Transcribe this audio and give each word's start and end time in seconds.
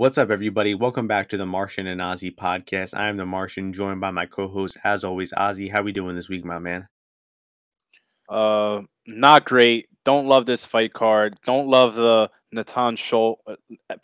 What's 0.00 0.16
up, 0.16 0.30
everybody? 0.30 0.72
Welcome 0.72 1.06
back 1.06 1.28
to 1.28 1.36
the 1.36 1.44
Martian 1.44 1.86
and 1.86 2.00
Ozzy 2.00 2.34
podcast. 2.34 2.96
I 2.96 3.10
am 3.10 3.18
the 3.18 3.26
Martian, 3.26 3.70
joined 3.70 4.00
by 4.00 4.10
my 4.10 4.24
co-host, 4.24 4.78
as 4.82 5.04
always, 5.04 5.30
Ozzy. 5.32 5.70
How 5.70 5.82
we 5.82 5.92
doing 5.92 6.16
this 6.16 6.30
week, 6.30 6.42
my 6.42 6.58
man? 6.58 6.88
Uh, 8.26 8.80
not 9.06 9.44
great. 9.44 9.90
Don't 10.06 10.26
love 10.26 10.46
this 10.46 10.64
fight 10.64 10.94
card. 10.94 11.34
Don't 11.44 11.68
love 11.68 11.96
the 11.96 12.30
Natan 12.50 12.96
Schulte 12.96 13.40
uh, 13.46 13.56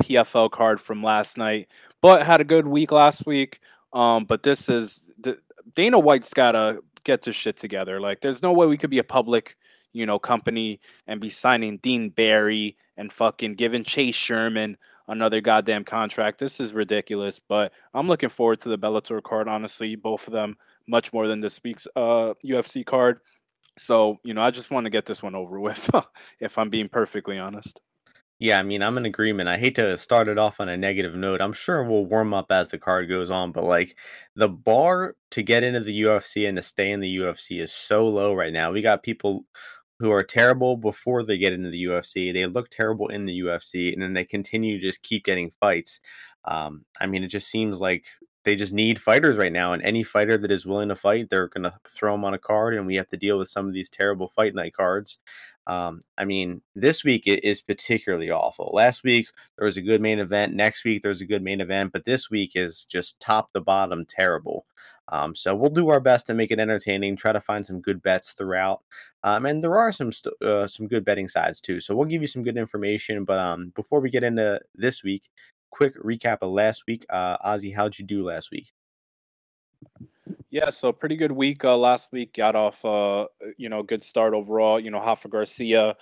PFL 0.03 0.51
card 0.51 0.83
from 0.83 1.03
last 1.03 1.39
night, 1.39 1.69
but 2.03 2.27
had 2.27 2.43
a 2.43 2.45
good 2.45 2.67
week 2.67 2.93
last 2.93 3.25
week. 3.25 3.61
Um, 3.95 4.27
but 4.27 4.43
this 4.43 4.69
is 4.69 5.03
the, 5.19 5.39
Dana 5.75 5.99
White's 5.99 6.35
gotta 6.35 6.81
get 7.05 7.23
this 7.23 7.37
shit 7.37 7.57
together. 7.57 8.03
Like, 8.03 8.21
there's 8.21 8.43
no 8.43 8.53
way 8.53 8.67
we 8.67 8.77
could 8.77 8.91
be 8.91 8.99
a 8.99 9.03
public, 9.03 9.57
you 9.95 10.05
know, 10.05 10.19
company 10.19 10.79
and 11.07 11.23
be 11.23 11.31
signing 11.31 11.79
Dean 11.79 12.11
Barry 12.11 12.77
and 12.99 13.11
fucking 13.11 13.55
giving 13.55 13.83
Chase 13.83 14.15
Sherman 14.15 14.77
another 15.09 15.41
goddamn 15.41 15.85
contract. 15.85 16.39
This 16.39 16.61
is 16.61 16.75
ridiculous, 16.75 17.41
but 17.41 17.73
I'm 17.95 18.09
looking 18.09 18.29
forward 18.29 18.61
to 18.61 18.69
the 18.69 18.79
Bellator 18.79 19.23
card. 19.23 19.49
Honestly, 19.49 19.97
both 19.97 20.27
of 20.27 20.33
them 20.33 20.57
much 20.89 21.13
more 21.13 21.27
than 21.27 21.41
this 21.41 21.61
week's 21.65 21.87
uh, 21.97 22.35
UFC 22.45 22.85
card. 22.85 23.21
So 23.79 24.19
you 24.25 24.35
know, 24.35 24.43
I 24.43 24.51
just 24.51 24.71
want 24.71 24.85
to 24.85 24.91
get 24.91 25.07
this 25.07 25.23
one 25.23 25.35
over 25.35 25.61
with. 25.61 25.91
if 26.41 26.59
I'm 26.59 26.71
being 26.71 26.89
perfectly 26.89 27.39
honest. 27.39 27.81
Yeah, 28.39 28.59
I 28.59 28.63
mean, 28.63 28.83
I'm 28.83 28.99
in 28.99 29.07
agreement. 29.07 29.49
I 29.49 29.57
hate 29.57 29.77
to 29.77 29.97
start 29.97 30.29
it 30.29 30.37
off 30.37 30.61
on 30.61 30.69
a 30.69 30.77
negative 30.77 31.15
note. 31.15 31.41
I'm 31.41 31.55
sure 31.55 31.83
we'll 31.83 32.05
warm 32.05 32.35
up 32.35 32.53
as 32.53 32.69
the 32.69 32.77
card 32.77 33.09
goes 33.09 33.31
on, 33.31 33.51
but 33.51 33.65
like 33.65 33.97
the 34.35 34.49
bar 34.49 35.17
to 35.31 35.43
get 35.43 35.63
into 35.63 35.81
the 35.81 36.03
UFC 36.03 36.47
and 36.47 36.57
to 36.57 36.63
stay 36.63 36.91
in 36.91 37.01
the 37.01 37.17
UFC 37.17 37.63
is 37.63 37.73
so 37.73 38.07
low 38.07 38.35
right 38.35 38.53
now. 38.53 38.73
We 38.73 38.83
got 38.83 39.03
people 39.03 39.47
who 39.99 40.11
are 40.11 40.23
terrible 40.23 40.77
before 40.77 41.23
they 41.23 41.39
get 41.39 41.53
into 41.53 41.71
the 41.71 41.85
UFC. 41.85 42.33
They 42.33 42.47
look 42.47 42.71
terrible 42.71 43.09
in 43.09 43.25
the 43.27 43.41
UFC, 43.41 43.93
and 43.93 44.03
then 44.03 44.13
they 44.13 44.25
continue 44.25 44.79
to 44.79 44.87
just 44.87 45.03
keep 45.03 45.25
getting 45.25 45.51
fights. 45.61 46.01
Um, 46.45 46.85
I 47.01 47.07
mean, 47.07 47.25
it 47.25 47.29
just 47.29 47.49
seems 47.49 47.81
like 47.81 48.07
they 48.45 48.55
just 48.55 48.73
need 48.73 49.01
fighters 49.01 49.37
right 49.37 49.53
now, 49.53 49.73
and 49.73 49.83
any 49.83 50.03
fighter 50.03 50.39
that 50.39 50.53
is 50.53 50.67
willing 50.67 50.91
to 50.91 50.97
fight, 50.97 51.31
they're 51.31 51.49
going 51.49 51.65
to 51.65 51.75
throw 51.89 52.13
them 52.13 52.25
on 52.25 52.35
a 52.35 52.39
card, 52.39 52.75
and 52.75 52.87
we 52.87 52.97
have 52.97 53.09
to 53.09 53.17
deal 53.17 53.39
with 53.39 53.49
some 53.49 53.67
of 53.67 53.75
these 53.75 53.91
terrible 53.91 54.29
fight 54.29 54.55
night 54.55 54.75
cards. 54.75 55.19
Um, 55.67 56.01
I 56.17 56.25
mean, 56.25 56.63
this 56.75 57.03
week 57.05 57.27
it 57.27 57.45
is 57.45 57.61
particularly 57.61 58.31
awful. 58.31 58.71
Last 58.73 59.03
week 59.03 59.29
there 59.59 59.67
was 59.67 59.77
a 59.77 59.83
good 59.83 60.01
main 60.01 60.19
event. 60.19 60.55
Next 60.55 60.85
week 60.85 61.03
there's 61.03 61.21
a 61.21 61.27
good 61.27 61.43
main 61.43 61.61
event, 61.61 61.93
but 61.93 62.05
this 62.05 62.31
week 62.31 62.53
is 62.55 62.85
just 62.85 63.19
top 63.21 63.53
to 63.53 63.61
bottom 63.61 64.05
terrible. 64.07 64.65
Um, 65.09 65.35
so 65.35 65.55
we'll 65.55 65.71
do 65.71 65.89
our 65.91 66.01
best 66.01 66.27
to 66.27 66.35
make 66.35 66.51
it 66.51 66.59
entertaining. 66.59 67.17
Try 67.17 67.33
to 67.33 67.41
find 67.41 67.65
some 67.65 67.81
good 67.81 68.03
bets 68.03 68.33
throughout, 68.33 68.83
um, 69.23 69.47
and 69.47 69.63
there 69.63 69.77
are 69.77 69.93
some 69.93 70.13
st- 70.13 70.35
uh, 70.43 70.67
some 70.67 70.89
good 70.89 71.05
betting 71.05 71.29
sides 71.29 71.61
too. 71.61 71.81
So 71.81 71.95
we'll 71.95 72.07
give 72.07 72.23
you 72.23 72.29
some 72.29 72.43
good 72.43 72.57
information. 72.57 73.25
But 73.25 73.39
um, 73.39 73.73
before 73.77 74.01
we 74.01 74.11
get 74.11 74.25
into 74.25 74.61
this 74.75 75.05
week, 75.05 75.29
quick 75.71 75.95
recap 76.03 76.39
of 76.43 76.51
last 76.51 76.85
week. 76.89 77.05
Uh, 77.09 77.39
Ozzy, 77.39 77.75
how'd 77.75 77.99
you 77.99 78.05
do 78.05 78.25
last 78.25 78.51
week? 78.51 78.73
Yeah, 80.51 80.71
so 80.71 80.93
pretty 80.93 81.17
good 81.17 81.33
week 81.33 81.65
uh, 81.65 81.77
last 81.77 82.13
week. 82.13 82.35
Got 82.35 82.57
off, 82.57 82.85
uh, 82.85 83.27
you 83.57 83.69
know, 83.69 83.83
good 83.83 84.03
start 84.03 84.35
overall. 84.35 84.81
You 84.81 84.91
know, 84.91 84.99
Rafa 84.99 85.29
Garcia, 85.29 85.97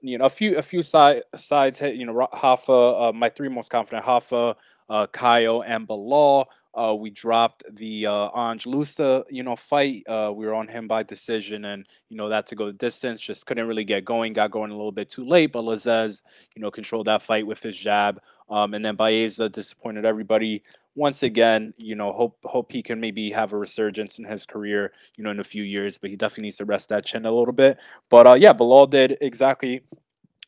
you 0.00 0.18
know, 0.18 0.24
a 0.24 0.30
few 0.30 0.56
a 0.58 0.62
few 0.62 0.82
side 0.82 1.22
sides 1.36 1.78
hit. 1.78 1.96
You 1.96 2.06
know, 2.06 2.12
Rafa, 2.12 2.72
uh, 2.72 3.12
my 3.14 3.28
three 3.28 3.48
most 3.48 3.70
confident 3.70 4.06
Rafa, 4.06 4.56
uh, 4.88 5.06
Caio, 5.08 5.62
and 5.62 5.86
Belal. 5.86 6.46
Uh, 6.72 6.94
we 6.94 7.10
dropped 7.10 7.64
the 7.76 8.06
uh, 8.06 8.28
Ange 8.36 8.64
Loosa, 8.64 9.24
you 9.28 9.42
know, 9.42 9.56
fight. 9.56 10.04
Uh, 10.06 10.32
we 10.32 10.46
were 10.46 10.54
on 10.54 10.68
him 10.68 10.86
by 10.86 11.02
decision, 11.02 11.64
and 11.64 11.84
you 12.08 12.16
know 12.16 12.28
that 12.28 12.46
to 12.46 12.54
go 12.54 12.66
the 12.66 12.72
distance. 12.72 13.20
Just 13.20 13.44
couldn't 13.46 13.66
really 13.66 13.84
get 13.84 14.04
going. 14.04 14.32
Got 14.32 14.52
going 14.52 14.70
a 14.70 14.76
little 14.76 14.92
bit 14.92 15.08
too 15.08 15.24
late, 15.24 15.52
but 15.52 15.64
Lazzez, 15.64 16.22
you 16.54 16.62
know, 16.62 16.70
controlled 16.70 17.06
that 17.06 17.22
fight 17.22 17.46
with 17.46 17.62
his 17.62 17.76
jab. 17.76 18.20
Um, 18.48 18.74
and 18.74 18.84
then 18.84 18.96
Baeza 18.96 19.48
disappointed 19.48 20.04
everybody 20.04 20.62
once 21.00 21.22
again. 21.22 21.74
You 21.78 21.96
know, 21.96 22.12
hope 22.12 22.38
hope 22.44 22.70
he 22.70 22.82
can 22.82 23.00
maybe 23.00 23.32
have 23.32 23.52
a 23.52 23.56
resurgence 23.56 24.18
in 24.18 24.24
his 24.24 24.46
career. 24.46 24.92
You 25.16 25.24
know, 25.24 25.30
in 25.30 25.40
a 25.40 25.44
few 25.44 25.64
years, 25.64 25.98
but 25.98 26.10
he 26.10 26.16
definitely 26.16 26.44
needs 26.44 26.58
to 26.58 26.66
rest 26.66 26.90
that 26.90 27.06
chin 27.06 27.26
a 27.26 27.32
little 27.32 27.54
bit. 27.54 27.78
But 28.10 28.26
uh, 28.26 28.34
yeah, 28.34 28.52
Belal 28.52 28.88
did 28.88 29.18
exactly 29.20 29.82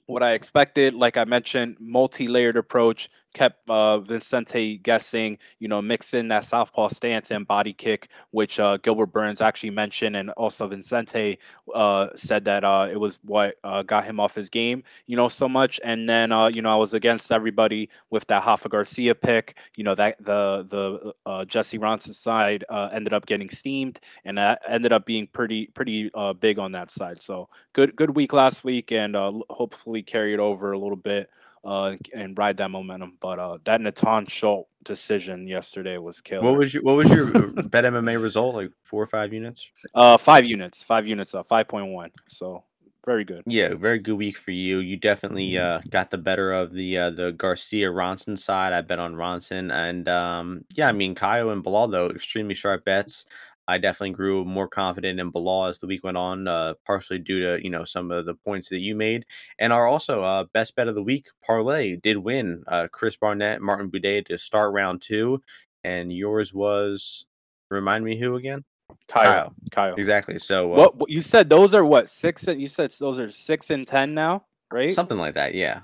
what 0.06 0.22
I 0.22 0.32
expected. 0.32 0.94
Like 0.94 1.16
I 1.16 1.24
mentioned, 1.24 1.78
multi-layered 1.80 2.56
approach 2.56 3.10
kept 3.34 3.68
uh, 3.68 3.98
Vicente 3.98 4.78
guessing, 4.78 5.38
you 5.58 5.68
know, 5.68 5.82
mixing 5.82 6.28
that 6.28 6.44
southpaw 6.44 6.88
stance 6.88 7.30
and 7.30 7.46
body 7.46 7.72
kick, 7.72 8.08
which 8.30 8.60
uh, 8.60 8.76
Gilbert 8.78 9.06
Burns 9.06 9.40
actually 9.40 9.70
mentioned, 9.70 10.16
and 10.16 10.30
also 10.30 10.66
Vicente 10.66 11.38
uh, 11.74 12.08
said 12.14 12.44
that 12.44 12.64
uh, 12.64 12.88
it 12.90 12.98
was 12.98 13.18
what 13.24 13.56
uh, 13.64 13.82
got 13.82 14.04
him 14.04 14.20
off 14.20 14.34
his 14.34 14.48
game, 14.48 14.82
you 15.06 15.16
know, 15.16 15.28
so 15.28 15.48
much. 15.48 15.80
And 15.84 16.08
then, 16.08 16.32
uh, 16.32 16.48
you 16.48 16.62
know, 16.62 16.70
I 16.70 16.76
was 16.76 16.94
against 16.94 17.32
everybody 17.32 17.88
with 18.10 18.26
that 18.26 18.44
Rafa 18.46 18.68
Garcia 18.68 19.14
pick. 19.14 19.56
You 19.76 19.84
know, 19.84 19.94
that 19.94 20.22
the 20.22 20.66
the 21.26 21.44
Jesse 21.46 21.78
Ronson 21.78 22.14
side 22.14 22.64
ended 22.92 23.12
up 23.12 23.26
getting 23.26 23.48
steamed, 23.50 24.00
and 24.24 24.38
that 24.38 24.62
ended 24.68 24.92
up 24.92 25.06
being 25.06 25.26
pretty 25.26 25.66
pretty 25.66 26.10
big 26.40 26.58
on 26.58 26.72
that 26.72 26.90
side. 26.90 27.22
So 27.22 27.48
good 27.72 27.96
good 27.96 28.14
week 28.14 28.32
last 28.32 28.64
week, 28.64 28.92
and 28.92 29.14
hopefully 29.50 30.02
carry 30.02 30.34
it 30.34 30.40
over 30.40 30.72
a 30.72 30.78
little 30.78 30.96
bit 30.96 31.28
uh, 31.64 31.96
and 32.14 32.36
ride 32.36 32.56
that 32.58 32.70
momentum. 32.70 33.16
But 33.20 33.38
uh, 33.38 33.58
that 33.64 33.80
Natan 33.80 34.26
Schulte 34.26 34.66
decision 34.84 35.46
yesterday 35.46 35.98
was 35.98 36.20
killer. 36.20 36.42
What 36.42 36.58
was 36.58 36.74
your 36.74 36.82
What 36.82 36.96
was 36.96 37.10
your 37.10 37.26
bet 37.26 37.84
MMA 37.84 38.22
result? 38.22 38.54
Like 38.54 38.70
four 38.82 39.02
or 39.02 39.06
five 39.06 39.32
units? 39.32 39.70
Uh, 39.94 40.16
five 40.16 40.44
units. 40.44 40.82
Five 40.82 41.06
units 41.06 41.34
up. 41.34 41.46
Five 41.46 41.68
point 41.68 41.88
one. 41.88 42.10
So 42.28 42.64
very 43.04 43.24
good. 43.24 43.42
Yeah, 43.46 43.74
very 43.74 43.98
good 43.98 44.14
week 44.14 44.36
for 44.36 44.52
you. 44.52 44.78
You 44.78 44.96
definitely 44.96 45.58
uh, 45.58 45.80
got 45.90 46.10
the 46.10 46.18
better 46.18 46.52
of 46.52 46.72
the 46.72 46.98
uh, 46.98 47.10
the 47.10 47.32
Garcia 47.32 47.88
Ronson 47.88 48.38
side. 48.38 48.72
I 48.72 48.80
bet 48.80 49.00
on 49.00 49.14
Ronson, 49.14 49.72
and 49.72 50.08
um, 50.08 50.64
yeah, 50.74 50.88
I 50.88 50.92
mean 50.92 51.14
Caio 51.14 51.50
and 51.50 51.64
Belal 51.64 51.90
though 51.90 52.10
extremely 52.10 52.54
sharp 52.54 52.84
bets. 52.84 53.26
I 53.68 53.78
definitely 53.78 54.14
grew 54.14 54.44
more 54.44 54.68
confident 54.68 55.20
in 55.20 55.30
Belal 55.30 55.68
as 55.68 55.78
the 55.78 55.86
week 55.86 56.02
went 56.04 56.16
on, 56.16 56.48
uh, 56.48 56.74
partially 56.86 57.18
due 57.18 57.40
to 57.40 57.62
you 57.62 57.70
know 57.70 57.84
some 57.84 58.10
of 58.10 58.26
the 58.26 58.34
points 58.34 58.68
that 58.70 58.80
you 58.80 58.94
made, 58.94 59.24
and 59.58 59.72
our 59.72 59.86
also 59.86 60.24
uh, 60.24 60.44
best 60.52 60.74
bet 60.74 60.88
of 60.88 60.94
the 60.94 61.02
week 61.02 61.26
parlay 61.44 61.96
did 61.96 62.18
win. 62.18 62.64
Uh, 62.66 62.88
Chris 62.90 63.16
Barnett, 63.16 63.60
Martin 63.60 63.90
Buday 63.90 64.24
to 64.26 64.36
start 64.36 64.72
round 64.72 65.00
two, 65.00 65.40
and 65.84 66.12
yours 66.12 66.52
was 66.52 67.26
remind 67.70 68.04
me 68.04 68.18
who 68.18 68.36
again? 68.36 68.64
Kyle, 69.08 69.54
Kyle, 69.70 69.94
Exactly. 69.94 70.38
So 70.38 70.72
uh, 70.74 70.76
what, 70.76 70.96
what 70.96 71.10
you 71.10 71.20
said? 71.20 71.48
Those 71.48 71.74
are 71.74 71.84
what 71.84 72.10
six? 72.10 72.46
You 72.46 72.68
said 72.68 72.92
those 72.98 73.18
are 73.18 73.30
six 73.30 73.70
and 73.70 73.86
ten 73.86 74.14
now, 74.14 74.44
right? 74.72 74.92
Something 74.92 75.18
like 75.18 75.34
that. 75.34 75.54
Yeah. 75.54 75.80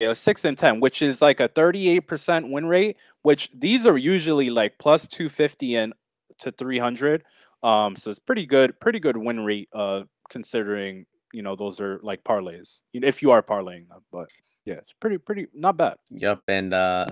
Yeah, 0.00 0.14
six 0.14 0.46
and 0.46 0.56
ten, 0.56 0.80
which 0.80 1.02
is 1.02 1.20
like 1.20 1.40
a 1.40 1.48
thirty-eight 1.48 2.06
percent 2.06 2.50
win 2.50 2.66
rate. 2.66 2.96
Which 3.22 3.50
these 3.54 3.84
are 3.84 3.98
usually 3.98 4.48
like 4.48 4.78
plus 4.78 5.06
two 5.06 5.28
fifty 5.28 5.76
and 5.76 5.92
to 6.40 6.52
300. 6.52 7.24
Um, 7.62 7.96
so 7.96 8.10
it's 8.10 8.18
pretty 8.18 8.46
good, 8.46 8.78
pretty 8.80 9.00
good 9.00 9.16
win 9.16 9.40
rate, 9.40 9.68
uh, 9.74 10.02
considering 10.28 11.06
you 11.32 11.42
know 11.42 11.54
those 11.54 11.80
are 11.80 12.00
like 12.02 12.24
parlays. 12.24 12.80
If 12.92 13.22
you 13.22 13.30
are 13.30 13.42
parlaying 13.42 13.88
them, 13.88 14.00
but 14.10 14.28
yeah, 14.64 14.74
it's 14.74 14.94
pretty, 15.00 15.18
pretty 15.18 15.46
not 15.54 15.76
bad. 15.76 15.96
Yep, 16.10 16.42
and 16.48 16.72
uh, 16.74 17.06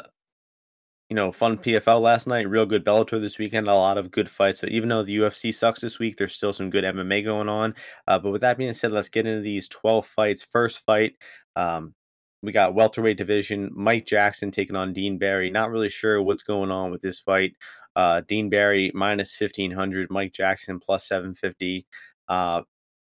you 1.08 1.14
know, 1.14 1.32
fun 1.32 1.56
PFL 1.56 2.02
last 2.02 2.26
night, 2.26 2.48
real 2.48 2.66
good 2.66 2.84
Bellator 2.84 3.20
this 3.20 3.38
weekend, 3.38 3.66
a 3.66 3.74
lot 3.74 3.96
of 3.96 4.10
good 4.10 4.28
fights. 4.28 4.60
So 4.60 4.66
even 4.70 4.90
though 4.90 5.02
the 5.02 5.16
UFC 5.16 5.54
sucks 5.54 5.80
this 5.80 5.98
week, 5.98 6.18
there's 6.18 6.34
still 6.34 6.52
some 6.52 6.68
good 6.68 6.84
MMA 6.84 7.24
going 7.24 7.48
on. 7.48 7.74
Uh, 8.06 8.18
but 8.18 8.30
with 8.30 8.42
that 8.42 8.58
being 8.58 8.74
said, 8.74 8.92
let's 8.92 9.08
get 9.08 9.26
into 9.26 9.40
these 9.40 9.68
12 9.68 10.04
fights. 10.06 10.44
First 10.44 10.80
fight, 10.80 11.14
um, 11.56 11.94
we 12.42 12.52
got 12.52 12.74
welterweight 12.74 13.16
division. 13.16 13.70
Mike 13.74 14.06
Jackson 14.06 14.50
taking 14.50 14.76
on 14.76 14.92
Dean 14.92 15.18
Barry. 15.18 15.50
Not 15.50 15.70
really 15.70 15.88
sure 15.88 16.22
what's 16.22 16.42
going 16.42 16.70
on 16.70 16.90
with 16.90 17.02
this 17.02 17.20
fight. 17.20 17.56
Uh, 17.96 18.22
Dean 18.26 18.48
Barry 18.48 18.92
minus 18.94 19.34
fifteen 19.34 19.72
hundred. 19.72 20.10
Mike 20.10 20.32
Jackson 20.32 20.78
plus 20.78 21.06
seven 21.06 21.34
fifty. 21.34 21.86
Uh, 22.28 22.62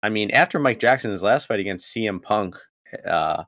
I 0.03 0.11
mean, 0.11 0.31
after 0.33 0.59
Mike 0.59 0.79
Jackson's 0.81 1.23
last 1.23 1.47
fight 1.47 1.61
against 1.61 1.95
CM 1.95 2.21
Punk, 2.21 2.57
uh, 3.07 3.45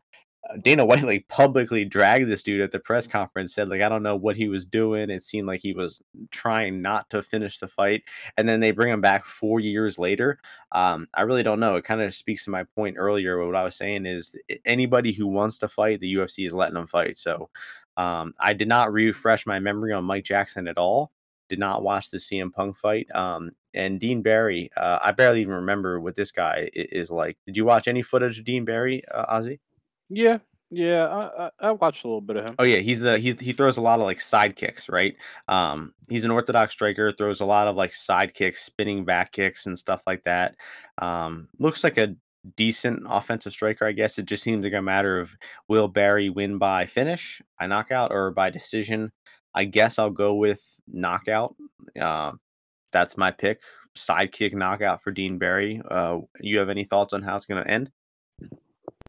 Dana 0.63 0.85
White 0.85 1.03
like 1.03 1.29
publicly 1.29 1.85
dragged 1.85 2.29
this 2.29 2.43
dude 2.43 2.61
at 2.61 2.71
the 2.71 2.79
press 2.79 3.07
conference, 3.07 3.55
said 3.55 3.69
like 3.69 3.83
I 3.83 3.89
don't 3.89 4.03
know 4.03 4.17
what 4.17 4.37
he 4.37 4.49
was 4.49 4.65
doing. 4.65 5.11
It 5.11 5.25
seemed 5.25 5.47
like 5.47 5.61
he 5.61 5.73
was 5.73 6.01
trying 6.31 6.83
not 6.83 7.11
to 7.11 7.23
finish 7.23 7.59
the 7.59 7.69
fight, 7.69 8.05
and 8.37 8.49
then 8.49 8.61
they 8.61 8.71
bring 8.71 8.93
him 8.93 9.01
back 9.01 9.25
four 9.25 9.61
years 9.61 9.99
later. 9.99 10.39
Um, 10.73 11.09
I 11.15 11.23
really 11.23 11.43
don't 11.43 11.61
know. 11.61 11.77
It 11.77 11.85
kind 11.85 12.01
of 12.01 12.15
speaks 12.15 12.45
to 12.45 12.51
my 12.51 12.65
point 12.65 12.97
earlier. 12.99 13.45
What 13.45 13.57
I 13.57 13.65
was 13.65 13.77
saying 13.77 14.07
is 14.07 14.37
anybody 14.65 15.13
who 15.13 15.27
wants 15.27 15.59
to 15.59 15.69
fight, 15.69 16.01
the 16.01 16.15
UFC 16.15 16.47
is 16.47 16.53
letting 16.55 16.75
them 16.75 16.87
fight. 16.87 17.17
So 17.17 17.51
um, 17.97 18.35
I 18.41 18.53
did 18.53 18.69
not 18.69 18.93
refresh 18.93 19.47
my 19.47 19.59
memory 19.59 19.93
on 19.93 20.05
Mike 20.05 20.25
Jackson 20.25 20.69
at 20.69 20.79
all. 20.79 21.13
Did 21.49 21.59
not 21.59 21.83
watch 21.83 22.11
the 22.11 22.19
CM 22.19 22.53
Punk 22.53 22.77
fight. 22.77 23.07
Um, 23.15 23.53
and 23.73 24.01
Dean 24.01 24.23
Barry, 24.23 24.71
uh, 24.77 24.99
I 25.03 25.13
barely 25.13 25.43
even 25.43 25.55
remember 25.55 26.01
what 26.01 26.17
this 26.17 26.33
guy 26.33 26.71
is 26.75 27.11
like. 27.11 27.37
Did 27.47 27.57
you 27.57 27.65
watch 27.65 27.87
any 27.89 28.03
footage 28.03 28.39
of 28.39 28.45
Dean 28.45 28.65
Barry, 28.65 29.03
uh, 29.13 29.39
Ozzy? 29.39 29.59
Yeah, 30.09 30.39
yeah, 30.71 31.07
I, 31.07 31.47
I, 31.47 31.51
I 31.69 31.73
watched 31.73 32.05
a 32.05 32.09
little 32.09 32.21
bit 32.21 32.37
of 32.37 32.45
him. 32.45 32.55
Oh 32.59 32.65
yeah, 32.65 32.79
he's 32.79 33.01
the 33.01 33.19
he 33.19 33.35
he 33.41 33.53
throws 33.53 33.77
a 33.77 33.83
lot 33.83 34.01
of 34.01 34.05
like 34.05 34.21
side 34.21 34.57
kicks, 34.57 34.89
right? 34.89 35.17
Um, 35.49 35.95
he's 36.09 36.25
an 36.25 36.31
orthodox 36.31 36.73
striker, 36.73 37.13
throws 37.13 37.41
a 37.41 37.47
lot 37.47 37.69
of 37.69 37.77
like 37.77 37.93
side 37.93 38.35
kicks, 38.35 38.65
spinning 38.65 39.05
back 39.05 39.33
kicks, 39.33 39.67
and 39.67 39.79
stuff 39.79 40.03
like 40.07 40.25
that. 40.25 40.57
Um, 40.99 41.49
looks 41.59 41.85
like 41.85 41.99
a 41.99 42.15
decent 42.57 43.03
offensive 43.09 43.53
striker, 43.53 43.87
I 43.87 43.93
guess. 43.93 44.19
It 44.19 44.27
just 44.27 44.43
seems 44.43 44.65
like 44.65 44.75
a 44.75 44.83
matter 44.83 45.19
of 45.21 45.35
will 45.69 45.89
Barry 45.89 46.31
win 46.31 46.59
by 46.59 46.87
finish, 46.87 47.41
by 47.59 47.67
knockout, 47.67 48.13
or 48.13 48.31
by 48.31 48.51
decision. 48.51 49.13
I 49.55 49.65
guess 49.65 49.99
I'll 49.99 50.11
go 50.11 50.35
with 50.35 50.63
knockout. 50.87 51.57
Uh, 52.01 52.33
that's 52.93 53.17
my 53.17 53.31
pick. 53.31 53.61
Sidekick 53.97 54.53
knockout 54.55 55.03
for 55.03 55.11
Dean 55.11 55.39
Barry. 55.39 55.81
Uh, 55.91 56.21
you 56.41 56.59
have 56.59 56.69
any 56.71 56.85
thoughts 56.85 57.13
on 57.13 57.23
how 57.23 57.37
it's 57.37 57.47
going 57.47 57.65
to 57.65 57.71
end? 57.71 57.91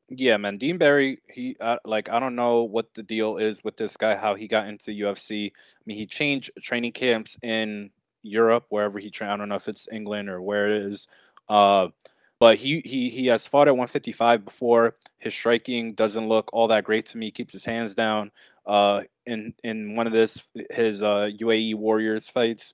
Yeah, 0.10 0.38
man, 0.38 0.58
Dean 0.58 0.78
Barry. 0.78 1.20
He 1.28 1.58
uh, 1.60 1.78
like 1.84 2.10
I 2.10 2.20
don't 2.20 2.36
know 2.36 2.64
what 2.64 2.94
the 2.94 3.04
deal 3.04 3.38
is 3.38 3.64
with 3.64 3.76
this 3.76 3.98
guy. 3.98 4.16
How 4.16 4.36
he 4.36 4.48
got 4.48 4.68
into 4.68 4.92
UFC. 4.92 5.48
I 5.48 5.82
mean, 5.86 5.98
he 5.98 6.06
changed 6.06 6.52
training 6.62 6.94
camps 6.94 7.38
in 7.44 7.90
Europe, 8.24 8.66
wherever 8.70 9.00
he 9.00 9.10
trained. 9.12 9.34
I 9.34 9.38
don't 9.38 9.50
know 9.50 9.56
if 9.56 9.68
it's 9.68 9.88
England 9.92 10.30
or 10.30 10.42
where 10.42 10.68
it 10.68 10.84
is. 10.92 11.08
Uh, 11.50 11.90
but 12.40 12.58
he 12.58 12.82
he 12.86 13.10
he 13.10 13.26
has 13.28 13.48
fought 13.48 13.68
at 13.68 13.72
155 13.76 14.46
before. 14.46 14.96
His 15.20 15.34
striking 15.34 15.94
doesn't 15.94 16.30
look 16.30 16.50
all 16.54 16.70
that 16.70 16.86
great 16.86 17.06
to 17.08 17.18
me. 17.18 17.28
He 17.28 17.32
keeps 17.32 17.52
his 17.54 17.66
hands 17.66 17.94
down. 17.94 18.32
Uh, 18.66 19.02
in 19.26 19.54
in 19.64 19.96
one 19.96 20.08
of 20.08 20.14
this 20.14 20.46
his 20.72 21.02
uh 21.04 21.30
UAE 21.42 21.76
Warriors 21.76 22.30
fights, 22.30 22.74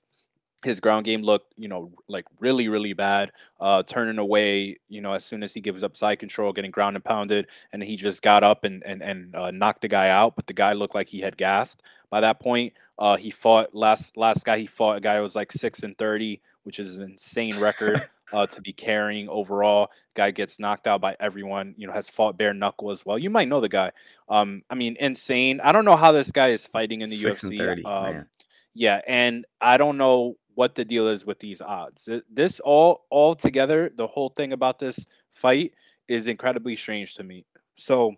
his 0.64 0.80
ground 0.80 1.04
game 1.04 1.22
looked, 1.22 1.52
you 1.56 1.68
know, 1.68 1.90
like 2.08 2.24
really, 2.40 2.68
really 2.68 2.92
bad. 2.92 3.32
Uh, 3.60 3.82
turning 3.82 4.18
away, 4.18 4.76
you 4.88 5.00
know, 5.00 5.12
as 5.12 5.24
soon 5.24 5.42
as 5.42 5.52
he 5.52 5.60
gives 5.60 5.82
up 5.82 5.96
side 5.96 6.18
control, 6.18 6.52
getting 6.52 6.70
ground 6.70 6.96
and 6.96 7.04
pounded, 7.04 7.46
and 7.72 7.82
he 7.82 7.96
just 7.96 8.22
got 8.22 8.42
up 8.42 8.64
and 8.64 8.82
and 8.84 9.02
and 9.02 9.34
uh, 9.34 9.50
knocked 9.50 9.82
the 9.82 9.88
guy 9.88 10.08
out. 10.08 10.36
But 10.36 10.46
the 10.46 10.52
guy 10.52 10.72
looked 10.72 10.94
like 10.94 11.08
he 11.08 11.20
had 11.20 11.36
gassed 11.36 11.82
by 12.10 12.20
that 12.20 12.40
point. 12.40 12.72
Uh, 12.98 13.16
he 13.16 13.30
fought 13.30 13.74
last 13.74 14.16
last 14.16 14.44
guy 14.44 14.58
he 14.58 14.66
fought 14.66 14.96
a 14.96 15.00
guy 15.00 15.16
who 15.16 15.22
was 15.22 15.36
like 15.36 15.52
six 15.52 15.82
and 15.82 15.96
thirty, 15.98 16.40
which 16.62 16.78
is 16.78 16.96
an 16.96 17.02
insane 17.02 17.58
record 17.58 18.00
uh, 18.32 18.46
to 18.46 18.60
be 18.60 18.72
carrying 18.72 19.28
overall. 19.28 19.90
Guy 20.14 20.30
gets 20.30 20.58
knocked 20.58 20.86
out 20.86 21.00
by 21.00 21.16
everyone. 21.20 21.74
You 21.76 21.86
know, 21.86 21.92
has 21.92 22.10
fought 22.10 22.38
bare 22.38 22.54
knuckle 22.54 22.90
as 22.90 23.04
well. 23.04 23.18
You 23.18 23.30
might 23.30 23.48
know 23.48 23.60
the 23.60 23.68
guy. 23.68 23.92
Um, 24.28 24.62
I 24.70 24.74
mean, 24.74 24.96
insane. 25.00 25.60
I 25.62 25.72
don't 25.72 25.84
know 25.84 25.96
how 25.96 26.12
this 26.12 26.30
guy 26.32 26.48
is 26.48 26.66
fighting 26.66 27.00
in 27.00 27.10
the 27.10 27.16
Six 27.16 27.42
UFC. 27.42 27.58
30, 27.58 27.84
um, 27.84 28.26
yeah, 28.74 29.00
and 29.06 29.46
I 29.60 29.76
don't 29.76 29.96
know 29.96 30.36
what 30.54 30.74
the 30.74 30.84
deal 30.84 31.08
is 31.08 31.26
with 31.26 31.38
these 31.38 31.60
odds. 31.60 32.08
This 32.30 32.60
all 32.60 33.04
all 33.10 33.34
together, 33.34 33.90
the 33.96 34.06
whole 34.06 34.30
thing 34.30 34.52
about 34.52 34.78
this 34.78 35.06
fight 35.32 35.72
is 36.08 36.26
incredibly 36.26 36.76
strange 36.76 37.14
to 37.14 37.24
me. 37.24 37.44
So, 37.76 38.14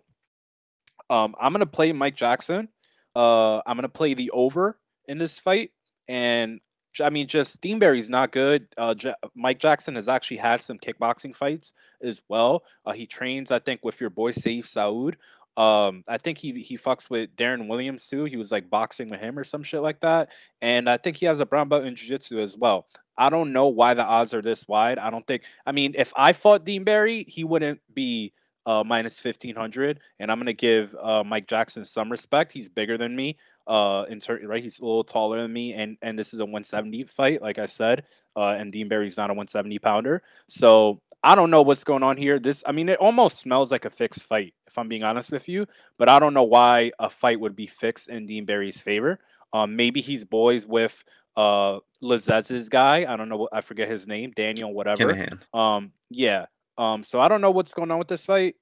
um, 1.09 1.35
I'm 1.39 1.51
gonna 1.51 1.65
play 1.65 1.91
Mike 1.91 2.15
Jackson. 2.15 2.69
Uh, 3.15 3.57
I'm 3.65 3.77
gonna 3.77 3.89
play 3.89 4.13
the 4.13 4.29
over 4.31 4.79
in 5.07 5.17
this 5.17 5.39
fight, 5.39 5.71
and 6.07 6.59
I 7.01 7.09
mean, 7.09 7.27
just 7.27 7.61
Dean 7.61 7.79
Barry's 7.79 8.09
not 8.09 8.31
good. 8.31 8.67
Uh, 8.77 8.93
J- 8.95 9.13
Mike 9.35 9.59
Jackson 9.59 9.95
has 9.95 10.07
actually 10.07 10.37
had 10.37 10.61
some 10.61 10.77
kickboxing 10.77 11.35
fights 11.35 11.73
as 12.01 12.21
well. 12.27 12.63
Uh, 12.85 12.93
he 12.93 13.05
trains, 13.05 13.51
I 13.51 13.59
think, 13.59 13.83
with 13.83 14.01
your 14.01 14.09
boy 14.09 14.31
Saif 14.31 14.65
Saud. 14.65 15.15
Um, 15.57 16.03
I 16.07 16.17
think 16.19 16.37
he 16.37 16.61
he 16.61 16.77
fucks 16.77 17.09
with 17.09 17.35
Darren 17.35 17.67
Williams 17.67 18.07
too. 18.07 18.25
He 18.25 18.37
was 18.37 18.51
like 18.51 18.69
boxing 18.69 19.09
with 19.09 19.19
him 19.19 19.37
or 19.37 19.43
some 19.43 19.63
shit 19.63 19.81
like 19.81 19.99
that. 20.01 20.29
And 20.61 20.89
I 20.89 20.97
think 20.97 21.17
he 21.17 21.25
has 21.25 21.39
a 21.39 21.45
brown 21.45 21.67
belt 21.67 21.85
in 21.85 21.95
jiu-jitsu 21.95 22.39
as 22.39 22.55
well. 22.55 22.87
I 23.17 23.29
don't 23.29 23.51
know 23.51 23.67
why 23.67 23.95
the 23.95 24.03
odds 24.03 24.35
are 24.35 24.43
this 24.43 24.67
wide. 24.67 24.99
I 24.99 25.09
don't 25.09 25.25
think. 25.25 25.43
I 25.65 25.71
mean, 25.71 25.95
if 25.97 26.13
I 26.15 26.33
fought 26.33 26.65
Dean 26.65 26.83
Barry, 26.83 27.23
he 27.27 27.43
wouldn't 27.43 27.81
be 27.93 28.33
uh, 28.67 28.83
minus 28.85 29.19
fifteen 29.19 29.55
hundred. 29.55 29.99
And 30.19 30.31
I'm 30.31 30.39
gonna 30.39 30.53
give 30.53 30.95
uh, 31.01 31.23
Mike 31.23 31.47
Jackson 31.47 31.83
some 31.83 32.11
respect. 32.11 32.51
He's 32.51 32.69
bigger 32.69 32.97
than 32.97 33.15
me 33.15 33.37
uh 33.67 34.05
in 34.09 34.19
turn 34.19 34.47
right 34.47 34.63
he's 34.63 34.79
a 34.79 34.85
little 34.85 35.03
taller 35.03 35.41
than 35.41 35.51
me 35.51 35.73
and 35.73 35.97
and 36.01 36.17
this 36.17 36.33
is 36.33 36.39
a 36.39 36.45
170 36.45 37.03
fight 37.03 37.41
like 37.41 37.59
i 37.59 37.65
said 37.65 38.03
uh 38.35 38.55
and 38.57 38.71
dean 38.71 38.87
barry's 38.87 39.17
not 39.17 39.29
a 39.29 39.33
170 39.33 39.77
pounder 39.79 40.23
so 40.47 41.01
i 41.23 41.35
don't 41.35 41.49
know 41.49 41.61
what's 41.61 41.83
going 41.83 42.03
on 42.03 42.17
here. 42.17 42.39
This 42.39 42.63
i 42.65 42.71
mean 42.71 42.89
it 42.89 42.99
almost 42.99 43.39
smells 43.39 43.71
like 43.71 43.85
a 43.85 43.89
fixed 43.89 44.23
fight 44.23 44.53
if 44.67 44.77
i'm 44.77 44.87
being 44.87 45.03
honest 45.03 45.31
with 45.31 45.47
you 45.47 45.65
but 45.97 46.09
i 46.09 46.19
don't 46.19 46.33
know 46.33 46.43
why 46.43 46.91
a 46.99 47.09
fight 47.09 47.39
would 47.39 47.55
be 47.55 47.67
fixed 47.67 48.09
in 48.09 48.25
dean 48.27 48.45
barry's 48.45 48.79
favor. 48.79 49.19
Um 49.53 49.75
maybe 49.75 50.01
he's 50.01 50.25
boys 50.25 50.65
with 50.65 51.03
uh 51.35 51.79
Lazzez's 52.01 52.69
guy. 52.69 53.05
I 53.11 53.15
don't 53.15 53.29
know 53.29 53.47
i 53.51 53.61
forget 53.61 53.89
his 53.89 54.07
name 54.07 54.31
daniel 54.35 54.73
whatever. 54.73 55.13
Kinahan. 55.13 55.39
um 55.53 55.91
yeah. 56.09 56.45
Um 56.77 57.03
so 57.03 57.19
i 57.19 57.27
don't 57.27 57.41
know 57.41 57.51
what's 57.51 57.73
going 57.73 57.91
on 57.91 57.99
with 57.99 58.07
this 58.07 58.25
fight 58.25 58.55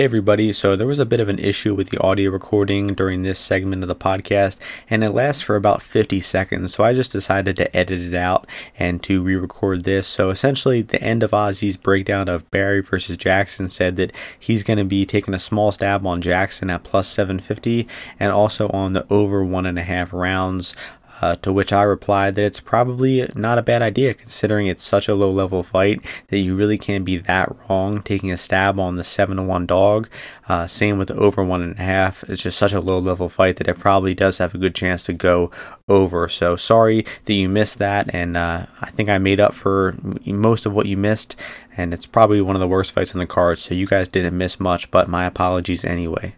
Hey 0.00 0.04
everybody, 0.04 0.50
so 0.54 0.76
there 0.76 0.86
was 0.86 0.98
a 0.98 1.04
bit 1.04 1.20
of 1.20 1.28
an 1.28 1.38
issue 1.38 1.74
with 1.74 1.90
the 1.90 2.00
audio 2.00 2.30
recording 2.30 2.94
during 2.94 3.22
this 3.22 3.38
segment 3.38 3.82
of 3.82 3.88
the 3.90 3.94
podcast, 3.94 4.58
and 4.88 5.04
it 5.04 5.10
lasts 5.10 5.42
for 5.42 5.56
about 5.56 5.82
50 5.82 6.20
seconds, 6.20 6.72
so 6.72 6.82
I 6.82 6.94
just 6.94 7.12
decided 7.12 7.54
to 7.56 7.76
edit 7.76 8.00
it 8.00 8.14
out 8.14 8.46
and 8.78 9.02
to 9.02 9.22
re 9.22 9.36
record 9.36 9.84
this. 9.84 10.08
So 10.08 10.30
essentially, 10.30 10.80
the 10.80 11.02
end 11.02 11.22
of 11.22 11.32
Ozzy's 11.32 11.76
breakdown 11.76 12.30
of 12.30 12.50
Barry 12.50 12.80
versus 12.80 13.18
Jackson 13.18 13.68
said 13.68 13.96
that 13.96 14.16
he's 14.38 14.62
going 14.62 14.78
to 14.78 14.86
be 14.86 15.04
taking 15.04 15.34
a 15.34 15.38
small 15.38 15.70
stab 15.70 16.06
on 16.06 16.22
Jackson 16.22 16.70
at 16.70 16.82
plus 16.82 17.06
750 17.06 17.86
and 18.18 18.32
also 18.32 18.70
on 18.70 18.94
the 18.94 19.04
over 19.12 19.44
one 19.44 19.66
and 19.66 19.78
a 19.78 19.82
half 19.82 20.14
rounds. 20.14 20.74
Uh, 21.20 21.34
to 21.36 21.52
which 21.52 21.72
I 21.72 21.82
replied 21.82 22.34
that 22.34 22.44
it's 22.44 22.60
probably 22.60 23.28
not 23.34 23.58
a 23.58 23.62
bad 23.62 23.82
idea 23.82 24.14
considering 24.14 24.66
it's 24.66 24.82
such 24.82 25.08
a 25.08 25.14
low 25.14 25.30
level 25.30 25.62
fight 25.62 26.04
that 26.28 26.38
you 26.38 26.56
really 26.56 26.78
can't 26.78 27.04
be 27.04 27.18
that 27.18 27.54
wrong 27.68 28.00
taking 28.00 28.32
a 28.32 28.36
stab 28.36 28.78
on 28.78 28.96
the 28.96 29.04
7 29.04 29.36
to 29.36 29.42
1 29.42 29.66
dog. 29.66 30.08
Uh, 30.48 30.66
same 30.66 30.98
with 30.98 31.08
the 31.08 31.16
over 31.16 31.44
1.5. 31.44 32.28
It's 32.28 32.42
just 32.42 32.58
such 32.58 32.72
a 32.72 32.80
low 32.80 32.98
level 32.98 33.28
fight 33.28 33.56
that 33.56 33.68
it 33.68 33.78
probably 33.78 34.14
does 34.14 34.38
have 34.38 34.54
a 34.54 34.58
good 34.58 34.74
chance 34.74 35.02
to 35.04 35.12
go 35.12 35.50
over. 35.88 36.28
So 36.28 36.56
sorry 36.56 37.04
that 37.24 37.34
you 37.34 37.48
missed 37.48 37.78
that, 37.78 38.12
and 38.14 38.36
uh, 38.36 38.66
I 38.80 38.90
think 38.90 39.08
I 39.08 39.18
made 39.18 39.40
up 39.40 39.54
for 39.54 39.96
most 40.24 40.66
of 40.66 40.72
what 40.72 40.86
you 40.86 40.96
missed. 40.96 41.36
And 41.76 41.94
it's 41.94 42.06
probably 42.06 42.40
one 42.40 42.56
of 42.56 42.60
the 42.60 42.68
worst 42.68 42.92
fights 42.92 43.14
on 43.14 43.20
the 43.20 43.26
card, 43.26 43.58
so 43.58 43.74
you 43.74 43.86
guys 43.86 44.08
didn't 44.08 44.36
miss 44.36 44.58
much, 44.58 44.90
but 44.90 45.08
my 45.08 45.24
apologies 45.24 45.84
anyway 45.84 46.34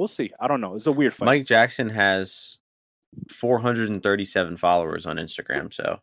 we'll 0.00 0.08
see. 0.08 0.32
I 0.40 0.48
don't 0.48 0.62
know. 0.62 0.74
It's 0.74 0.86
a 0.86 0.92
weird 0.92 1.12
fight. 1.12 1.26
Mike 1.26 1.44
Jackson 1.44 1.90
has 1.90 2.58
437 3.30 4.56
followers 4.56 5.04
on 5.04 5.16
Instagram, 5.18 5.72
so 5.72 6.00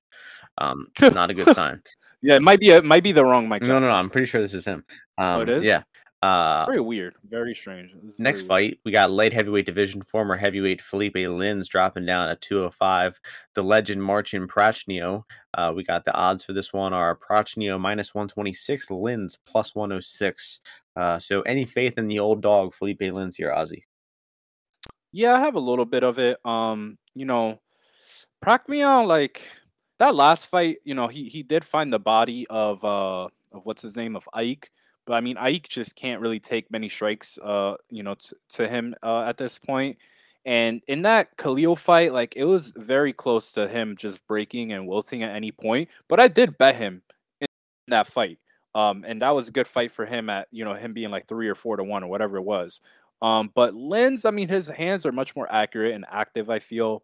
um, 0.59 0.85
not 1.01 1.31
a 1.31 1.33
good 1.33 1.53
sign. 1.55 1.81
Yeah, 2.21 2.35
it 2.35 2.43
might 2.43 2.59
be 2.59 2.69
a, 2.69 2.77
it 2.77 2.85
might 2.85 3.03
be 3.03 3.11
the 3.11 3.25
wrong 3.25 3.49
Mike. 3.49 3.61
Jackson. 3.61 3.73
No, 3.73 3.79
no, 3.79 3.87
no. 3.87 3.93
I'm 3.93 4.11
pretty 4.11 4.27
sure 4.27 4.39
this 4.39 4.53
is 4.53 4.65
him. 4.65 4.85
Um, 5.17 5.39
oh, 5.39 5.41
it 5.41 5.49
is. 5.49 5.63
Yeah. 5.63 5.81
Uh, 6.23 6.65
very 6.65 6.81
weird, 6.81 7.13
very 7.29 7.53
strange. 7.53 7.91
Next 8.17 8.41
very 8.41 8.69
fight, 8.69 8.79
we 8.83 8.91
got 8.91 9.11
light 9.11 9.33
heavyweight 9.33 9.67
division 9.67 10.01
former 10.01 10.35
heavyweight 10.35 10.81
Felipe 10.81 11.13
Lins 11.15 11.67
dropping 11.67 12.05
down 12.05 12.29
at 12.29 12.41
205. 12.41 13.19
The 13.53 13.63
legend 13.63 14.03
Marcin 14.03 14.47
Prachnio. 14.47 15.23
Uh, 15.53 15.73
we 15.75 15.83
got 15.83 16.05
the 16.05 16.15
odds 16.15 16.43
for 16.43 16.53
this 16.53 16.73
one 16.73 16.93
are 16.93 17.17
Prachnio 17.17 17.79
minus 17.79 18.15
126, 18.15 18.87
Lins 18.89 19.37
plus 19.45 19.75
106. 19.75 20.59
Uh, 20.95 21.19
so 21.19 21.41
any 21.41 21.65
faith 21.65 21.99
in 21.99 22.07
the 22.07 22.17
old 22.17 22.41
dog 22.41 22.73
Felipe 22.73 23.01
Lins 23.01 23.35
here, 23.37 23.51
Ozzy? 23.51 23.83
Yeah, 25.17 25.33
I 25.33 25.39
have 25.39 25.55
a 25.55 25.59
little 25.59 25.83
bit 25.85 26.03
of 26.03 26.19
it. 26.19 26.37
Um, 26.45 26.99
you 27.15 27.25
know, 27.25 27.59
Prachnio, 28.45 29.07
like 29.07 29.41
that 29.99 30.15
last 30.15 30.47
fight, 30.47 30.77
you 30.83 30.93
know, 30.93 31.07
he 31.07 31.27
he 31.29 31.43
did 31.43 31.65
find 31.65 31.91
the 31.91 31.99
body 31.99 32.45
of 32.49 32.85
uh 32.85 33.25
of 33.51 33.65
what's 33.65 33.81
his 33.81 33.95
name 33.95 34.15
of 34.15 34.29
Ike, 34.33 34.71
but 35.07 35.13
I 35.15 35.21
mean 35.21 35.37
Ike 35.37 35.67
just 35.69 35.95
can't 35.95 36.21
really 36.21 36.39
take 36.39 36.69
many 36.71 36.87
strikes 36.87 37.39
uh 37.43 37.77
you 37.89 38.03
know 38.03 38.15
t- 38.15 38.35
to 38.51 38.67
him 38.69 38.93
uh, 39.01 39.23
at 39.23 39.37
this 39.37 39.57
point. 39.59 39.97
And 40.45 40.83
in 40.87 41.01
that 41.01 41.35
Khalil 41.37 41.75
fight, 41.75 42.13
like 42.13 42.35
it 42.37 42.45
was 42.45 42.71
very 42.77 43.11
close 43.13 43.51
to 43.53 43.67
him 43.67 43.95
just 43.97 44.27
breaking 44.27 44.73
and 44.73 44.87
wilting 44.87 45.23
at 45.23 45.35
any 45.35 45.51
point. 45.51 45.89
But 46.09 46.19
I 46.19 46.27
did 46.27 46.59
bet 46.59 46.75
him 46.75 47.01
in 47.41 47.47
that 47.87 48.07
fight. 48.07 48.39
Um, 48.75 49.03
and 49.07 49.21
that 49.23 49.31
was 49.31 49.47
a 49.47 49.51
good 49.51 49.67
fight 49.67 49.91
for 49.91 50.05
him 50.05 50.29
at 50.29 50.47
you 50.51 50.63
know 50.65 50.75
him 50.75 50.93
being 50.93 51.09
like 51.11 51.27
three 51.27 51.47
or 51.49 51.55
four 51.55 51.77
to 51.77 51.83
one 51.83 52.03
or 52.03 52.07
whatever 52.07 52.37
it 52.37 52.43
was. 52.43 52.81
Um, 53.21 53.51
but 53.53 53.73
Lins, 53.73 54.25
I 54.25 54.31
mean, 54.31 54.47
his 54.47 54.67
hands 54.67 55.05
are 55.05 55.11
much 55.11 55.35
more 55.35 55.51
accurate 55.51 55.95
and 55.95 56.05
active. 56.09 56.49
I 56.49 56.59
feel. 56.59 57.03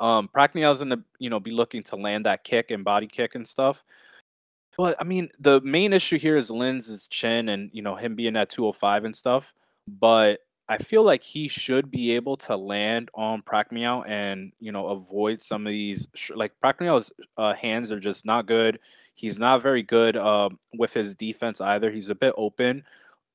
Um, 0.00 0.28
Prachnio's 0.34 0.78
gonna 0.78 1.04
you 1.18 1.28
know 1.30 1.40
be 1.40 1.50
looking 1.50 1.82
to 1.84 1.96
land 1.96 2.26
that 2.26 2.44
kick 2.44 2.70
and 2.70 2.84
body 2.84 3.06
kick 3.06 3.34
and 3.34 3.46
stuff. 3.46 3.84
But 4.78 4.96
I 4.98 5.04
mean, 5.04 5.28
the 5.38 5.60
main 5.60 5.92
issue 5.92 6.18
here 6.18 6.36
is 6.36 6.50
Lins's 6.50 7.08
chin 7.08 7.50
and 7.50 7.70
you 7.72 7.82
know 7.82 7.94
him 7.94 8.16
being 8.16 8.36
at 8.36 8.48
205 8.48 9.04
and 9.04 9.14
stuff. 9.14 9.52
But 9.86 10.40
I 10.68 10.78
feel 10.78 11.02
like 11.02 11.22
he 11.22 11.48
should 11.48 11.90
be 11.90 12.12
able 12.12 12.36
to 12.38 12.56
land 12.56 13.10
on 13.14 13.42
Prachnio 13.42 14.08
and 14.08 14.52
you 14.60 14.72
know 14.72 14.88
avoid 14.88 15.42
some 15.42 15.66
of 15.66 15.70
these 15.70 16.08
sh- 16.14 16.30
like 16.34 16.52
Prachnio's 16.64 17.12
uh, 17.36 17.52
hands 17.52 17.92
are 17.92 18.00
just 18.00 18.24
not 18.24 18.46
good. 18.46 18.78
He's 19.14 19.38
not 19.38 19.62
very 19.62 19.82
good 19.82 20.16
uh, 20.16 20.48
with 20.78 20.94
his 20.94 21.14
defense 21.14 21.60
either. 21.60 21.90
He's 21.90 22.08
a 22.08 22.14
bit 22.14 22.32
open, 22.38 22.84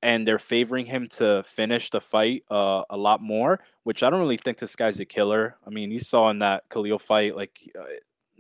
and 0.02 0.28
they're 0.28 0.40
favoring 0.40 0.86
him 0.86 1.08
to 1.08 1.44
finish 1.44 1.90
the 1.90 2.02
fight 2.02 2.44
uh, 2.52 2.84
a 2.90 2.98
lot 2.98 3.22
more. 3.22 3.60
Which 3.84 4.04
I 4.04 4.10
don't 4.10 4.20
really 4.20 4.38
think 4.38 4.58
this 4.60 4.76
guy's 4.76 5.00
a 5.00 5.06
killer. 5.06 5.56
I 5.66 5.70
mean, 5.70 5.92
you 5.92 6.00
saw 6.00 6.30
in 6.30 6.40
that 6.40 6.64
Khalil 6.70 7.00
fight, 7.00 7.36
like 7.36 7.60
uh, 7.78 7.84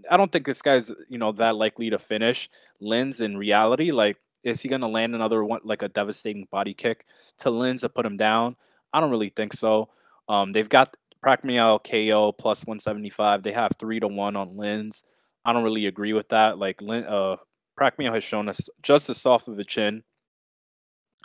I 0.10 0.18
don't 0.18 0.32
think 0.32 0.46
this 0.46 0.62
guy's 0.62 0.92
you 1.10 1.18
know 1.18 1.32
that 1.34 1.56
likely 1.56 1.90
to 1.90 2.00
finish. 2.00 2.50
Lins 2.82 3.22
in 3.22 3.38
reality, 3.38 3.92
like 3.92 4.18
is 4.44 4.62
he 4.62 4.70
gonna 4.70 4.88
land 4.88 5.16
another 5.16 5.44
one 5.44 5.62
like 5.64 5.82
a 5.82 5.90
devastating 5.90 6.48
body 6.52 6.74
kick 6.74 7.06
to 7.40 7.50
Lins 7.50 7.82
to 7.82 7.90
put 7.90 8.06
him 8.06 8.18
down? 8.18 8.56
I 8.94 9.00
don't 9.00 9.12
really 9.12 9.34
think 9.36 9.54
so. 9.54 9.90
Um, 10.30 10.52
they've 10.52 10.70
got 10.70 10.96
Prachnio 11.24 11.80
KO 11.84 12.32
plus 12.32 12.66
175. 12.66 13.44
They 13.44 13.52
have 13.52 13.72
three 13.80 14.00
to 14.00 14.08
one 14.08 14.36
on 14.36 14.56
Lins. 14.56 15.04
I 15.46 15.54
don't 15.54 15.64
really 15.64 15.86
agree 15.88 16.14
with 16.14 16.30
that. 16.30 16.58
Like, 16.58 16.82
uh, 16.82 17.38
Prachnio 17.80 18.14
has 18.14 18.24
shown 18.24 18.50
us 18.50 18.60
just 18.82 19.10
as 19.10 19.18
soft 19.18 19.48
of 19.48 19.58
a 19.60 19.64
chin 19.64 20.04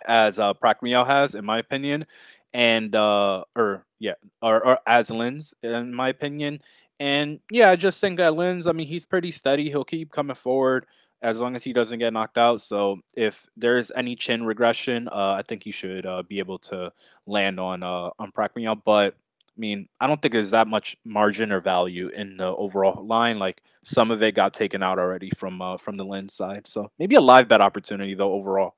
as 0.06 0.38
uh, 0.38 0.54
Prachnio 0.54 1.06
has, 1.06 1.34
in 1.34 1.44
my 1.44 1.58
opinion, 1.58 2.06
and 2.52 2.94
uh, 2.94 3.44
or 3.56 3.84
yeah, 3.98 4.14
or, 4.40 4.64
or 4.66 4.78
as 4.86 5.10
Lins, 5.10 5.54
in 5.62 5.94
my 5.94 6.08
opinion. 6.08 6.60
And 7.00 7.40
yeah, 7.50 7.70
I 7.70 7.76
just 7.76 8.00
think 8.00 8.18
that 8.18 8.34
Lins, 8.34 8.68
I 8.68 8.72
mean, 8.72 8.86
he's 8.86 9.04
pretty 9.04 9.30
steady. 9.30 9.68
He'll 9.68 9.84
keep 9.84 10.12
coming 10.12 10.36
forward 10.36 10.86
as 11.22 11.40
long 11.40 11.56
as 11.56 11.64
he 11.64 11.72
doesn't 11.72 11.98
get 11.98 12.12
knocked 12.12 12.38
out. 12.38 12.60
So 12.60 12.98
if 13.14 13.46
there's 13.56 13.90
any 13.94 14.16
chin 14.16 14.44
regression, 14.44 15.08
uh, 15.08 15.34
I 15.38 15.42
think 15.42 15.62
he 15.62 15.70
should 15.70 16.04
uh, 16.04 16.22
be 16.22 16.38
able 16.40 16.58
to 16.60 16.92
land 17.26 17.58
on 17.60 17.82
uh, 17.82 18.10
on 18.18 18.32
Prachnio. 18.32 18.80
But 18.84 19.14
I 19.14 19.60
mean, 19.60 19.88
I 20.00 20.06
don't 20.06 20.20
think 20.20 20.32
there's 20.32 20.50
that 20.50 20.66
much 20.66 20.96
margin 21.04 21.52
or 21.52 21.60
value 21.60 22.08
in 22.08 22.36
the 22.36 22.46
overall 22.46 23.06
line. 23.06 23.38
Like 23.38 23.62
some 23.84 24.10
of 24.10 24.22
it 24.22 24.34
got 24.34 24.54
taken 24.54 24.82
out 24.82 24.98
already 24.98 25.30
from 25.36 25.62
uh, 25.62 25.76
from 25.76 25.96
the 25.96 26.04
Lins 26.04 26.32
side. 26.32 26.66
So 26.66 26.90
maybe 26.98 27.14
a 27.14 27.20
live 27.20 27.48
bet 27.48 27.60
opportunity 27.60 28.14
though 28.14 28.32
overall. 28.32 28.74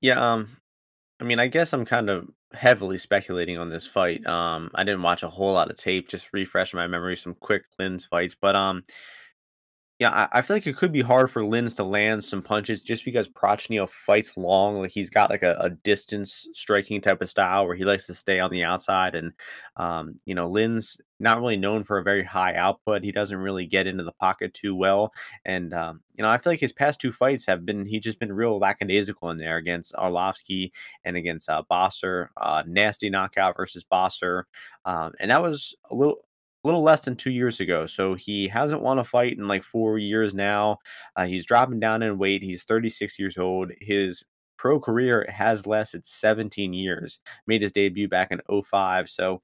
Yeah, 0.00 0.32
um, 0.34 0.48
I 1.20 1.24
mean, 1.24 1.40
I 1.40 1.48
guess 1.48 1.72
I'm 1.72 1.84
kind 1.84 2.10
of 2.10 2.28
heavily 2.52 2.98
speculating 2.98 3.58
on 3.58 3.70
this 3.70 3.86
fight. 3.86 4.26
Um, 4.26 4.70
I 4.74 4.84
didn't 4.84 5.02
watch 5.02 5.22
a 5.22 5.28
whole 5.28 5.54
lot 5.54 5.70
of 5.70 5.76
tape, 5.76 6.08
just 6.08 6.32
refresh 6.32 6.74
my 6.74 6.86
memory, 6.86 7.16
some 7.16 7.34
quick 7.34 7.64
Lins 7.80 8.06
fights. 8.08 8.36
But 8.40 8.56
um, 8.56 8.84
yeah, 10.00 10.28
I, 10.32 10.40
feel 10.40 10.56
like 10.56 10.66
it 10.66 10.78
could 10.78 10.92
be 10.92 11.02
hard 11.02 11.30
for 11.30 11.42
Lins 11.42 11.76
to 11.76 11.84
land 11.84 12.24
some 12.24 12.40
punches 12.40 12.80
just 12.80 13.04
because 13.04 13.28
Prachnio 13.28 13.86
fights 13.86 14.34
long. 14.34 14.80
Like 14.80 14.92
he's 14.92 15.10
got 15.10 15.28
like 15.28 15.42
a, 15.42 15.58
a, 15.60 15.68
distance 15.68 16.48
striking 16.54 17.02
type 17.02 17.20
of 17.20 17.28
style 17.28 17.66
where 17.66 17.76
he 17.76 17.84
likes 17.84 18.06
to 18.06 18.14
stay 18.14 18.40
on 18.40 18.50
the 18.50 18.64
outside. 18.64 19.14
And, 19.14 19.34
um, 19.76 20.18
you 20.24 20.34
know, 20.34 20.48
Lins 20.48 21.02
not 21.18 21.38
really 21.38 21.58
known 21.58 21.84
for 21.84 21.98
a 21.98 22.02
very 22.02 22.24
high 22.24 22.54
output. 22.54 23.04
He 23.04 23.12
doesn't 23.12 23.36
really 23.36 23.66
get 23.66 23.86
into 23.86 24.02
the 24.02 24.12
pocket 24.12 24.54
too 24.54 24.74
well. 24.74 25.12
And, 25.44 25.74
um, 25.74 26.00
you 26.14 26.22
know, 26.22 26.30
I 26.30 26.38
feel 26.38 26.54
like 26.54 26.60
his 26.60 26.72
past 26.72 26.98
two 26.98 27.12
fights 27.12 27.44
have 27.44 27.66
been, 27.66 27.84
he 27.84 28.00
just 28.00 28.18
been 28.18 28.32
real 28.32 28.58
lackadaisical 28.58 29.28
in 29.28 29.36
there 29.36 29.58
against 29.58 29.92
Arlovsky 29.92 30.70
and 31.04 31.14
against 31.18 31.50
uh, 31.50 31.62
Boser. 31.70 32.28
Uh, 32.38 32.62
nasty 32.66 33.10
knockout 33.10 33.54
versus 33.54 33.84
Boser. 33.84 34.44
Um, 34.86 35.12
and 35.20 35.30
that 35.30 35.42
was 35.42 35.74
a 35.90 35.94
little, 35.94 36.16
a 36.62 36.68
little 36.68 36.82
less 36.82 37.00
than 37.02 37.16
two 37.16 37.30
years 37.30 37.60
ago. 37.60 37.86
So 37.86 38.14
he 38.14 38.48
hasn't 38.48 38.82
won 38.82 38.98
a 38.98 39.04
fight 39.04 39.38
in 39.38 39.48
like 39.48 39.64
four 39.64 39.98
years 39.98 40.34
now. 40.34 40.78
Uh, 41.16 41.26
he's 41.26 41.46
dropping 41.46 41.80
down 41.80 42.02
in 42.02 42.18
weight. 42.18 42.42
He's 42.42 42.64
36 42.64 43.18
years 43.18 43.38
old. 43.38 43.72
His 43.80 44.24
pro 44.58 44.78
career 44.78 45.26
has 45.30 45.66
lasted 45.66 46.04
17 46.04 46.74
years. 46.74 47.18
Made 47.46 47.62
his 47.62 47.72
debut 47.72 48.08
back 48.08 48.30
in 48.30 48.40
05. 48.62 49.08
So 49.08 49.42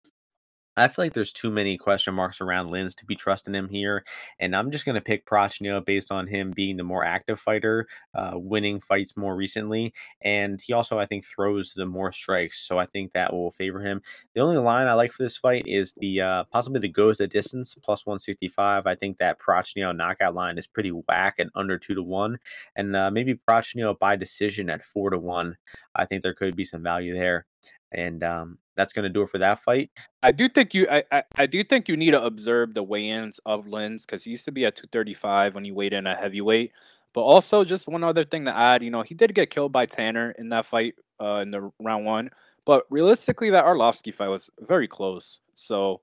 I 0.77 0.89
feel 0.89 1.07
like 1.07 1.15
there's 1.15 1.33
too 1.33 1.51
many 1.51 1.79
question 1.79 2.15
marks 2.15 2.41
around 2.41 2.69
Lins 2.69 2.95
to 2.97 3.07
be 3.07 3.17
trusting 3.17 3.55
him 3.55 3.69
here, 3.69 4.05
and 4.39 4.55
I'm 4.55 4.71
just 4.71 4.85
going 4.85 4.95
to 4.95 5.01
pick 5.01 5.25
Prachnio 5.25 5.83
based 5.85 6.13
on 6.13 6.27
him 6.27 6.53
being 6.55 6.77
the 6.77 6.85
more 6.85 7.03
active 7.03 7.41
fighter, 7.41 7.87
uh, 8.15 8.33
winning 8.35 8.81
fights 8.81 9.17
more 9.17 9.35
recently, 9.35 9.95
and 10.21 10.61
he 10.61 10.75
also 10.75 10.99
I 10.99 11.07
think 11.07 11.25
throws 11.25 11.73
the 11.75 11.87
more 11.87 12.13
strikes, 12.13 12.61
so 12.61 12.79
I 12.79 12.85
think 12.87 13.13
that 13.13 13.33
will 13.33 13.51
favor 13.51 13.81
him. 13.81 14.03
The 14.35 14.43
only 14.43 14.59
line 14.59 14.87
I 14.87 14.93
like 14.93 15.13
for 15.13 15.23
this 15.23 15.39
fight 15.39 15.65
is 15.67 15.95
the 15.97 16.21
uh, 16.21 16.45
possibly 16.45 16.81
the 16.81 16.89
goes 16.89 17.19
the 17.19 17.27
distance 17.27 17.75
plus 17.83 18.05
165. 18.05 18.87
I 18.87 18.95
think 18.95 19.19
that 19.19 19.41
Prachnio 19.41 19.97
knockout 19.97 20.35
line 20.35 20.59
is 20.59 20.67
pretty 20.67 20.91
whack 20.91 21.37
and 21.39 21.51
under 21.55 21.79
two 21.79 21.95
to 21.95 22.03
one, 22.03 22.39
and 22.77 22.95
uh, 22.95 23.11
maybe 23.11 23.35
Prachnio 23.49 23.99
by 23.99 24.17
decision 24.17 24.69
at 24.69 24.85
four 24.85 25.11
to 25.11 25.19
one. 25.19 25.57
I 25.95 26.05
think 26.05 26.23
there 26.23 26.35
could 26.35 26.55
be 26.55 26.65
some 26.65 26.83
value 26.83 27.15
there 27.15 27.47
and 27.93 28.23
um, 28.23 28.59
that's 28.77 28.93
going 28.93 29.05
to 29.05 29.09
do 29.09 29.23
it 29.23 29.31
for 29.31 29.39
that 29.39 29.61
fight. 29.61 29.91
I 30.23 30.33
do 30.33 30.49
think 30.49 30.75
you, 30.75 30.87
I, 30.91 31.03
I, 31.11 31.23
I 31.37 31.47
do 31.47 31.65
think 31.65 31.89
you 31.89 31.97
need 31.97 32.13
to 32.13 32.23
observe 32.23 32.75
the 32.75 32.83
weigh-ins 32.83 33.41
of 33.47 33.67
Lins 33.67 34.03
because 34.03 34.25
he 34.25 34.31
used 34.31 34.45
to 34.45 34.53
be 34.53 34.65
at 34.65 34.77
235 34.77 35.55
when 35.55 35.65
he 35.65 35.73
weighed 35.73 35.93
in 35.93 36.07
at 36.07 36.19
heavyweight. 36.19 36.73
But 37.13 37.23
also, 37.23 37.65
just 37.65 37.89
one 37.89 38.05
other 38.05 38.25
thing 38.25 38.45
to 38.45 38.57
add, 38.57 38.83
you 38.83 38.91
know, 38.91 39.03
he 39.03 39.15
did 39.15 39.35
get 39.35 39.51
killed 39.51 39.73
by 39.73 39.87
Tanner 39.87 40.33
in 40.33 40.51
that 40.51 40.67
fight 40.67 40.95
uh, 41.21 41.41
in 41.43 41.51
the 41.51 41.71
round 41.81 42.05
one. 42.05 42.31
But 42.67 42.85
realistically, 42.91 43.51
that 43.51 43.65
Arlovsky 43.65 44.15
fight 44.15 44.29
was 44.29 44.51
very 44.61 44.87
close. 44.87 45.41
So, 45.55 46.03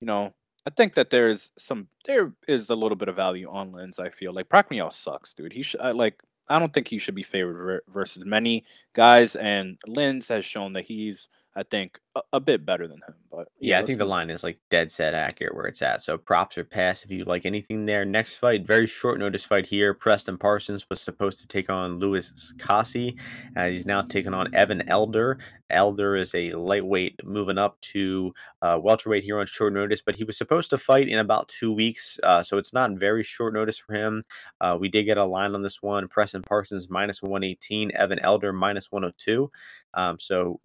you 0.00 0.06
know, 0.06 0.32
I 0.66 0.70
think 0.70 0.94
that 0.94 1.10
there's 1.10 1.50
some, 1.58 1.88
there 2.06 2.32
is 2.48 2.70
a 2.70 2.74
little 2.74 2.96
bit 2.96 3.08
of 3.08 3.16
value 3.16 3.50
on 3.50 3.72
Lins. 3.72 3.98
I 3.98 4.08
feel 4.08 4.32
like 4.32 4.48
Prachnio 4.48 4.90
sucks, 4.90 5.34
dude. 5.34 5.52
He 5.52 5.62
should 5.62 5.80
like 5.94 6.22
I 6.48 6.58
don't 6.58 6.72
think 6.72 6.88
he 6.88 6.98
should 6.98 7.14
be 7.14 7.22
favored 7.22 7.82
versus 7.92 8.24
many 8.24 8.64
guys. 8.92 9.36
And 9.36 9.78
Lins 9.88 10.28
has 10.28 10.44
shown 10.44 10.72
that 10.74 10.84
he's, 10.84 11.28
I 11.56 11.62
think, 11.62 11.98
a, 12.16 12.20
a 12.34 12.40
bit 12.40 12.66
better 12.66 12.88
than 12.88 12.98
him. 12.98 13.14
But 13.30 13.48
yeah, 13.60 13.78
I 13.78 13.84
think 13.84 13.98
the 13.98 14.04
line 14.04 14.30
is 14.30 14.42
like 14.42 14.58
dead 14.70 14.90
set 14.90 15.14
accurate 15.14 15.54
where 15.54 15.66
it's 15.66 15.82
at. 15.82 16.02
So 16.02 16.16
props 16.18 16.58
or 16.58 16.64
pass 16.64 17.04
if 17.04 17.10
you 17.10 17.24
like 17.24 17.46
anything 17.46 17.84
there. 17.84 18.04
Next 18.04 18.36
fight, 18.36 18.66
very 18.66 18.86
short 18.86 19.18
notice 19.18 19.44
fight 19.44 19.66
here. 19.66 19.94
Preston 19.94 20.36
Parsons 20.36 20.88
was 20.90 21.00
supposed 21.00 21.40
to 21.40 21.46
take 21.46 21.70
on 21.70 21.98
Lewis. 21.98 22.52
Uh, 22.68 22.82
he's 23.68 23.86
now 23.86 24.02
taking 24.02 24.34
on 24.34 24.54
Evan 24.54 24.88
Elder. 24.88 25.38
Elder 25.70 26.16
is 26.16 26.34
a 26.34 26.52
lightweight 26.52 27.24
moving 27.24 27.58
up 27.58 27.80
to 27.80 28.32
uh, 28.62 28.78
welterweight 28.82 29.24
here 29.24 29.38
on 29.38 29.46
short 29.46 29.72
notice, 29.72 30.02
but 30.02 30.14
he 30.14 30.24
was 30.24 30.36
supposed 30.36 30.70
to 30.70 30.78
fight 30.78 31.08
in 31.08 31.18
about 31.18 31.48
two 31.48 31.72
weeks, 31.72 32.18
uh, 32.22 32.42
so 32.42 32.58
it's 32.58 32.72
not 32.72 32.90
very 32.92 33.22
short 33.22 33.54
notice 33.54 33.78
for 33.78 33.94
him. 33.94 34.24
Uh, 34.60 34.76
we 34.78 34.88
did 34.88 35.04
get 35.04 35.18
a 35.18 35.24
line 35.24 35.54
on 35.54 35.62
this 35.62 35.82
one: 35.82 36.06
Preston 36.08 36.42
Parsons 36.42 36.90
minus 36.90 37.22
118, 37.22 37.92
Evan 37.92 38.18
Elder 38.20 38.52
minus 38.52 38.92
102. 38.92 39.50
Um, 39.94 40.18
so 40.18 40.60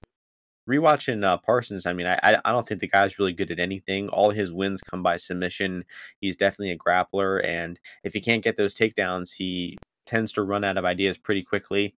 rewatching 0.69 1.23
uh, 1.25 1.37
Parsons, 1.37 1.85
I 1.85 1.93
mean, 1.93 2.07
I 2.07 2.19
I 2.23 2.51
don't 2.51 2.67
think 2.67 2.81
the 2.81 2.87
guy's 2.87 3.19
really 3.19 3.33
good 3.33 3.51
at 3.51 3.59
anything. 3.59 4.09
All 4.09 4.29
his 4.31 4.53
wins 4.53 4.81
come 4.81 5.03
by 5.03 5.17
submission. 5.17 5.85
He's 6.21 6.37
definitely 6.37 6.71
a 6.71 6.77
grappler, 6.77 7.43
and 7.45 7.79
if 8.03 8.13
he 8.13 8.21
can't 8.21 8.43
get 8.43 8.55
those 8.55 8.75
takedowns, 8.75 9.33
he 9.35 9.77
tends 10.05 10.31
to 10.33 10.43
run 10.43 10.63
out 10.63 10.77
of 10.77 10.85
ideas 10.85 11.17
pretty 11.17 11.43
quickly. 11.43 11.95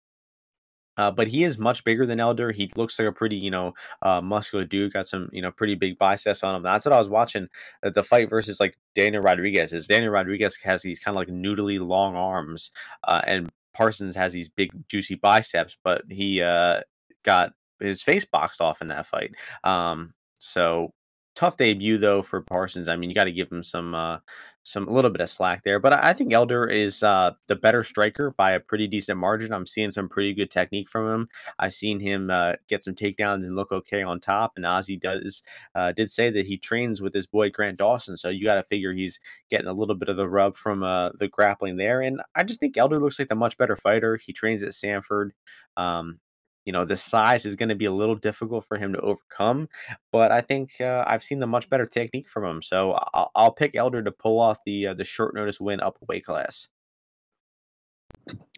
Uh, 0.96 1.10
but 1.10 1.28
he 1.28 1.44
is 1.44 1.56
much 1.56 1.82
bigger 1.84 2.04
than 2.04 2.20
Elder. 2.20 2.52
He 2.52 2.70
looks 2.76 2.98
like 2.98 3.08
a 3.08 3.12
pretty, 3.12 3.36
you 3.36 3.50
know, 3.50 3.72
uh, 4.02 4.20
muscular 4.20 4.66
dude. 4.66 4.92
Got 4.92 5.06
some, 5.06 5.30
you 5.32 5.40
know, 5.40 5.50
pretty 5.50 5.74
big 5.74 5.98
biceps 5.98 6.42
on 6.44 6.54
him. 6.54 6.62
That's 6.62 6.84
what 6.84 6.92
I 6.92 6.98
was 6.98 7.08
watching. 7.08 7.48
Uh, 7.82 7.90
the 7.90 8.02
fight 8.02 8.28
versus 8.28 8.60
like 8.60 8.76
Daniel 8.94 9.22
Rodriguez 9.22 9.72
is 9.72 9.86
Daniel 9.86 10.12
Rodriguez 10.12 10.56
has 10.62 10.82
these 10.82 11.00
kind 11.00 11.16
of 11.16 11.18
like 11.18 11.28
noodly 11.28 11.80
long 11.80 12.16
arms, 12.16 12.70
uh, 13.04 13.22
and 13.26 13.50
Parsons 13.72 14.14
has 14.16 14.32
these 14.34 14.50
big 14.50 14.70
juicy 14.88 15.14
biceps. 15.14 15.76
But 15.82 16.02
he 16.10 16.42
uh, 16.42 16.80
got 17.24 17.54
his 17.80 18.02
face 18.02 18.24
boxed 18.24 18.60
off 18.60 18.82
in 18.82 18.88
that 18.88 19.06
fight. 19.06 19.34
Um, 19.64 20.14
so 20.38 20.92
tough 21.36 21.56
debut 21.56 21.96
though 21.96 22.22
for 22.22 22.42
Parsons. 22.42 22.88
I 22.88 22.96
mean, 22.96 23.08
you 23.08 23.14
got 23.14 23.24
to 23.24 23.32
give 23.32 23.50
him 23.50 23.62
some 23.62 23.94
uh, 23.94 24.18
some 24.62 24.86
a 24.86 24.90
little 24.90 25.10
bit 25.10 25.22
of 25.22 25.30
slack 25.30 25.62
there, 25.64 25.78
but 25.78 25.92
I 25.92 26.12
think 26.12 26.32
Elder 26.32 26.66
is 26.66 27.02
uh, 27.02 27.32
the 27.46 27.56
better 27.56 27.82
striker 27.82 28.32
by 28.32 28.52
a 28.52 28.60
pretty 28.60 28.86
decent 28.86 29.18
margin. 29.18 29.52
I'm 29.52 29.66
seeing 29.66 29.90
some 29.90 30.08
pretty 30.08 30.34
good 30.34 30.50
technique 30.50 30.90
from 30.90 31.08
him. 31.08 31.28
I've 31.58 31.72
seen 31.72 31.98
him 31.98 32.30
uh, 32.30 32.54
get 32.68 32.82
some 32.84 32.94
takedowns 32.94 33.44
and 33.44 33.56
look 33.56 33.72
okay 33.72 34.02
on 34.02 34.20
top. 34.20 34.52
And 34.56 34.64
Ozzy 34.64 35.00
does 35.00 35.42
uh, 35.74 35.92
did 35.92 36.10
say 36.10 36.30
that 36.30 36.46
he 36.46 36.58
trains 36.58 37.00
with 37.00 37.14
his 37.14 37.26
boy 37.26 37.50
Grant 37.50 37.78
Dawson, 37.78 38.16
so 38.16 38.28
you 38.28 38.44
got 38.44 38.56
to 38.56 38.62
figure 38.64 38.92
he's 38.92 39.18
getting 39.50 39.68
a 39.68 39.72
little 39.72 39.94
bit 39.94 40.08
of 40.08 40.16
the 40.16 40.28
rub 40.28 40.56
from 40.56 40.82
uh, 40.82 41.10
the 41.18 41.28
grappling 41.28 41.76
there. 41.76 42.02
And 42.02 42.20
I 42.34 42.44
just 42.44 42.60
think 42.60 42.76
Elder 42.76 42.98
looks 42.98 43.18
like 43.18 43.28
the 43.28 43.34
much 43.34 43.56
better 43.56 43.76
fighter. 43.76 44.16
He 44.16 44.32
trains 44.32 44.62
at 44.62 44.74
Sanford. 44.74 45.32
Um, 45.76 46.20
you 46.64 46.72
know 46.72 46.84
the 46.84 46.96
size 46.96 47.46
is 47.46 47.54
going 47.54 47.68
to 47.68 47.74
be 47.74 47.86
a 47.86 47.92
little 47.92 48.14
difficult 48.14 48.64
for 48.64 48.76
him 48.76 48.92
to 48.92 49.00
overcome 49.00 49.68
but 50.12 50.30
i 50.32 50.40
think 50.40 50.80
uh, 50.80 51.04
i've 51.06 51.24
seen 51.24 51.38
the 51.38 51.46
much 51.46 51.68
better 51.70 51.86
technique 51.86 52.28
from 52.28 52.44
him 52.44 52.62
so 52.62 52.92
i'll, 53.14 53.30
I'll 53.34 53.52
pick 53.52 53.76
elder 53.76 54.02
to 54.02 54.10
pull 54.10 54.40
off 54.40 54.58
the 54.64 54.88
uh, 54.88 54.94
the 54.94 55.04
short 55.04 55.34
notice 55.34 55.60
win 55.60 55.80
up 55.80 55.98
weight 56.08 56.24
class 56.24 56.68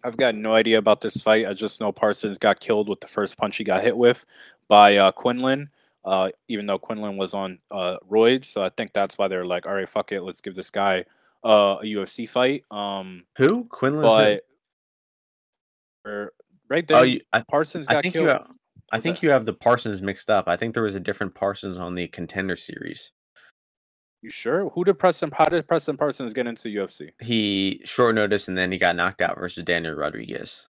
i've 0.04 0.16
got 0.16 0.34
no 0.34 0.54
idea 0.54 0.78
about 0.78 1.00
this 1.00 1.16
fight 1.22 1.46
i 1.46 1.54
just 1.54 1.80
know 1.80 1.92
parsons 1.92 2.38
got 2.38 2.60
killed 2.60 2.88
with 2.88 3.00
the 3.00 3.08
first 3.08 3.36
punch 3.36 3.56
he 3.56 3.64
got 3.64 3.82
hit 3.82 3.96
with 3.96 4.24
by 4.68 4.96
uh, 4.96 5.12
quinlan 5.12 5.68
uh, 6.04 6.30
even 6.48 6.66
though 6.66 6.78
quinlan 6.78 7.16
was 7.16 7.34
on 7.34 7.58
uh, 7.70 7.96
roids 8.10 8.46
so 8.46 8.62
i 8.62 8.68
think 8.70 8.92
that's 8.92 9.16
why 9.16 9.28
they're 9.28 9.44
like 9.44 9.66
all 9.66 9.74
right 9.74 9.88
fuck 9.88 10.10
it 10.10 10.22
let's 10.22 10.40
give 10.40 10.56
this 10.56 10.70
guy 10.70 11.04
uh, 11.44 11.76
a 11.80 11.84
ufc 11.84 12.28
fight 12.28 12.64
um 12.70 13.22
who 13.36 13.64
quinlan 13.64 14.02
but 14.02 14.42
who? 16.04 16.28
Right 16.72 16.88
there, 16.88 16.96
oh, 16.96 17.02
you, 17.02 17.20
I, 17.34 17.42
Parsons 17.50 17.86
got 17.86 17.98
I 17.98 18.00
think 18.00 18.14
killed. 18.14 18.24
You 18.24 18.30
have, 18.30 18.50
I 18.92 18.98
think 18.98 19.16
that? 19.16 19.22
you 19.24 19.30
have 19.30 19.44
the 19.44 19.52
Parsons 19.52 20.00
mixed 20.00 20.30
up. 20.30 20.48
I 20.48 20.56
think 20.56 20.72
there 20.72 20.82
was 20.82 20.94
a 20.94 21.00
different 21.00 21.34
Parsons 21.34 21.78
on 21.78 21.94
the 21.94 22.08
contender 22.08 22.56
series. 22.56 23.12
You 24.22 24.30
sure? 24.30 24.70
Who 24.70 24.82
did 24.82 24.98
Preston? 24.98 25.30
How 25.34 25.44
did 25.44 25.68
Preston 25.68 25.98
Parsons 25.98 26.32
get 26.32 26.46
into 26.46 26.70
UFC? 26.70 27.10
He 27.20 27.82
short 27.84 28.14
notice 28.14 28.48
and 28.48 28.56
then 28.56 28.72
he 28.72 28.78
got 28.78 28.96
knocked 28.96 29.20
out 29.20 29.38
versus 29.38 29.64
Daniel 29.64 29.92
Rodriguez. 29.92 30.66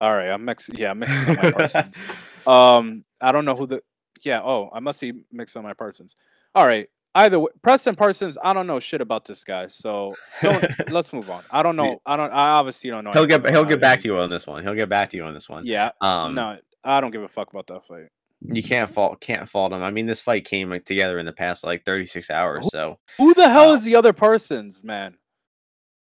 All 0.00 0.12
right, 0.14 0.28
I'm 0.28 0.44
mixing. 0.44 0.76
Yeah, 0.76 0.92
I'm 0.92 1.00
mixing 1.00 1.28
up 1.28 1.42
my 1.42 1.50
Parsons. 1.50 1.96
um, 2.46 3.02
I 3.20 3.32
don't 3.32 3.44
know 3.44 3.56
who 3.56 3.66
the. 3.66 3.82
Yeah. 4.22 4.40
Oh, 4.40 4.70
I 4.72 4.78
must 4.78 5.00
be 5.00 5.14
mixing 5.32 5.64
my 5.64 5.74
Parsons. 5.74 6.14
All 6.54 6.64
right 6.64 6.88
either 7.16 7.40
way, 7.40 7.50
Preston 7.62 7.96
Parsons, 7.96 8.38
I 8.42 8.52
don't 8.52 8.66
know 8.66 8.80
shit 8.80 9.00
about 9.00 9.24
this 9.24 9.44
guy, 9.44 9.66
so 9.66 10.14
let's 10.90 11.12
move 11.12 11.30
on. 11.30 11.42
I 11.50 11.62
don't 11.62 11.76
know. 11.76 12.00
I 12.06 12.16
don't. 12.16 12.30
I 12.30 12.50
obviously 12.50 12.90
don't 12.90 13.04
know. 13.04 13.12
He'll 13.12 13.26
get. 13.26 13.46
He'll 13.48 13.64
get 13.64 13.80
back 13.80 14.00
to 14.00 14.08
you 14.08 14.16
on 14.18 14.30
this 14.30 14.46
one. 14.46 14.62
He'll 14.62 14.74
get 14.74 14.88
back 14.88 15.10
to 15.10 15.16
you 15.16 15.24
on 15.24 15.34
this 15.34 15.48
one. 15.48 15.66
Yeah. 15.66 15.90
Um. 16.00 16.34
No, 16.34 16.58
I 16.84 17.00
don't 17.00 17.10
give 17.10 17.22
a 17.22 17.28
fuck 17.28 17.50
about 17.50 17.66
that 17.68 17.86
fight. 17.86 18.08
You 18.42 18.62
can't 18.62 18.90
fault 18.90 19.20
can't 19.20 19.48
fault 19.48 19.72
him. 19.72 19.82
I 19.82 19.90
mean, 19.90 20.06
this 20.06 20.20
fight 20.20 20.44
came 20.44 20.70
like 20.70 20.84
together 20.84 21.18
in 21.18 21.26
the 21.26 21.32
past 21.32 21.64
like 21.64 21.84
36 21.84 22.30
hours. 22.30 22.68
So 22.70 22.98
who 23.16 23.34
the 23.34 23.48
hell 23.48 23.70
uh, 23.70 23.74
is 23.74 23.84
the 23.84 23.96
other 23.96 24.12
person's 24.12 24.84
man? 24.84 25.16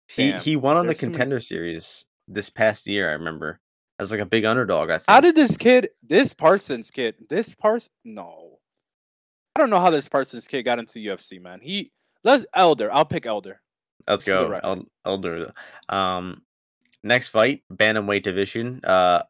He 0.08 0.32
Damn. 0.32 0.42
he 0.42 0.56
won 0.56 0.78
on 0.78 0.86
There's 0.86 1.00
the 1.00 1.06
contender 1.06 1.36
many... 1.36 1.46
series 1.46 2.06
this 2.28 2.50
past 2.50 2.88
year. 2.88 3.10
I 3.10 3.14
remember 3.14 3.62
as 4.00 4.12
like 4.12 4.20
a 4.20 4.26
big 4.26 4.46
underdog. 4.46 4.90
I 4.90 4.98
think. 4.98 5.06
How 5.08 5.22
did 5.22 5.36
this 5.36 5.58
kid, 5.58 5.90
this 6.04 6.34
Parsons 6.34 6.92
kid, 6.92 7.16
this 7.30 7.56
person? 7.56 7.92
No, 8.04 8.45
I 9.56 9.60
don't 9.62 9.70
know 9.70 9.80
how 9.80 9.90
this 9.90 10.10
person's 10.10 10.48
kid 10.48 10.64
got 10.64 10.80
into 10.80 11.00
UFC. 11.00 11.42
Man, 11.42 11.60
he 11.62 11.92
let's 12.24 12.46
Elder. 12.54 12.92
I'll 12.92 13.06
pick 13.06 13.26
Elder. 13.26 13.62
Let's 14.08 14.24
go, 14.24 14.60
El- 14.64 14.86
Elder. 15.06 15.54
Um, 15.90 16.42
next 17.04 17.30
fight, 17.30 17.64
bantamweight 17.74 18.24
division. 18.24 18.82
Uh, 18.84 19.24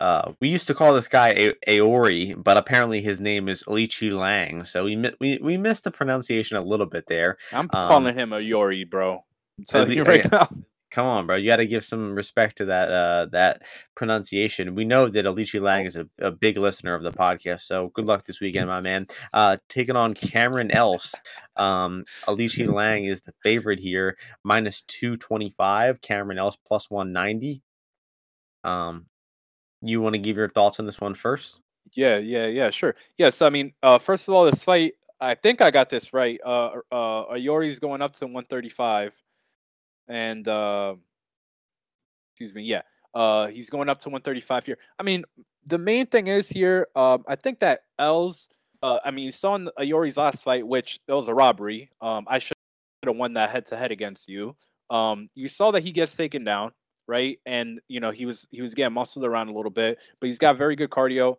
uh, 0.00 0.32
we 0.40 0.48
used 0.48 0.66
to 0.66 0.74
call 0.74 0.94
this 0.94 1.08
guy 1.08 1.28
a- 1.30 1.54
Aori, 1.68 2.42
but 2.42 2.56
apparently 2.56 3.00
his 3.02 3.20
name 3.20 3.48
is 3.48 3.64
Lichi 3.64 4.10
Lang. 4.12 4.64
So 4.64 4.84
we 4.84 4.96
mi- 4.96 5.14
we 5.20 5.38
we 5.42 5.56
missed 5.56 5.84
the 5.84 5.90
pronunciation 5.90 6.56
a 6.56 6.62
little 6.62 6.86
bit 6.86 7.06
there. 7.06 7.36
I'm 7.52 7.60
um, 7.60 7.68
calling 7.70 8.14
him 8.14 8.30
Aori, 8.30 8.88
bro. 8.88 9.24
I'm 9.58 9.64
telling 9.64 9.92
you 9.92 10.04
right 10.04 10.30
now. 10.32 10.48
Come 10.90 11.06
on, 11.06 11.26
bro. 11.26 11.36
You 11.36 11.50
got 11.50 11.56
to 11.56 11.66
give 11.66 11.84
some 11.84 12.14
respect 12.14 12.56
to 12.58 12.64
that 12.66 12.90
uh, 12.90 13.26
that 13.32 13.62
pronunciation. 13.96 14.74
We 14.74 14.84
know 14.84 15.08
that 15.08 15.26
Alicia 15.26 15.60
Lang 15.60 15.84
is 15.84 15.96
a, 15.96 16.06
a, 16.20 16.30
big 16.30 16.56
listener 16.56 16.94
of 16.94 17.02
the 17.02 17.10
podcast, 17.10 17.62
so 17.62 17.88
good 17.88 18.06
luck 18.06 18.24
this 18.24 18.40
weekend, 18.40 18.68
my 18.68 18.80
man. 18.80 19.08
Uh, 19.32 19.56
taking 19.68 19.96
on 19.96 20.14
Cameron 20.14 20.70
Else. 20.70 21.14
Um, 21.56 22.04
Alicia 22.28 22.70
Lang 22.70 23.04
is 23.04 23.20
the 23.20 23.32
favorite 23.42 23.80
here, 23.80 24.16
minus 24.44 24.82
two 24.82 25.16
twenty 25.16 25.50
five. 25.50 26.00
Cameron 26.00 26.38
Else 26.38 26.56
plus 26.56 26.88
one 26.88 27.12
ninety. 27.12 27.62
Um, 28.62 29.06
you 29.82 30.00
want 30.00 30.14
to 30.14 30.18
give 30.20 30.36
your 30.36 30.48
thoughts 30.48 30.80
on 30.80 30.86
this 30.86 31.00
one 31.00 31.14
first? 31.14 31.60
Yeah, 31.94 32.18
yeah, 32.18 32.46
yeah, 32.46 32.70
sure. 32.70 32.94
Yes, 33.18 33.42
I 33.42 33.50
mean, 33.50 33.72
uh, 33.82 33.98
first 33.98 34.28
of 34.28 34.34
all, 34.34 34.44
this 34.44 34.62
fight, 34.62 34.94
I 35.20 35.34
think 35.34 35.60
I 35.60 35.70
got 35.70 35.88
this 35.88 36.12
right. 36.12 36.38
Uh, 36.44 36.70
uh, 36.90 37.24
Ayori's 37.32 37.78
going 37.78 38.02
up 38.02 38.14
to 38.16 38.26
135, 38.26 39.14
and 40.08 40.46
uh, 40.46 40.94
excuse 42.32 42.54
me, 42.54 42.62
yeah, 42.62 42.82
uh, 43.14 43.48
he's 43.48 43.70
going 43.70 43.88
up 43.88 44.00
to 44.00 44.08
135 44.08 44.66
here. 44.66 44.78
I 44.98 45.02
mean, 45.02 45.24
the 45.66 45.78
main 45.78 46.06
thing 46.06 46.26
is 46.26 46.48
here, 46.48 46.88
um, 46.96 47.24
I 47.28 47.36
think 47.36 47.60
that 47.60 47.80
Else, 47.98 48.48
uh, 48.82 48.98
I 49.04 49.10
mean, 49.10 49.24
you 49.24 49.32
saw 49.32 49.54
in 49.54 49.70
Ayori's 49.78 50.16
last 50.16 50.44
fight, 50.44 50.66
which 50.66 51.00
it 51.08 51.12
was 51.12 51.28
a 51.28 51.34
robbery. 51.34 51.90
Um, 52.00 52.24
I 52.28 52.38
should 52.38 52.56
have 53.04 53.16
won 53.16 53.34
that 53.34 53.50
head 53.50 53.66
to 53.66 53.76
head 53.76 53.90
against 53.92 54.28
you. 54.28 54.54
Um, 54.90 55.28
you 55.34 55.48
saw 55.48 55.70
that 55.72 55.82
he 55.82 55.92
gets 55.92 56.16
taken 56.16 56.44
down 56.44 56.72
right? 57.06 57.38
And 57.46 57.80
you 57.88 58.00
know, 58.00 58.10
he 58.10 58.26
was 58.26 58.46
he 58.50 58.62
was 58.62 58.74
getting 58.74 58.94
muscled 58.94 59.24
around 59.24 59.48
a 59.48 59.52
little 59.52 59.70
bit, 59.70 59.98
but 60.20 60.26
he's 60.26 60.38
got 60.38 60.56
very 60.56 60.76
good 60.76 60.90
cardio. 60.90 61.36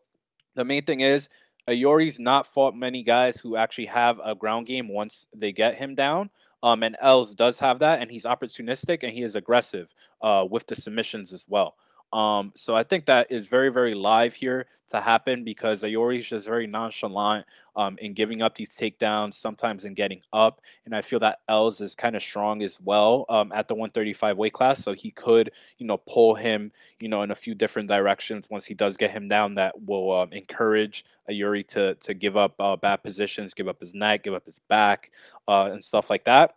The 0.55 0.65
main 0.65 0.83
thing 0.85 1.01
is 1.01 1.29
Ayori's 1.67 2.19
not 2.19 2.47
fought 2.47 2.75
many 2.75 3.03
guys 3.03 3.37
who 3.37 3.55
actually 3.55 3.85
have 3.87 4.19
a 4.23 4.35
ground 4.35 4.67
game 4.67 4.87
once 4.87 5.27
they 5.35 5.51
get 5.51 5.75
him 5.75 5.95
down. 5.95 6.29
Um, 6.63 6.83
and 6.83 6.97
Else 7.01 7.33
does 7.35 7.59
have 7.59 7.79
that, 7.79 8.01
and 8.01 8.09
he's 8.09 8.23
opportunistic 8.25 9.03
and 9.03 9.13
he 9.13 9.23
is 9.23 9.35
aggressive 9.35 9.87
uh, 10.21 10.45
with 10.49 10.65
the 10.67 10.75
submissions 10.75 11.33
as 11.33 11.45
well. 11.47 11.75
Um, 12.13 12.53
so 12.55 12.75
I 12.75 12.83
think 12.83 13.05
that 13.07 13.31
is 13.31 13.47
very, 13.47 13.69
very 13.69 13.93
live 13.93 14.33
here 14.33 14.65
to 14.91 15.01
happen 15.01 15.43
because 15.43 15.83
Ayori 15.83 16.19
is 16.19 16.25
just 16.25 16.45
very 16.45 16.65
nonchalant 16.65 17.45
um, 17.75 17.97
in 17.99 18.13
giving 18.13 18.41
up 18.41 18.55
these 18.55 18.69
takedowns, 18.69 19.33
sometimes 19.33 19.83
in 19.83 19.93
getting 19.93 20.21
up. 20.31 20.61
And 20.85 20.95
I 20.95 21.01
feel 21.01 21.19
that 21.19 21.39
Else 21.49 21.81
is 21.81 21.95
kind 21.95 22.15
of 22.15 22.23
strong 22.23 22.63
as 22.63 22.79
well 22.79 23.25
um, 23.29 23.51
at 23.51 23.67
the 23.67 23.75
135 23.75 24.37
weight 24.37 24.53
class. 24.53 24.83
So 24.83 24.93
he 24.93 25.11
could, 25.11 25.51
you 25.77 25.85
know, 25.85 25.97
pull 25.97 26.33
him, 26.33 26.71
you 26.99 27.09
know, 27.09 27.23
in 27.23 27.31
a 27.31 27.35
few 27.35 27.53
different 27.53 27.89
directions 27.89 28.49
once 28.49 28.65
he 28.65 28.73
does 28.73 28.95
get 28.95 29.11
him 29.11 29.27
down 29.27 29.55
that 29.55 29.79
will 29.85 30.13
um, 30.15 30.31
encourage 30.31 31.05
Ayori 31.29 31.67
to, 31.67 31.95
to 31.95 32.13
give 32.13 32.37
up 32.37 32.55
uh, 32.59 32.75
bad 32.77 33.03
positions, 33.03 33.53
give 33.53 33.67
up 33.67 33.79
his 33.79 33.93
neck, 33.93 34.23
give 34.23 34.33
up 34.33 34.45
his 34.45 34.59
back, 34.69 35.11
uh, 35.47 35.69
and 35.71 35.83
stuff 35.83 36.09
like 36.09 36.23
that. 36.23 36.55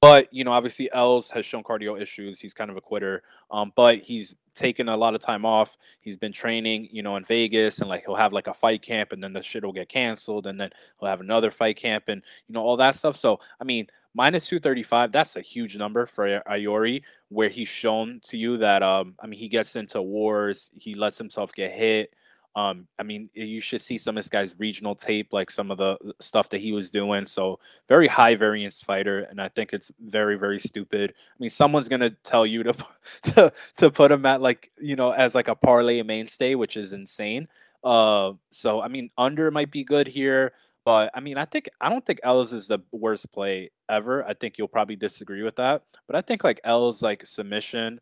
But 0.00 0.32
you 0.32 0.44
know, 0.44 0.52
obviously, 0.52 0.90
Else 0.92 1.30
has 1.30 1.44
shown 1.44 1.64
cardio 1.64 2.00
issues. 2.00 2.40
He's 2.40 2.54
kind 2.54 2.70
of 2.70 2.76
a 2.76 2.80
quitter. 2.80 3.22
Um, 3.50 3.72
but 3.74 3.98
he's 3.98 4.36
taken 4.54 4.88
a 4.88 4.96
lot 4.96 5.14
of 5.14 5.20
time 5.20 5.44
off. 5.44 5.76
He's 6.00 6.16
been 6.16 6.32
training, 6.32 6.88
you 6.90 7.02
know, 7.02 7.16
in 7.16 7.24
Vegas, 7.24 7.80
and 7.80 7.88
like 7.88 8.04
he'll 8.04 8.14
have 8.14 8.32
like 8.32 8.46
a 8.46 8.54
fight 8.54 8.82
camp, 8.82 9.12
and 9.12 9.22
then 9.22 9.32
the 9.32 9.42
shit 9.42 9.64
will 9.64 9.72
get 9.72 9.88
canceled, 9.88 10.46
and 10.46 10.60
then 10.60 10.70
he'll 10.98 11.08
have 11.08 11.20
another 11.20 11.50
fight 11.50 11.76
camp, 11.76 12.04
and 12.08 12.22
you 12.46 12.52
know 12.52 12.60
all 12.60 12.76
that 12.76 12.94
stuff. 12.94 13.16
So 13.16 13.40
I 13.60 13.64
mean, 13.64 13.86
minus 14.14 14.46
two 14.46 14.60
thirty 14.60 14.82
five. 14.82 15.10
That's 15.10 15.36
a 15.36 15.40
huge 15.40 15.76
number 15.76 16.06
for 16.06 16.40
Ayori, 16.48 17.02
where 17.28 17.48
he's 17.48 17.68
shown 17.68 18.20
to 18.24 18.36
you 18.36 18.56
that 18.58 18.82
um, 18.82 19.14
I 19.20 19.26
mean, 19.26 19.40
he 19.40 19.48
gets 19.48 19.74
into 19.76 20.00
wars, 20.02 20.70
he 20.78 20.94
lets 20.94 21.18
himself 21.18 21.52
get 21.52 21.72
hit. 21.72 22.14
Um, 22.58 22.88
I 22.98 23.04
mean, 23.04 23.30
you 23.34 23.60
should 23.60 23.80
see 23.80 23.98
some 23.98 24.18
of 24.18 24.24
this 24.24 24.28
guy's 24.28 24.58
regional 24.58 24.96
tape, 24.96 25.32
like 25.32 25.48
some 25.48 25.70
of 25.70 25.78
the 25.78 25.96
stuff 26.20 26.48
that 26.48 26.60
he 26.60 26.72
was 26.72 26.90
doing. 26.90 27.24
So 27.24 27.60
very 27.88 28.08
high 28.08 28.34
variance 28.34 28.82
fighter, 28.82 29.20
and 29.30 29.40
I 29.40 29.48
think 29.48 29.72
it's 29.72 29.92
very, 30.00 30.36
very 30.36 30.58
stupid. 30.58 31.12
I 31.16 31.36
mean, 31.38 31.50
someone's 31.50 31.88
gonna 31.88 32.10
tell 32.24 32.44
you 32.44 32.64
to 32.64 32.74
to, 33.22 33.52
to 33.76 33.90
put 33.92 34.10
him 34.10 34.26
at 34.26 34.42
like 34.42 34.72
you 34.80 34.96
know 34.96 35.12
as 35.12 35.36
like 35.36 35.46
a 35.46 35.54
parlay 35.54 36.02
mainstay, 36.02 36.56
which 36.56 36.76
is 36.76 36.92
insane. 36.92 37.46
Uh, 37.84 38.32
so 38.50 38.80
I 38.80 38.88
mean, 38.88 39.10
under 39.16 39.52
might 39.52 39.70
be 39.70 39.84
good 39.84 40.08
here, 40.08 40.52
but 40.84 41.12
I 41.14 41.20
mean, 41.20 41.38
I 41.38 41.44
think 41.44 41.68
I 41.80 41.88
don't 41.88 42.04
think 42.04 42.18
Else 42.24 42.50
is 42.50 42.66
the 42.66 42.80
worst 42.90 43.30
play 43.30 43.70
ever. 43.88 44.24
I 44.24 44.34
think 44.34 44.58
you'll 44.58 44.66
probably 44.66 44.96
disagree 44.96 45.44
with 45.44 45.54
that, 45.56 45.84
but 46.08 46.16
I 46.16 46.22
think 46.22 46.42
like 46.42 46.60
Else 46.64 47.02
like 47.02 47.24
submission, 47.24 48.00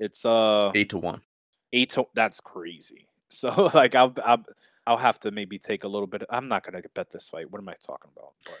it's 0.00 0.24
uh 0.24 0.72
eight 0.74 0.90
to 0.90 0.98
one. 0.98 1.20
Eight 1.72 1.90
to 1.90 2.06
that's 2.14 2.40
crazy. 2.40 3.06
So 3.32 3.70
like 3.74 3.94
I'll 3.94 4.14
I'll 4.24 4.44
I'll 4.86 4.96
have 4.98 5.18
to 5.20 5.30
maybe 5.30 5.58
take 5.58 5.84
a 5.84 5.88
little 5.88 6.06
bit. 6.06 6.22
I'm 6.30 6.48
not 6.48 6.64
gonna 6.64 6.82
bet 6.94 7.10
this 7.10 7.28
fight. 7.28 7.50
What 7.50 7.60
am 7.60 7.68
I 7.68 7.74
talking 7.84 8.10
about? 8.14 8.32
But, 8.44 8.58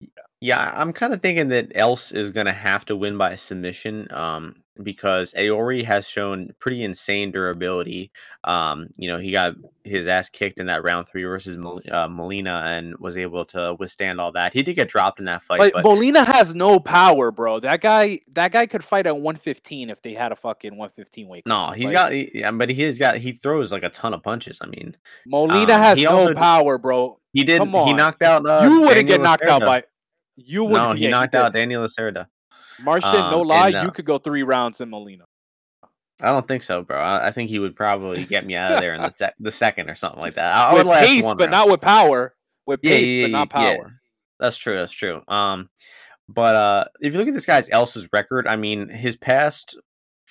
yeah. 0.00 0.31
Yeah, 0.42 0.72
I'm 0.74 0.92
kind 0.92 1.14
of 1.14 1.22
thinking 1.22 1.48
that 1.48 1.70
Else 1.76 2.10
is 2.10 2.32
going 2.32 2.46
to 2.46 2.52
have 2.52 2.84
to 2.86 2.96
win 2.96 3.16
by 3.16 3.36
submission 3.36 4.08
um, 4.10 4.56
because 4.82 5.32
Aori 5.34 5.84
has 5.84 6.08
shown 6.08 6.50
pretty 6.58 6.82
insane 6.82 7.30
durability. 7.30 8.10
Um, 8.42 8.88
you 8.96 9.06
know, 9.06 9.18
he 9.18 9.30
got 9.30 9.54
his 9.84 10.08
ass 10.08 10.28
kicked 10.28 10.58
in 10.58 10.66
that 10.66 10.82
round 10.82 11.06
three 11.06 11.22
versus 11.22 11.56
uh, 11.92 12.08
Molina 12.08 12.64
and 12.66 12.98
was 12.98 13.16
able 13.16 13.44
to 13.46 13.76
withstand 13.78 14.20
all 14.20 14.32
that. 14.32 14.52
He 14.52 14.64
did 14.64 14.74
get 14.74 14.88
dropped 14.88 15.20
in 15.20 15.26
that 15.26 15.44
fight. 15.44 15.58
But, 15.58 15.74
but 15.74 15.84
Molina 15.84 16.24
has 16.24 16.56
no 16.56 16.80
power, 16.80 17.30
bro. 17.30 17.60
That 17.60 17.80
guy, 17.80 18.18
that 18.34 18.50
guy 18.50 18.66
could 18.66 18.82
fight 18.82 19.06
at 19.06 19.14
115 19.14 19.90
if 19.90 20.02
they 20.02 20.14
had 20.14 20.32
a 20.32 20.36
fucking 20.36 20.72
115 20.72 21.28
weight. 21.28 21.46
No, 21.46 21.70
he's 21.70 21.84
like, 21.84 21.94
got, 21.94 22.34
yeah, 22.34 22.50
but 22.50 22.68
he 22.68 22.82
has 22.82 22.98
got, 22.98 23.16
he 23.16 23.30
throws 23.30 23.70
like 23.70 23.84
a 23.84 23.90
ton 23.90 24.12
of 24.12 24.24
punches. 24.24 24.58
I 24.60 24.66
mean, 24.66 24.96
Molina 25.24 25.74
um, 25.74 25.80
has 25.82 26.02
no 26.02 26.10
also, 26.10 26.34
power, 26.34 26.78
bro. 26.78 27.20
He 27.32 27.44
did. 27.44 27.62
He 27.62 27.92
knocked 27.94 28.22
out. 28.22 28.44
Uh, 28.44 28.68
you 28.68 28.80
wouldn't 28.80 29.06
get 29.06 29.20
knocked 29.20 29.44
out 29.44 29.60
by. 29.60 29.84
You 30.36 30.64
would. 30.64 30.72
No, 30.72 30.92
he 30.92 31.08
knocked 31.08 31.34
out 31.34 31.52
Daniel 31.52 31.84
Lacerda. 31.84 32.26
Martian, 32.82 33.14
um, 33.16 33.30
no 33.30 33.40
lie, 33.42 33.68
and, 33.68 33.76
uh, 33.76 33.82
you 33.82 33.90
could 33.90 34.04
go 34.04 34.18
three 34.18 34.42
rounds 34.42 34.80
in 34.80 34.90
Molina. 34.90 35.24
I 36.20 36.26
don't 36.26 36.46
think 36.46 36.62
so, 36.62 36.82
bro. 36.82 36.98
I, 36.98 37.28
I, 37.28 37.30
think 37.32 37.50
he 37.50 37.58
would 37.58 37.74
probably 37.74 38.24
get 38.24 38.46
me 38.46 38.54
out 38.54 38.72
of 38.72 38.80
there 38.80 38.94
in 38.94 39.02
the 39.02 39.10
sec- 39.16 39.34
the 39.40 39.50
second 39.50 39.90
or 39.90 39.94
something 39.94 40.22
like 40.22 40.36
that. 40.36 40.54
I, 40.54 40.74
with 40.74 40.86
would 40.86 40.98
pace, 40.98 41.22
but 41.22 41.38
round. 41.38 41.50
not 41.50 41.68
with 41.68 41.80
power. 41.80 42.34
With 42.66 42.80
yeah, 42.82 42.90
pace, 42.90 43.06
yeah, 43.08 43.24
but 43.24 43.30
not 43.30 43.50
power. 43.50 43.72
Yeah. 43.72 43.88
That's 44.38 44.56
true. 44.56 44.76
That's 44.76 44.92
true. 44.92 45.22
Um, 45.26 45.68
but 46.28 46.54
uh, 46.54 46.84
if 47.00 47.12
you 47.12 47.18
look 47.18 47.28
at 47.28 47.34
this 47.34 47.46
guy's 47.46 47.68
Else's 47.70 48.08
record, 48.12 48.46
I 48.46 48.56
mean, 48.56 48.88
his 48.88 49.16
past 49.16 49.76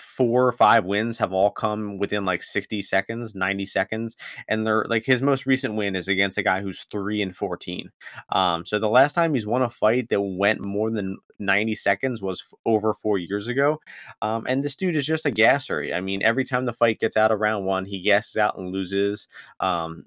four 0.02 0.48
or 0.48 0.52
five 0.52 0.86
wins 0.86 1.18
have 1.18 1.32
all 1.32 1.52
come 1.52 1.98
within 1.98 2.26
like 2.26 2.44
60 2.44 2.82
seconds 2.82 3.36
90 3.36 3.66
seconds 3.66 4.18
and 4.48 4.66
they're 4.66 4.86
like 4.90 5.06
his 5.06 5.22
most 5.22 5.46
recent 5.46 5.76
win 5.76 5.96
is 5.96 6.08
against 6.08 6.38
a 6.38 6.44
guy 6.44 6.62
who's 6.62 6.86
3 6.92 7.22
and 7.22 7.36
14 7.36 7.92
um 8.30 8.66
so 8.66 8.80
the 8.80 8.90
last 8.90 9.14
time 9.14 9.34
he's 9.34 9.48
won 9.48 9.62
a 9.62 9.70
fight 9.70 10.10
that 10.10 10.22
went 10.22 10.60
more 10.60 10.90
than 10.90 11.18
90 11.40 11.76
seconds 11.76 12.22
was 12.22 12.44
f- 12.46 12.60
over 12.66 12.94
four 12.94 13.18
years 13.18 13.48
ago. 13.48 13.80
Um 14.22 14.46
and 14.48 14.64
this 14.64 14.76
dude 14.76 14.96
is 14.96 15.06
just 15.06 15.26
a 15.26 15.32
gasser. 15.32 15.92
I 15.94 16.02
mean 16.02 16.22
every 16.24 16.44
time 16.44 16.66
the 16.66 16.74
fight 16.74 17.00
gets 17.00 17.18
out 17.18 17.32
of 17.32 17.40
round 17.40 17.66
one 17.66 17.86
he 17.86 18.02
gasses 18.02 18.38
out 18.38 18.58
and 18.58 18.72
loses. 18.72 19.28
Um 19.60 20.06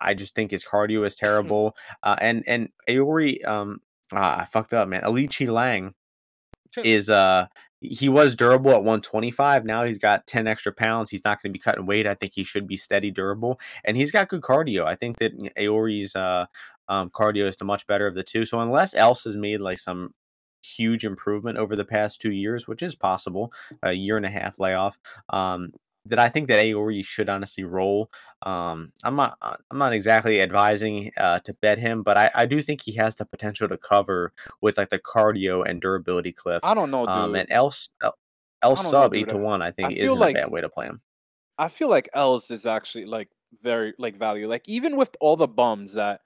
I 0.00 0.14
just 0.14 0.34
think 0.34 0.50
his 0.50 0.64
cardio 0.64 1.06
is 1.06 1.16
terrible. 1.16 1.76
Uh, 2.02 2.16
and 2.20 2.44
and 2.46 2.68
Aori, 2.88 3.42
um, 3.46 3.80
ah, 4.12 4.42
I 4.42 4.44
fucked 4.44 4.72
up, 4.74 4.88
man. 4.88 5.02
Alichi 5.02 5.48
Lang 5.48 5.94
is 6.84 7.10
uh 7.10 7.46
he 7.82 8.08
was 8.08 8.36
durable 8.36 8.70
at 8.70 8.78
125. 8.78 9.64
Now 9.64 9.84
he's 9.84 9.98
got 9.98 10.26
10 10.26 10.46
extra 10.46 10.72
pounds. 10.72 11.10
He's 11.10 11.24
not 11.24 11.42
going 11.42 11.50
to 11.50 11.58
be 11.58 11.62
cutting 11.62 11.86
weight. 11.86 12.06
I 12.06 12.14
think 12.14 12.32
he 12.34 12.44
should 12.44 12.66
be 12.66 12.76
steady, 12.76 13.10
durable, 13.10 13.60
and 13.84 13.96
he's 13.96 14.12
got 14.12 14.28
good 14.28 14.42
cardio. 14.42 14.84
I 14.84 14.94
think 14.94 15.18
that 15.18 15.36
Aori's 15.58 16.14
uh, 16.14 16.46
um, 16.88 17.10
cardio 17.10 17.48
is 17.48 17.56
the 17.56 17.64
much 17.64 17.86
better 17.86 18.06
of 18.06 18.14
the 18.14 18.22
two. 18.22 18.44
So 18.44 18.60
unless 18.60 18.94
Else 18.94 19.24
has 19.24 19.36
made 19.36 19.60
like 19.60 19.78
some 19.78 20.14
huge 20.62 21.04
improvement 21.04 21.58
over 21.58 21.74
the 21.74 21.84
past 21.84 22.20
two 22.20 22.32
years, 22.32 22.68
which 22.68 22.82
is 22.82 22.94
possible, 22.94 23.52
a 23.82 23.92
year 23.92 24.16
and 24.16 24.26
a 24.26 24.30
half 24.30 24.58
layoff, 24.58 24.98
um, 25.30 25.72
that 26.06 26.18
I 26.18 26.28
think 26.28 26.48
that 26.48 26.64
Aori 26.64 27.04
should 27.04 27.28
honestly 27.28 27.64
roll. 27.64 28.10
Um, 28.42 28.92
I'm 29.04 29.16
not 29.16 29.38
uh, 29.40 29.56
I'm 29.70 29.78
not 29.78 29.92
exactly 29.92 30.40
advising 30.40 31.12
uh, 31.16 31.38
to 31.40 31.54
bet 31.54 31.78
him, 31.78 32.02
but 32.02 32.16
I, 32.16 32.30
I 32.34 32.46
do 32.46 32.60
think 32.60 32.80
he 32.80 32.92
has 32.92 33.16
the 33.16 33.24
potential 33.24 33.68
to 33.68 33.78
cover 33.78 34.32
with 34.60 34.78
like 34.78 34.90
the 34.90 34.98
cardio 34.98 35.68
and 35.68 35.80
durability 35.80 36.32
cliff. 36.32 36.60
I 36.62 36.74
don't 36.74 36.90
know, 36.90 37.06
um, 37.06 37.30
dude. 37.30 37.30
Um, 37.30 37.34
and 37.36 37.52
else 37.52 37.88
else 38.62 38.90
sub 38.90 39.12
know, 39.12 39.18
eight 39.18 39.28
to 39.28 39.36
one, 39.36 39.62
I 39.62 39.70
think 39.70 39.92
is 39.92 40.10
like, 40.12 40.36
a 40.36 40.40
bad 40.40 40.50
way 40.50 40.60
to 40.60 40.68
play 40.68 40.86
him. 40.86 41.00
I 41.58 41.68
feel 41.68 41.88
like 41.88 42.08
Else 42.14 42.50
is 42.50 42.66
actually 42.66 43.04
like 43.06 43.28
very 43.62 43.94
like 43.98 44.16
value. 44.16 44.48
Like 44.48 44.68
even 44.68 44.96
with 44.96 45.16
all 45.20 45.36
the 45.36 45.46
bums 45.46 45.94
that 45.94 46.20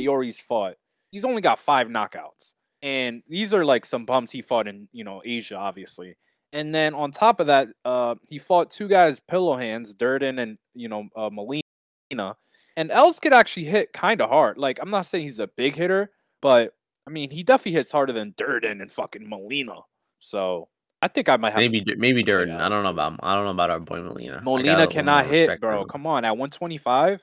Yori's 0.00 0.40
fought, 0.40 0.76
he's 1.10 1.24
only 1.24 1.42
got 1.42 1.58
five 1.58 1.88
knockouts, 1.88 2.54
and 2.82 3.22
these 3.28 3.54
are 3.54 3.64
like 3.64 3.84
some 3.84 4.04
bums 4.04 4.30
he 4.30 4.42
fought 4.42 4.68
in 4.68 4.88
you 4.92 5.04
know 5.04 5.22
Asia, 5.24 5.56
obviously. 5.56 6.16
And 6.54 6.72
then 6.72 6.94
on 6.94 7.10
top 7.10 7.40
of 7.40 7.48
that, 7.48 7.68
uh, 7.84 8.14
he 8.28 8.38
fought 8.38 8.70
two 8.70 8.86
guys, 8.86 9.18
pillow 9.18 9.56
hands, 9.56 9.92
Durden 9.92 10.38
and 10.38 10.56
you 10.72 10.88
know 10.88 11.08
uh, 11.16 11.28
Molina. 11.30 12.36
And 12.76 12.90
Else 12.90 13.18
could 13.18 13.34
actually 13.34 13.64
hit 13.64 13.92
kind 13.92 14.20
of 14.20 14.30
hard. 14.30 14.56
Like 14.56 14.78
I'm 14.80 14.90
not 14.90 15.06
saying 15.06 15.24
he's 15.24 15.40
a 15.40 15.48
big 15.48 15.74
hitter, 15.74 16.12
but 16.40 16.72
I 17.06 17.10
mean 17.10 17.30
he 17.30 17.42
definitely 17.42 17.72
hits 17.72 17.90
harder 17.90 18.12
than 18.12 18.34
Durden 18.38 18.80
and 18.80 18.90
fucking 18.90 19.28
Molina. 19.28 19.80
So 20.20 20.68
I 21.02 21.08
think 21.08 21.28
I 21.28 21.36
might 21.36 21.52
have 21.52 21.58
maybe 21.58 21.84
maybe 21.96 22.22
Durden. 22.22 22.54
I 22.60 22.68
don't 22.68 22.84
know 22.84 22.90
about 22.90 23.18
I 23.20 23.34
don't 23.34 23.44
know 23.44 23.50
about 23.50 23.70
our 23.70 23.80
boy 23.80 24.00
Molina. 24.00 24.40
Molina 24.42 24.86
cannot 24.86 25.26
hit, 25.26 25.60
bro. 25.60 25.84
Come 25.86 26.06
on, 26.06 26.24
at 26.24 26.30
125. 26.30 27.20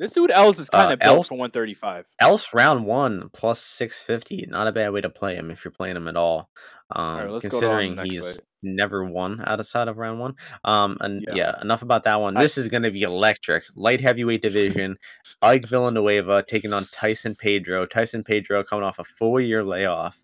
This 0.00 0.10
dude 0.10 0.32
Else 0.32 0.58
is 0.58 0.68
kind 0.68 0.92
of 0.92 1.00
uh, 1.00 1.14
built 1.14 1.28
for 1.28 1.34
135. 1.34 2.06
Else 2.18 2.52
round 2.52 2.84
one 2.84 3.30
plus 3.32 3.60
650. 3.62 4.46
Not 4.50 4.66
a 4.66 4.72
bad 4.72 4.92
way 4.92 5.00
to 5.00 5.08
play 5.08 5.36
him 5.36 5.52
if 5.52 5.64
you're 5.64 5.70
playing 5.70 5.94
him 5.94 6.08
at 6.08 6.16
all. 6.16 6.50
Um, 6.90 7.30
right, 7.30 7.40
considering 7.40 7.96
he's. 7.98 8.40
Never 8.62 9.04
won 9.04 9.42
outside 9.46 9.88
of 9.88 9.98
round 9.98 10.20
one. 10.20 10.34
Um, 10.64 10.96
and 11.00 11.24
yeah, 11.26 11.34
yeah 11.34 11.60
enough 11.60 11.82
about 11.82 12.04
that 12.04 12.20
one. 12.20 12.36
I, 12.36 12.42
this 12.42 12.58
is 12.58 12.68
going 12.68 12.82
to 12.82 12.90
be 12.90 13.02
electric. 13.02 13.64
Light 13.74 14.00
heavyweight 14.00 14.42
division. 14.42 14.96
Ike 15.40 15.66
Villanueva 15.66 16.44
taking 16.46 16.72
on 16.72 16.86
Tyson 16.92 17.34
Pedro. 17.34 17.86
Tyson 17.86 18.24
Pedro 18.24 18.62
coming 18.64 18.84
off 18.84 18.98
a 18.98 19.04
four 19.04 19.40
year 19.40 19.64
layoff. 19.64 20.22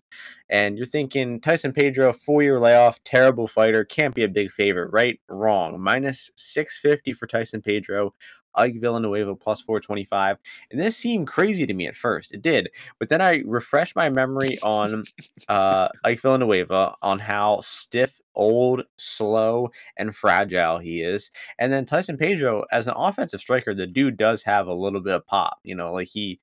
And 0.49 0.77
you're 0.77 0.85
thinking 0.85 1.39
Tyson 1.39 1.73
Pedro, 1.73 2.11
four 2.13 2.41
year 2.41 2.59
layoff, 2.59 3.03
terrible 3.03 3.47
fighter, 3.47 3.83
can't 3.85 4.15
be 4.15 4.23
a 4.23 4.29
big 4.29 4.51
favorite, 4.51 4.91
right? 4.91 5.19
Wrong. 5.29 5.79
Minus 5.79 6.31
650 6.35 7.13
for 7.13 7.27
Tyson 7.27 7.61
Pedro. 7.61 8.13
Ike 8.55 8.79
Villanueva 8.79 9.35
plus 9.35 9.61
425. 9.61 10.37
And 10.71 10.79
this 10.79 10.97
seemed 10.97 11.27
crazy 11.27 11.65
to 11.65 11.73
me 11.73 11.87
at 11.87 11.95
first. 11.95 12.33
It 12.33 12.41
did. 12.41 12.69
But 12.97 13.09
then 13.09 13.21
I 13.21 13.43
refreshed 13.45 13.95
my 13.95 14.09
memory 14.09 14.59
on 14.61 15.05
uh, 15.47 15.89
Ike 16.03 16.19
Villanueva, 16.19 16.95
on 17.01 17.19
how 17.19 17.59
stiff, 17.61 18.19
old, 18.35 18.83
slow, 18.97 19.69
and 19.97 20.15
fragile 20.15 20.79
he 20.79 21.01
is. 21.01 21.31
And 21.57 21.71
then 21.71 21.85
Tyson 21.85 22.17
Pedro, 22.17 22.65
as 22.71 22.87
an 22.87 22.95
offensive 22.97 23.39
striker, 23.39 23.73
the 23.73 23.87
dude 23.87 24.17
does 24.17 24.43
have 24.43 24.67
a 24.67 24.73
little 24.73 25.01
bit 25.01 25.13
of 25.13 25.25
pop. 25.27 25.59
You 25.63 25.75
know, 25.75 25.93
like 25.93 26.07
he 26.07 26.39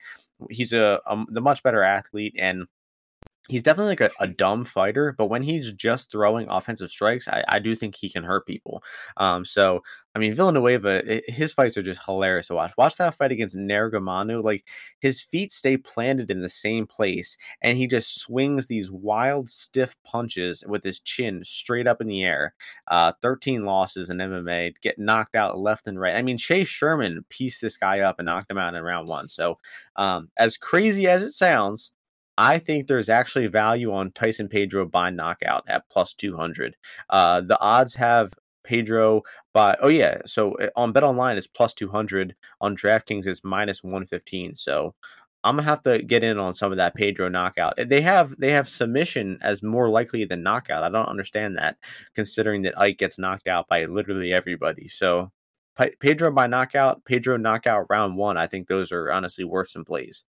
he's 0.51 0.73
a, 0.73 1.01
a 1.07 1.25
the 1.29 1.41
much 1.41 1.63
better 1.63 1.83
athlete 1.83 2.35
and 2.39 2.67
he's 3.49 3.63
definitely 3.63 3.93
like 3.93 4.01
a, 4.01 4.11
a, 4.21 4.27
dumb 4.27 4.65
fighter, 4.65 5.15
but 5.17 5.27
when 5.27 5.43
he's 5.43 5.73
just 5.73 6.11
throwing 6.11 6.49
offensive 6.49 6.91
strikes, 6.91 7.29
I, 7.29 7.45
I 7.49 7.59
do 7.59 7.75
think 7.75 7.95
he 7.95 8.11
can 8.11 8.25
hurt 8.25 8.47
people. 8.47 8.83
Um, 9.17 9.45
so 9.45 9.83
I 10.17 10.19
mean, 10.19 10.33
Villanueva, 10.33 11.21
his 11.29 11.53
fights 11.53 11.77
are 11.77 11.83
just 11.83 12.03
hilarious 12.03 12.47
to 12.47 12.55
watch. 12.55 12.73
Watch 12.79 12.97
that 12.97 13.15
fight 13.15 13.33
against 13.33 13.55
Negumereanu. 13.55 14.43
Like 14.43 14.65
his 15.01 15.21
feet 15.21 15.53
stay 15.53 15.77
planted 15.77 16.31
in 16.31 16.41
the 16.41 16.49
same 16.49 16.87
place, 16.87 17.37
and 17.61 17.77
he 17.77 17.87
just 17.87 18.19
swings 18.21 18.67
these 18.67 18.91
wild, 18.91 19.51
stiff 19.51 19.95
punches 20.07 20.65
with 20.67 20.83
his 20.83 21.01
chin 21.01 21.45
straight 21.45 21.87
up 21.87 22.01
in 22.01 22.07
the 22.07 22.25
air. 22.25 22.55
Uh, 22.89 23.13
13 23.21 23.67
losses 23.67 24.09
in 24.09 24.17
MMA, 24.17 24.73
get 24.81 24.99
knocked 24.99 25.37
out 25.37 25.59
left 25.59 25.87
and 25.87 26.01
right. 26.01 26.17
I 26.17 26.23
mean, 26.23 26.39
Chase 26.39 26.69
Sherman 26.69 27.23
pieced 27.29 27.61
this 27.61 27.77
guy 27.77 28.01
up 28.01 28.19
and 28.19 28.25
knocked 28.25 28.51
him 28.51 28.57
out 28.57 28.75
in 28.75 28.83
round 28.83 29.09
one. 29.09 29.29
So, 29.29 29.59
um, 29.97 30.31
as 30.39 30.57
crazy 30.57 31.09
as 31.09 31.23
it 31.25 31.33
sounds, 31.33 31.93
I 32.39 32.59
think 32.59 32.87
there's 32.87 33.09
actually 33.09 33.47
value 33.47 33.93
on 33.93 34.13
Tyson 34.13 34.49
Pedro 34.49 34.87
by 34.87 35.11
knockout 35.11 35.65
at 35.69 35.89
plus 35.91 36.13
200. 36.13 36.77
Uh, 37.09 37.41
the 37.41 37.59
odds 37.61 37.95
have 37.95 38.33
Pedro 38.63 39.23
by, 39.55 39.77
oh, 39.81 39.89
yeah. 39.89 40.21
So 40.27 40.53
eh, 40.55 40.69
on 40.77 40.93
Bet 40.93 41.05
Online, 41.05 41.37
it's 41.37 41.47
plus 41.47 41.73
200. 41.75 42.35
On 42.61 42.77
DraftKings, 42.77 43.27
it's 43.27 43.45
minus 43.45 43.83
115. 43.83 44.55
So 44.55 44.95
I'm 45.45 45.57
gonna 45.57 45.69
have 45.69 45.83
to 45.83 46.03
get 46.03 46.25
in 46.25 46.39
on 46.39 46.55
some 46.55 46.73
of 46.73 46.79
that 46.79 46.97
Pedro 46.97 47.29
knockout. 47.29 47.75
They 47.79 48.01
have 48.01 48.37
they 48.39 48.51
have 48.51 48.69
submission 48.69 49.39
as 49.43 49.63
more 49.63 49.89
likely 49.89 50.25
than 50.25 50.43
knockout. 50.43 50.83
I 50.83 50.89
don't 50.89 51.09
understand 51.09 51.57
that, 51.57 51.77
considering 52.15 52.63
that 52.63 52.79
Ike 52.79 52.99
gets 52.99 53.19
knocked 53.19 53.47
out 53.47 53.69
by 53.69 53.85
literally 53.85 54.33
everybody. 54.33 54.89
So 54.89 55.31
Pedro 56.01 56.33
by 56.33 56.49
knockout, 56.49 57.05
Pedro 57.05 57.37
knockout 57.37 57.87
round 57.91 58.17
one. 58.17 58.37
I 58.37 58.49
think 58.49 58.67
those 58.67 58.91
are 58.91 59.13
honestly 59.13 59.45
worth 59.45 59.69
some 59.69 59.85
plays. 59.85 60.25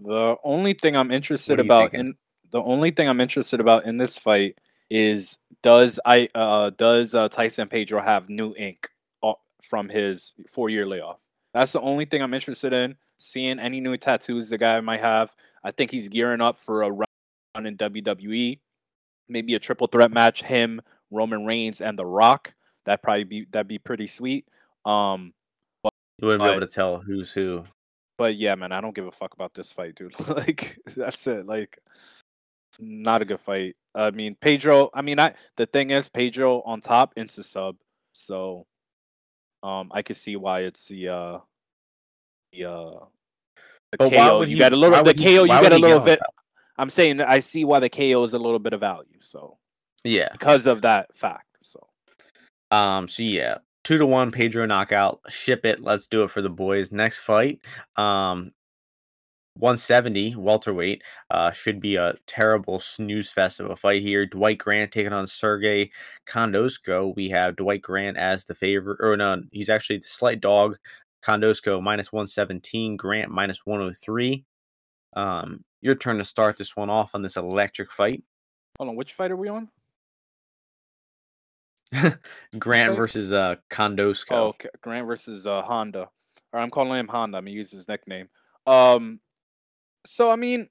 The 0.00 0.36
only 0.44 0.74
thing 0.74 0.96
I'm 0.96 1.10
interested 1.10 1.60
about 1.60 1.92
thinking? 1.92 2.00
in 2.00 2.14
the 2.50 2.62
only 2.62 2.90
thing 2.90 3.08
I'm 3.08 3.20
interested 3.20 3.60
about 3.60 3.86
in 3.86 3.96
this 3.96 4.18
fight 4.18 4.58
is 4.90 5.38
does 5.62 5.98
I 6.04 6.28
uh 6.34 6.70
does 6.70 7.14
uh, 7.14 7.28
Tyson 7.28 7.68
Pedro 7.68 8.02
have 8.02 8.28
new 8.28 8.54
ink 8.56 8.88
from 9.62 9.88
his 9.88 10.34
four 10.50 10.68
year 10.68 10.86
layoff? 10.86 11.18
That's 11.54 11.72
the 11.72 11.80
only 11.80 12.04
thing 12.04 12.22
I'm 12.22 12.34
interested 12.34 12.72
in. 12.72 12.96
Seeing 13.18 13.58
any 13.58 13.80
new 13.80 13.96
tattoos 13.96 14.50
the 14.50 14.58
guy 14.58 14.80
might 14.80 15.00
have. 15.00 15.34
I 15.64 15.70
think 15.70 15.90
he's 15.90 16.08
gearing 16.08 16.40
up 16.40 16.58
for 16.58 16.82
a 16.82 16.90
run 16.90 17.66
in 17.66 17.76
WWE. 17.76 18.58
Maybe 19.28 19.54
a 19.54 19.58
triple 19.58 19.86
threat 19.86 20.10
match, 20.10 20.42
him, 20.42 20.80
Roman 21.10 21.46
Reigns, 21.46 21.80
and 21.80 21.98
The 21.98 22.04
Rock. 22.04 22.52
That 22.84 23.02
probably 23.02 23.24
be 23.24 23.46
that'd 23.52 23.68
be 23.68 23.78
pretty 23.78 24.08
sweet. 24.08 24.46
Um, 24.84 25.32
but, 25.82 25.92
you 26.18 26.26
wouldn't 26.26 26.42
be 26.42 26.50
able 26.50 26.66
to 26.66 26.72
tell 26.72 26.98
who's 26.98 27.30
who. 27.30 27.62
But 28.18 28.36
yeah, 28.36 28.54
man, 28.54 28.72
I 28.72 28.80
don't 28.80 28.94
give 28.94 29.06
a 29.06 29.12
fuck 29.12 29.34
about 29.34 29.54
this 29.54 29.72
fight, 29.72 29.94
dude. 29.94 30.14
like 30.28 30.78
that's 30.96 31.26
it. 31.26 31.46
Like 31.46 31.78
not 32.78 33.22
a 33.22 33.24
good 33.24 33.40
fight. 33.40 33.76
I 33.94 34.10
mean, 34.10 34.36
Pedro. 34.40 34.90
I 34.94 35.02
mean, 35.02 35.18
I 35.18 35.34
the 35.56 35.66
thing 35.66 35.90
is, 35.90 36.08
Pedro 36.08 36.62
on 36.62 36.80
top 36.80 37.14
into 37.16 37.42
sub, 37.42 37.76
so 38.12 38.66
um, 39.62 39.90
I 39.92 40.02
could 40.02 40.16
see 40.16 40.36
why 40.36 40.60
it's 40.60 40.86
the 40.86 41.08
uh, 41.08 41.38
the 42.52 42.64
uh, 42.64 43.04
the 43.90 43.98
but 43.98 44.12
KO. 44.12 44.42
You 44.42 44.54
he, 44.54 44.58
got 44.58 44.72
a 44.72 44.76
little 44.76 45.02
the 45.02 45.14
KO. 45.14 45.24
You 45.24 45.46
got 45.46 45.72
a 45.72 45.78
little 45.78 46.00
bit. 46.00 46.20
I'm 46.78 46.90
saying 46.90 47.20
I 47.20 47.40
see 47.40 47.64
why 47.64 47.80
the 47.80 47.90
KO 47.90 48.24
is 48.24 48.32
a 48.32 48.38
little 48.38 48.58
bit 48.58 48.72
of 48.72 48.80
value. 48.80 49.18
So 49.20 49.58
yeah, 50.04 50.28
because 50.32 50.66
of 50.66 50.82
that 50.82 51.14
fact. 51.16 51.46
So 51.62 51.86
um, 52.70 53.08
so 53.08 53.22
yeah, 53.22 53.58
two 53.84 53.98
to 53.98 54.06
one 54.06 54.30
Pedro 54.30 54.66
knockout. 54.66 55.20
Ship 55.28 55.64
it. 55.64 55.80
Let's 55.80 56.06
do 56.06 56.24
it 56.24 56.30
for 56.30 56.42
the 56.42 56.50
boys. 56.50 56.92
Next 56.92 57.20
fight. 57.20 57.60
Um 57.96 58.52
170 59.56 60.36
welterweight 60.36 61.02
uh, 61.30 61.50
should 61.50 61.78
be 61.78 61.96
a 61.96 62.14
terrible 62.26 62.80
snooze 62.80 63.30
fest 63.30 63.60
of 63.60 63.70
a 63.70 63.76
fight 63.76 64.00
here. 64.00 64.24
Dwight 64.24 64.58
Grant 64.58 64.92
taking 64.92 65.12
on 65.12 65.26
Sergey 65.26 65.90
Khandozhko. 66.26 67.14
We 67.14 67.28
have 67.30 67.56
Dwight 67.56 67.82
Grant 67.82 68.16
as 68.16 68.46
the 68.46 68.54
favorite, 68.54 68.98
or 69.00 69.16
no, 69.16 69.42
he's 69.52 69.68
actually 69.68 69.98
the 69.98 70.08
slight 70.08 70.40
dog. 70.40 70.78
Khandozhko 71.22 71.82
minus 71.82 72.12
117, 72.12 72.96
Grant 72.96 73.30
minus 73.30 73.66
103. 73.66 74.44
Um, 75.14 75.64
your 75.82 75.94
turn 75.96 76.18
to 76.18 76.24
start 76.24 76.56
this 76.56 76.74
one 76.74 76.88
off 76.88 77.14
on 77.14 77.22
this 77.22 77.36
electric 77.36 77.92
fight. 77.92 78.22
Hold 78.78 78.90
on, 78.90 78.96
which 78.96 79.12
fight 79.12 79.30
are 79.30 79.36
we 79.36 79.48
on? 79.48 79.68
Grant 82.58 82.96
versus 82.96 83.32
uh 83.32 83.56
Khandozhko. 83.70 84.32
Oh, 84.32 84.46
okay. 84.48 84.68
Grant 84.80 85.06
versus 85.06 85.46
uh 85.46 85.62
Honda. 85.62 86.08
Or 86.52 86.60
I'm 86.60 86.70
calling 86.70 86.98
him 86.98 87.08
Honda. 87.08 87.38
I'm 87.38 87.44
gonna 87.44 87.54
use 87.54 87.70
his 87.70 87.88
nickname. 87.88 88.28
Um 88.66 89.20
so 90.06 90.30
I 90.30 90.36
mean, 90.36 90.68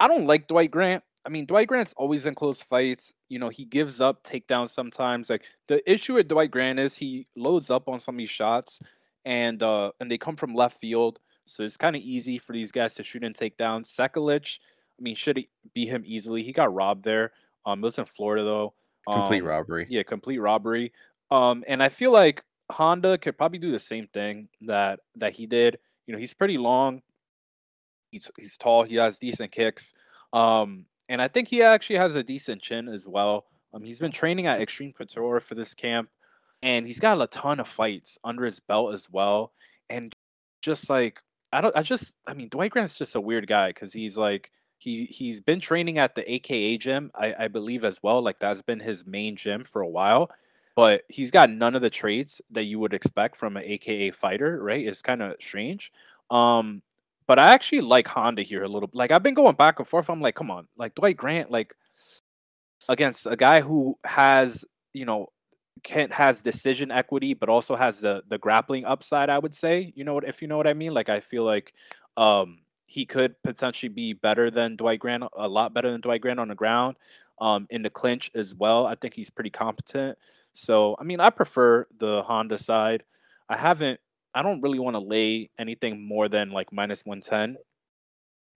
I 0.00 0.08
don't 0.08 0.26
like 0.26 0.48
Dwight 0.48 0.70
Grant. 0.70 1.02
I 1.26 1.30
mean, 1.30 1.46
Dwight 1.46 1.68
Grant's 1.68 1.94
always 1.96 2.26
in 2.26 2.34
close 2.34 2.62
fights. 2.62 3.12
You 3.28 3.38
know, 3.38 3.48
he 3.48 3.64
gives 3.64 4.00
up 4.00 4.24
takedowns 4.24 4.70
sometimes. 4.70 5.30
Like 5.30 5.44
the 5.68 5.90
issue 5.90 6.14
with 6.14 6.28
Dwight 6.28 6.50
Grant 6.50 6.78
is 6.78 6.96
he 6.96 7.26
loads 7.36 7.70
up 7.70 7.88
on 7.88 8.00
some 8.00 8.16
of 8.16 8.18
these 8.18 8.30
shots 8.30 8.80
and 9.24 9.62
uh 9.62 9.92
and 10.00 10.10
they 10.10 10.18
come 10.18 10.36
from 10.36 10.54
left 10.54 10.78
field. 10.78 11.18
So 11.46 11.62
it's 11.62 11.76
kind 11.76 11.94
of 11.94 12.02
easy 12.02 12.38
for 12.38 12.54
these 12.54 12.72
guys 12.72 12.94
to 12.94 13.04
shoot 13.04 13.22
and 13.22 13.34
take 13.34 13.58
down. 13.58 13.84
Sekulich, 13.84 14.58
I 14.98 15.02
mean, 15.02 15.14
should 15.14 15.44
beat 15.74 15.88
him 15.88 16.02
easily. 16.06 16.42
He 16.42 16.52
got 16.52 16.72
robbed 16.72 17.04
there. 17.04 17.32
Um, 17.66 17.80
it 17.80 17.84
was 17.84 17.98
in 17.98 18.06
Florida 18.06 18.44
though. 18.44 18.74
Complete 19.10 19.42
um, 19.42 19.46
robbery. 19.46 19.86
Yeah, 19.88 20.02
complete 20.02 20.38
robbery. 20.38 20.92
Um, 21.30 21.64
and 21.66 21.82
I 21.82 21.88
feel 21.88 22.12
like 22.12 22.42
Honda 22.70 23.18
could 23.18 23.36
probably 23.36 23.58
do 23.58 23.72
the 23.72 23.78
same 23.78 24.06
thing 24.08 24.48
that 24.62 25.00
that 25.16 25.34
he 25.34 25.46
did. 25.46 25.78
You 26.06 26.12
know, 26.12 26.18
he's 26.18 26.34
pretty 26.34 26.58
long. 26.58 27.02
He's 28.10 28.30
he's 28.38 28.56
tall. 28.56 28.84
He 28.84 28.96
has 28.96 29.18
decent 29.18 29.52
kicks. 29.52 29.92
Um, 30.32 30.86
and 31.08 31.20
I 31.20 31.28
think 31.28 31.48
he 31.48 31.62
actually 31.62 31.96
has 31.96 32.14
a 32.14 32.22
decent 32.22 32.62
chin 32.62 32.88
as 32.88 33.06
well. 33.06 33.46
Um, 33.72 33.82
he's 33.82 33.98
been 33.98 34.12
training 34.12 34.46
at 34.46 34.60
Extreme 34.60 34.92
Couture 34.92 35.40
for 35.40 35.54
this 35.54 35.74
camp, 35.74 36.08
and 36.62 36.86
he's 36.86 37.00
got 37.00 37.20
a 37.20 37.26
ton 37.26 37.60
of 37.60 37.68
fights 37.68 38.18
under 38.24 38.44
his 38.44 38.60
belt 38.60 38.94
as 38.94 39.08
well. 39.10 39.52
And 39.90 40.14
just 40.62 40.88
like 40.88 41.20
I 41.54 41.60
don't, 41.60 41.76
I 41.76 41.82
just, 41.82 42.14
I 42.26 42.34
mean, 42.34 42.48
Dwight 42.48 42.72
Grant's 42.72 42.98
just 42.98 43.14
a 43.14 43.20
weird 43.20 43.46
guy 43.46 43.68
because 43.68 43.92
he's 43.92 44.16
like 44.16 44.50
he 44.78 45.04
he's 45.06 45.40
been 45.40 45.60
training 45.60 45.98
at 45.98 46.14
the 46.14 46.30
AKA 46.30 46.78
gym, 46.78 47.10
I, 47.14 47.34
I 47.40 47.48
believe 47.48 47.84
as 47.84 47.98
well. 48.02 48.22
Like 48.22 48.38
that's 48.38 48.62
been 48.62 48.80
his 48.80 49.06
main 49.06 49.36
gym 49.36 49.64
for 49.64 49.82
a 49.82 49.88
while. 49.88 50.30
But 50.76 51.02
he's 51.08 51.30
got 51.30 51.50
none 51.50 51.76
of 51.76 51.82
the 51.82 51.90
traits 51.90 52.40
that 52.50 52.64
you 52.64 52.80
would 52.80 52.94
expect 52.94 53.36
from 53.36 53.56
an 53.56 53.62
AKA 53.64 54.10
fighter, 54.10 54.60
right? 54.60 54.84
It's 54.84 55.02
kind 55.02 55.22
of 55.22 55.36
strange. 55.40 55.92
Um, 56.30 56.82
but 57.26 57.38
I 57.38 57.52
actually 57.52 57.82
like 57.82 58.08
Honda 58.08 58.42
here 58.42 58.64
a 58.64 58.68
little. 58.68 58.90
Like 58.92 59.12
I've 59.12 59.22
been 59.22 59.34
going 59.34 59.54
back 59.54 59.78
and 59.78 59.88
forth. 59.88 60.10
I'm 60.10 60.20
like, 60.20 60.34
come 60.34 60.50
on, 60.50 60.66
like 60.76 60.94
Dwight 60.94 61.16
Grant, 61.16 61.50
like 61.50 61.74
against 62.88 63.26
a 63.26 63.36
guy 63.36 63.60
who 63.60 63.96
has, 64.04 64.64
you 64.92 65.06
know, 65.06 65.28
can 65.84 66.10
has 66.10 66.42
decision 66.42 66.90
equity, 66.90 67.34
but 67.34 67.48
also 67.48 67.76
has 67.76 68.00
the 68.00 68.22
the 68.28 68.38
grappling 68.38 68.84
upside. 68.84 69.30
I 69.30 69.38
would 69.38 69.54
say, 69.54 69.92
you 69.94 70.04
know 70.04 70.14
what, 70.14 70.28
if 70.28 70.42
you 70.42 70.48
know 70.48 70.56
what 70.56 70.66
I 70.66 70.74
mean. 70.74 70.92
Like 70.92 71.08
I 71.08 71.20
feel 71.20 71.44
like 71.44 71.72
um, 72.16 72.58
he 72.86 73.06
could 73.06 73.40
potentially 73.42 73.88
be 73.88 74.12
better 74.12 74.50
than 74.50 74.76
Dwight 74.76 75.00
Grant, 75.00 75.24
a 75.36 75.48
lot 75.48 75.74
better 75.74 75.90
than 75.90 76.00
Dwight 76.00 76.20
Grant 76.20 76.40
on 76.40 76.48
the 76.48 76.54
ground, 76.54 76.96
um, 77.40 77.66
in 77.70 77.82
the 77.82 77.90
clinch 77.90 78.30
as 78.34 78.54
well. 78.54 78.86
I 78.86 78.94
think 78.94 79.14
he's 79.14 79.30
pretty 79.30 79.50
competent. 79.50 80.18
So 80.54 80.96
I 80.98 81.04
mean, 81.04 81.20
I 81.20 81.30
prefer 81.30 81.86
the 81.98 82.22
Honda 82.22 82.58
side. 82.58 83.04
I 83.48 83.56
haven't. 83.56 84.00
I 84.34 84.42
don't 84.42 84.60
really 84.62 84.80
want 84.80 84.94
to 84.94 85.00
lay 85.00 85.50
anything 85.58 86.02
more 86.06 86.28
than 86.28 86.50
like 86.50 86.72
minus 86.72 87.04
one 87.04 87.20
ten 87.20 87.56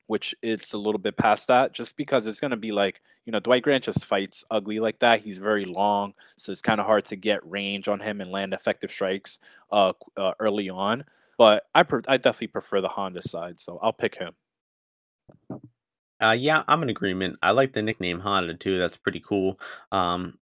which 0.09 0.35
it's 0.43 0.73
a 0.73 0.79
little 0.79 0.99
bit 0.99 1.17
past 1.17 1.47
that 1.49 1.73
just 1.73 1.95
because 1.97 2.27
it's 2.27 2.41
going 2.41 2.51
to 2.51 2.57
be 2.57 2.73
like, 2.73 3.03
you 3.27 3.31
know, 3.31 3.41
Dwight 3.41 3.63
Grant 3.63 3.85
just 3.85 4.07
fights 4.07 4.43
ugly 4.51 4.81
like 4.81 4.99
that. 5.01 5.21
He's 5.21 5.37
very 5.37 5.67
long, 5.67 6.15
so 6.39 6.51
it's 6.51 6.63
kind 6.63 6.81
of 6.81 6.87
hard 6.87 7.05
to 7.07 7.17
get 7.17 7.49
range 7.49 7.89
on 7.89 8.01
him 8.01 8.23
and 8.23 8.33
land 8.33 8.55
effective 8.55 8.91
strikes 8.91 9.39
uh, 9.71 9.93
uh 10.17 10.33
early 10.41 10.71
on. 10.71 11.05
But 11.39 11.65
I 11.75 11.85
per- 11.85 12.03
I 12.09 12.17
definitely 12.17 12.49
prefer 12.49 12.81
the 12.81 12.89
Honda 12.89 13.23
side, 13.23 13.61
so 13.61 13.79
I'll 13.83 13.93
pick 13.93 14.17
him. 14.17 14.35
Uh, 16.21 16.37
yeah, 16.37 16.65
I'm 16.67 16.83
in 16.83 16.89
agreement. 16.91 17.39
I 17.43 17.53
like 17.53 17.73
the 17.73 17.83
nickname 17.83 18.19
Honda 18.19 18.55
too. 18.55 18.77
That's 18.79 18.97
pretty 18.97 19.21
cool. 19.21 19.61
Um, 19.93 20.39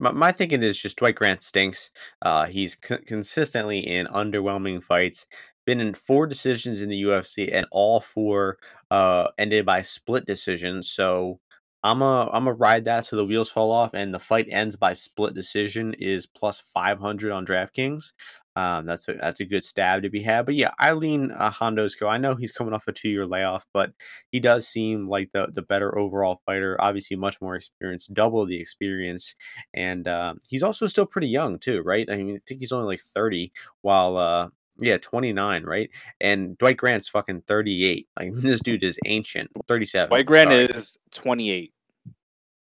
my, 0.00 0.10
my 0.12 0.32
thinking 0.32 0.62
is 0.62 0.78
just 0.78 0.96
Dwight 0.96 1.14
Grant 1.14 1.42
stinks. 1.42 1.90
Uh, 2.22 2.46
he's 2.46 2.74
consistently 2.74 3.80
in 3.80 4.06
underwhelming 4.06 4.82
fights 4.82 5.26
been 5.64 5.80
in 5.80 5.94
four 5.94 6.26
decisions 6.26 6.82
in 6.82 6.88
the 6.88 7.02
UFC, 7.02 7.48
and 7.52 7.66
all 7.70 8.00
four 8.00 8.58
uh, 8.90 9.28
ended 9.38 9.64
by 9.66 9.82
split 9.82 10.26
decisions. 10.26 10.90
So 10.90 11.38
I'm 11.84 12.02
a 12.02 12.28
I'm 12.32 12.46
a 12.46 12.52
ride 12.52 12.84
that 12.86 13.04
till 13.04 13.18
the 13.18 13.24
wheels 13.24 13.50
fall 13.50 13.70
off, 13.70 13.90
and 13.94 14.12
the 14.12 14.18
fight 14.18 14.46
ends 14.50 14.76
by 14.76 14.92
split 14.92 15.34
decision 15.34 15.94
is 15.94 16.26
plus 16.26 16.60
500 16.60 17.32
on 17.32 17.46
DraftKings. 17.46 18.12
Um, 18.54 18.86
that's 18.86 19.08
a 19.08 19.14
that's 19.14 19.40
a 19.40 19.44
good 19.44 19.64
stab 19.64 20.02
to 20.02 20.10
be 20.10 20.22
had. 20.22 20.44
But 20.44 20.54
yeah, 20.54 20.70
I 20.78 20.92
lean 20.92 21.30
uh, 21.30 21.50
Khandozhko. 21.50 22.08
I 22.08 22.18
know 22.18 22.34
he's 22.34 22.52
coming 22.52 22.74
off 22.74 22.86
a 22.86 22.92
two 22.92 23.08
year 23.08 23.26
layoff, 23.26 23.66
but 23.72 23.92
he 24.30 24.40
does 24.40 24.68
seem 24.68 25.08
like 25.08 25.30
the 25.32 25.48
the 25.52 25.62
better 25.62 25.98
overall 25.98 26.42
fighter. 26.44 26.76
Obviously, 26.78 27.16
much 27.16 27.40
more 27.40 27.54
experience, 27.56 28.06
double 28.06 28.44
the 28.46 28.60
experience, 28.60 29.34
and 29.72 30.06
uh, 30.06 30.34
he's 30.48 30.62
also 30.62 30.86
still 30.86 31.06
pretty 31.06 31.28
young 31.28 31.58
too, 31.58 31.82
right? 31.82 32.08
I 32.10 32.16
mean, 32.16 32.36
I 32.36 32.40
think 32.46 32.60
he's 32.60 32.72
only 32.72 32.86
like 32.86 33.00
30, 33.00 33.52
while 33.80 34.16
uh, 34.16 34.48
yeah, 34.78 34.98
29, 34.98 35.64
right? 35.64 35.90
And 36.20 36.56
Dwight 36.58 36.76
Grant's 36.76 37.08
fucking 37.08 37.42
38. 37.42 38.08
Like 38.18 38.32
this 38.34 38.60
dude 38.60 38.84
is 38.84 38.98
ancient. 39.06 39.50
37. 39.68 40.08
Dwight 40.08 40.26
Grant 40.26 40.48
sorry. 40.48 40.64
is 40.66 40.98
28. 41.12 41.72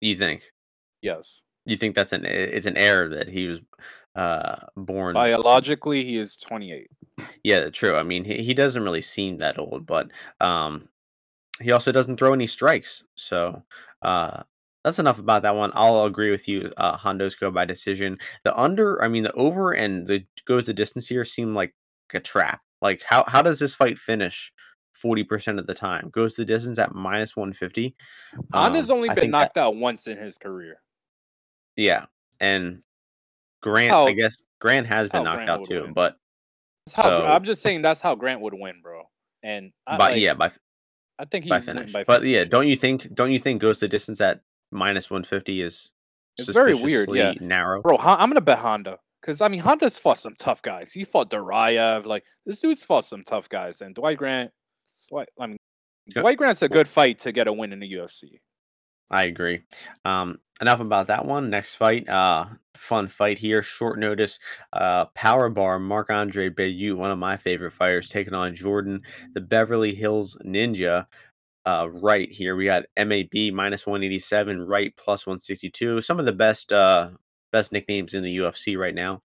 You 0.00 0.16
think? 0.16 0.42
Yes. 1.00 1.42
You 1.64 1.76
think 1.76 1.94
that's 1.94 2.12
an 2.12 2.24
it's 2.24 2.66
an 2.66 2.76
error 2.76 3.08
that 3.08 3.28
he 3.28 3.46
was 3.46 3.60
uh 4.14 4.56
born 4.76 5.14
biologically 5.14 6.04
he 6.04 6.18
is 6.18 6.36
28. 6.36 6.90
Yeah, 7.44 7.70
true. 7.70 7.96
I 7.96 8.02
mean, 8.02 8.24
he, 8.24 8.42
he 8.42 8.52
doesn't 8.54 8.82
really 8.82 9.02
seem 9.02 9.38
that 9.38 9.58
old, 9.58 9.86
but 9.86 10.10
um 10.40 10.88
he 11.60 11.70
also 11.70 11.92
doesn't 11.92 12.16
throw 12.16 12.32
any 12.32 12.46
strikes. 12.46 13.04
So, 13.14 13.62
uh 14.02 14.42
that's 14.84 14.98
enough 14.98 15.20
about 15.20 15.42
that 15.42 15.54
one. 15.54 15.70
I'll 15.74 16.04
agree 16.06 16.32
with 16.32 16.48
you. 16.48 16.72
Uh, 16.76 16.98
Hondos 16.98 17.38
go 17.38 17.52
by 17.52 17.64
decision. 17.64 18.18
The 18.42 18.58
under, 18.58 19.00
I 19.00 19.06
mean, 19.06 19.22
the 19.22 19.32
over 19.34 19.70
and 19.70 20.08
the 20.08 20.24
goes 20.44 20.66
the 20.66 20.74
distance 20.74 21.06
here 21.06 21.24
seem 21.24 21.54
like 21.54 21.72
a 22.12 22.18
trap. 22.18 22.60
Like 22.80 23.02
how 23.04 23.24
how 23.28 23.42
does 23.42 23.58
this 23.58 23.74
fight 23.74 23.98
finish? 23.98 24.52
40% 25.02 25.58
of 25.58 25.66
the 25.66 25.74
time 25.74 26.10
goes 26.10 26.36
the 26.36 26.44
distance 26.44 26.78
at 26.78 26.94
minus 26.94 27.34
150 27.34 27.96
Honda's 28.52 28.90
um, 28.90 28.98
only 28.98 29.08
been 29.14 29.30
knocked 29.30 29.54
that, 29.54 29.62
out 29.62 29.76
once 29.76 30.06
in 30.06 30.18
his 30.18 30.36
career 30.36 30.80
yeah 31.76 32.06
and 32.40 32.82
grant 33.60 33.90
how, 33.90 34.06
i 34.06 34.12
guess 34.12 34.42
grant 34.60 34.86
has 34.86 35.08
been 35.10 35.24
knocked 35.24 35.44
grant 35.44 35.50
out 35.50 35.64
too 35.64 35.82
win. 35.82 35.92
but 35.92 36.16
how, 36.94 37.02
so, 37.02 37.26
i'm 37.26 37.44
just 37.44 37.62
saying 37.62 37.82
that's 37.82 38.00
how 38.00 38.14
grant 38.14 38.40
would 38.40 38.54
win 38.54 38.80
bro 38.82 39.02
and 39.42 39.72
I, 39.86 39.96
by 39.96 40.10
like, 40.10 40.20
yeah 40.20 40.34
by 40.34 40.50
i 41.18 41.24
think 41.24 41.44
he 41.44 41.50
by 41.50 41.60
finish 41.60 41.92
by 41.92 42.04
but 42.04 42.24
yeah 42.24 42.44
don't 42.44 42.68
you 42.68 42.76
think 42.76 43.12
don't 43.14 43.32
you 43.32 43.38
think 43.38 43.60
goes 43.60 43.80
the 43.80 43.88
distance 43.88 44.20
at 44.20 44.40
minus 44.70 45.10
150 45.10 45.62
is 45.62 45.92
it's 46.38 46.48
very 46.48 46.74
weird 46.74 47.08
yeah 47.12 47.34
narrow 47.40 47.82
bro 47.82 47.96
i'm 47.98 48.28
gonna 48.28 48.40
bet 48.40 48.58
honda 48.58 48.98
because 49.22 49.40
I 49.40 49.48
mean, 49.48 49.60
Honda's 49.60 49.98
fought 49.98 50.18
some 50.18 50.34
tough 50.38 50.62
guys. 50.62 50.92
He 50.92 51.04
fought 51.04 51.30
Duraev. 51.30 52.04
Like 52.04 52.24
this 52.44 52.60
dude's 52.60 52.84
fought 52.84 53.04
some 53.04 53.22
tough 53.22 53.48
guys. 53.48 53.80
And 53.80 53.94
Dwight 53.94 54.18
Grant, 54.18 54.50
Dwight, 55.08 55.28
I 55.40 55.46
mean, 55.46 55.56
Dwight 56.10 56.36
Grant's 56.36 56.62
a 56.62 56.68
good 56.68 56.88
fight 56.88 57.20
to 57.20 57.32
get 57.32 57.46
a 57.46 57.52
win 57.52 57.72
in 57.72 57.80
the 57.80 57.92
UFC. 57.92 58.40
I 59.12 59.24
agree. 59.24 59.62
Um, 60.04 60.38
enough 60.60 60.80
about 60.80 61.08
that 61.08 61.26
one. 61.26 61.50
Next 61.50 61.74
fight, 61.74 62.08
uh, 62.08 62.46
fun 62.74 63.08
fight 63.08 63.38
here. 63.38 63.62
Short 63.62 63.98
notice. 63.98 64.38
Uh, 64.72 65.04
power 65.14 65.50
bar. 65.50 65.78
Marc-André 65.78 66.50
Barriault, 66.54 66.96
one 66.96 67.10
of 67.10 67.18
my 67.18 67.36
favorite 67.36 67.72
fighters, 67.72 68.08
taking 68.08 68.34
on 68.34 68.54
Jordan, 68.54 69.02
the 69.34 69.40
Beverly 69.40 69.94
Hills 69.94 70.36
Ninja. 70.44 71.06
Uh, 71.66 71.88
right 71.90 72.30
here, 72.32 72.56
we 72.56 72.64
got 72.64 72.84
MAB 72.96 73.52
minus 73.52 73.86
187, 73.86 74.62
Wright 74.66 74.94
plus 74.96 75.26
162. 75.26 76.00
Some 76.00 76.18
of 76.18 76.26
the 76.26 76.32
best 76.32 76.72
uh, 76.72 77.10
best 77.52 77.70
nicknames 77.70 78.14
in 78.14 78.24
the 78.24 78.38
UFC 78.38 78.76
right 78.78 78.94
now. 78.94 79.22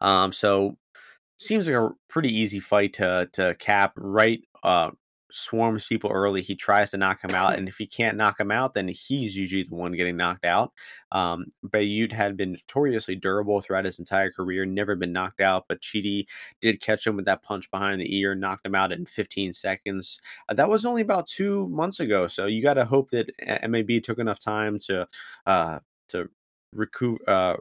Um, 0.00 0.32
so 0.32 0.76
seems 1.38 1.66
like 1.66 1.76
a 1.76 1.90
pretty 2.08 2.32
easy 2.32 2.60
fight 2.60 2.92
to 2.94 3.28
to 3.32 3.54
cap. 3.58 3.94
Wright, 3.96 4.40
uh, 4.62 4.90
swarms 5.30 5.86
people 5.86 6.10
early. 6.10 6.42
He 6.42 6.54
tries 6.54 6.90
to 6.90 6.96
knock 6.96 7.22
him 7.22 7.34
out, 7.34 7.54
and 7.58 7.68
if 7.68 7.78
he 7.78 7.86
can't 7.86 8.16
knock 8.16 8.38
him 8.40 8.50
out, 8.50 8.74
then 8.74 8.88
he's 8.88 9.36
usually 9.36 9.64
the 9.64 9.74
one 9.74 9.92
getting 9.92 10.16
knocked 10.16 10.44
out. 10.44 10.72
Um, 11.12 11.46
Barriault 11.66 12.12
had 12.12 12.36
been 12.36 12.52
notoriously 12.52 13.16
durable 13.16 13.60
throughout 13.60 13.84
his 13.84 13.98
entire 13.98 14.30
career, 14.30 14.64
never 14.66 14.96
been 14.96 15.12
knocked 15.12 15.40
out, 15.40 15.64
but 15.68 15.80
Chidi 15.80 16.26
did 16.60 16.80
catch 16.80 17.06
him 17.06 17.16
with 17.16 17.26
that 17.26 17.42
punch 17.42 17.70
behind 17.70 18.00
the 18.00 18.16
ear, 18.16 18.34
knocked 18.34 18.66
him 18.66 18.74
out 18.74 18.92
in 18.92 19.06
15 19.06 19.52
seconds. 19.52 20.18
Uh, 20.48 20.54
that 20.54 20.68
was 20.68 20.84
only 20.84 21.02
about 21.02 21.26
two 21.26 21.68
months 21.68 22.00
ago, 22.00 22.26
so 22.26 22.46
you 22.46 22.62
got 22.62 22.74
to 22.74 22.84
hope 22.84 23.10
that 23.10 23.30
MAB 23.68 24.02
took 24.02 24.18
enough 24.18 24.38
time 24.38 24.78
to 24.80 25.06
uh, 25.46 25.80
to 26.08 26.28
recoup. 26.72 27.20
Uh, 27.26 27.56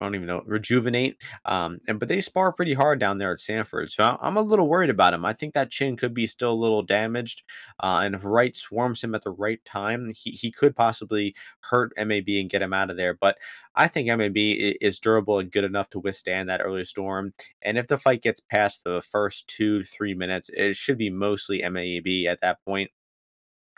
I 0.00 0.06
don't 0.06 0.14
even 0.14 0.26
know 0.26 0.42
rejuvenate. 0.46 1.20
Um, 1.44 1.78
and 1.86 1.98
but 1.98 2.08
they 2.08 2.20
spar 2.20 2.52
pretty 2.52 2.72
hard 2.74 2.98
down 3.00 3.18
there 3.18 3.32
at 3.32 3.40
Sanford, 3.40 3.90
so 3.90 4.16
I'm 4.20 4.36
a 4.36 4.42
little 4.42 4.68
worried 4.68 4.90
about 4.90 5.12
him. 5.14 5.24
I 5.24 5.32
think 5.32 5.54
that 5.54 5.70
chin 5.70 5.96
could 5.96 6.14
be 6.14 6.26
still 6.26 6.52
a 6.52 6.54
little 6.54 6.82
damaged, 6.82 7.42
uh, 7.82 8.00
and 8.04 8.14
if 8.14 8.24
Wright 8.24 8.56
swarms 8.56 9.04
him 9.04 9.14
at 9.14 9.22
the 9.24 9.30
right 9.30 9.62
time, 9.64 10.12
he 10.14 10.30
he 10.30 10.50
could 10.50 10.74
possibly 10.74 11.34
hurt 11.60 11.92
MAB 11.98 12.28
and 12.28 12.50
get 12.50 12.62
him 12.62 12.72
out 12.72 12.90
of 12.90 12.96
there. 12.96 13.14
But 13.14 13.36
I 13.74 13.88
think 13.88 14.08
MAB 14.08 14.36
is 14.36 15.00
durable 15.00 15.38
and 15.38 15.50
good 15.50 15.64
enough 15.64 15.90
to 15.90 16.00
withstand 16.00 16.48
that 16.48 16.60
early 16.62 16.84
storm. 16.84 17.32
And 17.62 17.78
if 17.78 17.86
the 17.86 17.98
fight 17.98 18.22
gets 18.22 18.40
past 18.40 18.84
the 18.84 19.02
first 19.02 19.46
two 19.48 19.82
three 19.84 20.14
minutes, 20.14 20.50
it 20.50 20.76
should 20.76 20.98
be 20.98 21.10
mostly 21.10 21.62
MAB 21.68 22.26
at 22.28 22.40
that 22.40 22.64
point. 22.64 22.90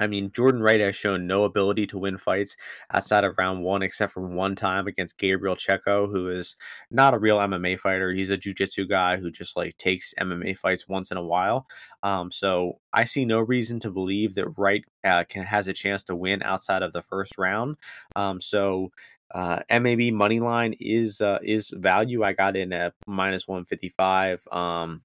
I 0.02 0.06
mean, 0.06 0.32
Jordan 0.32 0.62
Wright 0.62 0.80
has 0.80 0.96
shown 0.96 1.26
no 1.26 1.44
ability 1.44 1.86
to 1.88 1.98
win 1.98 2.18
fights 2.18 2.56
outside 2.92 3.24
of 3.24 3.36
round 3.38 3.62
one, 3.62 3.82
except 3.82 4.12
for 4.12 4.22
one 4.22 4.54
time 4.54 4.86
against 4.86 5.18
Gabriel 5.18 5.56
Checco, 5.56 6.10
who 6.10 6.28
is 6.28 6.56
not 6.90 7.14
a 7.14 7.18
real 7.18 7.38
MMA 7.38 7.78
fighter. 7.78 8.12
He's 8.12 8.30
a 8.30 8.36
jiu-jitsu 8.36 8.86
guy 8.86 9.16
who 9.16 9.30
just 9.30 9.56
like 9.56 9.76
takes 9.78 10.14
MMA 10.20 10.58
fights 10.58 10.88
once 10.88 11.10
in 11.10 11.16
a 11.16 11.24
while. 11.24 11.66
Um, 12.02 12.30
so 12.30 12.80
I 12.92 13.04
see 13.04 13.24
no 13.24 13.40
reason 13.40 13.78
to 13.80 13.90
believe 13.90 14.34
that 14.34 14.58
Wright 14.58 14.84
uh, 15.04 15.24
can 15.28 15.44
has 15.44 15.68
a 15.68 15.72
chance 15.72 16.02
to 16.04 16.16
win 16.16 16.42
outside 16.42 16.82
of 16.82 16.92
the 16.92 17.02
first 17.02 17.38
round. 17.38 17.76
Um, 18.16 18.40
so 18.40 18.90
uh, 19.34 19.60
MAB 19.70 20.12
money 20.12 20.40
line 20.40 20.74
is 20.78 21.20
uh, 21.20 21.38
is 21.42 21.70
value. 21.74 22.22
I 22.22 22.32
got 22.32 22.56
in 22.56 22.72
at 22.72 22.94
minus 23.06 23.48
one 23.48 23.64
fifty 23.64 23.88
five. 23.88 24.42
Um, 24.52 25.02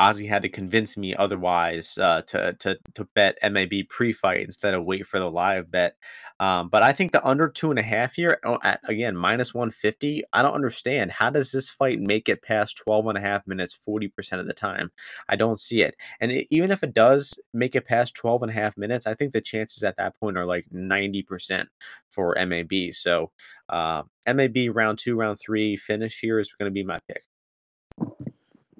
Ozzy 0.00 0.28
had 0.28 0.42
to 0.42 0.48
convince 0.48 0.96
me 0.96 1.14
otherwise 1.14 1.98
uh, 1.98 2.22
to 2.22 2.52
to 2.54 2.78
to 2.94 3.04
bet 3.14 3.38
MAB 3.42 3.72
pre-fight 3.88 4.42
instead 4.42 4.74
of 4.74 4.84
wait 4.84 5.06
for 5.06 5.18
the 5.18 5.30
live 5.30 5.70
bet. 5.70 5.96
Um, 6.40 6.68
but 6.68 6.82
I 6.82 6.92
think 6.92 7.12
the 7.12 7.26
under 7.26 7.48
two 7.48 7.70
and 7.70 7.78
a 7.78 7.82
half 7.82 8.14
here 8.14 8.38
oh, 8.44 8.58
at 8.62 8.80
again 8.84 9.16
minus 9.16 9.52
one 9.52 9.70
fifty. 9.70 10.22
I 10.32 10.42
don't 10.42 10.54
understand 10.54 11.10
how 11.10 11.30
does 11.30 11.50
this 11.50 11.68
fight 11.68 12.00
make 12.00 12.28
it 12.28 12.42
past 12.42 12.76
12 12.76 13.08
and 13.08 13.18
a 13.18 13.20
half 13.20 13.46
minutes 13.46 13.74
40 13.74 14.08
percent 14.08 14.40
of 14.40 14.46
the 14.46 14.52
time. 14.54 14.90
I 15.28 15.36
don't 15.36 15.58
see 15.58 15.82
it. 15.82 15.96
And 16.20 16.30
it, 16.32 16.46
even 16.50 16.70
if 16.70 16.82
it 16.82 16.94
does 16.94 17.38
make 17.52 17.74
it 17.74 17.86
past 17.86 18.14
12 18.14 18.42
and 18.42 18.50
a 18.50 18.54
half 18.54 18.76
minutes, 18.76 19.06
I 19.06 19.14
think 19.14 19.32
the 19.32 19.40
chances 19.40 19.82
at 19.82 19.96
that 19.96 20.18
point 20.18 20.38
are 20.38 20.44
like 20.44 20.66
90 20.70 21.22
percent 21.24 21.68
for 22.08 22.36
MAB. 22.46 22.92
So 22.92 23.30
uh, 23.68 24.02
MAB 24.26 24.56
round 24.72 24.98
two, 24.98 25.16
round 25.16 25.38
three 25.40 25.76
finish 25.76 26.20
here 26.20 26.38
is 26.38 26.52
going 26.52 26.70
to 26.70 26.74
be 26.74 26.84
my 26.84 27.00
pick. 27.08 27.27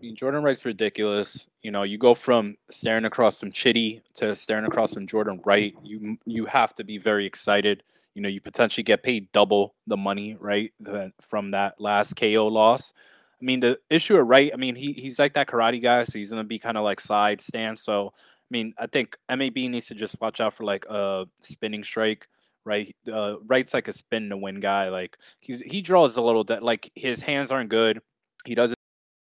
Mean, 0.00 0.14
Jordan 0.14 0.42
Wright's 0.42 0.64
ridiculous. 0.64 1.48
You 1.62 1.70
know, 1.70 1.82
you 1.82 1.98
go 1.98 2.14
from 2.14 2.56
staring 2.70 3.04
across 3.04 3.38
some 3.38 3.50
Chidi 3.50 4.00
to 4.14 4.36
staring 4.36 4.64
across 4.64 4.92
some 4.92 5.06
Jordan 5.06 5.40
Wright. 5.44 5.74
You 5.82 6.16
you 6.24 6.46
have 6.46 6.74
to 6.76 6.84
be 6.84 6.98
very 6.98 7.26
excited. 7.26 7.82
You 8.14 8.22
know, 8.22 8.28
you 8.28 8.40
potentially 8.40 8.84
get 8.84 9.02
paid 9.02 9.30
double 9.32 9.74
the 9.86 9.96
money, 9.96 10.36
right, 10.40 10.72
from 11.20 11.50
that 11.50 11.80
last 11.80 12.14
KO 12.16 12.46
loss. 12.46 12.92
I 13.40 13.44
mean, 13.44 13.60
the 13.60 13.78
issue 13.90 14.16
of 14.16 14.26
Wright, 14.26 14.50
I 14.52 14.56
mean, 14.56 14.74
he 14.76 14.92
he's 14.92 15.18
like 15.18 15.34
that 15.34 15.48
karate 15.48 15.82
guy, 15.82 16.04
so 16.04 16.18
he's 16.18 16.30
gonna 16.30 16.44
be 16.44 16.58
kind 16.58 16.76
of 16.76 16.84
like 16.84 17.00
side 17.00 17.40
stand. 17.40 17.78
So, 17.78 18.12
I 18.14 18.50
mean, 18.50 18.74
I 18.78 18.86
think 18.86 19.16
MAB 19.28 19.56
needs 19.56 19.86
to 19.86 19.94
just 19.94 20.20
watch 20.20 20.40
out 20.40 20.54
for 20.54 20.64
like 20.64 20.86
a 20.88 21.26
spinning 21.42 21.84
strike 21.84 22.28
right? 22.64 22.94
Uh, 23.10 23.36
Wright's 23.46 23.72
like 23.72 23.88
a 23.88 23.92
spin 23.94 24.28
to 24.28 24.36
win 24.36 24.60
guy. 24.60 24.90
Like 24.90 25.16
he's 25.40 25.60
he 25.60 25.80
draws 25.80 26.18
a 26.18 26.20
little 26.20 26.44
that 26.44 26.62
like 26.62 26.90
his 26.94 27.20
hands 27.20 27.50
aren't 27.50 27.70
good. 27.70 28.00
He 28.44 28.54
doesn't 28.54 28.77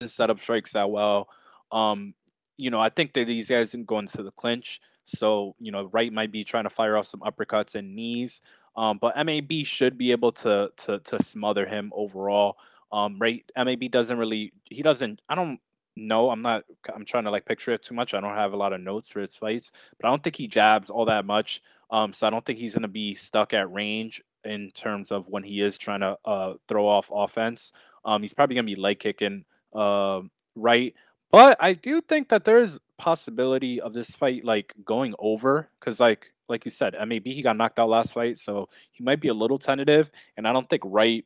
set 0.05 0.29
up 0.29 0.39
strikes 0.39 0.73
that 0.73 0.89
well. 0.89 1.29
Um, 1.71 2.13
you 2.57 2.69
know, 2.69 2.79
I 2.79 2.89
think 2.89 3.13
that 3.13 3.27
these 3.27 3.49
guys 3.49 3.71
didn't 3.71 3.87
go 3.87 3.99
into 3.99 4.23
the 4.23 4.31
clinch. 4.31 4.81
So, 5.05 5.55
you 5.59 5.71
know, 5.71 5.85
Wright 5.85 6.11
might 6.11 6.31
be 6.31 6.43
trying 6.43 6.63
to 6.63 6.69
fire 6.69 6.97
off 6.97 7.07
some 7.07 7.21
uppercuts 7.21 7.75
and 7.75 7.95
knees. 7.95 8.41
Um, 8.75 8.97
but 8.99 9.15
MAB 9.23 9.65
should 9.65 9.97
be 9.97 10.11
able 10.11 10.31
to 10.33 10.69
to 10.77 10.99
to 10.99 11.23
smother 11.23 11.65
him 11.65 11.91
overall. 11.95 12.57
Um, 12.91 13.17
right? 13.19 13.43
MAB 13.57 13.89
doesn't 13.89 14.17
really 14.17 14.53
he 14.65 14.81
doesn't 14.81 15.21
I 15.29 15.35
don't 15.35 15.59
know. 15.95 16.29
I'm 16.29 16.41
not 16.41 16.63
I'm 16.93 17.05
trying 17.05 17.23
to 17.25 17.31
like 17.31 17.45
picture 17.45 17.71
it 17.71 17.83
too 17.83 17.95
much. 17.95 18.13
I 18.13 18.19
don't 18.19 18.35
have 18.35 18.53
a 18.53 18.57
lot 18.57 18.73
of 18.73 18.81
notes 18.81 19.09
for 19.09 19.21
his 19.21 19.35
fights, 19.35 19.71
but 19.99 20.07
I 20.07 20.11
don't 20.11 20.23
think 20.23 20.35
he 20.35 20.47
jabs 20.47 20.89
all 20.89 21.05
that 21.05 21.25
much. 21.25 21.61
Um, 21.89 22.11
so 22.11 22.27
I 22.27 22.29
don't 22.29 22.45
think 22.45 22.59
he's 22.59 22.73
gonna 22.73 22.87
be 22.89 23.15
stuck 23.15 23.53
at 23.53 23.71
range 23.71 24.21
in 24.43 24.71
terms 24.71 25.11
of 25.11 25.27
when 25.29 25.43
he 25.43 25.61
is 25.61 25.77
trying 25.77 26.01
to 26.01 26.17
uh 26.25 26.53
throw 26.67 26.87
off 26.87 27.09
offense. 27.13 27.71
Um, 28.03 28.21
he's 28.21 28.33
probably 28.33 28.55
gonna 28.55 28.65
be 28.65 28.75
leg 28.75 28.99
kicking 28.99 29.45
uh, 29.75 30.21
right. 30.55 30.93
But 31.31 31.57
I 31.59 31.73
do 31.73 32.01
think 32.01 32.29
that 32.29 32.45
there's 32.45 32.79
possibility 32.97 33.81
of 33.81 33.93
this 33.93 34.11
fight 34.11 34.45
like 34.45 34.73
going 34.85 35.13
over 35.19 35.69
because 35.79 35.99
like 35.99 36.31
like 36.47 36.63
you 36.65 36.71
said, 36.71 36.95
maybe 37.07 37.33
he 37.33 37.41
got 37.41 37.57
knocked 37.57 37.79
out 37.79 37.89
last 37.89 38.13
fight, 38.13 38.37
so 38.39 38.69
he 38.91 39.03
might 39.03 39.19
be 39.19 39.29
a 39.29 39.33
little 39.33 39.57
tentative. 39.57 40.11
And 40.37 40.47
I 40.47 40.53
don't 40.53 40.69
think 40.69 40.83
Wright 40.85 41.25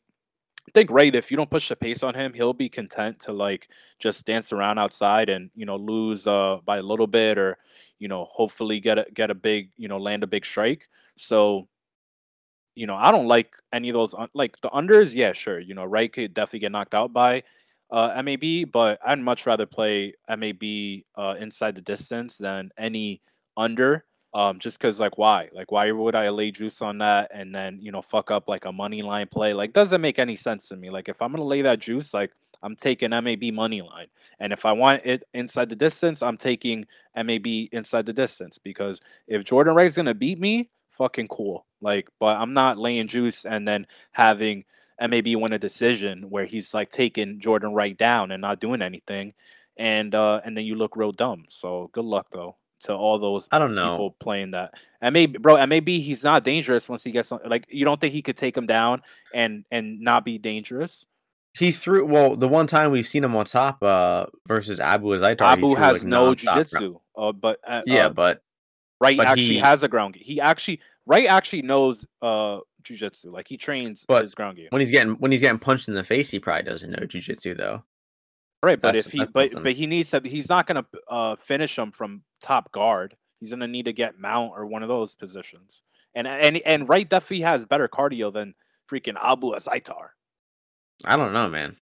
I 0.69 0.71
think 0.71 0.91
right 0.91 1.15
if 1.15 1.31
you 1.31 1.37
don't 1.37 1.49
push 1.49 1.69
the 1.69 1.75
pace 1.75 2.03
on 2.03 2.13
him, 2.13 2.31
he'll 2.31 2.53
be 2.53 2.69
content 2.69 3.19
to 3.21 3.33
like 3.33 3.69
just 3.97 4.23
dance 4.25 4.53
around 4.53 4.77
outside 4.77 5.29
and 5.29 5.49
you 5.55 5.65
know 5.65 5.77
lose 5.77 6.27
uh 6.27 6.57
by 6.63 6.77
a 6.77 6.83
little 6.83 7.07
bit 7.07 7.39
or 7.39 7.57
you 7.97 8.07
know 8.07 8.25
hopefully 8.29 8.79
get 8.79 8.99
a 8.99 9.05
get 9.13 9.31
a 9.31 9.35
big 9.35 9.71
you 9.77 9.87
know 9.87 9.97
land 9.97 10.23
a 10.23 10.27
big 10.27 10.45
strike. 10.45 10.87
So 11.17 11.67
you 12.75 12.85
know 12.85 12.95
I 12.95 13.11
don't 13.11 13.27
like 13.27 13.55
any 13.73 13.89
of 13.89 13.93
those 13.95 14.13
un- 14.13 14.29
like 14.35 14.59
the 14.61 14.69
unders. 14.69 15.15
Yeah, 15.15 15.33
sure. 15.33 15.59
You 15.59 15.73
know 15.73 15.85
Wright 15.85 16.13
could 16.13 16.35
definitely 16.35 16.59
get 16.59 16.71
knocked 16.71 16.93
out 16.93 17.13
by 17.13 17.43
uh, 17.91 18.21
MAB, 18.23 18.71
but 18.71 18.99
I'd 19.05 19.19
much 19.19 19.45
rather 19.45 19.65
play 19.65 20.13
MAB 20.29 21.03
uh, 21.15 21.35
inside 21.39 21.75
the 21.75 21.81
distance 21.81 22.37
than 22.37 22.71
any 22.77 23.21
under. 23.57 24.05
Um, 24.31 24.59
just 24.59 24.77
because 24.77 24.99
like 24.99 25.17
why? 25.17 25.49
Like 25.53 25.71
why 25.71 25.91
would 25.91 26.13
I 26.13 26.29
lay 26.29 26.51
juice 26.51 26.83
on 26.83 26.99
that 26.99 27.31
and 27.33 27.53
then 27.53 27.79
you 27.81 27.91
know 27.91 28.03
fuck 28.03 28.29
up 28.29 28.47
like 28.47 28.65
a 28.65 28.71
money 28.71 29.01
line 29.01 29.27
play? 29.27 29.53
Like 29.53 29.73
doesn't 29.73 30.01
make 30.01 30.19
any 30.19 30.35
sense 30.35 30.67
to 30.67 30.75
me. 30.75 30.91
Like 30.91 31.09
if 31.09 31.19
I'm 31.19 31.31
gonna 31.31 31.43
lay 31.43 31.63
that 31.63 31.79
juice, 31.79 32.13
like 32.13 32.31
I'm 32.61 32.75
taking 32.75 33.09
MAB 33.09 33.51
money 33.53 33.81
line, 33.81 34.05
and 34.39 34.53
if 34.53 34.67
I 34.67 34.71
want 34.71 35.01
it 35.03 35.23
inside 35.33 35.69
the 35.69 35.75
distance, 35.75 36.21
I'm 36.21 36.37
taking 36.37 36.85
MAB 37.15 37.47
inside 37.71 38.05
the 38.05 38.13
distance 38.13 38.59
because 38.59 39.01
if 39.27 39.43
Jordan 39.43 39.73
Wright's 39.73 39.95
gonna 39.95 40.13
beat 40.13 40.39
me, 40.39 40.69
fucking 40.91 41.29
cool. 41.29 41.65
Like, 41.81 42.07
but 42.19 42.37
I'm 42.37 42.53
not 42.53 42.77
laying 42.77 43.07
juice 43.07 43.45
and 43.45 43.67
then 43.67 43.87
having 44.11 44.63
MAB 44.99 45.27
win 45.35 45.53
a 45.53 45.59
decision 45.59 46.29
where 46.29 46.45
he's 46.45 46.73
like 46.73 46.89
taking 46.89 47.39
Jordan 47.39 47.73
Wright 47.73 47.97
down 47.97 48.31
and 48.31 48.41
not 48.41 48.59
doing 48.59 48.81
anything, 48.81 49.33
and 49.77 50.13
uh, 50.13 50.41
and 50.43 50.55
then 50.55 50.65
you 50.65 50.75
look 50.75 50.95
real 50.95 51.11
dumb. 51.11 51.45
So 51.49 51.89
good 51.93 52.05
luck 52.05 52.27
though 52.31 52.55
to 52.81 52.93
all 52.93 53.19
those 53.19 53.47
I 53.51 53.59
don't 53.59 53.75
know 53.75 53.91
people 53.91 54.15
playing 54.19 54.51
that. 54.51 54.73
And 55.01 55.13
maybe 55.13 55.37
bro, 55.37 55.57
and 55.57 55.69
maybe 55.69 55.99
he's 55.99 56.23
not 56.23 56.43
dangerous 56.43 56.87
once 56.87 57.03
he 57.03 57.11
gets 57.11 57.31
on, 57.31 57.39
like 57.45 57.65
you 57.69 57.85
don't 57.85 57.99
think 57.99 58.13
he 58.13 58.21
could 58.21 58.37
take 58.37 58.55
him 58.55 58.65
down 58.65 59.01
and 59.33 59.65
and 59.71 59.99
not 60.01 60.25
be 60.25 60.37
dangerous. 60.37 61.05
He 61.57 61.71
threw 61.71 62.05
well 62.05 62.35
the 62.35 62.47
one 62.47 62.67
time 62.67 62.91
we've 62.91 63.07
seen 63.07 63.23
him 63.23 63.35
on 63.35 63.45
top 63.45 63.81
uh 63.83 64.27
versus 64.47 64.79
Abu 64.79 65.13
as 65.13 65.21
Azaitar. 65.21 65.41
Abu 65.41 65.75
has 65.75 65.99
like 65.99 66.07
no 66.07 66.33
jujitsu, 66.33 66.99
uh, 67.17 67.31
but 67.31 67.59
uh, 67.67 67.81
yeah, 67.85 68.05
uh, 68.05 68.09
but 68.09 68.41
Wright 69.01 69.17
but 69.17 69.27
actually 69.27 69.45
he- 69.45 69.57
has 69.57 69.83
a 69.83 69.87
ground 69.87 70.13
game. 70.13 70.23
He 70.25 70.39
actually 70.39 70.79
Wright 71.05 71.27
actually 71.27 71.63
knows 71.63 72.05
uh 72.21 72.59
jujitsu. 72.89 73.31
Like 73.31 73.47
he 73.47 73.57
trains 73.57 74.05
But 74.07 74.23
his 74.23 74.35
ground 74.35 74.57
game. 74.57 74.67
when 74.71 74.79
he's 74.81 74.91
getting 74.91 75.13
when 75.13 75.31
he's 75.31 75.41
getting 75.41 75.59
punched 75.59 75.87
in 75.87 75.93
the 75.95 76.03
face, 76.03 76.29
he 76.31 76.39
probably 76.39 76.63
doesn't 76.63 76.89
know 76.91 77.05
jujitsu 77.05 77.55
though. 77.57 77.83
Right, 78.61 78.79
but 78.81 78.89
That's- 78.89 79.05
if 79.07 79.11
he 79.13 79.19
but 79.19 79.51
something. 79.51 79.63
but 79.63 79.73
he 79.73 79.87
needs 79.87 80.11
to 80.11 80.21
he's 80.23 80.49
not 80.49 80.67
gonna 80.67 80.85
uh 81.07 81.35
finish 81.37 81.77
him 81.77 81.91
from 81.91 82.23
top 82.41 82.71
guard. 82.71 83.15
He's 83.39 83.51
gonna 83.51 83.67
need 83.67 83.85
to 83.85 83.93
get 83.93 84.19
mount 84.19 84.51
or 84.55 84.65
one 84.65 84.83
of 84.83 84.89
those 84.89 85.15
positions. 85.15 85.81
And 86.15 86.27
and 86.27 86.57
and 86.65 86.89
Wright 86.89 87.07
definitely 87.09 87.41
has 87.45 87.65
better 87.65 87.87
cardio 87.87 88.33
than 88.33 88.53
freaking 88.91 89.15
Abu 89.21 89.51
Azaitar. 89.53 90.09
I 91.05 91.15
don't 91.15 91.31
know, 91.33 91.47
man. 91.49 91.75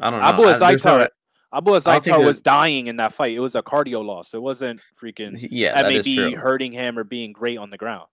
I 0.00 0.10
don't 0.10 0.20
know. 0.20 0.26
Abu 0.26 0.42
there's 0.44 0.84
no- 0.84 1.08
Abu 1.52 1.70
Azaitar 1.72 2.24
was 2.24 2.40
dying 2.40 2.88
in 2.88 2.96
that 2.96 3.12
fight. 3.12 3.32
It 3.36 3.38
was 3.40 3.54
a 3.54 3.62
cardio 3.62 4.04
loss. 4.04 4.34
It 4.34 4.42
wasn't 4.42 4.80
freaking 5.00 5.36
yeah, 5.50 5.80
MAB 5.82 6.34
hurting 6.36 6.72
him 6.72 6.98
or 6.98 7.04
being 7.04 7.32
great 7.32 7.58
on 7.58 7.70
the 7.70 7.76
ground. 7.78 8.08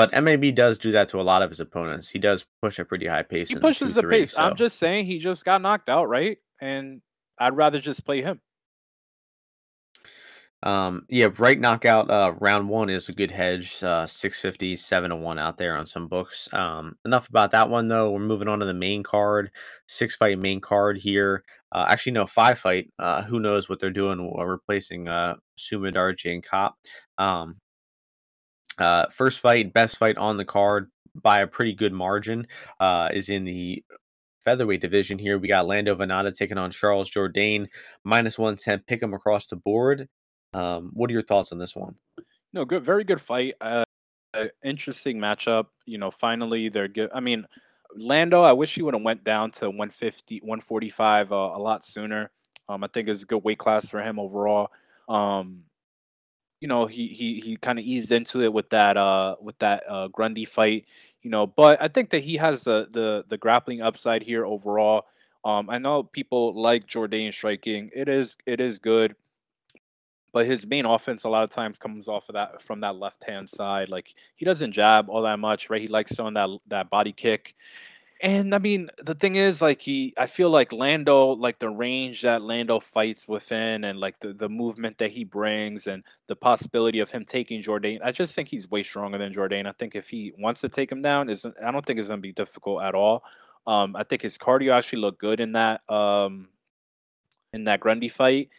But 0.00 0.24
MAB 0.24 0.54
does 0.54 0.78
do 0.78 0.92
that 0.92 1.08
to 1.08 1.20
a 1.20 1.22
lot 1.22 1.42
of 1.42 1.50
his 1.50 1.60
opponents. 1.60 2.08
He 2.08 2.18
does 2.18 2.46
push 2.62 2.78
a 2.78 2.86
pretty 2.86 3.06
high 3.06 3.22
pace. 3.22 3.50
He 3.50 3.56
pushes 3.56 3.94
the 3.94 4.00
2-3, 4.00 4.10
pace. 4.10 4.38
I'm 4.38 4.56
just 4.56 4.78
saying 4.78 5.04
he 5.04 5.18
just 5.18 5.44
got 5.44 5.60
knocked 5.60 5.90
out, 5.90 6.08
Wright? 6.08 6.38
And 6.58 7.02
I'd 7.38 7.54
rather 7.54 7.78
just 7.78 8.06
play 8.06 8.22
him. 8.22 8.40
Um, 10.62 11.04
yeah, 11.10 11.28
right 11.36 11.60
knockout. 11.60 12.10
Uh, 12.10 12.32
round 12.40 12.70
one 12.70 12.88
is 12.88 13.10
a 13.10 13.12
good 13.12 13.30
hedge. 13.30 13.82
Uh, 13.82 14.06
six 14.06 14.40
fifty, 14.40 14.74
seven 14.74 15.10
to 15.10 15.16
one 15.16 15.38
out 15.38 15.58
there 15.58 15.76
on 15.76 15.86
some 15.86 16.08
books. 16.08 16.48
Um, 16.54 16.96
enough 17.04 17.28
about 17.28 17.50
that 17.50 17.68
one 17.68 17.88
though. 17.88 18.10
We're 18.10 18.20
moving 18.20 18.48
on 18.48 18.60
to 18.60 18.66
the 18.66 18.72
main 18.72 19.02
card. 19.02 19.50
Six 19.86 20.16
fight 20.16 20.38
main 20.38 20.62
card 20.62 20.96
here. 20.96 21.44
Uh, 21.72 21.84
actually, 21.90 22.12
no, 22.12 22.24
five 22.24 22.58
fight. 22.58 22.90
Uh, 22.98 23.22
who 23.22 23.38
knows 23.38 23.68
what 23.68 23.80
they're 23.80 23.90
doing? 23.90 24.32
Replacing 24.34 25.08
uh, 25.08 25.34
Sumidar 25.58 26.16
Jane 26.16 26.40
Cop. 26.40 26.76
Um, 27.18 27.56
uh, 28.80 29.06
first 29.10 29.40
fight, 29.40 29.72
best 29.72 29.98
fight 29.98 30.16
on 30.16 30.36
the 30.36 30.44
card 30.44 30.90
by 31.14 31.40
a 31.40 31.46
pretty 31.46 31.74
good 31.74 31.92
margin. 31.92 32.46
Uh, 32.80 33.08
is 33.12 33.28
in 33.28 33.44
the 33.44 33.84
featherweight 34.42 34.80
division 34.80 35.18
here. 35.18 35.38
We 35.38 35.48
got 35.48 35.66
Lando 35.66 35.94
Vannata 35.94 36.36
taking 36.36 36.58
on 36.58 36.70
Charles 36.70 37.10
Jourdain, 37.10 37.68
minus 38.04 38.38
110. 38.38 38.84
Pick 38.86 39.02
him 39.02 39.14
across 39.14 39.46
the 39.46 39.56
board. 39.56 40.08
Um, 40.52 40.90
what 40.94 41.10
are 41.10 41.12
your 41.12 41.22
thoughts 41.22 41.52
on 41.52 41.58
this 41.58 41.76
one? 41.76 41.94
No, 42.52 42.64
good, 42.64 42.84
very 42.84 43.04
good 43.04 43.20
fight. 43.20 43.54
Uh, 43.60 43.84
uh, 44.34 44.46
interesting 44.64 45.18
matchup. 45.18 45.66
You 45.86 45.98
know, 45.98 46.10
finally 46.10 46.68
they're 46.68 46.88
good. 46.88 47.10
I 47.14 47.20
mean, 47.20 47.46
Lando, 47.96 48.42
I 48.42 48.52
wish 48.52 48.74
he 48.74 48.82
would 48.82 48.94
have 48.94 49.02
went 49.02 49.24
down 49.24 49.50
to 49.52 49.66
150, 49.66 50.40
145 50.40 51.32
uh, 51.32 51.34
a 51.34 51.58
lot 51.58 51.84
sooner. 51.84 52.30
Um, 52.68 52.84
I 52.84 52.88
think 52.88 53.08
it's 53.08 53.22
a 53.22 53.26
good 53.26 53.42
weight 53.44 53.58
class 53.58 53.88
for 53.88 54.00
him 54.00 54.18
overall. 54.18 54.70
Um, 55.08 55.64
you 56.60 56.68
know, 56.68 56.86
he 56.86 57.08
he 57.08 57.40
he 57.40 57.56
kind 57.56 57.78
of 57.78 57.84
eased 57.84 58.12
into 58.12 58.42
it 58.42 58.52
with 58.52 58.70
that 58.70 58.96
uh 58.96 59.36
with 59.40 59.58
that 59.60 59.84
uh 59.88 60.08
Grundy 60.08 60.44
fight. 60.44 60.86
You 61.22 61.30
know, 61.30 61.46
but 61.46 61.80
I 61.82 61.88
think 61.88 62.10
that 62.10 62.22
he 62.24 62.36
has 62.36 62.64
the 62.64 62.88
the 62.90 63.24
the 63.28 63.38
grappling 63.38 63.82
upside 63.82 64.22
here 64.22 64.46
overall. 64.46 65.06
Um, 65.44 65.70
I 65.70 65.78
know 65.78 66.02
people 66.02 66.60
like 66.60 66.86
Jourdain 66.86 67.32
striking. 67.32 67.90
It 67.94 68.08
is 68.08 68.36
it 68.46 68.60
is 68.60 68.78
good 68.78 69.14
but 70.32 70.46
his 70.46 70.66
main 70.66 70.86
offense 70.86 71.24
a 71.24 71.28
lot 71.28 71.42
of 71.42 71.50
times 71.50 71.78
comes 71.78 72.06
off 72.08 72.28
of 72.28 72.34
that 72.34 72.62
from 72.62 72.80
that 72.80 72.96
left 72.96 73.24
hand 73.24 73.48
side. 73.50 73.88
Like 73.88 74.14
he 74.36 74.44
doesn't 74.44 74.72
jab 74.72 75.08
all 75.08 75.22
that 75.22 75.38
much, 75.38 75.70
right? 75.70 75.80
He 75.80 75.88
likes 75.88 76.14
throwing 76.14 76.34
that 76.34 76.48
that 76.68 76.90
body 76.90 77.12
kick. 77.12 77.54
And 78.22 78.54
I 78.54 78.58
mean, 78.58 78.90
the 78.98 79.14
thing 79.14 79.36
is, 79.36 79.62
like 79.62 79.80
he, 79.80 80.12
I 80.18 80.26
feel 80.26 80.50
like 80.50 80.72
Lando, 80.74 81.28
like 81.30 81.58
the 81.58 81.70
range 81.70 82.20
that 82.22 82.42
Lando 82.42 82.78
fights 82.78 83.26
within, 83.26 83.84
and 83.84 83.98
like 83.98 84.18
the 84.20 84.34
the 84.34 84.48
movement 84.48 84.98
that 84.98 85.10
he 85.10 85.24
brings, 85.24 85.86
and 85.86 86.04
the 86.28 86.36
possibility 86.36 86.98
of 87.00 87.10
him 87.10 87.24
taking 87.24 87.62
Jourdain. 87.62 88.00
I 88.04 88.12
just 88.12 88.34
think 88.34 88.48
he's 88.48 88.70
way 88.70 88.82
stronger 88.82 89.16
than 89.16 89.32
Jourdain. 89.32 89.66
I 89.66 89.72
think 89.72 89.94
if 89.94 90.10
he 90.10 90.32
wants 90.38 90.60
to 90.60 90.68
take 90.68 90.92
him 90.92 91.00
down, 91.00 91.30
isn't 91.30 91.54
I 91.64 91.70
don't 91.70 91.84
think 91.84 91.98
it's 91.98 92.08
gonna 92.10 92.20
be 92.20 92.32
difficult 92.32 92.82
at 92.82 92.94
all. 92.94 93.22
Um, 93.66 93.96
I 93.96 94.04
think 94.04 94.20
his 94.22 94.36
cardio 94.36 94.72
actually 94.74 95.00
looked 95.00 95.20
good 95.20 95.40
in 95.40 95.52
that 95.52 95.80
um 95.90 96.48
in 97.54 97.64
that 97.64 97.80
Grundy 97.80 98.08
fight. 98.08 98.50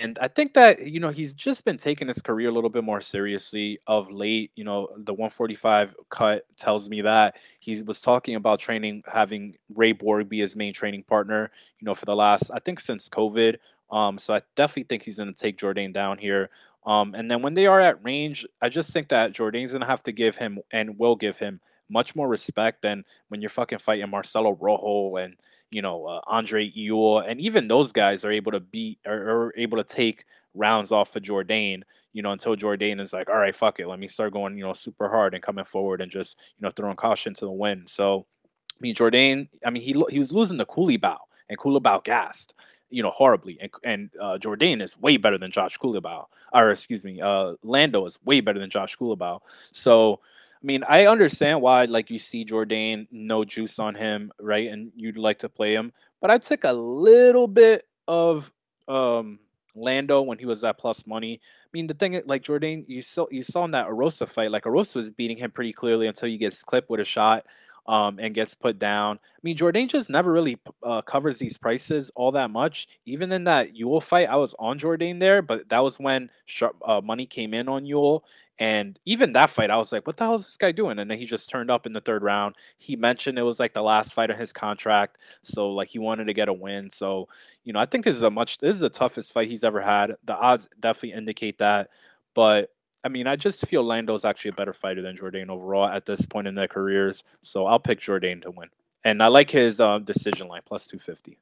And 0.00 0.18
I 0.20 0.28
think 0.28 0.54
that 0.54 0.86
you 0.86 0.98
know 0.98 1.10
he's 1.10 1.32
just 1.32 1.64
been 1.64 1.78
taking 1.78 2.08
his 2.08 2.20
career 2.20 2.48
a 2.48 2.52
little 2.52 2.70
bit 2.70 2.82
more 2.84 3.00
seriously 3.00 3.78
of 3.86 4.10
late. 4.10 4.50
You 4.56 4.64
know, 4.64 4.88
the 4.96 5.12
145 5.14 5.94
cut 6.10 6.44
tells 6.56 6.88
me 6.88 7.00
that 7.02 7.36
he 7.60 7.80
was 7.82 8.00
talking 8.00 8.34
about 8.34 8.58
training, 8.58 9.02
having 9.06 9.56
Ray 9.74 9.92
Borg 9.92 10.28
be 10.28 10.40
his 10.40 10.56
main 10.56 10.74
training 10.74 11.04
partner. 11.04 11.50
You 11.78 11.84
know, 11.86 11.94
for 11.94 12.06
the 12.06 12.16
last 12.16 12.50
I 12.52 12.58
think 12.58 12.80
since 12.80 13.08
COVID. 13.08 13.56
Um, 13.90 14.18
so 14.18 14.34
I 14.34 14.42
definitely 14.56 14.84
think 14.84 15.02
he's 15.04 15.18
going 15.18 15.32
to 15.32 15.40
take 15.40 15.58
Jourdain 15.58 15.92
down 15.92 16.18
here. 16.18 16.50
Um, 16.86 17.14
and 17.14 17.30
then 17.30 17.42
when 17.42 17.54
they 17.54 17.66
are 17.66 17.80
at 17.80 18.02
range, 18.04 18.46
I 18.60 18.68
just 18.68 18.92
think 18.92 19.08
that 19.08 19.32
Jourdain's 19.32 19.72
going 19.72 19.82
to 19.82 19.86
have 19.86 20.02
to 20.04 20.12
give 20.12 20.36
him 20.36 20.58
and 20.70 20.98
will 20.98 21.16
give 21.16 21.38
him 21.38 21.60
much 21.88 22.16
more 22.16 22.28
respect 22.28 22.82
than 22.82 23.04
when 23.28 23.40
you're 23.40 23.50
fucking 23.50 23.78
fighting 23.78 24.08
Marcelo 24.10 24.52
Rojo 24.60 25.16
and 25.16 25.36
you 25.70 25.82
know 25.82 26.06
uh, 26.06 26.20
Andre 26.26 26.70
Ewell, 26.74 27.20
and 27.20 27.40
even 27.40 27.68
those 27.68 27.92
guys 27.92 28.24
are 28.24 28.32
able 28.32 28.52
to 28.52 28.60
beat 28.60 28.98
or 29.06 29.14
are 29.14 29.54
able 29.56 29.78
to 29.78 29.84
take 29.84 30.24
rounds 30.54 30.92
off 30.92 31.16
of 31.16 31.22
Jourdain. 31.22 31.82
You 32.12 32.22
know, 32.22 32.30
until 32.30 32.54
Jourdain 32.54 33.00
is 33.00 33.12
like, 33.12 33.28
all 33.28 33.36
right, 33.36 33.54
fuck 33.54 33.80
it, 33.80 33.88
let 33.88 33.98
me 33.98 34.06
start 34.06 34.32
going, 34.32 34.56
you 34.56 34.64
know, 34.64 34.72
super 34.72 35.08
hard 35.08 35.34
and 35.34 35.42
coming 35.42 35.64
forward 35.64 36.00
and 36.00 36.10
just 36.10 36.38
you 36.58 36.62
know 36.64 36.70
throwing 36.70 36.96
caution 36.96 37.34
to 37.34 37.44
the 37.44 37.50
wind. 37.50 37.88
So, 37.90 38.26
I 38.70 38.78
mean, 38.80 38.94
Jourdain, 38.94 39.48
I 39.66 39.70
mean, 39.70 39.82
he 39.82 40.00
he 40.10 40.18
was 40.18 40.32
losing 40.32 40.58
to 40.58 40.64
Culibao, 40.64 41.18
and 41.48 41.58
Culibao 41.58 42.04
gassed, 42.04 42.54
you 42.88 43.02
know, 43.02 43.10
horribly, 43.10 43.58
and 43.60 43.70
and 43.82 44.10
uh, 44.20 44.38
Jourdain 44.38 44.80
is 44.80 44.98
way 45.00 45.16
better 45.16 45.38
than 45.38 45.50
Josh 45.50 45.76
Culibao, 45.78 46.26
or 46.52 46.70
excuse 46.70 47.02
me, 47.02 47.20
uh, 47.20 47.54
Lando 47.64 48.06
is 48.06 48.18
way 48.24 48.40
better 48.40 48.60
than 48.60 48.70
Josh 48.70 48.96
Culibao. 48.96 49.40
So. 49.72 50.20
I 50.64 50.66
mean, 50.66 50.82
I 50.88 51.06
understand 51.06 51.60
why, 51.60 51.84
like, 51.84 52.08
you 52.08 52.18
see 52.18 52.42
Jourdain, 52.42 53.06
no 53.10 53.44
juice 53.44 53.78
on 53.78 53.94
him, 53.94 54.32
right? 54.40 54.68
And 54.70 54.90
you'd 54.96 55.18
like 55.18 55.38
to 55.40 55.48
play 55.50 55.74
him, 55.74 55.92
but 56.22 56.30
I 56.30 56.38
took 56.38 56.64
a 56.64 56.72
little 56.72 57.46
bit 57.46 57.86
of 58.08 58.50
um 58.88 59.38
Lando 59.76 60.22
when 60.22 60.38
he 60.38 60.46
was 60.46 60.64
at 60.64 60.78
plus 60.78 61.06
money. 61.06 61.40
I 61.42 61.68
mean, 61.74 61.86
the 61.86 61.94
thing, 61.94 62.18
like 62.26 62.42
Jourdain, 62.44 62.84
you 62.88 63.02
saw 63.02 63.26
you 63.30 63.42
saw 63.42 63.64
in 63.64 63.72
that 63.72 63.88
Erosa 63.88 64.26
fight, 64.26 64.50
like 64.50 64.64
Erosa 64.64 64.96
was 64.96 65.10
beating 65.10 65.36
him 65.36 65.50
pretty 65.50 65.72
clearly 65.72 66.06
until 66.06 66.28
he 66.30 66.38
gets 66.38 66.62
clipped 66.62 66.88
with 66.88 67.00
a 67.00 67.04
shot 67.04 67.44
um, 67.86 68.18
and 68.18 68.34
gets 68.34 68.54
put 68.54 68.78
down. 68.78 69.16
I 69.16 69.40
mean, 69.42 69.56
Jourdain 69.56 69.88
just 69.88 70.08
never 70.08 70.32
really 70.32 70.58
uh, 70.82 71.02
covers 71.02 71.38
these 71.38 71.58
prices 71.58 72.10
all 72.14 72.32
that 72.32 72.50
much. 72.50 72.88
Even 73.04 73.30
in 73.32 73.44
that 73.44 73.76
Ewell 73.76 74.00
fight, 74.00 74.28
I 74.28 74.36
was 74.36 74.54
on 74.58 74.78
Jourdain 74.78 75.20
there, 75.20 75.42
but 75.42 75.68
that 75.68 75.82
was 75.82 75.98
when 75.98 76.30
sharp, 76.46 76.76
uh, 76.86 77.00
money 77.02 77.26
came 77.26 77.52
in 77.52 77.68
on 77.68 77.84
Ewell. 77.84 78.24
And 78.58 78.98
even 79.04 79.32
that 79.32 79.50
fight, 79.50 79.70
I 79.70 79.76
was 79.76 79.90
like, 79.90 80.06
what 80.06 80.16
the 80.16 80.24
hell 80.24 80.36
is 80.36 80.44
this 80.44 80.56
guy 80.56 80.70
doing? 80.70 81.00
And 81.00 81.10
then 81.10 81.18
he 81.18 81.26
just 81.26 81.50
turned 81.50 81.70
up 81.70 81.86
in 81.86 81.92
the 81.92 82.00
third 82.00 82.22
round. 82.22 82.54
He 82.78 82.94
mentioned 82.94 83.38
it 83.38 83.42
was 83.42 83.58
like 83.58 83.74
the 83.74 83.82
last 83.82 84.14
fight 84.14 84.30
of 84.30 84.38
his 84.38 84.52
contract. 84.52 85.18
So, 85.42 85.70
like, 85.70 85.88
he 85.88 85.98
wanted 85.98 86.26
to 86.26 86.34
get 86.34 86.48
a 86.48 86.52
win. 86.52 86.88
So, 86.90 87.28
you 87.64 87.72
know, 87.72 87.80
I 87.80 87.86
think 87.86 88.04
this 88.04 88.14
is 88.14 88.22
a 88.22 88.30
much, 88.30 88.58
this 88.58 88.74
is 88.74 88.80
the 88.80 88.90
toughest 88.90 89.32
fight 89.32 89.48
he's 89.48 89.64
ever 89.64 89.80
had. 89.80 90.14
The 90.24 90.34
odds 90.34 90.68
definitely 90.78 91.18
indicate 91.18 91.58
that. 91.58 91.90
But 92.34 92.70
I 93.04 93.08
mean, 93.08 93.26
I 93.26 93.36
just 93.36 93.66
feel 93.66 93.84
Lando's 93.84 94.24
actually 94.24 94.50
a 94.50 94.54
better 94.54 94.72
fighter 94.72 95.02
than 95.02 95.16
Jourdain 95.16 95.50
overall 95.50 95.86
at 95.86 96.06
this 96.06 96.24
point 96.24 96.48
in 96.48 96.54
their 96.54 96.68
careers. 96.68 97.22
So 97.42 97.66
I'll 97.66 97.78
pick 97.78 98.00
Jourdain 98.00 98.40
to 98.42 98.50
win. 98.50 98.68
And 99.04 99.22
I 99.22 99.26
like 99.26 99.50
his 99.50 99.78
uh, 99.78 99.98
decision 99.98 100.48
line 100.48 100.62
plus 100.64 100.86
250. 100.86 101.38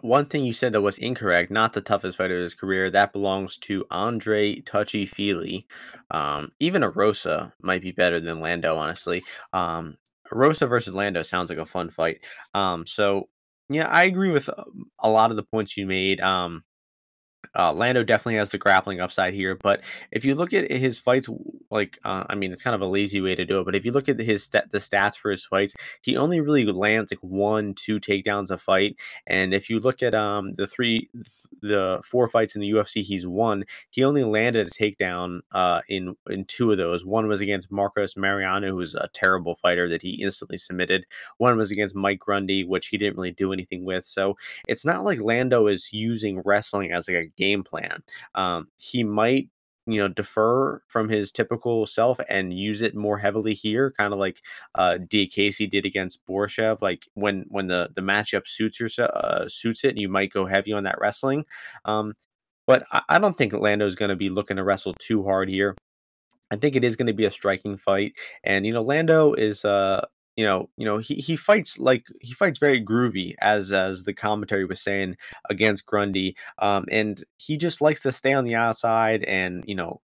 One 0.00 0.26
thing 0.26 0.44
you 0.44 0.52
said 0.52 0.72
that 0.72 0.80
was 0.80 0.98
incorrect, 0.98 1.50
not 1.50 1.72
the 1.72 1.80
toughest 1.80 2.18
fighter 2.18 2.36
of 2.36 2.42
his 2.42 2.54
career. 2.54 2.90
That 2.90 3.12
belongs 3.12 3.58
to 3.58 3.84
Andre 3.90 4.60
Touchy 4.60 5.06
Fili. 5.06 5.66
Um, 6.10 6.52
even 6.60 6.82
a 6.82 6.90
Rosa 6.90 7.52
might 7.60 7.82
be 7.82 7.92
better 7.92 8.20
than 8.20 8.40
Lando, 8.40 8.76
honestly. 8.76 9.24
Um, 9.52 9.96
Rosa 10.30 10.66
versus 10.66 10.94
Lando 10.94 11.22
sounds 11.22 11.50
like 11.50 11.58
a 11.58 11.66
fun 11.66 11.90
fight. 11.90 12.20
Um, 12.54 12.86
so 12.86 13.28
yeah, 13.70 13.88
I 13.88 14.04
agree 14.04 14.30
with 14.30 14.48
um, 14.48 14.90
a 14.98 15.10
lot 15.10 15.30
of 15.30 15.36
the 15.36 15.42
points 15.42 15.76
you 15.76 15.86
made. 15.86 16.20
Um, 16.20 16.64
uh, 17.58 17.72
Lando 17.72 18.04
definitely 18.04 18.36
has 18.36 18.50
the 18.50 18.58
grappling 18.58 19.00
upside 19.00 19.34
here, 19.34 19.56
but 19.56 19.80
if 20.12 20.24
you 20.24 20.34
look 20.34 20.52
at 20.52 20.70
his 20.70 20.98
fights, 20.98 21.28
like 21.70 21.98
uh, 22.04 22.24
I 22.30 22.36
mean, 22.36 22.52
it's 22.52 22.62
kind 22.62 22.74
of 22.74 22.80
a 22.80 22.86
lazy 22.86 23.20
way 23.20 23.34
to 23.34 23.44
do 23.44 23.60
it, 23.60 23.64
but 23.64 23.74
if 23.74 23.84
you 23.84 23.92
look 23.92 24.08
at 24.08 24.20
his 24.20 24.44
st- 24.44 24.70
the 24.70 24.78
stats 24.78 25.16
for 25.16 25.30
his 25.30 25.44
fights, 25.44 25.74
he 26.00 26.16
only 26.16 26.40
really 26.40 26.64
lands 26.66 27.12
like 27.12 27.18
one, 27.20 27.74
two 27.74 27.98
takedowns 27.98 28.50
a 28.50 28.58
fight, 28.58 28.96
and 29.26 29.52
if 29.52 29.68
you 29.68 29.80
look 29.80 30.02
at 30.02 30.14
um 30.14 30.54
the 30.54 30.66
three, 30.66 31.10
the 31.60 32.00
four 32.04 32.28
fights 32.28 32.54
in 32.54 32.60
the 32.60 32.70
UFC 32.70 33.02
he's 33.02 33.26
won, 33.26 33.64
he 33.90 34.04
only 34.04 34.24
landed 34.24 34.68
a 34.68 34.70
takedown 34.70 35.40
uh 35.52 35.80
in 35.88 36.16
in 36.30 36.44
two 36.44 36.70
of 36.70 36.78
those. 36.78 37.04
One 37.04 37.26
was 37.26 37.40
against 37.40 37.72
Marcos 37.72 38.16
Mariano, 38.16 38.68
who 38.68 38.76
was 38.76 38.94
a 38.94 39.08
terrible 39.12 39.56
fighter 39.56 39.88
that 39.88 40.02
he 40.02 40.22
instantly 40.22 40.58
submitted. 40.58 41.06
One 41.38 41.56
was 41.56 41.70
against 41.70 41.94
Mike 41.96 42.20
Grundy, 42.20 42.64
which 42.64 42.88
he 42.88 42.98
didn't 42.98 43.16
really 43.16 43.32
do 43.32 43.52
anything 43.52 43.84
with. 43.84 44.04
So 44.04 44.36
it's 44.68 44.84
not 44.84 45.04
like 45.04 45.20
Lando 45.20 45.66
is 45.66 45.92
using 45.92 46.40
wrestling 46.44 46.92
as 46.92 47.08
like 47.08 47.24
a 47.24 47.28
game 47.36 47.47
plan. 47.56 48.02
Um, 48.34 48.68
he 48.76 49.04
might 49.04 49.48
you 49.88 49.96
know 49.96 50.08
defer 50.08 50.82
from 50.86 51.08
his 51.08 51.32
typical 51.32 51.86
self 51.86 52.20
and 52.28 52.52
use 52.52 52.82
it 52.82 52.94
more 52.94 53.16
heavily 53.18 53.54
here 53.54 53.90
kind 53.90 54.12
of 54.12 54.18
like 54.18 54.42
uh 54.74 54.98
Diakiese 55.00 55.68
did 55.70 55.86
against 55.86 56.24
Borshchev 56.26 56.82
like 56.82 57.08
when 57.14 57.46
when 57.48 57.68
the 57.68 57.88
the 57.94 58.02
matchup 58.02 58.46
suits 58.46 58.78
yourself 58.78 59.10
uh, 59.14 59.48
suits 59.48 59.84
it 59.84 59.96
you 59.96 60.08
might 60.08 60.30
go 60.30 60.44
heavy 60.44 60.72
on 60.72 60.84
that 60.84 61.00
wrestling 61.00 61.46
um 61.86 62.12
but 62.66 62.84
I, 62.92 63.02
I 63.08 63.18
don't 63.18 63.34
think 63.34 63.54
Lando's 63.54 63.94
going 63.94 64.10
to 64.10 64.16
be 64.16 64.28
looking 64.28 64.58
to 64.58 64.64
wrestle 64.64 64.94
too 64.98 65.24
hard 65.24 65.48
here 65.48 65.74
I 66.50 66.56
think 66.56 66.76
it 66.76 66.84
is 66.84 66.96
going 66.96 67.06
to 67.06 67.14
be 67.14 67.24
a 67.24 67.30
striking 67.30 67.78
fight 67.78 68.12
and 68.44 68.66
you 68.66 68.74
know 68.74 68.82
Lando 68.82 69.32
is 69.32 69.64
uh 69.64 70.04
you 70.38 70.44
know, 70.44 70.70
you 70.76 70.84
know, 70.84 70.98
he, 70.98 71.16
he 71.16 71.34
fights 71.34 71.80
like 71.80 72.06
he 72.20 72.32
fights 72.32 72.60
very 72.60 72.80
groovy, 72.80 73.34
as 73.40 73.72
as 73.72 74.04
the 74.04 74.14
commentary 74.14 74.64
was 74.64 74.80
saying 74.80 75.16
against 75.50 75.84
Grundy, 75.84 76.36
um, 76.60 76.84
and 76.92 77.24
he 77.38 77.56
just 77.56 77.80
likes 77.80 78.02
to 78.02 78.12
stay 78.12 78.32
on 78.34 78.44
the 78.44 78.54
outside 78.54 79.24
and 79.24 79.64
you 79.66 79.74
know 79.74 80.00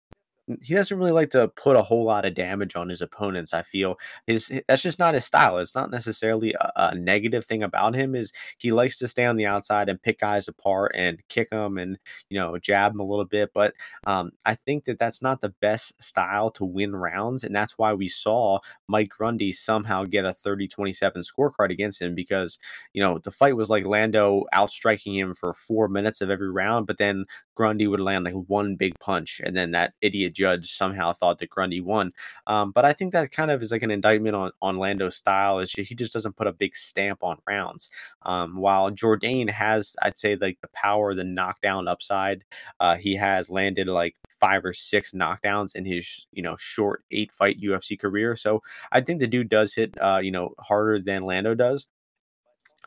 he 0.61 0.75
doesn't 0.75 0.99
really 0.99 1.13
like 1.13 1.31
to 1.31 1.49
put 1.49 1.77
a 1.77 1.83
whole 1.83 2.05
lot 2.05 2.25
of 2.25 2.35
damage 2.35 2.75
on 2.75 2.89
his 2.89 3.01
opponents. 3.01 3.55
I 3.55 3.63
feel 3.63 3.99
his 4.27 4.51
that's 4.67 4.83
just 4.83 4.99
not 4.99 5.15
his 5.15 5.25
style. 5.25 5.59
It's 5.59 5.75
not 5.75 5.91
necessarily 5.91 6.53
a, 6.55 6.73
a, 6.77 6.95
negative 6.95 7.45
thing 7.45 7.63
about 7.63 7.95
him. 7.95 8.15
Is 8.15 8.33
he 8.59 8.73
likes 8.73 8.99
to 8.99 9.09
stay 9.09 9.25
on 9.25 9.37
the 9.37 9.47
outside 9.47 9.89
and 9.89 10.03
pick 10.03 10.19
guys 10.19 10.49
apart 10.49 10.93
and 10.97 11.23
kick 11.29 11.51
them 11.51 11.79
and 11.79 11.99
you 12.29 12.39
know 12.39 12.59
jab 12.59 12.93
them 12.93 13.01
a 13.01 13.05
little 13.05 13.25
bit. 13.25 13.51
But 13.55 13.75
um, 14.07 14.33
I 14.45 14.57
think 14.57 14.85
that 14.85 14.99
that's 14.99 15.23
not 15.23 15.41
the 15.41 15.55
best 15.61 16.03
style 16.03 16.51
to 16.53 16.65
win 16.65 16.97
rounds, 16.97 17.45
and 17.45 17.55
that's 17.55 17.79
why 17.79 17.93
we 17.93 18.09
saw 18.09 18.59
Mike 18.89 19.11
Grundy 19.11 19.53
somehow 19.53 20.05
get 20.05 20.25
a 20.25 20.31
30-27 20.31 21.25
scorecard 21.25 21.71
against 21.71 22.03
him 22.03 22.15
because 22.15 22.59
you 22.93 23.03
know 23.03 23.19
the 23.19 23.31
fight 23.31 23.57
was 23.57 23.71
like 23.71 23.87
Lando 23.87 24.45
outstriking 24.55 25.15
him 25.15 25.35
for 25.35 25.53
four 25.53 25.89
minutes 25.89 26.21
of 26.21 26.31
every 26.31 26.51
round, 26.51 26.87
but 26.87 26.99
then 26.99 27.27
Grundy 27.55 27.87
would 27.87 28.01
land 28.01 28.25
like 28.25 28.35
one 28.35 28.77
big 28.77 28.99
punch, 29.01 29.41
and 29.45 29.57
then 29.57 29.73
that 29.73 29.95
idiot 30.01 30.35
judge 30.35 30.73
somehow 30.73 31.13
thought 31.13 31.39
that 31.39 31.51
Grundy 31.51 31.81
won. 31.81 32.13
Um, 32.47 32.73
but 32.73 32.85
I 32.85 32.93
think 32.93 33.13
that 33.13 33.33
kind 33.33 33.51
of 33.51 33.63
is 33.63 33.73
like 33.73 33.83
an 33.83 33.91
indictment 33.91 34.37
on, 34.37 34.53
on 34.61 34.79
Lando's 34.79 35.17
style. 35.17 35.59
Is 35.59 35.73
he 35.73 35.95
just 35.95 36.13
doesn't 36.13 36.37
put 36.37 36.47
a 36.47 36.53
big 36.53 36.75
stamp 36.75 37.23
on 37.23 37.39
rounds. 37.47 37.91
Um, 38.23 38.57
while 38.57 38.91
Jourdain 38.91 39.51
has, 39.51 39.95
I'd 40.03 40.19
say, 40.19 40.37
like 40.37 40.61
the 40.61 40.69
power, 40.69 41.15
the 41.15 41.25
knockdown 41.25 41.89
upside. 41.89 42.45
Uh, 42.81 42.97
he 42.97 43.17
has 43.17 43.51
landed 43.51 43.89
like 43.89 44.17
five 44.29 44.65
or 44.65 44.73
six 44.73 45.13
knockdowns 45.13 45.75
in 45.77 45.85
his 45.85 46.27
you 46.33 46.43
know 46.43 46.57
short 46.59 47.05
eight 47.11 47.33
fight 47.33 47.61
UFC 47.61 47.99
career. 47.99 48.37
So 48.37 48.63
I 48.91 49.01
think 49.01 49.21
the 49.21 49.27
dude 49.27 49.49
does 49.49 49.75
hit 49.75 49.95
uh, 50.01 50.21
you 50.23 50.31
know 50.31 50.55
harder 50.59 51.01
than 51.01 51.23
Lando 51.23 51.55
does. 51.55 51.87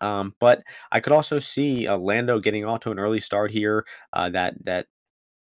Um, 0.01 0.33
but 0.39 0.63
I 0.91 0.99
could 0.99 1.13
also 1.13 1.39
see 1.39 1.87
uh, 1.87 1.97
Lando 1.97 2.39
getting 2.39 2.65
off 2.65 2.81
to 2.81 2.91
an 2.91 2.99
early 2.99 3.19
start 3.19 3.51
here. 3.51 3.85
Uh, 4.13 4.29
that 4.29 4.55
that 4.65 4.87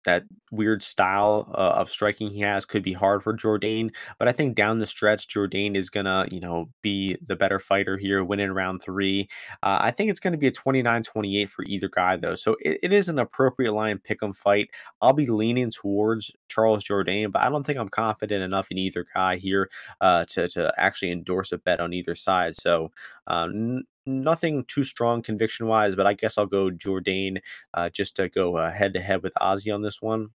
that 0.07 0.24
weird 0.51 0.82
style 0.82 1.51
uh, 1.53 1.74
of 1.76 1.90
striking 1.90 2.30
he 2.30 2.40
has 2.40 2.64
could 2.64 2.82
be 2.82 2.92
hard 2.94 3.22
for 3.22 3.36
Jourdain. 3.36 3.94
But 4.18 4.28
I 4.28 4.32
think 4.32 4.55
down 4.55 4.78
the 4.78 4.86
stretch, 4.86 5.28
Jourdain 5.28 5.76
is 5.76 5.90
gonna, 5.90 6.26
you 6.30 6.40
know, 6.40 6.70
be 6.80 7.18
the 7.26 7.36
better 7.36 7.59
fighter 7.59 7.99
here, 7.99 8.24
winning 8.24 8.53
round 8.53 8.80
three. 8.80 9.28
Uh, 9.62 9.78
I 9.82 9.90
think 9.90 10.11
it's 10.11 10.20
gonna 10.20 10.38
be 10.38 10.47
a 10.47 10.53
29-28 10.53 11.51
for 11.51 11.64
either 11.64 11.88
guy 11.88 12.16
though. 12.16 12.36
So 12.36 12.57
it, 12.62 12.78
it 12.84 12.92
is 12.92 13.09
an 13.09 13.18
appropriate 13.18 13.72
line 13.72 13.99
pick 13.99 14.22
'em 14.22 14.32
fight. 14.32 14.70
I'll 15.03 15.12
be 15.12 15.26
leaning 15.26 15.70
towards 15.70 16.30
Charles 16.49 16.84
Jourdain, 16.84 17.32
but 17.32 17.42
I 17.42 17.51
don't 17.51 17.66
think 17.66 17.78
I'm 17.78 17.88
confident 17.88 18.42
enough 18.42 18.68
in 18.70 18.78
either 18.78 19.05
guy 19.12 19.36
here 19.36 19.68
uh, 20.01 20.24
to 20.30 20.49
to 20.49 20.72
actually 20.78 21.11
endorse 21.12 21.53
a 21.53 21.59
bet 21.59 21.80
on 21.80 21.92
either 21.92 22.14
side. 22.14 22.55
So 22.57 22.92
um, 23.26 23.82
nothing 24.07 24.65
too 24.65 24.85
strong 24.85 25.23
conviction 25.23 25.67
wise, 25.67 25.97
but 25.97 26.07
I 26.07 26.15
guess 26.15 26.39
I'll 26.39 26.47
go 26.47 26.71
Jourdain 26.71 27.39
uh, 27.75 27.91
just 27.91 28.17
to 28.17 28.29
go 28.29 28.57
head 28.71 28.95
to 28.95 29.01
head 29.01 29.23
with 29.23 29.35
Ozzy 29.41 29.75
on 29.75 29.83
this 29.83 30.01
one. 30.01 30.31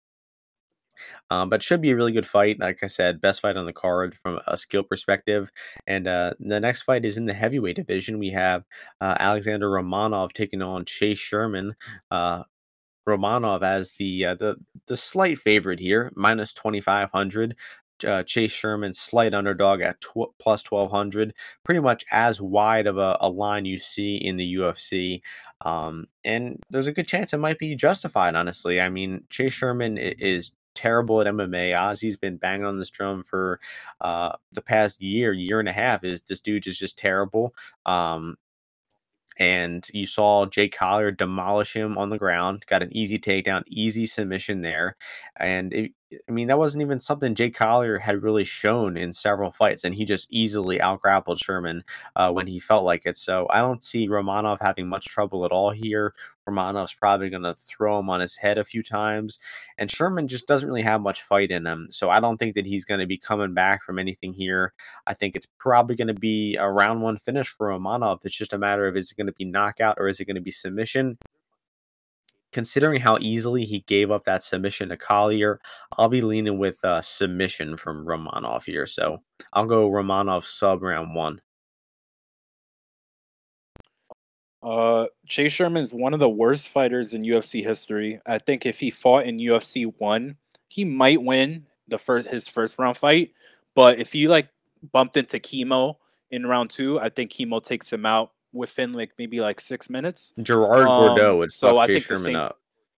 Um, 1.31 1.51
but 1.51 1.62
should 1.62 1.81
be 1.81 1.91
a 1.91 1.97
really 1.97 2.12
good 2.12 2.27
fight. 2.27 2.59
Like 2.59 2.79
I 2.83 2.87
said, 2.87 3.21
best 3.21 3.43
fight 3.43 3.57
on 3.57 3.67
the 3.67 3.73
card 3.73 4.14
from 4.14 4.41
a 4.47 4.57
skill 4.57 4.83
perspective. 4.83 5.51
And 5.87 6.09
uh, 6.09 6.35
the 6.41 6.61
next 6.61 6.83
fight 6.83 7.05
is 7.05 7.19
in 7.19 7.27
the 7.27 7.35
heavyweight 7.35 7.77
division. 7.77 8.19
We 8.19 8.31
have 8.31 8.64
uh, 9.01 9.17
Alexander 9.19 9.69
Romanov 9.69 10.33
taking 10.33 10.62
on 10.62 10.85
Chase 10.85 11.19
Sherman. 11.19 11.75
Uh, 12.11 12.45
Romanov 13.09 13.62
as 13.62 13.93
the 13.93 14.25
uh, 14.25 14.35
the 14.35 14.57
the 14.89 14.97
slight 14.97 15.39
favorite 15.39 15.79
here, 15.79 16.12
minus 16.17 16.53
twenty 16.53 16.81
five 16.81 17.09
hundred 17.12 17.57
uh, 18.05 18.22
Chase 18.24 18.53
Sherman 18.53 18.92
slight 18.92 19.34
underdog 19.34 19.80
at 19.80 20.01
tw- 20.01 20.34
plus 20.38 20.64
1200, 20.68 21.34
pretty 21.64 21.80
much 21.80 22.05
as 22.11 22.40
wide 22.40 22.86
of 22.86 22.99
a, 22.99 23.16
a, 23.20 23.28
line 23.28 23.64
you 23.64 23.78
see 23.78 24.16
in 24.16 24.36
the 24.36 24.55
UFC. 24.57 25.22
Um, 25.64 26.07
and 26.24 26.61
there's 26.70 26.86
a 26.86 26.92
good 26.92 27.07
chance 27.07 27.32
it 27.32 27.38
might 27.38 27.59
be 27.59 27.74
justified, 27.74 28.34
honestly. 28.34 28.80
I 28.80 28.88
mean, 28.88 29.24
Chase 29.30 29.53
Sherman 29.53 29.97
is 29.99 30.53
terrible 30.74 31.20
at 31.20 31.26
MMA. 31.26 31.72
Ozzy's 31.72 32.16
been 32.16 32.36
banging 32.36 32.66
on 32.66 32.78
this 32.78 32.90
drum 32.90 33.22
for 33.22 33.59
uh, 34.01 34.32
the 34.53 34.62
past 34.62 35.03
year, 35.03 35.32
year 35.32 35.59
and 35.59 35.68
a 35.68 35.72
half. 35.72 36.05
Is 36.05 36.22
this 36.22 36.40
dude 36.40 36.66
is 36.66 36.78
just 36.78 36.99
terrible? 36.99 37.55
Um, 37.86 38.36
and 39.38 39.86
you 39.92 40.07
saw 40.07 40.47
Jake 40.47 40.74
Collier 40.74 41.11
demolish 41.11 41.74
him 41.74 41.99
on 41.99 42.11
the 42.11 42.18
ground. 42.18 42.64
Got 42.66 42.82
an 42.82 42.97
easy 42.97 43.18
takedown, 43.18 43.64
easy 43.66 44.07
submission 44.07 44.62
there, 44.62 44.97
and 45.38 45.90
I 46.12 46.30
mean, 46.30 46.46
that 46.48 46.59
wasn't 46.59 46.82
even 46.82 47.00
something 47.00 47.34
Jake 47.34 47.57
Collier 47.57 47.98
had 47.98 48.22
really 48.22 48.44
shown 48.44 48.96
in 48.96 49.12
several 49.12 49.50
fights, 49.50 49.82
and 49.82 49.92
he 49.92 50.04
just 50.04 50.32
easily 50.32 50.80
outgrappled 50.80 51.40
Sherman 51.40 51.82
uh, 52.14 52.32
when 52.32 52.46
he 52.46 52.61
felt 52.61 52.84
like 52.84 53.07
it. 53.07 53.16
So 53.16 53.48
I 53.50 53.59
don't 53.59 53.82
see 53.82 54.07
Romanov 54.07 54.59
having 54.61 54.88
much 54.88 55.07
trouble 55.07 55.44
at 55.44 55.50
all 55.50 55.70
here. 55.70 56.14
Romanov's 56.48 56.94
probably 56.94 57.28
going 57.28 57.42
to 57.42 57.54
throw 57.54 57.98
him 57.98 58.09
on 58.09 58.20
his 58.20 58.36
head 58.36 58.57
a 58.57 58.64
few 58.64 58.84
times, 58.84 59.40
and 59.78 59.90
Sherman 59.90 60.28
just 60.28 60.46
doesn't 60.46 60.68
really 60.68 60.82
have 60.82 61.00
much 61.00 61.22
fight 61.22 61.50
in 61.50 61.66
him. 61.66 61.88
So 61.90 62.09
I 62.09 62.20
don't 62.20 62.36
think 62.36 62.54
that 62.54 62.66
he's 62.66 62.84
going 62.84 63.00
to 63.00 63.07
be 63.07 63.18
coming 63.18 63.52
back 63.52 63.82
from 63.82 63.98
anything 63.98 64.32
here. 64.32 64.74
I 65.09 65.14
think 65.14 65.34
it's 65.34 65.48
probably 65.59 65.96
going 65.96 66.07
to 66.07 66.14
be 66.14 66.54
a 66.54 66.70
round 66.70 67.02
one 67.02 67.18
finish 67.18 67.48
for 67.48 67.68
Romanov. 67.68 68.24
It's 68.24 68.36
just 68.36 68.52
a 68.52 68.59
matter 68.59 68.86
of 68.86 68.96
is 68.96 69.11
it 69.11 69.16
going 69.16 69.26
to 69.26 69.32
be 69.32 69.44
knockout 69.44 69.96
or 69.98 70.07
is 70.07 70.20
it 70.20 70.26
going 70.26 70.36
to 70.36 70.40
be 70.40 70.52
submission? 70.52 71.18
Considering 72.57 73.02
how 73.02 73.18
easily 73.20 73.66
he 73.66 73.80
gave 73.80 74.11
up 74.11 74.24
that 74.24 74.42
submission 74.42 74.88
to 74.88 74.96
Collier, 74.96 75.61
I'll 75.98 76.09
be 76.09 76.22
leaning 76.22 76.59
with 76.59 76.82
uh, 76.82 77.02
submission 77.02 77.76
from 77.76 78.07
Romanov 78.07 78.64
here. 78.64 78.86
So 78.86 79.18
I'll 79.52 79.66
go 79.66 79.90
Romanov 79.90 80.46
sub 80.46 80.82
round 80.82 81.14
one. 81.14 81.42
Uh, 84.62 85.04
Chase 85.28 85.52
Sherman 85.52 85.82
is 85.82 85.92
one 85.92 86.14
of 86.14 86.18
the 86.18 86.30
worst 86.30 86.70
fighters 86.70 87.12
in 87.12 87.24
UFC 87.24 87.62
history. 87.62 88.22
I 88.24 88.38
think 88.38 88.64
if 88.64 88.80
he 88.80 88.88
fought 88.88 89.26
in 89.26 89.36
UFC 89.36 89.92
one, 89.98 90.38
he 90.68 90.82
might 90.82 91.22
win 91.22 91.66
the 91.88 91.98
first 91.98 92.26
his 92.26 92.48
first 92.48 92.78
round 92.78 92.96
fight. 92.96 93.32
But 93.74 93.98
if 93.98 94.14
he 94.14 94.28
like 94.28 94.48
bumped 94.92 95.18
into 95.18 95.38
Kimo 95.38 95.98
in 96.30 96.46
round 96.46 96.70
two, 96.70 96.98
I 97.00 97.11
think 97.11 97.32
Kimo 97.32 97.61
takes 97.61 97.92
him 97.92 98.07
out 98.07 98.30
within 98.57 98.92
like 98.92 99.12
maybe 99.18 99.40
like 99.40 99.61
six 99.61 99.88
minutes. 99.90 100.32
Gerard 100.42 100.86
um, 100.86 101.16
Gordeau 101.16 101.38
would 101.38 101.52
so 101.52 101.76
fuck 101.76 101.86
Jay 101.86 101.98
Sherman 101.98 102.24
same, 102.24 102.36
up. 102.36 102.59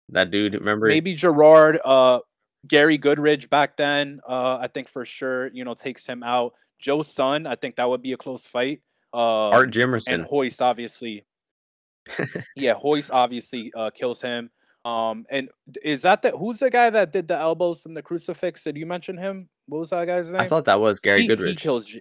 That 0.09 0.31
dude, 0.31 0.53
remember? 0.53 0.87
Maybe 0.87 1.13
Gerard, 1.13 1.79
uh, 1.83 2.19
Gary 2.67 2.97
Goodridge 2.97 3.49
back 3.49 3.77
then. 3.77 4.19
Uh, 4.27 4.57
I 4.57 4.67
think 4.67 4.87
for 4.87 5.05
sure, 5.05 5.47
you 5.53 5.65
know, 5.65 5.73
takes 5.73 6.05
him 6.05 6.23
out. 6.23 6.53
Joe 6.79 7.01
Son, 7.01 7.47
I 7.47 7.55
think 7.55 7.75
that 7.77 7.89
would 7.89 8.01
be 8.01 8.13
a 8.13 8.17
close 8.17 8.45
fight. 8.45 8.81
Uh, 9.13 9.49
Art 9.49 9.71
Jimmerson 9.71 10.13
and 10.13 10.27
Royce, 10.31 10.61
obviously. 10.61 11.25
yeah, 12.55 12.73
Royce 12.83 13.09
obviously 13.09 13.71
uh, 13.75 13.89
kills 13.89 14.21
him. 14.21 14.49
Um, 14.85 15.25
and 15.29 15.49
is 15.83 16.03
that 16.03 16.21
the 16.21 16.31
who's 16.31 16.59
the 16.59 16.69
guy 16.69 16.89
that 16.89 17.11
did 17.11 17.27
the 17.27 17.37
elbows 17.37 17.81
from 17.81 17.93
the 17.93 18.01
crucifix? 18.01 18.63
Did 18.63 18.77
you 18.77 18.85
mention 18.85 19.17
him? 19.17 19.49
What 19.67 19.79
was 19.79 19.89
that 19.89 20.05
guy's 20.05 20.31
name? 20.31 20.39
I 20.39 20.47
thought 20.47 20.65
that 20.65 20.79
was 20.79 20.99
Gary 20.99 21.23
he, 21.23 21.27
Goodridge. 21.27 21.49
He 21.49 21.55
kills. 21.55 21.95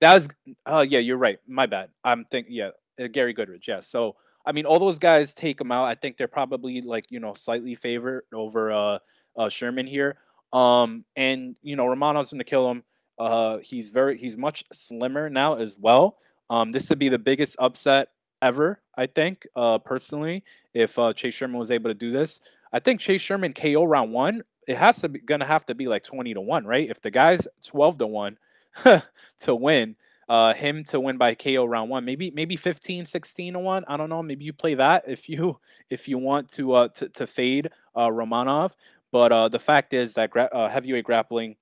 That 0.00 0.14
was. 0.14 0.28
Oh 0.66 0.80
yeah, 0.80 1.00
you're 1.00 1.16
right. 1.16 1.38
My 1.46 1.66
bad. 1.66 1.90
I'm 2.04 2.24
thinking. 2.24 2.52
Yeah, 2.54 2.70
uh, 3.02 3.08
Gary 3.08 3.34
Goodridge. 3.34 3.66
Yeah. 3.66 3.80
So 3.80 4.16
I 4.46 4.52
mean, 4.52 4.66
all 4.66 4.78
those 4.78 4.98
guys 4.98 5.34
take 5.34 5.60
him 5.60 5.72
out. 5.72 5.84
I 5.84 5.94
think 5.94 6.16
they're 6.16 6.28
probably 6.28 6.80
like 6.80 7.06
you 7.10 7.20
know 7.20 7.34
slightly 7.34 7.74
favored 7.74 8.24
over 8.32 8.72
uh, 8.72 8.98
uh 9.36 9.48
Sherman 9.48 9.86
here. 9.86 10.16
Um, 10.52 11.04
and 11.16 11.56
you 11.62 11.76
know 11.76 11.86
Romano's 11.86 12.30
gonna 12.30 12.44
kill 12.44 12.70
him. 12.70 12.82
Uh, 13.18 13.58
he's 13.58 13.90
very 13.90 14.16
he's 14.16 14.36
much 14.36 14.64
slimmer 14.72 15.28
now 15.28 15.54
as 15.54 15.76
well. 15.78 16.18
Um, 16.50 16.72
this 16.72 16.88
would 16.88 16.98
be 16.98 17.08
the 17.08 17.18
biggest 17.18 17.56
upset 17.58 18.08
ever, 18.40 18.80
I 18.96 19.06
think, 19.06 19.46
uh, 19.56 19.78
personally, 19.78 20.44
if 20.72 20.98
uh, 20.98 21.12
Chase 21.12 21.34
Sherman 21.34 21.58
was 21.58 21.70
able 21.70 21.90
to 21.90 21.94
do 21.94 22.10
this. 22.10 22.40
I 22.72 22.78
think 22.78 23.00
Chase 23.00 23.20
Sherman 23.20 23.52
KO 23.52 23.84
round 23.84 24.12
one, 24.12 24.42
it 24.66 24.76
has 24.76 24.96
to 24.98 25.08
be 25.08 25.18
gonna 25.18 25.44
have 25.44 25.66
to 25.66 25.74
be 25.74 25.88
like 25.88 26.04
20 26.04 26.34
to 26.34 26.40
1, 26.40 26.64
right? 26.64 26.88
If 26.88 27.00
the 27.00 27.10
guy's 27.10 27.46
12 27.66 27.98
to 27.98 28.06
1 28.06 28.38
to 29.40 29.54
win, 29.54 29.96
uh, 30.28 30.52
him 30.54 30.84
to 30.84 31.00
win 31.00 31.16
by 31.16 31.34
KO 31.34 31.64
round 31.64 31.90
one, 31.90 32.04
maybe 32.04 32.30
maybe 32.30 32.56
15, 32.56 33.04
16 33.06 33.54
to 33.54 33.58
1. 33.58 33.84
I 33.88 33.96
don't 33.96 34.10
know. 34.10 34.22
Maybe 34.22 34.44
you 34.44 34.52
play 34.52 34.74
that 34.74 35.04
if 35.06 35.28
you 35.28 35.58
if 35.90 36.08
you 36.08 36.18
want 36.18 36.50
to 36.52 36.72
uh 36.74 36.88
to, 36.88 37.08
to 37.10 37.26
fade 37.26 37.70
uh 37.94 38.08
Romanov. 38.08 38.72
But 39.12 39.32
uh 39.32 39.48
the 39.48 39.58
fact 39.58 39.94
is 39.94 40.14
that 40.14 40.30
gra- 40.30 40.50
uh, 40.52 40.68
heavyweight 40.68 41.04
grappling 41.04 41.56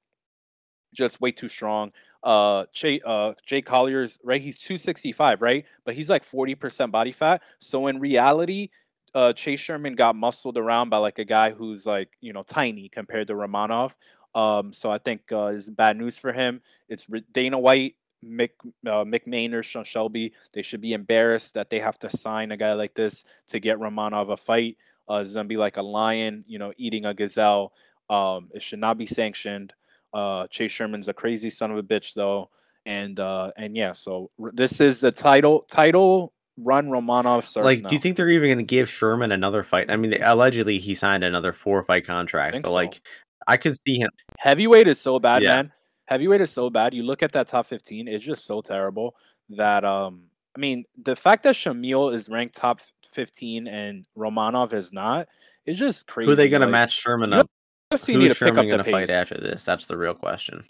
just 0.94 1.20
way 1.20 1.30
too 1.32 1.48
strong 1.48 1.92
uh 2.22 2.64
Jay 2.72 3.00
uh 3.04 3.32
Jay 3.44 3.60
Collier's 3.60 4.18
right 4.24 4.40
he's 4.40 4.56
265 4.58 5.42
right 5.42 5.64
but 5.84 5.94
he's 5.94 6.08
like 6.08 6.24
40% 6.24 6.90
body 6.90 7.12
fat 7.12 7.42
so 7.58 7.86
in 7.88 8.00
reality 8.00 8.70
uh 9.14 9.32
Chase 9.32 9.60
Sherman 9.60 9.94
got 9.94 10.16
muscled 10.16 10.56
around 10.56 10.88
by 10.88 10.98
like 10.98 11.18
a 11.18 11.24
guy 11.24 11.50
who's 11.50 11.84
like 11.86 12.08
you 12.20 12.32
know 12.32 12.42
tiny 12.42 12.88
compared 12.88 13.26
to 13.28 13.34
Romanov 13.34 13.92
um 14.36 14.72
so 14.72 14.90
I 14.90 14.98
think 14.98 15.22
uh 15.32 15.46
is 15.46 15.68
bad 15.68 15.96
news 15.96 16.18
for 16.18 16.32
him 16.32 16.60
it's 16.88 17.06
Dana 17.32 17.58
White 17.58 17.96
Mick 18.24 18.50
uh, 18.86 19.04
Mick 19.04 19.26
Maynard 19.26 19.64
Sean 19.64 19.84
Shelby 19.84 20.32
they 20.52 20.62
should 20.62 20.80
be 20.80 20.92
embarrassed 20.92 21.54
that 21.54 21.70
they 21.70 21.80
have 21.80 21.98
to 22.00 22.16
sign 22.16 22.52
a 22.52 22.56
guy 22.56 22.74
like 22.74 22.94
this 22.94 23.24
to 23.48 23.58
get 23.58 23.78
Romanov 23.78 24.32
a 24.32 24.36
fight 24.36 24.76
uh 25.10 25.14
it's 25.16 25.34
gonna 25.34 25.48
be 25.48 25.56
like 25.56 25.76
a 25.76 25.82
lion 25.82 26.44
you 26.46 26.60
know 26.60 26.72
eating 26.76 27.06
a 27.06 27.14
gazelle 27.14 27.72
um 28.10 28.48
it 28.54 28.62
should 28.62 28.78
not 28.78 28.96
be 28.98 29.06
sanctioned 29.06 29.72
uh, 30.16 30.46
Chase 30.48 30.72
Sherman's 30.72 31.08
a 31.08 31.12
crazy 31.12 31.50
son 31.50 31.70
of 31.70 31.76
a 31.76 31.82
bitch, 31.82 32.14
though, 32.14 32.48
and 32.86 33.20
uh, 33.20 33.52
and 33.56 33.76
yeah. 33.76 33.92
So 33.92 34.30
r- 34.42 34.50
this 34.52 34.80
is 34.80 35.04
a 35.04 35.12
title 35.12 35.66
title 35.70 36.32
run. 36.56 36.88
Romanov 36.88 37.62
like, 37.62 37.82
now. 37.82 37.90
do 37.90 37.94
you 37.94 38.00
think 38.00 38.16
they're 38.16 38.30
even 38.30 38.48
going 38.48 38.58
to 38.58 38.64
give 38.64 38.88
Sherman 38.88 39.30
another 39.30 39.62
fight? 39.62 39.90
I 39.90 39.96
mean, 39.96 40.12
they, 40.12 40.20
allegedly 40.20 40.78
he 40.78 40.94
signed 40.94 41.22
another 41.22 41.52
four 41.52 41.82
fight 41.82 42.06
contract, 42.06 42.54
but 42.54 42.64
so. 42.64 42.72
like, 42.72 43.02
I 43.46 43.58
could 43.58 43.76
see 43.86 43.98
him. 43.98 44.10
Heavyweight 44.38 44.88
is 44.88 45.00
so 45.00 45.18
bad, 45.18 45.42
yeah. 45.42 45.56
man. 45.56 45.72
Heavyweight 46.06 46.40
is 46.40 46.50
so 46.50 46.70
bad. 46.70 46.94
You 46.94 47.02
look 47.02 47.22
at 47.22 47.32
that 47.32 47.48
top 47.48 47.66
fifteen; 47.66 48.08
it's 48.08 48.24
just 48.24 48.46
so 48.46 48.60
terrible 48.60 49.16
that 49.50 49.84
um. 49.84 50.24
I 50.54 50.58
mean, 50.58 50.86
the 51.04 51.14
fact 51.14 51.42
that 51.42 51.54
Shamil 51.54 52.14
is 52.14 52.30
ranked 52.30 52.56
top 52.56 52.80
15 53.16 53.66
and 53.66 54.06
Romanov 54.16 54.72
is 54.72 54.92
not, 54.92 55.28
is 55.64 55.78
just 55.78 56.06
crazy. 56.06 56.26
Who 56.26 56.32
are 56.32 56.36
they 56.36 56.48
going 56.48 56.60
like, 56.60 56.68
to 56.68 56.72
match 56.72 56.92
Sherman 56.92 57.32
up 57.32 57.50
UFC 57.92 58.14
Who's 58.14 58.36
Sherman 58.36 58.68
going 58.68 58.82
to 58.82 58.90
fight 58.90 59.10
after 59.10 59.38
this? 59.38 59.64
That's 59.64 59.86
the 59.86 59.96
real 59.96 60.14
question. 60.14 60.64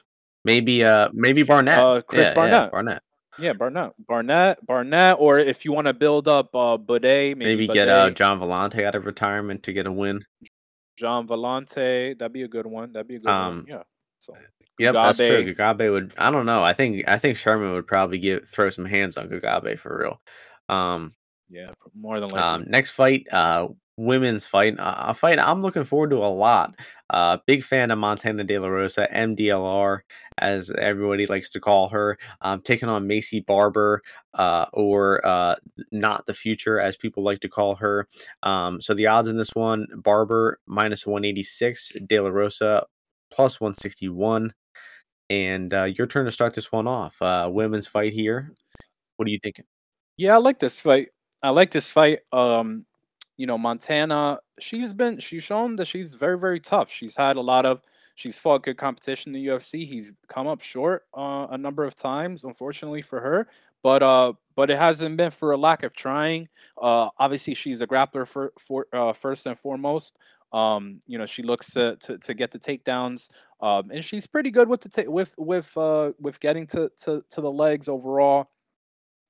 Maybe, 0.44 0.84
uh, 0.84 1.08
maybe 1.12 1.42
Barnett. 1.42 1.78
Uh, 1.78 2.02
Chris 2.02 2.28
yeah, 2.28 2.34
Barnett. 2.34 2.52
Yeah, 2.52 2.68
Barnett. 2.70 3.02
Yeah, 3.38 3.52
Barnett, 3.52 3.92
Barnett, 4.06 4.64
Barnett, 4.64 5.16
or 5.18 5.38
if 5.38 5.64
you 5.64 5.72
want 5.72 5.88
to 5.88 5.92
build 5.92 6.26
up 6.26 6.54
uh, 6.54 6.78
Buday, 6.78 7.36
maybe, 7.36 7.44
maybe 7.44 7.66
get 7.66 7.88
uh, 7.88 8.08
Gian 8.10 8.40
Villante 8.40 8.82
out 8.82 8.94
of 8.94 9.04
retirement 9.04 9.62
to 9.64 9.74
get 9.74 9.86
a 9.86 9.92
win. 9.92 10.24
Gian 10.96 11.26
Villante, 11.26 12.18
that'd 12.18 12.32
be 12.32 12.42
a 12.42 12.48
good 12.48 12.66
one. 12.66 12.92
That'd 12.92 13.08
be 13.08 13.16
a 13.16 13.20
good 13.20 13.30
um, 13.30 13.56
one. 13.56 13.66
Yeah. 13.68 13.82
So, 14.18 14.34
yep, 14.78 14.94
that's 14.94 15.18
true. 15.18 15.54
Gagabe 15.54 15.90
would. 15.90 16.14
I 16.16 16.30
don't 16.30 16.46
know. 16.46 16.62
I 16.62 16.72
think 16.72 17.06
I 17.06 17.18
think 17.18 17.36
Sherman 17.36 17.72
would 17.72 17.86
probably 17.86 18.18
give 18.18 18.48
throw 18.48 18.70
some 18.70 18.84
hands 18.84 19.16
on 19.16 19.28
Gagabe 19.28 19.78
for 19.78 19.98
real. 19.98 20.20
Um, 20.68 21.14
yeah, 21.48 21.70
more 21.94 22.18
than 22.18 22.28
likely. 22.30 22.40
Um, 22.40 22.64
next 22.68 22.90
fight, 22.90 23.26
uh, 23.30 23.68
women's 23.96 24.46
fight, 24.46 24.74
a 24.78 25.14
fight 25.14 25.38
I'm 25.38 25.62
looking 25.62 25.84
forward 25.84 26.10
to 26.10 26.16
a 26.16 26.28
lot. 26.28 26.74
Uh, 27.10 27.38
big 27.46 27.62
fan 27.62 27.90
of 27.90 27.98
Montana 27.98 28.44
De 28.44 28.58
La 28.58 28.68
Rosa, 28.68 29.08
MDLR, 29.12 30.00
as 30.38 30.70
everybody 30.70 31.26
likes 31.26 31.50
to 31.50 31.60
call 31.60 31.88
her, 31.88 32.18
um, 32.42 32.60
taking 32.60 32.88
on 32.88 33.08
Maycee 33.08 33.44
Barber, 33.44 34.02
uh, 34.34 34.66
or 34.72 35.24
uh, 35.26 35.56
not 35.92 36.26
the 36.26 36.34
future, 36.34 36.78
as 36.80 36.96
people 36.96 37.22
like 37.22 37.40
to 37.40 37.48
call 37.48 37.76
her. 37.76 38.06
Um, 38.42 38.80
so 38.80 38.92
the 38.92 39.06
odds 39.06 39.28
in 39.28 39.36
this 39.36 39.54
one: 39.54 39.86
Barber 39.96 40.58
minus 40.66 41.06
186, 41.06 41.92
De 42.06 42.20
La 42.20 42.28
Rosa 42.28 42.86
plus 43.30 43.60
161. 43.60 44.52
And 45.28 45.74
uh, 45.74 45.84
your 45.84 46.06
turn 46.06 46.26
to 46.26 46.32
start 46.32 46.54
this 46.54 46.70
one 46.70 46.86
off. 46.86 47.20
Uh, 47.20 47.48
women's 47.50 47.88
fight 47.88 48.12
here. 48.12 48.52
What 49.16 49.26
are 49.26 49.30
you 49.30 49.40
thinking? 49.42 49.64
Yeah, 50.16 50.34
I 50.34 50.38
like 50.38 50.58
this 50.58 50.80
fight. 50.80 51.08
I 51.42 51.50
like 51.50 51.70
this 51.70 51.90
fight. 51.90 52.20
Um, 52.32 52.86
you 53.36 53.46
know, 53.46 53.58
Montana, 53.58 54.38
she's 54.58 54.92
been 54.92 55.18
she's 55.18 55.44
shown 55.44 55.76
that 55.76 55.86
she's 55.86 56.14
very 56.14 56.38
very 56.38 56.60
tough. 56.60 56.90
She's 56.90 57.14
had 57.14 57.36
a 57.36 57.40
lot 57.40 57.66
of 57.66 57.82
she's 58.14 58.38
fought 58.38 58.64
good 58.64 58.76
competition 58.78 59.34
in 59.34 59.40
the 59.40 59.48
UFC. 59.48 59.86
He's 59.86 60.12
come 60.28 60.46
up 60.46 60.60
short 60.60 61.04
uh, 61.16 61.46
a 61.50 61.58
number 61.58 61.84
of 61.84 61.94
times, 61.94 62.44
unfortunately 62.44 63.02
for 63.02 63.20
her. 63.20 63.46
But 63.82 64.02
uh, 64.02 64.32
but 64.56 64.70
it 64.70 64.78
hasn't 64.78 65.16
been 65.16 65.30
for 65.30 65.52
a 65.52 65.56
lack 65.56 65.84
of 65.84 65.94
trying. 65.94 66.48
Uh, 66.80 67.10
obviously, 67.18 67.54
she's 67.54 67.80
a 67.82 67.86
grappler 67.86 68.26
for, 68.26 68.52
for 68.58 68.86
uh, 68.92 69.12
first 69.12 69.46
and 69.46 69.56
foremost. 69.56 70.16
Um, 70.52 71.00
you 71.06 71.18
know, 71.18 71.26
she 71.26 71.42
looks 71.42 71.70
to, 71.72 71.96
to, 71.96 72.18
to 72.18 72.34
get 72.34 72.50
the 72.50 72.58
takedowns, 72.58 73.28
um, 73.60 73.90
and 73.92 74.04
she's 74.04 74.26
pretty 74.26 74.50
good 74.50 74.68
with 74.68 74.80
the 74.80 74.88
ta- 74.88 75.10
with 75.10 75.34
with 75.36 75.76
uh, 75.76 76.12
with 76.18 76.40
getting 76.40 76.66
to, 76.68 76.90
to 77.02 77.22
to 77.30 77.40
the 77.40 77.50
legs 77.50 77.88
overall. 77.88 78.48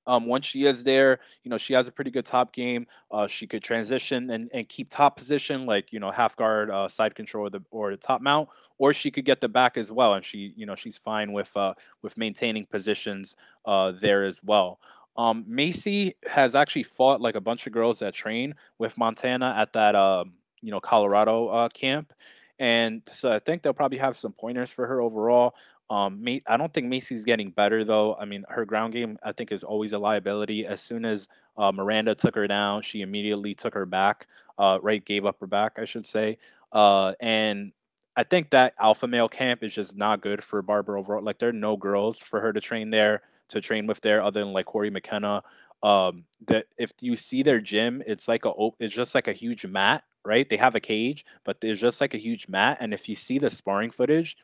Um, 0.06 0.26
once 0.26 0.46
she 0.46 0.66
is 0.66 0.84
there, 0.84 1.18
you 1.42 1.50
know, 1.50 1.58
she 1.58 1.72
has 1.74 1.88
a 1.88 1.92
pretty 1.92 2.10
good 2.10 2.26
top 2.26 2.52
game. 2.52 2.86
Uh, 3.10 3.26
she 3.26 3.46
could 3.46 3.62
transition 3.62 4.30
and, 4.30 4.50
and 4.54 4.68
keep 4.68 4.88
top 4.90 5.16
position, 5.16 5.66
like 5.66 5.92
you 5.92 6.00
know, 6.00 6.10
half 6.10 6.36
guard, 6.36 6.70
uh, 6.70 6.88
side 6.88 7.14
control, 7.14 7.46
or 7.46 7.50
the 7.50 7.62
or 7.70 7.90
the 7.90 7.96
top 7.96 8.20
mount, 8.20 8.48
or 8.78 8.92
she 8.92 9.10
could 9.10 9.24
get 9.24 9.40
the 9.40 9.48
back 9.48 9.76
as 9.76 9.90
well, 9.90 10.14
and 10.14 10.24
she, 10.24 10.52
you 10.56 10.66
know, 10.66 10.74
she's 10.74 10.96
fine 10.98 11.32
with 11.32 11.54
uh 11.56 11.74
with 12.02 12.16
maintaining 12.16 12.66
positions 12.66 13.34
uh 13.64 13.92
there 14.00 14.24
as 14.24 14.40
well. 14.42 14.78
Um, 15.16 15.44
Maycee 15.48 16.12
has 16.26 16.54
actually 16.54 16.82
fought 16.82 17.20
like 17.20 17.36
a 17.36 17.40
bunch 17.40 17.66
of 17.66 17.72
girls 17.72 18.00
that 18.00 18.14
train 18.14 18.54
with 18.78 18.98
Montana 18.98 19.54
at 19.56 19.72
that 19.72 19.94
um 19.94 20.32
you 20.62 20.70
know 20.70 20.80
Colorado 20.80 21.48
uh, 21.48 21.68
camp, 21.70 22.12
and 22.58 23.02
so 23.12 23.30
I 23.32 23.38
think 23.38 23.62
they'll 23.62 23.72
probably 23.72 23.98
have 23.98 24.16
some 24.16 24.32
pointers 24.32 24.70
for 24.72 24.86
her 24.86 25.00
overall. 25.00 25.54
Um, 25.88 26.24
I 26.48 26.56
don't 26.56 26.72
think 26.74 26.88
Maycee's 26.88 27.24
getting 27.24 27.50
better 27.50 27.84
though. 27.84 28.16
I 28.16 28.24
mean, 28.24 28.44
her 28.48 28.64
ground 28.64 28.92
game 28.92 29.18
I 29.22 29.32
think 29.32 29.52
is 29.52 29.62
always 29.62 29.92
a 29.92 29.98
liability. 29.98 30.66
As 30.66 30.80
soon 30.80 31.04
as 31.04 31.28
uh, 31.56 31.70
Miranda 31.70 32.14
took 32.14 32.34
her 32.34 32.48
down, 32.48 32.82
she 32.82 33.02
immediately 33.02 33.54
took 33.54 33.74
her 33.74 33.86
back. 33.86 34.26
Uh, 34.58 34.78
right, 34.82 35.04
gave 35.04 35.26
up 35.26 35.38
her 35.40 35.46
back, 35.46 35.78
I 35.78 35.84
should 35.84 36.06
say. 36.06 36.38
Uh, 36.72 37.12
and 37.20 37.72
I 38.16 38.24
think 38.24 38.50
that 38.50 38.74
alpha 38.80 39.06
male 39.06 39.28
camp 39.28 39.62
is 39.62 39.74
just 39.74 39.96
not 39.96 40.22
good 40.22 40.42
for 40.42 40.60
Barber 40.62 40.96
overall. 40.96 41.22
Like 41.22 41.38
there 41.38 41.50
are 41.50 41.52
no 41.52 41.76
girls 41.76 42.18
for 42.18 42.40
her 42.40 42.52
to 42.52 42.60
train 42.60 42.90
there, 42.90 43.22
to 43.48 43.60
train 43.60 43.86
with 43.86 44.00
there, 44.00 44.22
other 44.22 44.40
than 44.40 44.52
like 44.52 44.66
Cory 44.66 44.90
McKenna. 44.90 45.42
Um, 45.82 46.24
that 46.48 46.66
if 46.78 46.92
you 47.00 47.14
see 47.14 47.42
their 47.42 47.60
gym, 47.60 48.02
it's 48.06 48.26
like 48.28 48.44
a 48.44 48.52
it's 48.80 48.94
just 48.94 49.14
like 49.14 49.28
a 49.28 49.32
huge 49.32 49.66
mat, 49.66 50.02
right? 50.24 50.48
They 50.48 50.56
have 50.56 50.74
a 50.74 50.80
cage, 50.80 51.24
but 51.44 51.60
there's 51.60 51.80
just 51.80 52.00
like 52.00 52.14
a 52.14 52.18
huge 52.18 52.48
mat. 52.48 52.78
And 52.80 52.94
if 52.94 53.08
you 53.08 53.14
see 53.14 53.38
the 53.38 53.50
sparring 53.50 53.90
footage, 53.90 54.36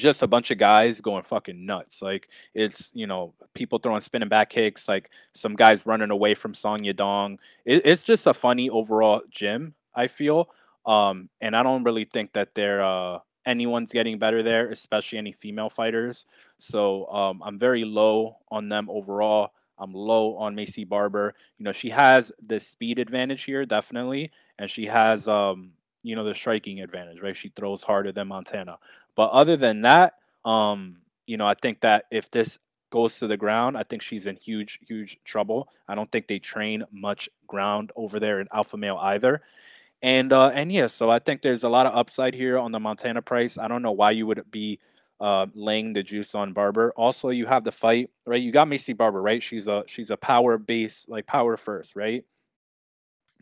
just 0.00 0.22
a 0.22 0.26
bunch 0.26 0.50
of 0.50 0.58
guys 0.58 1.00
going 1.00 1.22
fucking 1.22 1.64
nuts. 1.64 2.02
Like 2.02 2.28
it's 2.54 2.90
you 2.94 3.06
know 3.06 3.34
people 3.54 3.78
throwing 3.78 4.00
spinning 4.00 4.28
back 4.28 4.50
kicks, 4.50 4.88
like 4.88 5.10
some 5.34 5.54
guys 5.54 5.86
running 5.86 6.10
away 6.10 6.34
from 6.34 6.54
Song 6.54 6.80
Yadong. 6.80 7.38
It, 7.64 7.82
it's 7.84 8.02
just 8.02 8.26
a 8.26 8.34
funny 8.34 8.70
overall 8.70 9.22
gym. 9.30 9.74
I 9.94 10.08
feel, 10.08 10.50
um, 10.86 11.28
and 11.40 11.56
I 11.56 11.62
don't 11.62 11.84
really 11.84 12.04
think 12.04 12.32
that 12.32 12.54
they're 12.54 12.84
uh, 12.84 13.18
anyone's 13.46 13.92
getting 13.92 14.18
better 14.18 14.42
there, 14.42 14.70
especially 14.70 15.18
any 15.18 15.32
female 15.32 15.70
fighters. 15.70 16.26
So 16.58 17.06
um, 17.08 17.42
I'm 17.44 17.58
very 17.58 17.84
low 17.84 18.38
on 18.50 18.68
them 18.68 18.88
overall. 18.90 19.52
I'm 19.78 19.92
low 19.92 20.36
on 20.36 20.54
Maycee 20.54 20.88
Barber. 20.88 21.34
You 21.58 21.64
know, 21.64 21.72
she 21.72 21.90
has 21.90 22.32
the 22.46 22.60
speed 22.60 22.98
advantage 22.98 23.44
here, 23.44 23.66
definitely, 23.66 24.30
and 24.58 24.70
she 24.70 24.86
has 24.86 25.26
um, 25.26 25.72
you 26.04 26.14
know, 26.14 26.22
the 26.22 26.34
striking 26.34 26.80
advantage, 26.82 27.20
right? 27.20 27.34
She 27.34 27.48
throws 27.56 27.82
harder 27.82 28.12
than 28.12 28.28
Montana. 28.28 28.78
But 29.16 29.30
other 29.30 29.56
than 29.56 29.82
that, 29.82 30.14
um, 30.44 30.98
you 31.26 31.36
know, 31.36 31.46
I 31.46 31.54
think 31.54 31.80
that 31.80 32.04
if 32.10 32.30
this 32.30 32.58
goes 32.90 33.18
to 33.18 33.26
the 33.26 33.36
ground, 33.36 33.76
I 33.76 33.82
think 33.82 34.02
she's 34.02 34.26
in 34.26 34.36
huge, 34.36 34.78
huge 34.86 35.18
trouble. 35.24 35.68
I 35.88 35.94
don't 35.94 36.10
think 36.12 36.28
they 36.28 36.38
train 36.38 36.84
much 36.92 37.28
ground 37.46 37.92
over 37.96 38.20
there 38.20 38.40
in 38.40 38.48
Alpha 38.52 38.76
Male 38.76 38.98
either. 39.00 39.42
And 40.02 40.32
uh, 40.32 40.48
and 40.48 40.70
yeah, 40.70 40.86
so 40.86 41.10
I 41.10 41.18
think 41.18 41.42
there's 41.42 41.64
a 41.64 41.68
lot 41.68 41.86
of 41.86 41.94
upside 41.94 42.34
here 42.34 42.58
on 42.58 42.72
the 42.72 42.78
Montana 42.78 43.22
price. 43.22 43.56
I 43.56 43.68
don't 43.68 43.82
know 43.82 43.92
why 43.92 44.10
you 44.10 44.26
would 44.26 44.44
be 44.50 44.78
uh, 45.20 45.46
laying 45.54 45.92
the 45.92 46.02
juice 46.02 46.34
on 46.34 46.52
Barber. 46.52 46.92
Also, 46.94 47.30
you 47.30 47.46
have 47.46 47.64
the 47.64 47.72
fight, 47.72 48.10
right? 48.26 48.42
You 48.42 48.52
got 48.52 48.68
Maycee 48.68 48.96
Barber, 48.96 49.22
right? 49.22 49.42
She's 49.42 49.66
a 49.66 49.82
she's 49.86 50.10
a 50.10 50.16
power 50.16 50.58
base, 50.58 51.06
like 51.08 51.26
power 51.26 51.56
first, 51.56 51.96
right? 51.96 52.24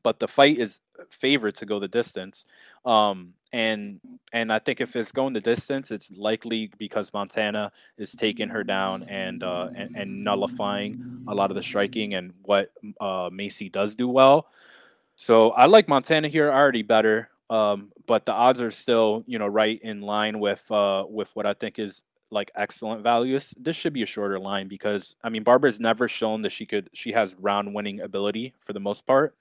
But 0.05 0.21
the 0.21 0.29
fight 0.29 0.59
is 0.59 0.81
favored 1.11 1.57
to 1.57 1.67
go 1.67 1.79
the 1.79 1.89
distance. 1.89 2.45
Um, 2.85 3.35
and 3.53 4.01
and 4.33 4.53
I 4.53 4.59
think 4.59 4.81
if 4.81 4.97
it's 4.97 5.13
going 5.13 5.35
the 5.35 5.41
distance, 5.41 5.91
it's 5.91 6.11
likely 6.11 6.71
because 6.79 7.13
Montana 7.13 7.71
is 7.99 8.13
taking 8.13 8.49
her 8.49 8.65
down 8.65 9.03
and 9.05 9.43
uh, 9.43 9.69
and, 9.75 9.95
and 9.95 10.25
nullifying 10.25 11.25
a 11.29 11.35
lot 11.35 11.51
of 11.51 11.57
the 11.57 11.63
striking 11.63 12.15
and 12.15 12.33
what 12.43 12.73
uh, 13.01 13.29
Maycee 13.31 13.71
does 13.71 13.95
do 13.95 14.09
well. 14.09 14.49
So 15.17 15.51
I 15.51 15.67
like 15.67 15.87
Montana 15.87 16.29
here 16.29 16.51
already 16.51 16.83
better, 16.83 17.29
um, 17.51 17.93
but 18.07 18.25
the 18.25 18.33
odds 18.33 18.61
are 18.63 18.71
still 18.71 19.23
you 19.27 19.39
know 19.39 19.47
right 19.47 19.81
in 19.83 20.01
line 20.01 20.41
with 20.41 20.69
uh, 20.71 21.05
with 21.07 21.29
what 21.37 21.45
I 21.45 21.53
think 21.53 21.79
is 21.79 22.03
like 22.31 22.51
excellent 22.55 23.03
values. 23.03 23.53
This 23.61 23.77
should 23.77 23.93
be 23.93 24.03
a 24.03 24.07
shorter 24.07 24.39
line 24.39 24.67
because 24.67 25.15
I 25.23 25.29
mean 25.29 25.43
Barber's 25.43 25.79
never 25.79 26.09
shown 26.09 26.41
that 26.43 26.53
she 26.53 26.65
could 26.65 26.89
she 26.95 27.13
has 27.13 27.35
round 27.39 27.75
winning 27.75 28.01
ability 28.01 28.55
for 28.61 28.73
the 28.73 28.81
most 28.81 29.07
part 29.07 29.37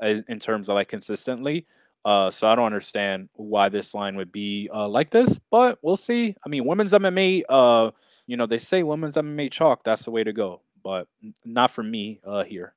in 0.00 0.38
terms 0.38 0.68
of 0.68 0.74
like 0.74 0.88
consistently. 0.88 1.66
Uh, 2.04 2.30
so 2.30 2.46
I 2.46 2.54
don't 2.54 2.66
understand 2.66 3.28
why 3.34 3.68
this 3.68 3.92
line 3.92 4.16
would 4.16 4.30
be 4.30 4.70
uh, 4.72 4.88
like 4.88 5.10
this, 5.10 5.40
but 5.50 5.78
we'll 5.82 5.96
see. 5.96 6.36
I 6.44 6.48
mean, 6.48 6.64
women's 6.64 6.92
MMA, 6.92 7.42
uh, 7.48 7.90
you 8.28 8.36
know, 8.36 8.46
they 8.46 8.58
say 8.58 8.84
women's 8.84 9.16
MMA 9.16 9.50
chalk. 9.50 9.82
That's 9.82 10.04
the 10.04 10.12
way 10.12 10.22
to 10.22 10.32
go, 10.32 10.60
but 10.84 11.08
not 11.44 11.72
for 11.72 11.82
me 11.82 12.20
uh, 12.24 12.44
here. 12.44 12.74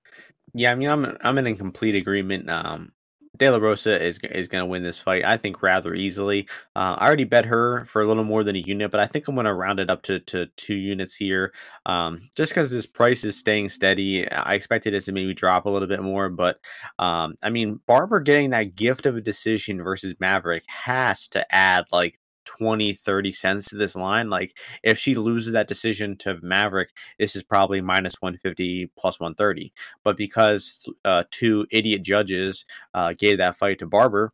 Yeah, 0.55 0.71
I 0.71 0.75
mean, 0.75 0.89
I'm 0.89 1.15
I'm 1.21 1.37
in 1.37 1.55
complete 1.55 1.93
agreement. 1.93 2.49
Um, 2.49 2.91
De 3.39 3.49
La 3.49 3.57
Rosa 3.57 4.01
is 4.01 4.19
is 4.19 4.47
going 4.47 4.61
to 4.61 4.65
win 4.65 4.83
this 4.83 4.99
fight. 4.99 5.23
I 5.25 5.37
think 5.37 5.63
rather 5.63 5.93
easily. 5.95 6.47
Uh, 6.75 6.95
I 6.97 7.07
already 7.07 7.23
bet 7.23 7.45
her 7.45 7.85
for 7.85 8.01
a 8.01 8.07
little 8.07 8.25
more 8.25 8.43
than 8.43 8.55
a 8.55 8.59
unit, 8.59 8.91
but 8.91 8.99
I 8.99 9.07
think 9.07 9.27
I'm 9.27 9.35
going 9.35 9.45
to 9.45 9.53
round 9.53 9.79
it 9.79 9.89
up 9.89 10.03
to, 10.03 10.19
to 10.19 10.47
two 10.57 10.75
units 10.75 11.15
here. 11.15 11.53
Um, 11.85 12.29
just 12.35 12.51
because 12.51 12.69
this 12.69 12.85
price 12.85 13.23
is 13.23 13.37
staying 13.37 13.69
steady, 13.69 14.29
I 14.29 14.53
expected 14.53 14.93
it 14.93 15.05
to 15.05 15.11
maybe 15.11 15.33
drop 15.33 15.65
a 15.65 15.69
little 15.69 15.87
bit 15.87 16.03
more, 16.03 16.29
but 16.29 16.59
um, 16.99 17.35
I 17.41 17.49
mean, 17.49 17.79
Barber 17.87 18.19
getting 18.19 18.49
that 18.51 18.75
gift 18.75 19.05
of 19.05 19.15
a 19.15 19.21
decision 19.21 19.81
versus 19.81 20.15
Maverick 20.19 20.63
has 20.67 21.27
to 21.29 21.55
add 21.55 21.85
like 21.91 22.19
20, 22.45 22.93
30 22.93 23.31
cents 23.31 23.69
to 23.69 23.75
this 23.75 23.95
line. 23.95 24.29
Like 24.29 24.57
if 24.83 24.97
she 24.97 25.15
loses 25.15 25.53
that 25.53 25.67
decision 25.67 26.17
to 26.17 26.37
Maverick, 26.41 26.89
this 27.17 27.35
is 27.35 27.43
probably 27.43 27.81
minus 27.81 28.15
150 28.19 28.91
plus 28.97 29.19
130. 29.19 29.73
But 30.03 30.17
because 30.17 30.81
uh, 31.05 31.23
two 31.31 31.67
idiot 31.71 32.03
judges 32.03 32.65
uh, 32.93 33.13
gave 33.17 33.37
that 33.37 33.55
fight 33.55 33.79
to 33.79 33.87
Barber, 33.87 34.31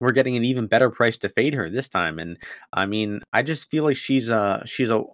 we're 0.00 0.12
getting 0.12 0.36
an 0.36 0.44
even 0.44 0.66
better 0.66 0.90
price 0.90 1.18
to 1.18 1.28
fade 1.28 1.54
her 1.54 1.70
this 1.70 1.88
time. 1.88 2.18
And 2.18 2.38
I 2.72 2.86
mean, 2.86 3.20
I 3.32 3.42
just 3.42 3.70
feel 3.70 3.84
like 3.84 3.96
she's 3.96 4.28
a 4.28 4.62
she's 4.66 4.90
a 4.90 5.04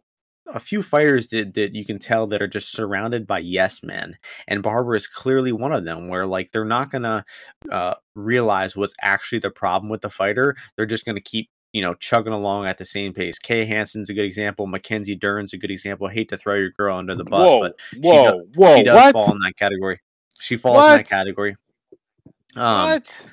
a 0.46 0.60
few 0.60 0.82
fighters 0.82 1.28
that, 1.28 1.54
that 1.54 1.74
you 1.74 1.84
can 1.84 1.98
tell 1.98 2.26
that 2.26 2.42
are 2.42 2.48
just 2.48 2.72
surrounded 2.72 3.26
by 3.26 3.38
yes 3.38 3.82
men 3.82 4.16
and 4.48 4.62
barber 4.62 4.94
is 4.94 5.06
clearly 5.06 5.52
one 5.52 5.72
of 5.72 5.84
them 5.84 6.08
where 6.08 6.26
like 6.26 6.50
they're 6.50 6.64
not 6.64 6.90
gonna 6.90 7.24
uh, 7.70 7.94
realize 8.14 8.76
what's 8.76 8.94
actually 9.00 9.38
the 9.38 9.50
problem 9.50 9.88
with 9.88 10.00
the 10.00 10.10
fighter 10.10 10.56
they're 10.76 10.84
just 10.84 11.04
gonna 11.04 11.20
keep 11.20 11.48
you 11.72 11.82
know, 11.82 11.94
chugging 11.94 12.32
along 12.32 12.66
at 12.66 12.78
the 12.78 12.84
same 12.84 13.12
pace. 13.12 13.38
Kay 13.38 13.64
Hansen's 13.64 14.10
a 14.10 14.14
good 14.14 14.24
example. 14.24 14.66
Mackenzie 14.66 15.16
Dern's 15.16 15.52
a 15.52 15.58
good 15.58 15.70
example. 15.70 16.06
I 16.06 16.12
hate 16.12 16.28
to 16.28 16.38
throw 16.38 16.54
your 16.54 16.70
girl 16.70 16.96
under 16.96 17.14
the 17.14 17.24
bus, 17.24 17.50
whoa, 17.50 17.60
but 17.60 17.80
whoa, 18.02 18.12
she 18.12 18.22
does, 18.22 18.46
whoa, 18.54 18.76
she 18.76 18.82
does 18.82 18.94
what? 18.94 19.12
fall 19.12 19.32
in 19.32 19.38
that 19.38 19.56
category. 19.56 20.00
She 20.38 20.56
falls 20.56 20.76
what? 20.76 20.92
in 20.92 20.96
that 20.98 21.08
category. 21.08 21.56
Um, 22.56 22.90
what? 22.90 23.26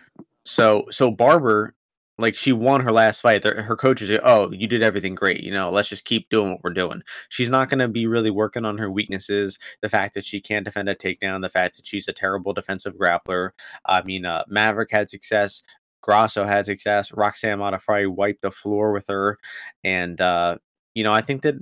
So, 0.43 0.85
so 0.89 1.11
Barber, 1.11 1.75
like 2.19 2.35
she 2.35 2.51
won 2.51 2.81
her 2.81 2.91
last 2.91 3.21
fight. 3.21 3.43
Her 3.43 3.75
coaches 3.75 4.09
say, 4.09 4.19
"Oh, 4.21 4.51
you 4.51 4.67
did 4.67 4.83
everything 4.83 5.15
great. 5.15 5.41
You 5.41 5.51
know, 5.51 5.71
let's 5.71 5.89
just 5.89 6.05
keep 6.05 6.29
doing 6.29 6.51
what 6.51 6.63
we're 6.63 6.73
doing." 6.73 7.01
She's 7.29 7.49
not 7.49 7.69
going 7.69 7.79
to 7.79 7.87
be 7.87 8.07
really 8.07 8.29
working 8.29 8.65
on 8.65 8.77
her 8.77 8.91
weaknesses. 8.91 9.57
The 9.81 9.89
fact 9.89 10.13
that 10.13 10.25
she 10.25 10.41
can't 10.41 10.65
defend 10.65 10.89
a 10.89 10.95
takedown, 10.95 11.41
the 11.41 11.49
fact 11.49 11.77
that 11.77 11.87
she's 11.87 12.07
a 12.07 12.13
terrible 12.13 12.53
defensive 12.53 12.95
grappler. 12.95 13.51
I 13.85 14.03
mean, 14.03 14.25
uh, 14.25 14.43
Maverick 14.47 14.91
had 14.91 15.09
success. 15.09 15.63
Grasso 16.01 16.45
had 16.45 16.65
success. 16.65 17.11
Roxanne 17.13 17.59
Modafferi 17.59 18.07
wiped 18.07 18.41
the 18.41 18.51
floor 18.51 18.91
with 18.91 19.07
her, 19.07 19.37
and 19.83 20.19
uh, 20.21 20.57
you 20.95 21.03
know 21.03 21.13
I 21.13 21.21
think 21.21 21.41
that 21.43 21.55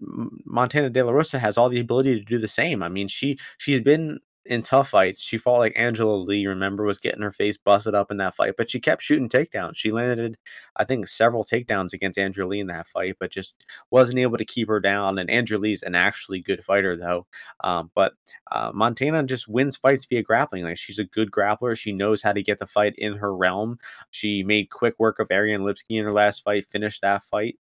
Montana 0.45 0.89
De 0.89 1.03
La 1.03 1.11
Rosa 1.11 1.39
has 1.39 1.57
all 1.57 1.69
the 1.69 1.79
ability 1.79 2.15
to 2.15 2.25
do 2.25 2.38
the 2.38 2.47
same. 2.47 2.83
I 2.83 2.89
mean, 2.89 3.07
she 3.07 3.38
she's 3.57 3.81
been 3.81 4.19
in 4.47 4.61
tough 4.63 4.89
fights. 4.89 5.21
She 5.21 5.37
fought 5.37 5.59
like 5.59 5.73
Angela 5.75 6.15
Lee, 6.15 6.47
remember, 6.47 6.83
was 6.83 6.99
getting 6.99 7.21
her 7.21 7.31
face 7.31 7.57
busted 7.57 7.95
up 7.95 8.11
in 8.11 8.17
that 8.17 8.35
fight, 8.35 8.55
but 8.57 8.69
she 8.69 8.79
kept 8.79 9.01
shooting 9.01 9.29
takedowns. 9.29 9.75
She 9.75 9.91
landed, 9.91 10.37
I 10.75 10.83
think, 10.83 11.07
several 11.07 11.43
takedowns 11.43 11.93
against 11.93 12.17
Angela 12.19 12.47
Lee 12.47 12.59
in 12.59 12.67
that 12.67 12.87
fight, 12.87 13.17
but 13.19 13.31
just 13.31 13.55
wasn't 13.91 14.19
able 14.19 14.37
to 14.37 14.45
keep 14.45 14.67
her 14.67 14.79
down. 14.79 15.19
And 15.19 15.29
Angela 15.29 15.59
Lee's 15.61 15.83
an 15.83 15.95
actually 15.95 16.41
good 16.41 16.63
fighter, 16.63 16.97
though. 16.97 17.27
Um, 17.61 17.91
but 17.93 18.13
uh, 18.51 18.71
Montana 18.73 19.23
just 19.23 19.47
wins 19.47 19.77
fights 19.77 20.05
via 20.05 20.23
grappling. 20.23 20.63
Like 20.63 20.77
she's 20.77 20.99
a 20.99 21.05
good 21.05 21.31
grappler. 21.31 21.77
She 21.77 21.91
knows 21.91 22.21
how 22.21 22.33
to 22.33 22.43
get 22.43 22.59
the 22.59 22.67
fight 22.67 22.95
in 22.97 23.17
her 23.17 23.35
realm. 23.35 23.77
She 24.11 24.43
made 24.43 24.69
quick 24.69 24.95
work 24.99 25.19
of 25.19 25.31
Ariane 25.31 25.61
Lipski 25.61 25.97
in 25.99 26.05
her 26.05 26.13
last 26.13 26.43
fight, 26.43 26.65
finished 26.65 27.01
that 27.01 27.23
fight. 27.23 27.57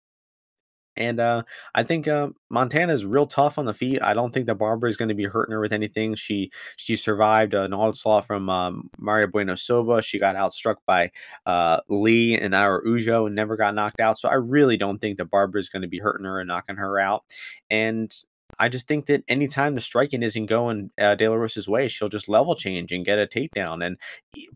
And 0.97 1.21
uh, 1.21 1.43
I 1.75 1.83
think 1.83 2.09
uh, 2.09 2.29
Montana 2.51 2.93
is 2.93 3.05
real 3.05 3.27
tough 3.27 3.59
on 3.59 3.67
the 3.67 3.75
feet. 3.75 4.01
I 4.03 4.15
don't 4.15 4.33
think 4.33 4.47
that 4.47 4.55
Barber 4.57 4.87
is 4.87 4.97
going 4.97 5.09
to 5.11 5.15
be 5.15 5.25
hurting 5.25 5.53
her 5.53 5.61
with 5.61 5.73
anything. 5.73 6.15
She 6.15 6.51
she 6.77 6.97
survived 6.97 7.55
an 7.55 7.73
onslaught 7.73 8.27
from 8.27 8.49
um, 8.49 8.91
Mayra 9.01 9.31
Bueno 9.31 9.55
Silva. 9.55 10.03
She 10.03 10.19
got 10.19 10.37
outstruck 10.37 10.77
by 10.87 11.11
uh, 11.45 11.81
Lee 11.89 12.39
and 12.39 12.55
Araujo 12.55 13.27
and 13.27 13.35
never 13.35 13.57
got 13.57 13.75
knocked 13.75 14.01
out. 14.01 14.19
So 14.19 14.29
I 14.29 14.35
really 14.35 14.77
don't 14.77 14.99
think 14.99 15.19
that 15.19 15.31
Barber 15.31 15.59
is 15.59 15.69
going 15.69 15.83
to 15.83 15.89
be 15.89 15.99
hurting 15.99 16.25
her 16.25 16.41
and 16.41 16.49
knocking 16.49 16.77
her 16.77 16.99
out. 16.99 17.25
And 17.71 18.13
I 18.59 18.69
just 18.69 18.87
think 18.87 19.07
that 19.07 19.25
anytime 19.29 19.75
the 19.75 19.81
striking 19.81 20.23
isn't 20.23 20.47
going 20.47 20.91
uh, 20.99 21.15
De 21.15 21.29
La 21.29 21.35
Rosa's 21.35 21.69
way, 21.69 21.89
she'll 21.89 22.09
just 22.09 22.29
level 22.29 22.55
change 22.55 22.93
and 22.93 23.05
get 23.05 23.19
a 23.19 23.27
takedown. 23.27 23.85
And 23.85 23.99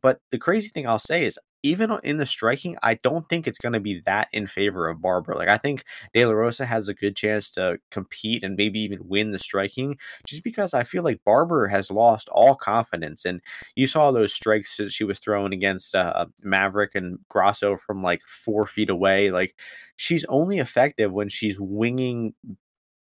but 0.00 0.20
the 0.30 0.38
crazy 0.38 0.68
thing 0.68 0.86
I'll 0.86 0.98
say 0.98 1.24
is 1.24 1.38
even 1.62 1.96
in 2.02 2.16
the 2.16 2.26
striking, 2.26 2.76
I 2.82 2.94
don't 2.94 3.28
think 3.28 3.46
it's 3.46 3.58
going 3.58 3.72
to 3.72 3.80
be 3.80 4.00
that 4.06 4.28
in 4.32 4.46
favor 4.46 4.88
of 4.88 5.00
Barber. 5.00 5.34
Like 5.34 5.48
I 5.48 5.58
think 5.58 5.84
De 6.14 6.24
La 6.24 6.32
Rosa 6.32 6.66
has 6.66 6.88
a 6.88 6.94
good 6.94 7.16
chance 7.16 7.50
to 7.52 7.78
compete 7.90 8.42
and 8.42 8.56
maybe 8.56 8.80
even 8.80 9.08
win 9.08 9.30
the 9.30 9.38
striking, 9.38 9.98
just 10.26 10.44
because 10.44 10.74
I 10.74 10.84
feel 10.84 11.02
like 11.02 11.24
Barber 11.24 11.66
has 11.68 11.90
lost 11.90 12.28
all 12.30 12.54
confidence. 12.54 13.24
And 13.24 13.40
you 13.74 13.86
saw 13.86 14.10
those 14.10 14.32
strikes 14.32 14.76
that 14.78 14.90
she 14.90 15.04
was 15.04 15.18
throwing 15.18 15.52
against 15.52 15.94
uh, 15.94 16.26
Maverick 16.42 16.94
and 16.94 17.18
Grasso 17.28 17.76
from 17.76 18.02
like 18.02 18.22
four 18.22 18.66
feet 18.66 18.90
away. 18.90 19.30
Like 19.30 19.54
she's 19.96 20.24
only 20.26 20.58
effective 20.58 21.12
when 21.12 21.28
she's 21.28 21.58
winging 21.60 22.34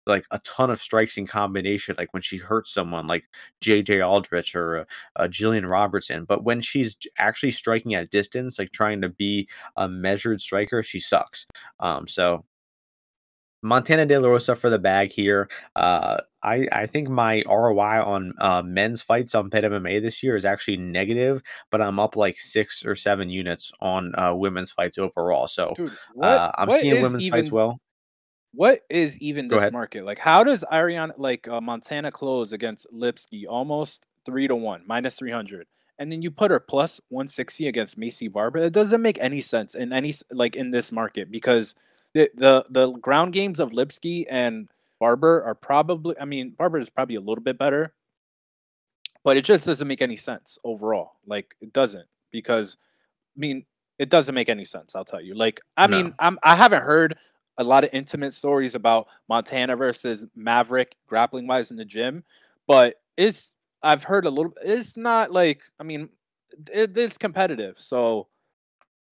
like 0.05 0.25
a 0.31 0.39
ton 0.39 0.69
of 0.69 0.79
strikes 0.79 1.17
in 1.17 1.27
combination, 1.27 1.95
like 1.97 2.13
when 2.13 2.21
she 2.21 2.37
hurts 2.37 2.73
someone, 2.73 3.07
like 3.07 3.25
J.J. 3.61 4.01
Aldrich 4.01 4.55
or 4.55 4.79
uh, 4.79 4.85
uh, 5.15 5.27
Gillian 5.27 5.65
Robertson. 5.65 6.25
But 6.25 6.43
when 6.43 6.61
she's 6.61 6.95
actually 7.17 7.51
striking 7.51 7.95
at 7.95 8.11
distance, 8.11 8.59
like 8.59 8.71
trying 8.71 9.01
to 9.01 9.09
be 9.09 9.49
a 9.75 9.87
measured 9.87 10.41
striker, 10.41 10.83
she 10.83 10.99
sucks. 10.99 11.45
Um, 11.79 12.07
so 12.07 12.45
Montana 13.65 14.05
De 14.05 14.19
La 14.19 14.29
Rosa 14.29 14.55
for 14.55 14.69
the 14.69 14.77
bag 14.77 15.11
here. 15.11 15.49
Uh, 15.75 16.17
I, 16.43 16.67
I 16.71 16.85
think 16.85 17.09
my 17.09 17.43
ROI 17.47 18.03
on 18.05 18.33
uh, 18.39 18.61
men's 18.61 19.01
fights 19.01 19.33
on 19.33 19.49
Pet 19.49 19.63
MMA 19.63 20.01
this 20.01 20.21
year 20.21 20.35
is 20.35 20.45
actually 20.45 20.77
negative, 20.77 21.41
but 21.71 21.81
I'm 21.81 21.99
up 21.99 22.15
like 22.15 22.37
six 22.37 22.85
or 22.85 22.93
seven 22.95 23.31
units 23.31 23.71
on 23.81 24.13
uh, 24.15 24.35
women's 24.35 24.71
fights 24.71 24.99
overall. 24.99 25.47
So 25.47 25.73
Dude, 25.75 25.91
what, 26.13 26.27
uh, 26.27 26.51
I'm 26.55 26.71
seeing 26.71 27.01
women's 27.01 27.25
even, 27.25 27.39
fights 27.39 27.51
well 27.51 27.79
what 28.55 28.81
is 28.89 29.19
even 29.19 29.47
this 29.47 29.71
market? 29.71 30.05
Like, 30.05 30.19
how 30.19 30.43
does 30.43 30.63
Ariana 30.71 31.13
like 31.17 31.47
uh, 31.47 31.61
Montana 31.61 32.11
close 32.11 32.51
against 32.51 32.87
Lipski 32.93 33.45
almost 33.47 34.05
three 34.25 34.47
to 34.47 34.55
one, 34.55 34.83
minus 34.85 35.15
three 35.15 35.31
hundred, 35.31 35.67
and 35.99 36.11
then 36.11 36.21
you 36.21 36.31
put 36.31 36.51
her 36.51 36.59
plus 36.59 37.01
one 37.09 37.27
sixty 37.27 37.67
against 37.67 37.99
Maycee 37.99 38.31
Barber? 38.31 38.59
It 38.59 38.73
doesn't 38.73 39.01
make 39.01 39.17
any 39.19 39.41
sense 39.41 39.75
in 39.75 39.93
any 39.93 40.13
like 40.31 40.55
in 40.55 40.71
this 40.71 40.91
market 40.91 41.31
because 41.31 41.75
the 42.13 42.29
the, 42.35 42.65
the 42.69 42.91
ground 42.93 43.33
games 43.33 43.59
of 43.59 43.71
Lipski 43.71 44.25
and 44.29 44.69
Barber 44.99 45.43
are 45.43 45.55
probably. 45.55 46.15
I 46.19 46.25
mean, 46.25 46.51
Barber 46.57 46.77
is 46.77 46.89
probably 46.89 47.15
a 47.15 47.21
little 47.21 47.43
bit 47.43 47.57
better, 47.57 47.93
but 49.23 49.37
it 49.37 49.43
just 49.43 49.65
doesn't 49.65 49.87
make 49.87 50.01
any 50.01 50.17
sense 50.17 50.57
overall. 50.63 51.13
Like 51.27 51.55
it 51.61 51.73
doesn't 51.73 52.05
because, 52.31 52.77
I 53.35 53.39
mean, 53.39 53.65
it 53.99 54.09
doesn't 54.09 54.35
make 54.35 54.49
any 54.49 54.65
sense. 54.65 54.95
I'll 54.95 55.05
tell 55.05 55.21
you. 55.21 55.35
Like 55.35 55.59
I 55.75 55.87
no. 55.87 55.97
mean, 55.97 56.13
I'm 56.19 56.39
I 56.43 56.55
haven't 56.55 56.83
heard 56.83 57.17
a 57.57 57.63
lot 57.63 57.83
of 57.83 57.89
intimate 57.93 58.33
stories 58.33 58.75
about 58.75 59.07
Montana 59.29 59.75
versus 59.75 60.25
Maverick 60.35 60.95
grappling 61.07 61.47
wise 61.47 61.71
in 61.71 61.77
the 61.77 61.85
gym, 61.85 62.23
but 62.67 62.95
it's 63.17 63.55
I've 63.83 64.03
heard 64.03 64.25
a 64.25 64.29
little. 64.29 64.53
It's 64.63 64.97
not 64.97 65.31
like 65.31 65.61
I 65.79 65.83
mean, 65.83 66.09
it, 66.71 66.97
it's 66.97 67.17
competitive. 67.17 67.75
So, 67.77 68.27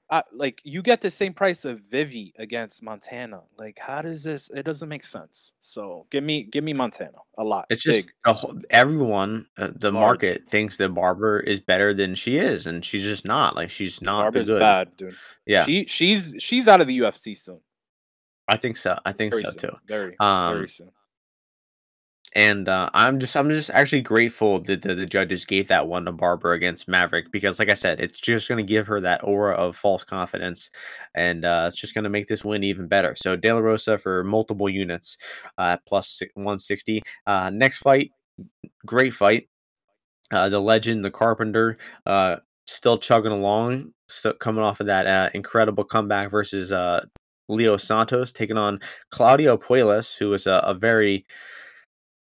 I, 0.10 0.24
like 0.34 0.62
you 0.64 0.82
get 0.82 1.00
the 1.00 1.10
same 1.10 1.34
price 1.34 1.64
of 1.64 1.80
Vivi 1.82 2.34
against 2.38 2.82
Montana. 2.84 3.42
Like, 3.58 3.78
how 3.80 4.02
does 4.02 4.24
this? 4.24 4.50
It 4.54 4.64
doesn't 4.64 4.90
make 4.90 5.04
sense. 5.04 5.54
So, 5.62 6.08
give 6.10 6.24
me 6.24 6.44
give 6.44 6.64
me 6.64 6.74
Montana 6.74 7.20
a 7.38 7.44
lot. 7.44 7.68
It's 7.70 7.84
just 7.84 8.10
whole, 8.26 8.58
everyone, 8.72 9.46
uh, 9.58 9.70
the 9.76 9.92
Large. 9.92 10.02
market 10.02 10.50
thinks 10.50 10.78
that 10.78 10.90
Barber 10.90 11.40
is 11.40 11.60
better 11.60 11.94
than 11.94 12.16
she 12.16 12.38
is, 12.38 12.66
and 12.66 12.84
she's 12.84 13.04
just 13.04 13.26
not. 13.26 13.56
Like, 13.56 13.70
she's 13.70 14.02
not. 14.02 14.24
Barber's 14.24 14.50
bad, 14.50 14.98
dude. 14.98 15.16
Yeah, 15.46 15.66
she 15.66 15.86
she's 15.86 16.36
she's 16.40 16.68
out 16.68 16.82
of 16.82 16.88
the 16.88 17.00
UFC 17.00 17.38
soon. 17.38 17.60
I 18.48 18.58
think 18.58 18.78
so. 18.78 18.98
I 19.06 19.12
think 19.12 19.34
very 19.34 19.44
so 19.44 19.50
soon. 19.52 19.60
too. 19.60 19.78
Very, 19.88 20.16
um, 20.20 20.56
very 20.56 20.70
soon. 20.70 20.92
And 22.36 22.68
uh, 22.68 22.90
I'm 22.96 23.20
just 23.20 23.38
I'm 23.38 23.50
just 23.50 23.70
actually 23.70 24.02
grateful 24.02 24.60
that 24.62 24.82
the, 24.82 24.96
the, 24.96 25.06
judges 25.06 25.46
gave 25.46 25.68
that 25.68 25.88
one 25.88 26.06
to 26.06 26.12
Barber 26.12 26.54
against 26.54 26.88
Maverick 26.88 27.32
because, 27.32 27.60
like 27.60 27.70
I 27.70 27.76
said, 27.76 28.00
it's 28.00 28.20
just 28.20 28.48
going 28.48 28.58
to 28.58 28.68
give 28.68 28.88
her 28.88 29.00
that 29.02 29.24
aura 29.24 29.54
of 29.54 29.76
false 29.76 30.04
confidence, 30.04 30.72
and 31.14 31.46
uh, 31.46 31.66
it's 31.68 31.80
just 31.80 31.94
going 31.94 32.06
to 32.06 32.10
make 32.10 32.28
this 32.28 32.44
win 32.44 32.64
even 32.64 32.88
better. 32.88 33.14
So 33.16 33.36
De 33.36 33.54
La 33.54 33.60
Rosa 33.60 34.00
for 34.00 34.24
multiple 34.24 34.68
units, 34.68 35.18
uh, 35.60 35.78
plus 35.86 36.24
160. 36.34 37.04
Uh, 37.28 37.52
next 37.52 37.78
fight, 37.78 38.10
great 38.84 39.14
fight. 39.14 39.48
Uh, 40.32 40.50
the 40.50 40.60
legend, 40.60 41.06
the 41.06 41.12
Carpenter, 41.12 41.78
uh, 42.08 42.38
still 42.66 42.98
chugging 42.98 43.32
along, 43.32 43.94
still 44.08 44.34
coming 44.34 44.64
off 44.64 44.80
of 44.80 44.88
that 44.88 45.06
uh, 45.06 45.30
incredible 45.36 45.84
comeback 45.84 46.32
versus 46.32 46.72
uh, 46.72 47.02
Leo 47.50 47.78
Santos, 47.78 48.32
taking 48.32 48.58
on 48.58 48.80
Claudio 49.12 49.58
Puelles, 49.58 50.18
who 50.18 50.30
was 50.30 50.48
a, 50.48 50.64
a 50.66 50.74
very 50.74 51.26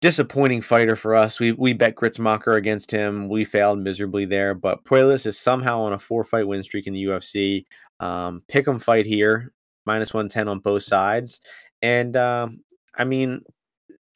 disappointing 0.02 0.62
fighter 0.62 0.96
for 0.96 1.16
us. 1.16 1.40
We 1.40 1.52
we 1.54 1.74
bet 1.74 1.96
Gruetzemacher 1.96 2.56
against 2.56 2.92
him. 2.92 3.30
We 3.30 3.46
failed 3.46 3.80
miserably 3.80 4.26
there, 4.26 4.54
but 4.54 4.84
Puelas 4.84 5.26
is 5.26 5.40
somehow 5.40 5.82
on 5.82 5.94
a 5.94 6.00
four 6.00 6.24
fight 6.24 6.48
win 6.48 6.64
streak 6.64 6.88
in 6.88 6.94
the 6.94 7.06
UFC. 7.06 7.66
Um, 8.00 8.42
pick 8.48 8.68
'em 8.68 8.80
fight 8.80 9.06
here, 9.06 9.54
minus 9.86 10.14
one 10.14 10.30
ten 10.30 10.48
on 10.48 10.60
both 10.60 10.84
sides, 10.84 11.42
and 11.82 12.16
um, 12.16 12.64
I 12.98 13.04
mean 13.06 13.42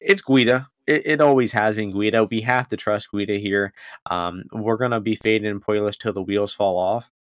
it's 0.00 0.22
Guida. 0.22 0.68
It, 0.86 1.06
it, 1.06 1.20
always 1.20 1.52
has 1.52 1.76
been 1.76 1.92
Guida. 1.92 2.24
We 2.24 2.40
have 2.40 2.66
to 2.68 2.76
trust 2.76 3.10
Guida 3.12 3.38
here. 3.38 3.72
Um, 4.10 4.44
we're 4.52 4.76
gonna 4.76 5.00
be 5.00 5.14
fading 5.16 5.60
Puelles 5.60 5.98
till 5.98 6.12
the 6.12 6.22
wheels 6.22 6.52
fall 6.54 6.76
off. 6.76 7.11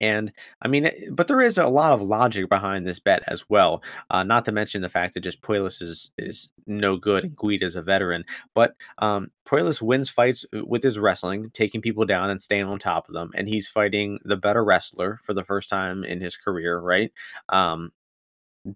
And 0.00 0.32
I 0.62 0.68
mean, 0.68 0.86
eh, 0.86 1.08
but 1.10 1.28
there 1.28 1.40
is 1.40 1.58
a 1.58 1.66
lot 1.66 1.92
of 1.92 2.02
logic 2.02 2.48
behind 2.48 2.86
this 2.86 3.00
bet 3.00 3.22
as 3.26 3.44
well. 3.48 3.82
Uh, 4.10 4.22
not 4.22 4.44
to 4.44 4.52
mention 4.52 4.82
the 4.82 4.88
fact 4.88 5.14
that 5.14 5.20
just 5.20 5.42
Puelles 5.42 5.82
is 5.82 6.10
is 6.18 6.48
no 6.66 6.96
good 6.96 7.24
and 7.24 7.36
Guida 7.36 7.64
is 7.64 7.76
a 7.76 7.82
veteran. 7.82 8.24
But 8.54 8.74
um, 8.98 9.30
wins 9.82 10.10
fights 10.10 10.44
uh, 10.54 10.64
with 10.64 10.82
his 10.82 10.98
wrestling, 10.98 11.50
taking 11.52 11.80
people 11.80 12.04
down 12.04 12.30
and 12.30 12.42
staying 12.42 12.64
on 12.64 12.78
top 12.78 13.08
of 13.08 13.14
them. 13.14 13.30
And 13.34 13.48
he's 13.48 13.68
fighting 13.68 14.18
the 14.24 14.36
better 14.36 14.64
wrestler 14.64 15.18
for 15.22 15.34
the 15.34 15.44
first 15.44 15.70
time 15.70 16.04
in 16.04 16.20
his 16.20 16.36
career, 16.36 16.78
right? 16.78 17.12
Um, 17.48 17.92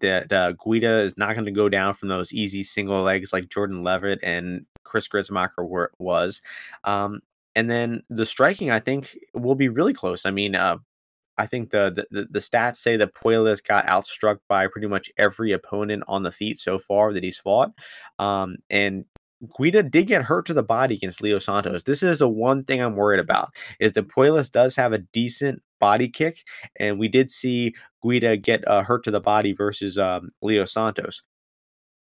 that 0.01 0.33
uh, 0.33 0.53
Guida 0.53 1.01
is 1.01 1.19
not 1.19 1.35
going 1.35 1.45
to 1.45 1.51
go 1.51 1.69
down 1.69 1.95
from 1.95 2.09
those 2.09 2.33
easy 2.33 2.63
single 2.63 3.03
legs 3.03 3.33
like 3.33 3.49
Jordan 3.49 3.83
Levitt 3.83 4.21
and 4.23 4.65
Chris 4.85 5.09
Gruetzemacher 5.09 5.69
were, 5.69 5.93
was. 5.99 6.41
Um, 6.85 7.21
and 7.55 7.69
then 7.69 8.03
the 8.09 8.25
striking, 8.25 8.71
I 8.71 8.81
think, 8.81 9.17
will 9.35 9.55
be 9.55 9.69
really 9.69 9.93
close. 9.93 10.25
I 10.25 10.31
mean, 10.31 10.55
uh, 10.55 10.79
I 11.43 11.47
think 11.47 11.71
the, 11.71 12.07
the 12.11 12.27
the 12.31 12.39
stats 12.39 12.77
say 12.77 12.97
that 12.97 13.15
Puelles 13.15 13.67
got 13.67 13.87
outstruck 13.87 14.39
by 14.49 14.69
pretty 14.69 14.87
much 14.87 15.11
every 15.19 15.51
opponent 15.51 16.05
on 16.07 16.23
the 16.23 16.31
feet 16.31 16.57
so 16.59 16.79
far 16.79 17.13
that 17.13 17.25
he's 17.25 17.37
fought. 17.37 17.73
Um, 18.21 18.59
and 18.71 19.07
Guida 19.59 19.83
did 19.83 20.07
get 20.07 20.23
hurt 20.23 20.47
to 20.47 20.55
the 20.55 20.63
body 20.63 20.95
against 20.95 21.21
Leo 21.21 21.41
Santos. 21.41 21.83
This 21.83 22.05
is 22.05 22.19
the 22.19 22.29
one 22.29 22.63
thing 22.63 22.81
I'm 22.81 22.95
worried 22.95 23.19
about 23.19 23.51
is 23.81 23.93
that 23.95 24.07
Puelles 24.07 24.53
does 24.53 24.77
have 24.77 24.93
a 24.93 24.99
decent 24.99 25.63
body 25.81 26.09
kick, 26.09 26.45
and 26.79 27.01
we 27.01 27.09
did 27.09 27.33
see 27.33 27.75
Guida 28.05 28.37
get 28.37 28.67
uh, 28.69 28.85
hurt 28.85 29.03
to 29.05 29.11
the 29.11 29.21
body 29.21 29.53
versus 29.53 29.99
um, 29.99 30.29
Leo 30.43 30.65
Santos. 30.65 31.25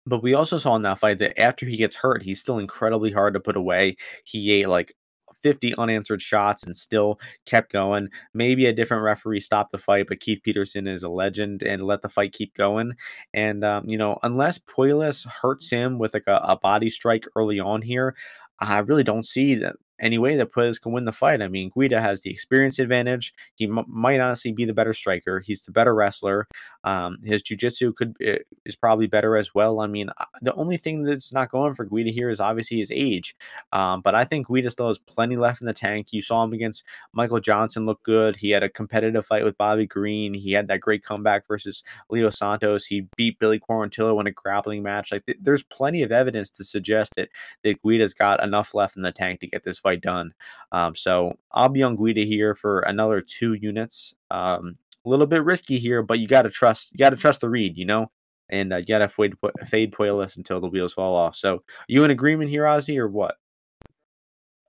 But 0.05 0.23
we 0.23 0.33
also 0.35 0.57
saw 0.57 0.77
in 0.77 0.83
that 0.83 0.99
fight 0.99 1.19
that 1.19 1.37
after 1.37 1.65
he 1.65 1.75
gets 1.75 1.97
hurt, 1.97 2.23
he's 2.23 2.39
still 2.39 2.59
incredibly 2.59 3.11
hard 3.11 3.33
to 3.33 3.41
put 3.41 3.57
away. 3.57 3.97
He 4.23 4.53
ate 4.53 4.69
like 4.69 4.93
50 5.41 5.75
unanswered 5.77 6.21
shots 6.21 6.63
and 6.63 6.75
still 6.75 7.19
kept 7.45 7.71
going. 7.71 8.09
Maybe 8.33 8.65
a 8.65 8.73
different 8.73 9.03
referee 9.03 9.39
stopped 9.39 9.71
the 9.71 9.77
fight, 9.77 10.07
but 10.07 10.19
Keith 10.19 10.41
Peterson 10.43 10.87
is 10.87 11.03
a 11.03 11.09
legend 11.09 11.63
and 11.63 11.83
let 11.83 12.01
the 12.01 12.09
fight 12.09 12.33
keep 12.33 12.53
going. 12.53 12.93
And, 13.33 13.63
um, 13.63 13.87
you 13.87 13.97
know, 13.97 14.17
unless 14.23 14.57
Puelles 14.57 15.27
hurts 15.27 15.69
him 15.69 15.99
with 15.99 16.13
like 16.13 16.27
a, 16.27 16.41
a 16.43 16.57
body 16.57 16.89
strike 16.89 17.25
early 17.35 17.59
on 17.59 17.81
here, 17.81 18.15
I 18.59 18.79
really 18.79 19.03
don't 19.03 19.25
see 19.25 19.55
that 19.55 19.75
any 19.99 20.17
way 20.17 20.35
that 20.35 20.51
Puelles 20.51 20.81
can 20.81 20.91
win 20.91 21.05
the 21.05 21.11
fight. 21.11 21.41
I 21.41 21.47
mean, 21.47 21.71
Guida 21.75 22.01
has 22.01 22.21
the 22.21 22.29
experience 22.29 22.79
advantage. 22.79 23.33
He 23.55 23.65
m- 23.65 23.85
might 23.87 24.19
honestly 24.19 24.51
be 24.51 24.65
the 24.65 24.73
better 24.73 24.93
striker. 24.93 25.39
He's 25.39 25.61
the 25.61 25.71
better 25.71 25.93
wrestler. 25.93 26.47
Um, 26.83 27.17
his 27.23 27.41
jiu-jitsu 27.41 27.93
could 27.93 28.15
eh, 28.21 28.39
is 28.65 28.75
probably 28.75 29.07
better 29.07 29.37
as 29.37 29.53
well. 29.55 29.79
I 29.79 29.87
mean, 29.87 30.09
the 30.41 30.53
only 30.53 30.77
thing 30.77 31.03
that's 31.03 31.33
not 31.33 31.51
going 31.51 31.73
for 31.73 31.85
Guida 31.85 32.11
here 32.11 32.29
is 32.29 32.39
obviously 32.39 32.77
his 32.77 32.91
age. 32.91 33.35
Um, 33.71 34.01
but 34.01 34.15
I 34.15 34.23
think 34.23 34.47
Guida 34.47 34.69
still 34.69 34.87
has 34.87 34.99
plenty 34.99 35.35
left 35.35 35.61
in 35.61 35.67
the 35.67 35.73
tank. 35.73 36.07
You 36.11 36.21
saw 36.21 36.43
him 36.43 36.53
against 36.53 36.83
Michael 37.13 37.39
Johnson 37.39 37.85
look 37.85 38.03
good. 38.03 38.35
He 38.35 38.51
had 38.51 38.63
a 38.63 38.69
competitive 38.69 39.25
fight 39.25 39.43
with 39.43 39.57
Bobby 39.57 39.85
Green. 39.85 40.33
He 40.33 40.51
had 40.51 40.67
that 40.67 40.81
great 40.81 41.03
comeback 41.03 41.47
versus 41.47 41.83
Leo 42.09 42.29
Santos. 42.29 42.85
He 42.85 43.07
beat 43.15 43.39
Billy 43.39 43.59
Quarantillo 43.59 44.19
in 44.19 44.27
a 44.27 44.31
grappling 44.31 44.83
match. 44.83 45.11
Like 45.11 45.25
th- 45.25 45.39
there's 45.41 45.63
plenty 45.63 46.03
of 46.03 46.11
evidence 46.11 46.49
to 46.51 46.63
suggest 46.63 47.13
that 47.15 47.29
that 47.63 47.81
Guida's 47.81 48.13
got 48.13 48.43
enough 48.43 48.73
left 48.73 48.95
in 48.95 49.03
the 49.03 49.11
tank 49.11 49.39
to 49.41 49.47
get 49.47 49.63
this 49.63 49.79
fight 49.87 50.01
done. 50.01 50.33
Um, 50.71 50.95
so 50.95 51.37
I'll 51.51 51.69
be 51.69 51.83
on 51.83 51.95
Guida 51.95 52.21
here 52.21 52.55
for 52.55 52.81
another 52.81 53.21
two 53.21 53.53
units. 53.53 54.13
Um, 54.29 54.75
a 55.05 55.09
little 55.09 55.25
bit 55.25 55.43
risky 55.45 55.79
here, 55.79 56.03
but 56.03 56.19
you 56.19 56.27
got 56.27 56.41
to 56.41 56.49
trust. 56.49 56.91
You 56.91 56.97
got 56.97 57.11
to 57.11 57.15
trust 57.15 57.41
the 57.41 57.49
read, 57.49 57.77
you 57.77 57.85
know, 57.85 58.11
and 58.49 58.73
uh, 58.73 58.77
you 58.77 58.85
got 58.85 58.99
to 58.99 59.07
fade 59.07 59.35
fade 59.65 59.93
Puelles 59.93 60.35
until 60.35 60.59
the 60.59 60.67
wheels 60.67 60.93
fall 60.93 61.15
off. 61.15 61.35
So 61.35 61.63
you 61.87 62.03
in 62.03 62.11
agreement 62.11 62.49
here, 62.49 62.65
Ozzy, 62.65 62.97
or 62.97 63.07
what? 63.07 63.35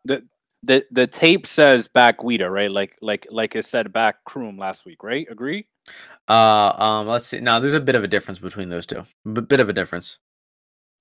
The 0.05 0.25
the 0.63 0.87
the 0.93 1.07
tape 1.09 1.47
says 1.47 1.89
back 1.89 2.21
Guida, 2.21 2.49
right? 2.49 2.71
Like 2.71 2.97
like 3.03 3.27
like 3.31 3.57
it 3.57 3.65
said 3.65 3.93
back 3.93 4.25
Kroom 4.25 4.59
last 4.59 4.87
week, 4.87 5.03
right? 5.03 5.27
Agree? 5.29 5.67
Uh, 6.29 6.73
um, 6.77 7.09
let's 7.09 7.27
see. 7.27 7.41
Now 7.41 7.59
there's 7.59 7.75
a 7.75 7.81
bit 7.81 7.97
of 7.97 8.05
a 8.05 8.09
difference 8.09 8.39
between 8.39 8.69
those 8.69 8.87
two. 8.87 9.03
A 9.27 9.43
bit 9.43 9.61
of 9.61 9.69
a 9.69 9.73
difference. 9.73 10.19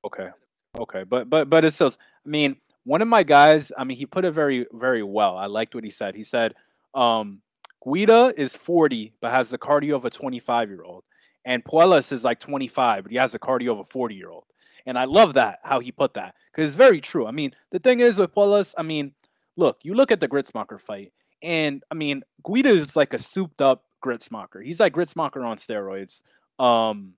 Okay. 0.03 0.29
Okay, 0.77 1.03
but 1.03 1.29
but 1.29 1.49
but 1.49 1.65
it 1.65 1.73
still. 1.73 1.93
I 2.25 2.29
mean, 2.29 2.57
one 2.87 3.01
of 3.01 3.07
my 3.09 3.21
guys, 3.21 3.69
I 3.77 3.83
mean, 3.83 3.97
he 3.97 4.05
put 4.05 4.23
it 4.23 4.31
very, 4.31 4.65
very 4.71 5.03
well. 5.03 5.37
I 5.37 5.47
liked 5.47 5.75
what 5.75 5.83
he 5.83 5.89
said. 5.89 6.15
He 6.15 6.23
said, 6.23 6.55
um, 6.95 7.41
Guida 7.85 8.33
is 8.37 8.55
40, 8.55 9.13
but 9.21 9.31
has 9.31 9.49
the 9.49 9.57
cardio 9.57 9.95
of 9.95 10.05
a 10.05 10.09
25 10.09 10.69
year 10.69 10.83
old. 10.83 11.03
And 11.43 11.63
Puelles 11.65 12.13
is 12.13 12.23
like 12.23 12.39
25, 12.39 13.03
but 13.03 13.11
he 13.11 13.17
has 13.17 13.33
the 13.33 13.39
cardio 13.39 13.73
of 13.73 13.79
a 13.79 13.83
40 13.83 14.15
year 14.15 14.29
old. 14.29 14.45
And 14.85 14.97
I 14.97 15.03
love 15.03 15.33
that, 15.33 15.59
how 15.63 15.81
he 15.81 15.91
put 15.91 16.13
that, 16.13 16.35
because 16.49 16.67
it's 16.67 16.77
very 16.77 17.01
true. 17.01 17.27
I 17.27 17.31
mean, 17.31 17.51
the 17.71 17.79
thing 17.79 17.99
is 17.99 18.17
with 18.17 18.33
Puelles, 18.33 18.73
I 18.77 18.83
mean, 18.83 19.11
look, 19.57 19.79
you 19.83 19.93
look 19.93 20.13
at 20.13 20.21
the 20.21 20.29
Gruetzemacher 20.29 20.79
fight, 20.79 21.11
and 21.43 21.83
I 21.91 21.95
mean, 21.95 22.23
Guida 22.45 22.69
is 22.69 22.95
like 22.95 23.13
a 23.13 23.19
souped 23.19 23.61
up 23.61 23.83
Gruetzemacher. 24.03 24.63
He's 24.63 24.79
like 24.79 24.93
Gruetzemacher 24.93 25.45
on 25.45 25.57
steroids. 25.57 26.21
Um, 26.57 27.15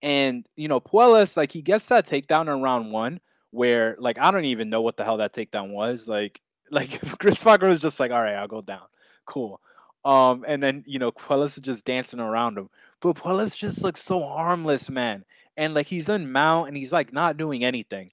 and 0.00 0.46
you 0.56 0.68
know, 0.68 0.80
Puelles, 0.80 1.36
like 1.36 1.52
he 1.52 1.60
gets 1.60 1.86
that 1.86 2.08
takedown 2.08 2.50
in 2.50 2.62
round 2.62 2.92
one, 2.92 3.20
where 3.50 3.96
like 3.98 4.18
I 4.18 4.30
don't 4.30 4.44
even 4.46 4.70
know 4.70 4.82
what 4.82 4.96
the 4.96 5.04
hell 5.04 5.18
that 5.18 5.32
takedown 5.32 5.70
was. 5.70 6.08
Like 6.08 6.40
like 6.70 7.00
Chris 7.18 7.42
Parker 7.42 7.68
was 7.68 7.80
just 7.80 8.00
like, 8.00 8.10
all 8.10 8.22
right, 8.22 8.34
I'll 8.34 8.48
go 8.48 8.60
down. 8.60 8.86
Cool. 9.26 9.60
Um, 10.04 10.44
and 10.46 10.62
then 10.62 10.84
you 10.86 10.98
know, 10.98 11.12
Puelles 11.12 11.56
is 11.56 11.62
just 11.62 11.84
dancing 11.84 12.20
around 12.20 12.58
him. 12.58 12.68
But 13.00 13.16
Puelles 13.16 13.56
just 13.56 13.82
looks 13.82 14.02
so 14.02 14.20
harmless, 14.20 14.90
man. 14.90 15.24
And 15.56 15.74
like 15.74 15.86
he's 15.86 16.08
in 16.08 16.30
mount 16.30 16.68
and 16.68 16.76
he's 16.76 16.92
like 16.92 17.12
not 17.12 17.36
doing 17.36 17.64
anything. 17.64 18.10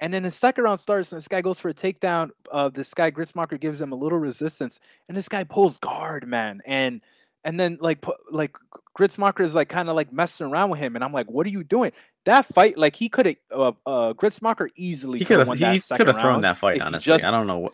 And 0.00 0.12
then 0.12 0.24
the 0.24 0.32
second 0.32 0.64
round 0.64 0.80
starts, 0.80 1.12
and 1.12 1.20
this 1.20 1.28
guy 1.28 1.42
goes 1.42 1.60
for 1.60 1.68
a 1.68 1.74
takedown. 1.74 2.30
Uh, 2.50 2.68
this 2.68 2.92
guy 2.92 3.12
Gruetzemacher 3.12 3.60
gives 3.60 3.80
him 3.80 3.92
a 3.92 3.96
little 3.96 4.18
resistance, 4.18 4.80
and 5.06 5.16
this 5.16 5.28
guy 5.28 5.44
pulls 5.44 5.78
guard, 5.78 6.26
man. 6.26 6.60
And 6.66 7.00
and 7.44 7.58
then 7.58 7.78
like 7.80 8.04
like 8.30 8.56
Gruetzemacher 8.96 9.40
is 9.40 9.54
like 9.54 9.68
kind 9.68 9.88
of 9.88 9.96
like 9.96 10.12
messing 10.12 10.46
around 10.46 10.70
with 10.70 10.80
him, 10.80 10.94
and 10.94 11.04
I'm 11.04 11.12
like, 11.12 11.30
what 11.30 11.46
are 11.46 11.50
you 11.50 11.64
doing? 11.64 11.92
That 12.24 12.46
fight, 12.46 12.78
like 12.78 12.94
he 12.94 13.08
could 13.08 13.26
have 13.26 13.36
uh, 13.50 13.72
uh 13.86 14.12
Gruetzemacher 14.14 14.68
easily 14.76 15.18
he 15.18 15.24
could 15.24 15.38
have 15.38 15.58
he 15.58 15.80
could 15.94 16.08
have 16.08 16.20
thrown 16.20 16.40
that 16.42 16.58
fight. 16.58 16.80
Honestly, 16.80 17.12
just, 17.12 17.24
I 17.24 17.30
don't 17.30 17.46
know 17.46 17.58
what. 17.58 17.72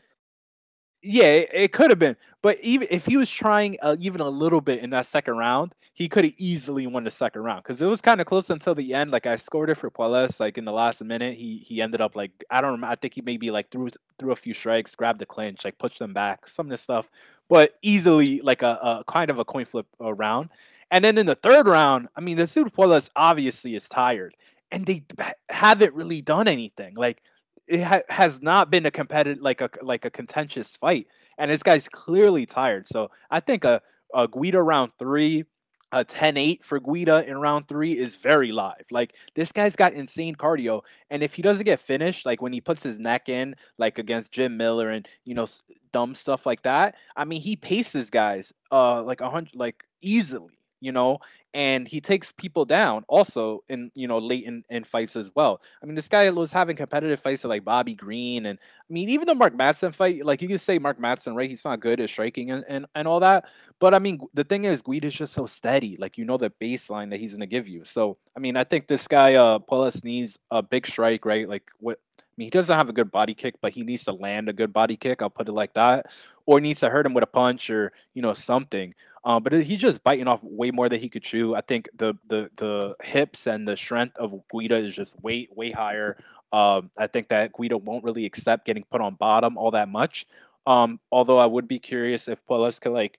Yeah, 1.02 1.26
it, 1.26 1.50
it 1.52 1.72
could 1.72 1.90
have 1.90 1.98
been, 1.98 2.16
but 2.42 2.58
even 2.60 2.88
if 2.90 3.06
he 3.06 3.16
was 3.16 3.30
trying 3.30 3.76
uh, 3.82 3.96
even 4.00 4.20
a 4.20 4.28
little 4.28 4.60
bit 4.60 4.80
in 4.80 4.90
that 4.90 5.06
second 5.06 5.36
round, 5.36 5.74
he 5.92 6.08
could 6.08 6.24
have 6.24 6.34
easily 6.38 6.86
won 6.86 7.04
the 7.04 7.10
second 7.10 7.42
round 7.42 7.62
because 7.62 7.80
it 7.82 7.86
was 7.86 8.00
kind 8.00 8.20
of 8.20 8.26
close 8.26 8.50
until 8.50 8.74
the 8.74 8.94
end. 8.94 9.10
Like 9.10 9.26
I 9.26 9.36
scored 9.36 9.70
it 9.70 9.76
for 9.76 9.90
Puelles, 9.90 10.40
like 10.40 10.58
in 10.58 10.64
the 10.64 10.72
last 10.72 11.02
minute, 11.04 11.36
he 11.36 11.58
he 11.58 11.82
ended 11.82 12.00
up 12.00 12.16
like 12.16 12.32
I 12.50 12.60
don't 12.60 12.72
remember. 12.72 12.92
I 12.92 12.96
think 12.96 13.14
he 13.14 13.20
maybe 13.20 13.50
like 13.50 13.70
threw 13.70 13.90
threw 14.18 14.32
a 14.32 14.36
few 14.36 14.54
strikes, 14.54 14.96
grabbed 14.96 15.20
the 15.20 15.26
clinch, 15.26 15.64
like 15.64 15.78
pushed 15.78 15.98
them 15.98 16.12
back, 16.12 16.48
some 16.48 16.66
of 16.66 16.70
this 16.70 16.80
stuff, 16.80 17.10
but 17.49 17.74
easily 17.82 18.40
like 18.40 18.62
a, 18.62 18.78
a 18.82 19.05
kind 19.07 19.30
of 19.30 19.38
a 19.38 19.44
coin 19.44 19.64
flip 19.64 19.86
around. 20.01 20.51
And 20.90 21.05
then 21.05 21.18
in 21.18 21.26
the 21.26 21.34
third 21.34 21.66
round, 21.66 22.09
I 22.16 22.20
mean, 22.20 22.36
the 22.36 22.46
dude 22.46 22.72
Puelles 22.72 23.11
obviously 23.14 23.74
is 23.74 23.88
tired, 23.88 24.34
and 24.70 24.86
they 24.86 25.05
haven't 25.51 25.94
really 25.94 26.22
done 26.22 26.49
anything. 26.49 26.94
Like 26.94 27.22
it 27.68 27.82
ha- 27.82 28.03
has 28.09 28.42
not 28.42 28.70
been 28.70 28.86
a 28.86 28.90
competitive 28.90 29.42
like 29.42 29.61
a 29.61 29.70
like 29.82 30.05
a 30.05 30.11
contentious 30.11 30.76
fight 30.76 31.07
and 31.36 31.51
this 31.51 31.62
guy's 31.62 31.88
clearly 31.88 32.46
tired 32.46 32.88
so 32.88 33.11
i 33.30 33.40
think 33.40 33.64
a, 33.64 33.80
a 34.14 34.26
Guida 34.26 34.62
round 34.62 34.92
three 34.99 35.44
a 35.93 36.05
10-8 36.05 36.62
for 36.62 36.80
guida 36.80 37.24
in 37.26 37.39
round 37.39 37.66
three 37.68 37.97
is 37.97 38.16
very 38.16 38.53
live. 38.53 38.84
Like 38.91 39.14
this 39.34 39.53
guy's 39.53 39.76
got 39.76 39.93
insane 39.93 40.34
cardio 40.34 40.82
and 41.11 41.22
if 41.22 41.34
he 41.34 41.43
doesn't 41.43 41.64
get 41.64 41.80
finished 41.80 42.26
like 42.26 42.43
when 42.43 42.53
he 42.53 42.61
puts 42.61 42.82
his 42.82 42.99
neck 42.99 43.28
in 43.28 43.55
like 43.78 43.99
against 43.99 44.32
jim 44.32 44.57
miller 44.57 44.91
and 44.91 45.09
you 45.24 45.34
know 45.34 45.47
dumb 45.93 46.14
stuff 46.14 46.47
like 46.47 46.62
that 46.62 46.95
i 47.16 47.24
mean 47.24 47.41
he 47.41 47.57
paces 47.57 48.11
guys 48.11 48.53
uh 48.72 49.03
like 49.03 49.20
a 49.20 49.30
hundred 49.30 49.55
like 49.55 49.84
easily 50.01 50.57
you 50.80 50.92
know 50.92 51.18
and 51.54 51.88
he 51.88 52.00
takes 52.00 52.30
people 52.32 52.64
down 52.64 53.04
also 53.08 53.64
in 53.68 53.90
you 53.94 54.06
know 54.06 54.18
late 54.18 54.44
in, 54.44 54.62
in 54.68 54.84
fights 54.84 55.16
as 55.16 55.30
well. 55.34 55.62
I 55.82 55.86
mean, 55.86 55.94
this 55.94 56.08
guy 56.08 56.28
was 56.30 56.52
having 56.52 56.76
competitive 56.76 57.20
fights 57.20 57.44
like 57.44 57.64
Bobby 57.64 57.94
Green, 57.94 58.46
and 58.46 58.58
I 58.58 58.92
mean, 58.92 59.08
even 59.08 59.26
the 59.26 59.34
Mark 59.34 59.54
Madsen 59.56 59.94
fight, 59.94 60.24
like 60.24 60.42
you 60.42 60.48
can 60.48 60.58
say 60.58 60.78
Mark 60.78 61.00
Madsen, 61.00 61.34
right? 61.34 61.48
He's 61.48 61.64
not 61.64 61.80
good 61.80 62.00
at 62.00 62.10
striking 62.10 62.50
and, 62.50 62.64
and, 62.68 62.86
and 62.94 63.08
all 63.08 63.20
that. 63.20 63.46
But 63.80 63.94
I 63.94 63.98
mean, 63.98 64.20
the 64.34 64.44
thing 64.44 64.64
is, 64.64 64.82
Guida 64.82 65.08
is 65.08 65.14
just 65.14 65.32
so 65.32 65.46
steady. 65.46 65.96
Like 65.98 66.18
you 66.18 66.24
know 66.24 66.36
the 66.36 66.52
baseline 66.60 67.10
that 67.10 67.20
he's 67.20 67.32
gonna 67.32 67.46
give 67.46 67.66
you. 67.66 67.84
So 67.84 68.18
I 68.36 68.40
mean, 68.40 68.56
I 68.56 68.64
think 68.64 68.86
this 68.86 69.08
guy 69.08 69.34
uh 69.34 69.58
Puelles 69.58 70.04
needs 70.04 70.38
a 70.50 70.62
big 70.62 70.86
strike, 70.86 71.24
right? 71.24 71.48
Like 71.48 71.64
what 71.78 71.98
I 72.18 72.22
mean, 72.36 72.46
he 72.46 72.50
doesn't 72.50 72.76
have 72.76 72.88
a 72.88 72.92
good 72.92 73.10
body 73.10 73.34
kick, 73.34 73.56
but 73.60 73.72
he 73.72 73.82
needs 73.82 74.04
to 74.04 74.12
land 74.12 74.48
a 74.48 74.52
good 74.52 74.72
body 74.72 74.96
kick. 74.96 75.22
I'll 75.22 75.30
put 75.30 75.48
it 75.48 75.52
like 75.52 75.74
that, 75.74 76.06
or 76.49 76.62
needs 76.62 76.80
to 76.80 76.88
hurt 76.88 77.05
him 77.05 77.12
with 77.12 77.22
a 77.22 77.26
punch 77.26 77.68
or 77.68 77.92
you 78.14 78.22
know 78.22 78.32
something. 78.32 78.94
Um, 79.22 79.42
but 79.42 79.53
he's 79.53 79.80
just 79.82 80.03
biting 80.03 80.26
off 80.26 80.40
way 80.42 80.70
more 80.70 80.88
than 80.88 80.99
he 80.99 81.11
could 81.11 81.22
chew. 81.22 81.55
I 81.55 81.61
think 81.61 81.90
the 81.94 82.14
the 82.26 82.51
the 82.57 82.96
hips 83.05 83.46
and 83.46 83.68
the 83.68 83.76
strength 83.76 84.16
of 84.16 84.32
Guida 84.51 84.76
is 84.76 84.94
just 84.94 85.20
way 85.22 85.46
way 85.55 85.70
higher. 85.70 86.16
Um, 86.51 86.90
I 86.96 87.07
think 87.07 87.28
that 87.28 87.53
Guida 87.53 87.76
won't 87.76 88.03
really 88.03 88.24
accept 88.24 88.64
getting 88.64 88.84
put 88.90 89.03
on 89.03 89.16
bottom 89.16 89.59
all 89.59 89.72
that 89.72 89.90
much. 89.90 90.26
Um, 90.66 91.01
although 91.12 91.36
I 91.36 91.44
would 91.44 91.68
be 91.68 91.78
curious 91.78 92.28
if 92.28 92.38
Puelles 92.46 92.80
could 92.80 92.92
like 92.92 93.18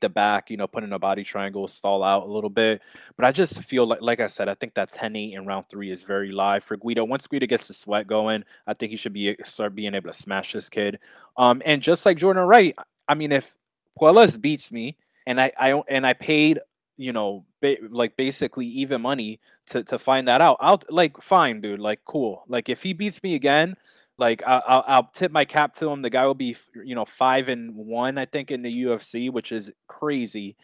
the 0.00 0.08
back, 0.08 0.50
you 0.50 0.56
know, 0.56 0.66
put 0.66 0.84
in 0.84 0.92
a 0.92 0.98
body 0.98 1.24
triangle, 1.24 1.68
stall 1.68 2.02
out 2.02 2.24
a 2.24 2.30
little 2.30 2.50
bit. 2.50 2.82
But 3.16 3.24
I 3.26 3.32
just 3.32 3.62
feel 3.62 3.86
like, 3.86 4.00
like 4.02 4.20
I 4.20 4.26
said, 4.26 4.48
I 4.48 4.54
think 4.54 4.74
that 4.74 4.92
10-8 4.92 5.34
in 5.34 5.46
round 5.46 5.68
three 5.68 5.90
is 5.90 6.02
very 6.02 6.32
live 6.32 6.64
for 6.64 6.76
Guida. 6.76 7.04
Once 7.04 7.26
Guida 7.26 7.46
gets 7.46 7.68
the 7.68 7.74
sweat 7.74 8.06
going, 8.06 8.44
I 8.66 8.74
think 8.74 8.90
he 8.90 8.96
should 8.96 9.12
be 9.12 9.36
start 9.44 9.74
being 9.74 9.94
able 9.94 10.10
to 10.10 10.16
smash 10.16 10.52
this 10.52 10.68
kid. 10.68 10.98
Um, 11.36 11.62
and 11.64 11.82
just 11.82 12.04
like 12.06 12.18
Jordan 12.18 12.44
Wright, 12.44 12.76
I 13.08 13.14
mean, 13.14 13.32
if 13.32 13.56
Puelles 13.98 14.40
beats 14.40 14.70
me, 14.70 14.96
and 15.26 15.40
I 15.40 15.52
I 15.58 15.82
and 15.88 16.06
I 16.06 16.14
paid 16.14 16.58
you 16.96 17.12
know 17.12 17.44
ba- 17.60 17.76
like 17.90 18.16
basically 18.16 18.66
even 18.66 19.00
money 19.02 19.40
to 19.66 19.84
to 19.84 19.98
find 19.98 20.28
that 20.28 20.40
out. 20.40 20.56
I'll 20.60 20.82
like 20.90 21.20
fine, 21.22 21.60
dude. 21.60 21.80
Like 21.80 22.00
cool. 22.04 22.44
Like 22.48 22.68
if 22.68 22.82
he 22.82 22.92
beats 22.92 23.22
me 23.22 23.34
again, 23.34 23.76
like 24.18 24.42
I, 24.46 24.62
I'll 24.66 24.84
I'll 24.86 25.10
tip 25.14 25.32
my 25.32 25.44
cap 25.44 25.74
to 25.76 25.88
him. 25.88 26.02
The 26.02 26.10
guy 26.10 26.26
will 26.26 26.34
be 26.34 26.56
you 26.84 26.94
know 26.94 27.04
five 27.04 27.48
and 27.48 27.74
one, 27.74 28.18
I 28.18 28.24
think, 28.24 28.50
in 28.50 28.62
the 28.62 28.84
UFC, 28.84 29.30
which 29.30 29.52
is 29.52 29.70
crazy. 29.86 30.56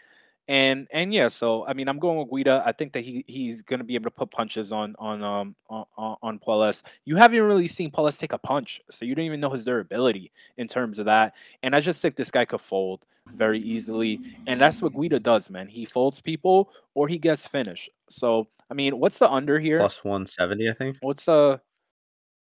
And 0.46 0.86
and 0.92 1.14
yeah, 1.14 1.28
so 1.28 1.66
I 1.66 1.72
mean, 1.72 1.88
I'm 1.88 1.98
going 1.98 2.18
with 2.18 2.28
Guida. 2.30 2.62
I 2.66 2.72
think 2.72 2.92
that 2.92 3.00
he 3.00 3.24
he's 3.26 3.62
going 3.62 3.78
to 3.78 3.84
be 3.84 3.94
able 3.94 4.04
to 4.04 4.10
put 4.10 4.30
punches 4.30 4.72
on 4.72 4.94
on 4.98 5.22
um 5.22 5.54
on 5.70 5.86
on 6.22 6.38
Puelles. 6.38 6.82
You 7.06 7.16
haven't 7.16 7.40
really 7.40 7.68
seen 7.68 7.90
Puelles 7.90 8.18
take 8.18 8.32
a 8.32 8.38
punch, 8.38 8.82
so 8.90 9.06
you 9.06 9.14
don't 9.14 9.24
even 9.24 9.40
know 9.40 9.50
his 9.50 9.64
durability 9.64 10.32
in 10.58 10.68
terms 10.68 10.98
of 10.98 11.06
that. 11.06 11.34
And 11.62 11.74
I 11.74 11.80
just 11.80 12.02
think 12.02 12.16
this 12.16 12.30
guy 12.30 12.44
could 12.44 12.60
fold 12.60 13.06
very 13.34 13.58
easily, 13.60 14.20
and 14.46 14.60
that's 14.60 14.82
what 14.82 14.92
Guida 14.94 15.18
does, 15.18 15.48
man. 15.48 15.66
He 15.66 15.86
folds 15.86 16.20
people 16.20 16.70
or 16.92 17.08
he 17.08 17.16
gets 17.16 17.46
finished. 17.46 17.88
So 18.10 18.48
I 18.70 18.74
mean, 18.74 18.98
what's 18.98 19.18
the 19.18 19.30
under 19.30 19.58
here? 19.58 19.78
Plus 19.78 20.04
170, 20.04 20.68
I 20.68 20.72
think. 20.74 20.96
What's 21.00 21.26
uh 21.26 21.56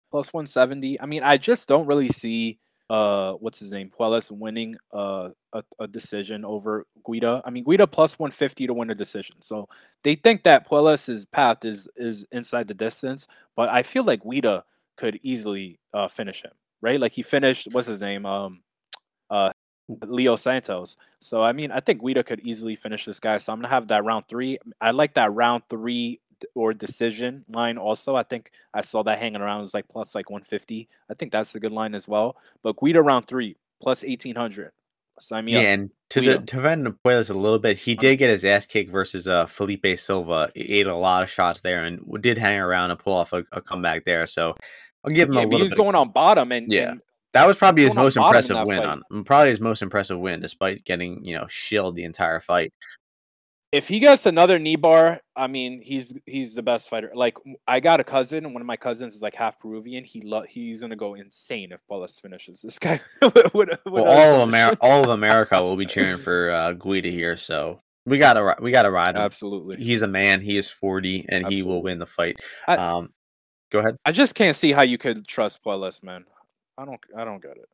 plus 0.09 0.33
170? 0.33 0.99
I 1.01 1.05
mean, 1.05 1.23
I 1.23 1.37
just 1.37 1.67
don't 1.67 1.87
really 1.87 2.09
see 2.09 2.59
uh 2.89 3.33
what's 3.33 3.59
his 3.59 3.71
name 3.71 3.91
Puelles 3.97 4.31
winning 4.31 4.75
uh, 4.93 5.29
a, 5.53 5.63
a 5.79 5.87
decision 5.87 6.43
over 6.43 6.85
Guida. 7.05 7.41
I 7.45 7.51
mean 7.51 7.63
Guida 7.63 7.85
plus 7.85 8.17
150 8.17 8.67
to 8.67 8.73
win 8.73 8.89
a 8.89 8.95
decision. 8.95 9.35
So 9.41 9.67
they 10.03 10.15
think 10.15 10.43
that 10.43 10.67
Puelles' 10.67 11.29
path 11.31 11.65
is 11.65 11.87
is 11.95 12.25
inside 12.31 12.67
the 12.67 12.73
distance, 12.73 13.27
but 13.55 13.69
I 13.69 13.83
feel 13.83 14.03
like 14.03 14.23
Guida 14.23 14.63
could 14.97 15.19
easily 15.21 15.79
uh 15.93 16.07
finish 16.07 16.41
him, 16.43 16.51
right? 16.81 16.99
Like 16.99 17.11
he 17.11 17.21
finished 17.21 17.67
what's 17.71 17.87
his 17.87 18.01
name? 18.01 18.25
Um 18.25 18.61
uh 19.29 19.51
Leo 20.05 20.35
Santos. 20.35 20.97
So 21.19 21.43
I 21.43 21.51
mean 21.51 21.71
I 21.71 21.81
think 21.81 22.01
Guida 22.01 22.23
could 22.23 22.39
easily 22.39 22.75
finish 22.75 23.05
this 23.05 23.19
guy. 23.19 23.37
So 23.37 23.53
I'm 23.53 23.59
gonna 23.59 23.67
have 23.67 23.87
that 23.89 24.03
round 24.03 24.25
three. 24.27 24.57
I 24.81 24.91
like 24.91 25.13
that 25.13 25.31
round 25.33 25.61
three 25.69 26.21
or 26.55 26.73
decision 26.73 27.45
line 27.49 27.77
also. 27.77 28.15
I 28.15 28.23
think 28.23 28.51
I 28.73 28.81
saw 28.81 29.03
that 29.03 29.19
hanging 29.19 29.41
around 29.41 29.61
is 29.63 29.73
like 29.73 29.87
plus 29.87 30.15
like 30.15 30.29
150. 30.29 30.87
I 31.09 31.13
think 31.13 31.31
that's 31.31 31.55
a 31.55 31.59
good 31.59 31.71
line 31.71 31.95
as 31.95 32.07
well. 32.07 32.37
But 32.61 32.77
Guida 32.77 33.01
round 33.01 33.27
three 33.27 33.57
plus 33.81 34.03
1800. 34.03 34.71
Sign 35.19 35.45
me 35.45 35.53
yeah, 35.53 35.59
up. 35.59 35.65
and 35.65 35.89
to 36.11 36.21
the, 36.21 36.33
to 36.33 36.39
defend 36.39 36.87
Puelles 37.03 37.29
a 37.29 37.33
little 37.33 37.59
bit, 37.59 37.77
he 37.77 37.93
did 37.93 38.15
get 38.17 38.29
his 38.29 38.45
ass 38.45 38.65
kicked 38.65 38.89
versus 38.89 39.27
uh 39.27 39.45
Felipe 39.47 39.85
Silva. 39.97 40.49
He 40.55 40.79
ate 40.79 40.87
a 40.87 40.95
lot 40.95 41.23
of 41.23 41.29
shots 41.29 41.61
there 41.61 41.83
and 41.83 42.01
did 42.21 42.37
hang 42.37 42.57
around 42.57 42.91
and 42.91 42.99
pull 42.99 43.13
off 43.13 43.33
a, 43.33 43.43
a 43.51 43.61
comeback 43.61 44.05
there. 44.05 44.25
So 44.27 44.55
I'll 45.03 45.11
give 45.11 45.27
him 45.27 45.35
yeah, 45.35 45.41
a 45.41 45.43
little. 45.43 45.59
He 45.59 45.63
was 45.63 45.73
going 45.73 45.95
on 45.95 46.11
bottom 46.11 46.51
and 46.53 46.71
yeah. 46.71 46.91
And 46.91 47.03
that 47.33 47.45
was 47.45 47.57
probably 47.57 47.83
his 47.83 47.93
most 47.93 48.17
impressive 48.17 48.65
win 48.65 48.81
fight. 48.81 48.99
on 49.11 49.23
probably 49.23 49.49
his 49.49 49.59
most 49.59 49.81
impressive 49.81 50.17
win, 50.17 50.39
despite 50.39 50.83
getting 50.85 51.23
you 51.23 51.37
know 51.37 51.45
shilled 51.47 51.95
the 51.95 52.03
entire 52.03 52.39
fight 52.39 52.73
if 53.71 53.87
he 53.87 53.99
gets 53.99 54.25
another 54.25 54.57
knee 54.57 54.75
bar, 54.75 55.21
I 55.35 55.47
mean, 55.47 55.81
he's 55.81 56.13
he's 56.25 56.55
the 56.55 56.63
best 56.63 56.89
fighter. 56.89 57.11
Like 57.13 57.37
I 57.67 57.79
got 57.79 57.99
a 57.99 58.03
cousin, 58.03 58.45
and 58.45 58.53
one 58.53 58.61
of 58.61 58.65
my 58.65 58.77
cousins 58.77 59.15
is 59.15 59.21
like 59.21 59.35
half 59.35 59.59
Peruvian. 59.59 60.03
He 60.03 60.21
lo- 60.21 60.45
he's 60.47 60.81
gonna 60.81 60.95
go 60.95 61.13
insane 61.13 61.71
if 61.71 61.79
Puelles 61.89 62.19
finishes 62.19 62.61
this 62.61 62.79
guy. 62.79 62.99
well, 63.21 64.05
all 64.05 64.35
of 64.35 64.47
America, 64.47 64.77
all 64.81 65.03
of 65.03 65.09
America 65.09 65.61
will 65.61 65.75
be 65.75 65.85
cheering 65.85 66.17
for 66.21 66.49
uh, 66.49 66.73
Guida 66.73 67.09
here, 67.09 67.35
so 67.35 67.79
we 68.05 68.17
gotta 68.17 68.55
we 68.59 68.71
gotta 68.71 68.89
ride 68.89 69.15
him. 69.15 69.21
Absolutely, 69.21 69.77
he's 69.77 70.01
a 70.01 70.07
man. 70.07 70.41
He 70.41 70.57
is 70.57 70.71
forty, 70.71 71.25
and 71.29 71.45
Absolutely. 71.45 71.55
he 71.55 71.63
will 71.63 71.83
win 71.83 71.99
the 71.99 72.07
fight. 72.07 72.37
I, 72.67 72.75
um, 72.77 73.13
go 73.71 73.79
ahead. 73.79 73.97
I 74.03 74.11
just 74.11 74.33
can't 74.33 74.55
see 74.55 74.71
how 74.71 74.81
you 74.81 74.97
could 74.97 75.27
trust 75.27 75.63
Puelles, 75.63 76.01
man. 76.01 76.25
I 76.77 76.85
don't 76.85 76.99
I 77.15 77.23
don't 77.23 77.41
get 77.41 77.57
it 77.57 77.69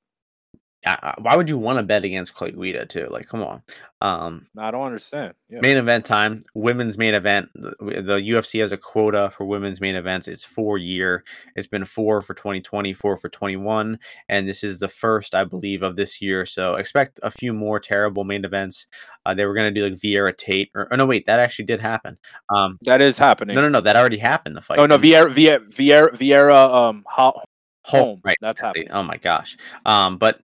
why 1.20 1.36
would 1.36 1.50
you 1.50 1.58
want 1.58 1.80
to 1.80 1.84
bet 1.84 2.04
against 2.04 2.36
Clay 2.36 2.52
Guida 2.52 2.86
too? 2.86 3.08
Like, 3.10 3.28
come 3.28 3.42
on. 3.42 3.64
Um, 4.02 4.46
I 4.58 4.70
don't 4.70 4.86
understand. 4.86 5.34
Yeah. 5.50 5.60
Main 5.62 5.78
event 5.78 6.06
time, 6.06 6.42
women's 6.54 6.98
main 6.98 7.16
event. 7.16 7.50
The, 7.56 7.76
the, 7.80 8.18
UFC 8.18 8.60
has 8.60 8.72
a 8.72 8.78
quota 8.78 9.32
for 9.36 9.46
women's 9.46 9.82
main 9.82 9.96
events. 9.96 10.28
It's 10.28 10.44
four 10.44 10.78
year. 10.78 11.24
It's 11.56 11.66
been 11.66 11.86
four 11.86 12.22
for 12.22 12.36
2020, 12.36 12.94
four 12.94 13.18
for 13.18 13.30
21, 13.30 13.98
and 14.30 14.48
this 14.48 14.64
is 14.64 14.78
the 14.78 14.88
first, 14.88 15.34
I 15.34 15.44
believe, 15.44 15.82
of 15.82 15.96
this 15.96 16.22
year. 16.22 16.46
So 16.46 16.76
expect 16.76 17.20
a 17.24 17.32
few 17.32 17.52
more 17.52 17.80
terrible 17.80 18.26
main 18.26 18.46
events. 18.46 18.86
Uh, 19.26 19.34
they 19.34 19.46
were 19.46 19.56
going 19.56 19.74
to 19.74 19.80
do 19.80 19.90
like 19.90 20.00
Vieira 20.00 20.38
Tate, 20.38 20.70
or, 20.76 20.88
or, 20.92 20.98
no, 20.98 21.06
wait, 21.08 21.26
that 21.26 21.40
actually 21.40 21.66
did 21.66 21.80
happen. 21.80 22.18
Um, 22.54 22.78
that 22.84 23.02
is 23.02 23.18
happening. 23.18 23.56
No, 23.56 23.62
no, 23.62 23.70
no, 23.70 23.82
that 23.82 23.96
already 23.96 24.18
happened. 24.18 24.56
The 24.56 24.62
fight. 24.62 24.78
Oh 24.78 24.86
no, 24.86 24.98
Vieira, 24.98 25.34
Vieira, 25.34 25.68
Vieira, 25.70 26.16
Vieira 26.16 26.90
um, 26.90 27.04
home. 27.08 27.42
Home, 27.86 28.22
right? 28.24 28.38
That's 28.42 28.60
happening. 28.60 28.90
Oh 28.92 29.04
my 29.04 29.18
gosh. 29.18 29.58
Um, 29.86 30.18
but 30.18 30.40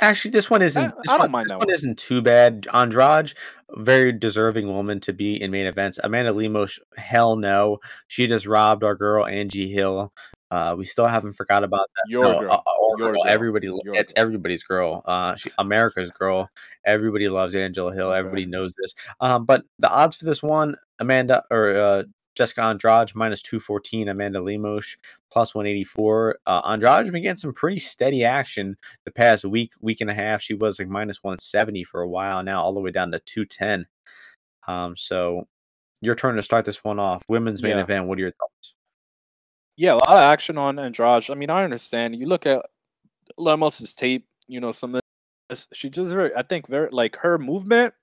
Actually, 0.00 0.32
this 0.32 0.50
one 0.50 0.62
isn't. 0.62 0.94
This 1.02 1.08
I, 1.08 1.12
don't 1.12 1.20
one, 1.20 1.30
mind 1.30 1.46
this 1.46 1.52
one, 1.52 1.58
one. 1.60 1.70
isn't 1.74 1.98
too 1.98 2.20
bad. 2.20 2.66
Andrade, 2.72 3.32
very 3.76 4.12
deserving 4.12 4.68
woman 4.68 5.00
to 5.00 5.12
be 5.12 5.40
in 5.40 5.50
main 5.50 5.66
events. 5.66 5.98
Amanda 6.02 6.32
Lemos, 6.32 6.78
hell 6.96 7.36
no, 7.36 7.78
she 8.06 8.26
just 8.26 8.46
robbed 8.46 8.82
our 8.84 8.94
girl 8.94 9.26
Angie 9.26 9.70
Hill. 9.70 10.12
Uh, 10.50 10.74
we 10.76 10.84
still 10.84 11.06
haven't 11.06 11.32
forgot 11.32 11.64
about 11.64 11.88
that. 11.96 12.04
Your 12.08 12.24
no, 12.24 12.40
girl. 12.40 12.52
Uh, 12.52 12.60
Your 12.96 12.96
girl. 12.98 13.12
girl. 13.12 13.24
Everybody, 13.26 13.66
Your 13.66 13.94
it's 13.94 14.12
girl. 14.12 14.22
everybody's 14.22 14.62
girl. 14.62 15.02
Uh, 15.04 15.34
she, 15.34 15.50
America's 15.58 16.10
girl. 16.10 16.48
Everybody 16.84 17.28
loves 17.28 17.54
Angela 17.56 17.92
Hill. 17.92 18.12
Everybody 18.12 18.46
knows 18.46 18.74
this. 18.80 18.94
Um, 19.20 19.46
but 19.46 19.64
the 19.80 19.90
odds 19.90 20.16
for 20.16 20.26
this 20.26 20.42
one, 20.42 20.76
Amanda 21.00 21.42
or 21.50 21.76
uh, 21.76 22.02
Jessica 22.34 22.62
Andrade 22.62 23.14
minus 23.14 23.42
214, 23.42 24.08
Amanda 24.08 24.40
Lemos 24.40 24.96
plus 25.30 25.54
184. 25.54 26.38
Uh, 26.46 26.60
Andrade's 26.64 27.10
been 27.10 27.22
getting 27.22 27.36
some 27.36 27.52
pretty 27.52 27.78
steady 27.78 28.24
action 28.24 28.76
the 29.04 29.10
past 29.10 29.44
week, 29.44 29.72
week 29.80 30.00
and 30.00 30.10
a 30.10 30.14
half. 30.14 30.40
She 30.42 30.54
was 30.54 30.78
like 30.78 30.88
minus 30.88 31.22
170 31.22 31.84
for 31.84 32.02
a 32.02 32.08
while 32.08 32.42
now, 32.42 32.60
all 32.62 32.74
the 32.74 32.80
way 32.80 32.90
down 32.90 33.12
to 33.12 33.18
210. 33.20 33.86
Um, 34.66 34.96
so 34.96 35.46
your 36.00 36.14
turn 36.14 36.36
to 36.36 36.42
start 36.42 36.64
this 36.64 36.82
one 36.84 36.98
off. 36.98 37.24
Women's 37.28 37.62
main 37.62 37.76
Yeah. 37.76 37.82
event. 37.82 38.06
What 38.06 38.18
are 38.18 38.22
your 38.22 38.32
thoughts? 38.32 38.74
Yeah, 39.76 39.94
a 39.94 39.96
lot 39.96 40.10
of 40.10 40.18
action 40.18 40.56
on 40.58 40.78
Andrade. 40.78 41.30
I 41.30 41.34
mean, 41.34 41.50
I 41.50 41.64
understand. 41.64 42.14
You 42.16 42.26
look 42.26 42.46
at 42.46 42.64
Lemos's 43.38 43.94
tape, 43.94 44.26
you 44.46 44.60
know, 44.60 44.70
some 44.72 44.94
of 44.94 45.00
this, 45.48 45.66
she 45.72 45.90
just 45.90 46.10
very, 46.10 46.30
I 46.36 46.42
think, 46.42 46.68
very 46.68 46.88
like 46.90 47.16
her 47.16 47.38
movement. 47.38 47.94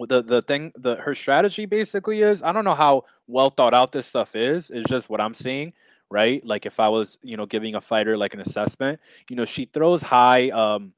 The 0.00 0.22
the 0.22 0.42
thing, 0.42 0.72
the 0.76 0.96
her 0.96 1.14
strategy 1.14 1.66
basically 1.66 2.20
is, 2.22 2.42
I 2.42 2.52
don't 2.52 2.64
know 2.64 2.74
how 2.74 3.04
well 3.28 3.50
thought 3.50 3.74
out 3.74 3.92
this 3.92 4.06
stuff 4.06 4.34
is. 4.34 4.70
It's 4.70 4.88
just 4.88 5.08
what 5.08 5.20
I'm 5.20 5.34
seeing, 5.34 5.72
right? 6.10 6.44
Like 6.44 6.66
if 6.66 6.80
I 6.80 6.88
was, 6.88 7.16
you 7.22 7.36
know, 7.36 7.46
giving 7.46 7.76
a 7.76 7.80
fighter 7.80 8.16
like 8.16 8.34
an 8.34 8.40
assessment, 8.40 8.98
you 9.30 9.36
know, 9.36 9.44
she 9.44 9.66
throws 9.66 10.02
high, 10.02 10.50
um, 10.50 10.92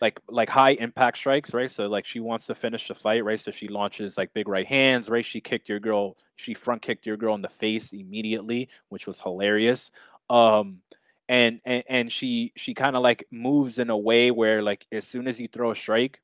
like 0.00 0.20
like 0.28 0.48
high 0.48 0.72
impact 0.72 1.18
strikes, 1.18 1.54
right? 1.54 1.70
So 1.70 1.86
like 1.86 2.04
she 2.04 2.18
wants 2.20 2.46
to 2.46 2.54
finish 2.56 2.88
the 2.88 2.94
fight, 2.94 3.24
right? 3.24 3.38
So 3.38 3.52
she 3.52 3.68
launches 3.68 4.18
like 4.18 4.34
big 4.34 4.48
right 4.48 4.66
hands, 4.66 5.08
right? 5.08 5.24
She 5.24 5.40
kicked 5.40 5.68
your 5.68 5.80
girl, 5.80 6.16
she 6.34 6.54
front 6.54 6.82
kicked 6.82 7.06
your 7.06 7.16
girl 7.16 7.36
in 7.36 7.42
the 7.42 7.48
face 7.48 7.92
immediately, 7.92 8.68
which 8.88 9.06
was 9.06 9.20
hilarious. 9.20 9.92
Um, 10.28 10.80
and 11.28 11.60
and, 11.64 11.84
and 11.88 12.12
she 12.12 12.52
she 12.56 12.74
kind 12.74 12.96
of 12.96 13.02
like 13.02 13.26
moves 13.30 13.78
in 13.78 13.90
a 13.90 13.96
way 13.96 14.30
where 14.30 14.60
like 14.62 14.86
as 14.92 15.06
soon 15.06 15.26
as 15.28 15.40
you 15.40 15.48
throw 15.48 15.70
a 15.70 15.76
strike 15.76 16.20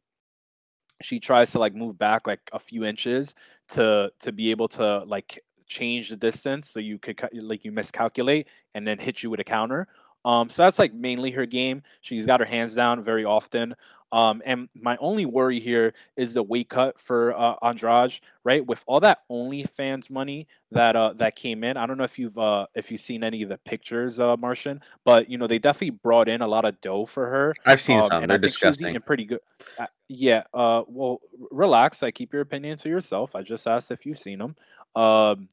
she 1.03 1.18
tries 1.20 1.51
to 1.53 1.59
like 1.59 1.74
move 1.74 1.98
back 1.98 2.26
like 2.26 2.40
a 2.53 2.59
few 2.59 2.84
inches 2.84 3.34
to 3.68 4.11
to 4.20 4.32
be 4.32 4.51
able 4.51 4.68
to 4.68 5.05
like 5.05 5.40
change 5.66 6.09
the 6.11 6.16
distance 6.16 6.68
so 6.70 6.80
you 6.80 6.98
could 6.98 7.20
like 7.32 7.64
you 7.64 7.72
miscalculate 7.72 8.48
and 8.74 8.86
then 8.86 8.98
hit 8.98 9.22
you 9.22 9.30
with 9.30 9.40
a 9.40 9.44
counter. 9.44 9.86
Um 10.24 10.48
so 10.48 10.62
that's 10.62 10.78
like 10.78 10.92
mainly 10.92 11.30
her 11.30 11.46
game. 11.46 11.82
She's 12.01 12.26
got 12.26 12.40
her 12.40 12.46
hands 12.46 12.74
down 12.74 13.03
very 13.03 13.24
often 13.24 13.74
um, 14.12 14.42
and 14.44 14.68
my 14.74 14.96
only 14.98 15.24
worry 15.24 15.61
here 15.61 15.94
is 16.16 16.34
the 16.34 16.42
weight 16.42 16.68
cut 16.68 16.98
for 16.98 17.36
uh, 17.38 17.54
Andrade, 17.62 18.18
right? 18.42 18.66
With 18.66 18.82
all 18.86 19.00
that 19.00 19.18
OnlyFans 19.30 20.11
money 20.11 20.48
that 20.72 20.96
uh, 20.96 21.12
that 21.14 21.36
came 21.36 21.62
in, 21.62 21.76
I 21.76 21.86
don't 21.86 21.96
know 21.96 22.04
if 22.04 22.18
you've 22.18 22.36
uh, 22.36 22.66
if 22.74 22.90
you've 22.90 23.00
seen 23.00 23.22
any 23.22 23.42
of 23.42 23.48
the 23.48 23.58
pictures, 23.58 24.18
uh, 24.18 24.36
Martian, 24.36 24.80
but 25.04 25.30
you 25.30 25.38
know 25.38 25.46
they 25.46 25.58
definitely 25.58 25.98
brought 26.02 26.28
in 26.28 26.42
a 26.42 26.46
lot 26.46 26.64
of 26.64 26.80
dough 26.80 27.06
for 27.06 27.26
her. 27.28 27.54
I've 27.66 27.80
seen 27.80 28.00
um, 28.00 28.06
some; 28.06 28.26
they're 28.26 28.38
disgusting. 28.38 28.98
pretty 29.00 29.24
good. 29.24 29.40
Uh, 29.78 29.86
yeah. 30.08 30.42
Uh, 30.52 30.82
well, 30.88 31.20
relax. 31.50 32.02
I 32.02 32.11
keep 32.11 32.32
your 32.32 32.42
opinion 32.42 32.78
to 32.78 32.88
yourself. 32.88 33.36
I 33.36 33.42
just 33.42 33.66
asked 33.66 33.92
if 33.92 34.04
you've 34.04 34.18
seen 34.18 34.40
them. 34.40 34.56
Um, 34.96 35.48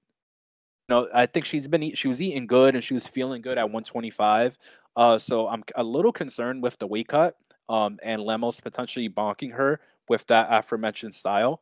no, 0.89 1.07
I 1.13 1.25
think 1.25 1.45
she's 1.45 1.67
been 1.67 1.93
she 1.93 2.07
was 2.07 2.21
eating 2.21 2.47
good 2.47 2.73
and 2.73 2.83
she 2.83 2.93
was 2.93 3.07
feeling 3.07 3.41
good 3.41 3.57
at 3.57 3.65
125. 3.65 4.57
Uh, 4.95 5.17
so 5.17 5.47
I'm 5.47 5.63
a 5.75 5.83
little 5.83 6.11
concerned 6.11 6.63
with 6.63 6.79
the 6.79 6.87
weight 6.87 7.07
cut 7.07 7.35
um, 7.69 7.99
and 8.03 8.21
Lemos 8.21 8.59
potentially 8.59 9.09
bonking 9.09 9.53
her 9.53 9.79
with 10.09 10.25
that 10.27 10.47
aforementioned 10.49 11.13
style. 11.13 11.61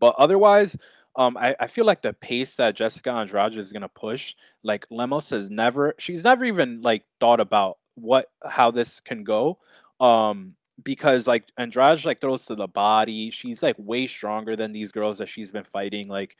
But 0.00 0.14
otherwise, 0.18 0.76
um, 1.16 1.36
I, 1.36 1.56
I 1.58 1.66
feel 1.66 1.86
like 1.86 2.02
the 2.02 2.12
pace 2.12 2.56
that 2.56 2.76
Jessica 2.76 3.10
Andrade 3.10 3.56
is 3.56 3.72
gonna 3.72 3.88
push, 3.88 4.34
like 4.62 4.86
Lemos 4.90 5.30
has 5.30 5.50
never, 5.50 5.94
she's 5.98 6.24
never 6.24 6.44
even 6.44 6.82
like 6.82 7.04
thought 7.20 7.40
about 7.40 7.78
what 7.94 8.30
how 8.44 8.70
this 8.70 9.00
can 9.00 9.24
go. 9.24 9.58
Um, 10.00 10.54
because 10.82 11.26
like 11.26 11.44
Andrade 11.56 12.04
like 12.04 12.20
throws 12.20 12.44
to 12.46 12.54
the 12.54 12.66
body, 12.68 13.30
she's 13.30 13.62
like 13.62 13.76
way 13.78 14.06
stronger 14.06 14.56
than 14.56 14.72
these 14.72 14.92
girls 14.92 15.18
that 15.18 15.28
she's 15.28 15.50
been 15.50 15.64
fighting. 15.64 16.08
Like, 16.08 16.36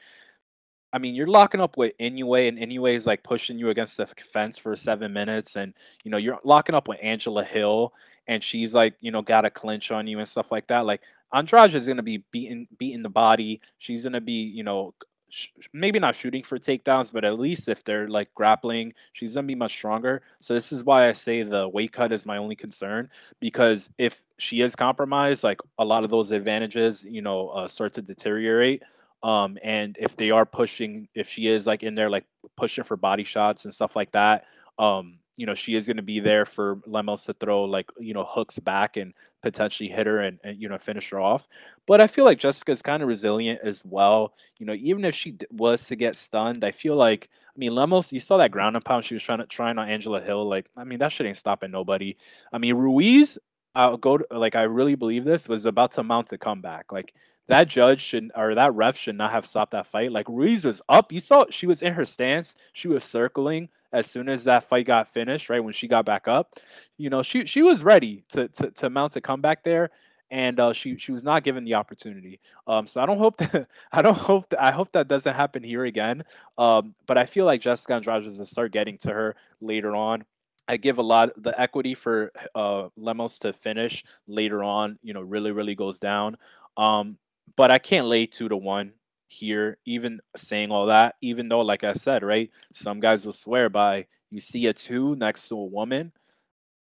I 0.93 0.99
mean, 0.99 1.15
you're 1.15 1.27
locking 1.27 1.61
up 1.61 1.77
with 1.77 1.93
Inoue, 1.99 2.47
and 2.47 2.57
Inoue 2.57 2.93
is 2.93 3.05
like 3.05 3.23
pushing 3.23 3.59
you 3.59 3.69
against 3.69 3.97
the 3.97 4.07
fence 4.07 4.57
for 4.57 4.75
seven 4.75 5.13
minutes, 5.13 5.55
and 5.55 5.73
you 6.03 6.11
know 6.11 6.17
you're 6.17 6.39
locking 6.43 6.75
up 6.75 6.87
with 6.87 6.99
Angela 7.01 7.43
Hill, 7.43 7.93
and 8.27 8.43
she's 8.43 8.73
like, 8.73 8.95
you 9.01 9.11
know, 9.11 9.21
got 9.21 9.45
a 9.45 9.49
clinch 9.49 9.91
on 9.91 10.07
you 10.07 10.19
and 10.19 10.27
stuff 10.27 10.51
like 10.51 10.67
that. 10.67 10.85
Like 10.85 11.01
Andrade 11.33 11.73
is 11.73 11.87
gonna 11.87 12.03
be 12.03 12.23
beating 12.31 12.67
beating 12.77 13.03
the 13.03 13.09
body. 13.09 13.61
She's 13.77 14.03
gonna 14.03 14.21
be, 14.21 14.33
you 14.33 14.63
know, 14.63 14.93
sh- 15.29 15.49
maybe 15.73 15.99
not 15.99 16.15
shooting 16.15 16.43
for 16.43 16.57
takedowns, 16.57 17.11
but 17.11 17.25
at 17.25 17.39
least 17.39 17.67
if 17.67 17.83
they're 17.83 18.07
like 18.07 18.33
grappling, 18.33 18.93
she's 19.13 19.35
gonna 19.35 19.47
be 19.47 19.55
much 19.55 19.73
stronger. 19.73 20.21
So 20.41 20.53
this 20.53 20.71
is 20.71 20.83
why 20.83 21.07
I 21.09 21.13
say 21.13 21.43
the 21.43 21.67
weight 21.67 21.91
cut 21.91 22.11
is 22.11 22.25
my 22.25 22.37
only 22.37 22.55
concern 22.55 23.09
because 23.39 23.89
if 23.97 24.23
she 24.37 24.61
is 24.61 24.75
compromised, 24.75 25.43
like 25.43 25.59
a 25.79 25.85
lot 25.85 26.03
of 26.03 26.09
those 26.09 26.31
advantages, 26.31 27.03
you 27.03 27.21
know, 27.21 27.49
uh, 27.49 27.67
start 27.67 27.93
to 27.95 28.01
deteriorate. 28.01 28.83
Um, 29.23 29.57
and 29.63 29.97
if 29.99 30.15
they 30.15 30.31
are 30.31 30.45
pushing, 30.45 31.07
if 31.15 31.27
she 31.27 31.47
is 31.47 31.65
like 31.67 31.83
in 31.83 31.95
there, 31.95 32.09
like 32.09 32.25
pushing 32.55 32.83
for 32.83 32.95
body 32.95 33.23
shots 33.23 33.65
and 33.65 33.73
stuff 33.73 33.95
like 33.95 34.11
that, 34.11 34.45
um, 34.77 35.19
you 35.37 35.45
know 35.45 35.53
she 35.53 35.75
is 35.75 35.85
going 35.85 35.97
to 35.97 36.03
be 36.03 36.19
there 36.19 36.45
for 36.45 36.79
Lemos 36.87 37.23
to 37.25 37.33
throw 37.33 37.63
like 37.63 37.89
you 37.99 38.13
know 38.13 38.25
hooks 38.27 38.57
back 38.59 38.97
and 38.97 39.13
potentially 39.43 39.87
hit 39.87 40.07
her 40.07 40.19
and, 40.19 40.39
and 40.43 40.59
you 40.59 40.67
know 40.67 40.77
finish 40.79 41.09
her 41.11 41.19
off. 41.19 41.47
But 41.85 42.01
I 42.01 42.07
feel 42.07 42.25
like 42.25 42.39
Jessica's 42.39 42.81
kind 42.81 43.03
of 43.03 43.07
resilient 43.07 43.61
as 43.63 43.83
well. 43.85 44.33
You 44.57 44.65
know, 44.65 44.73
even 44.73 45.05
if 45.05 45.13
she 45.15 45.37
was 45.51 45.85
to 45.87 45.95
get 45.95 46.17
stunned, 46.17 46.63
I 46.63 46.71
feel 46.71 46.95
like 46.95 47.29
I 47.33 47.57
mean 47.57 47.73
Lemos. 47.73 48.11
You 48.11 48.19
saw 48.19 48.37
that 48.37 48.51
ground 48.51 48.75
and 48.75 48.83
pound 48.83 49.05
she 49.05 49.13
was 49.13 49.23
trying 49.23 49.39
to 49.39 49.45
trying 49.45 49.77
on 49.77 49.87
Angela 49.87 50.21
Hill. 50.21 50.47
Like 50.49 50.69
I 50.75 50.83
mean 50.83 50.99
that 50.99 51.11
shit 51.11 51.27
ain't 51.27 51.37
stopping 51.37 51.71
nobody. 51.71 52.17
I 52.51 52.57
mean 52.57 52.75
Ruiz. 52.75 53.37
I'll 53.75 53.97
go 53.97 54.17
to, 54.17 54.25
like 54.31 54.55
I 54.55 54.63
really 54.63 54.95
believe 54.95 55.23
this 55.23 55.47
was 55.47 55.67
about 55.67 55.91
to 55.93 56.03
mount 56.03 56.33
a 56.33 56.37
comeback. 56.39 56.91
Like 56.91 57.13
that 57.47 57.67
judge 57.67 58.01
should 58.01 58.31
or 58.35 58.55
that 58.55 58.73
ref 58.73 58.97
should 58.97 59.15
not 59.15 59.31
have 59.31 59.45
stopped 59.45 59.71
that 59.71 59.87
fight. 59.87 60.11
Like 60.11 60.27
Ruiz 60.29 60.65
was 60.65 60.81
up. 60.89 61.11
You 61.11 61.19
saw 61.19 61.45
she 61.49 61.67
was 61.67 61.81
in 61.81 61.93
her 61.93 62.05
stance. 62.05 62.55
She 62.73 62.87
was 62.87 63.03
circling 63.03 63.69
as 63.91 64.07
soon 64.07 64.29
as 64.29 64.43
that 64.43 64.63
fight 64.63 64.85
got 64.85 65.07
finished, 65.07 65.49
right 65.49 65.63
when 65.63 65.73
she 65.73 65.87
got 65.87 66.05
back 66.05 66.27
up, 66.27 66.55
you 66.97 67.09
know, 67.09 67.21
she 67.21 67.45
she 67.45 67.61
was 67.61 67.83
ready 67.83 68.23
to 68.29 68.47
to, 68.49 68.71
to 68.71 68.89
mount 68.89 69.15
a 69.15 69.21
comeback 69.21 69.63
there, 69.63 69.89
and 70.29 70.59
uh, 70.59 70.73
she 70.73 70.97
she 70.97 71.11
was 71.11 71.23
not 71.23 71.43
given 71.43 71.63
the 71.63 71.75
opportunity. 71.75 72.39
Um, 72.67 72.85
so 72.87 73.01
I 73.01 73.05
don't 73.05 73.17
hope 73.17 73.37
that 73.37 73.67
I 73.91 74.01
don't 74.01 74.17
hope 74.17 74.49
that 74.49 74.61
I 74.61 74.71
hope 74.71 74.91
that 74.93 75.07
doesn't 75.07 75.33
happen 75.33 75.63
here 75.63 75.85
again. 75.85 76.23
Um, 76.57 76.95
but 77.05 77.17
I 77.17 77.25
feel 77.25 77.45
like 77.45 77.61
Jessica 77.61 77.93
Andrade 77.93 78.25
is 78.25 78.37
gonna 78.37 78.45
start 78.45 78.71
getting 78.71 78.97
to 78.99 79.09
her 79.09 79.35
later 79.61 79.95
on. 79.95 80.25
I 80.67 80.75
give 80.75 80.97
a 80.97 81.01
lot 81.03 81.31
the 81.41 81.59
equity 81.59 81.93
for 81.93 82.31
uh, 82.53 82.89
Lemos 82.97 83.39
to 83.39 83.53
finish 83.53 84.03
later 84.27 84.63
on. 84.63 84.99
You 85.01 85.13
know, 85.13 85.21
really 85.21 85.51
really 85.51 85.75
goes 85.75 85.99
down. 85.99 86.37
Um, 86.75 87.17
but 87.55 87.71
I 87.71 87.79
can't 87.79 88.07
lay 88.07 88.25
two 88.25 88.49
to 88.49 88.57
one 88.57 88.93
here, 89.27 89.77
even 89.85 90.19
saying 90.35 90.71
all 90.71 90.87
that, 90.87 91.15
even 91.21 91.47
though, 91.49 91.61
like 91.61 91.83
I 91.83 91.93
said, 91.93 92.23
right, 92.23 92.49
some 92.73 92.99
guys 92.99 93.25
will 93.25 93.33
swear 93.33 93.69
by 93.69 94.07
you 94.29 94.39
see 94.39 94.67
a 94.67 94.73
two 94.73 95.15
next 95.15 95.47
to 95.49 95.55
a 95.55 95.65
woman, 95.65 96.11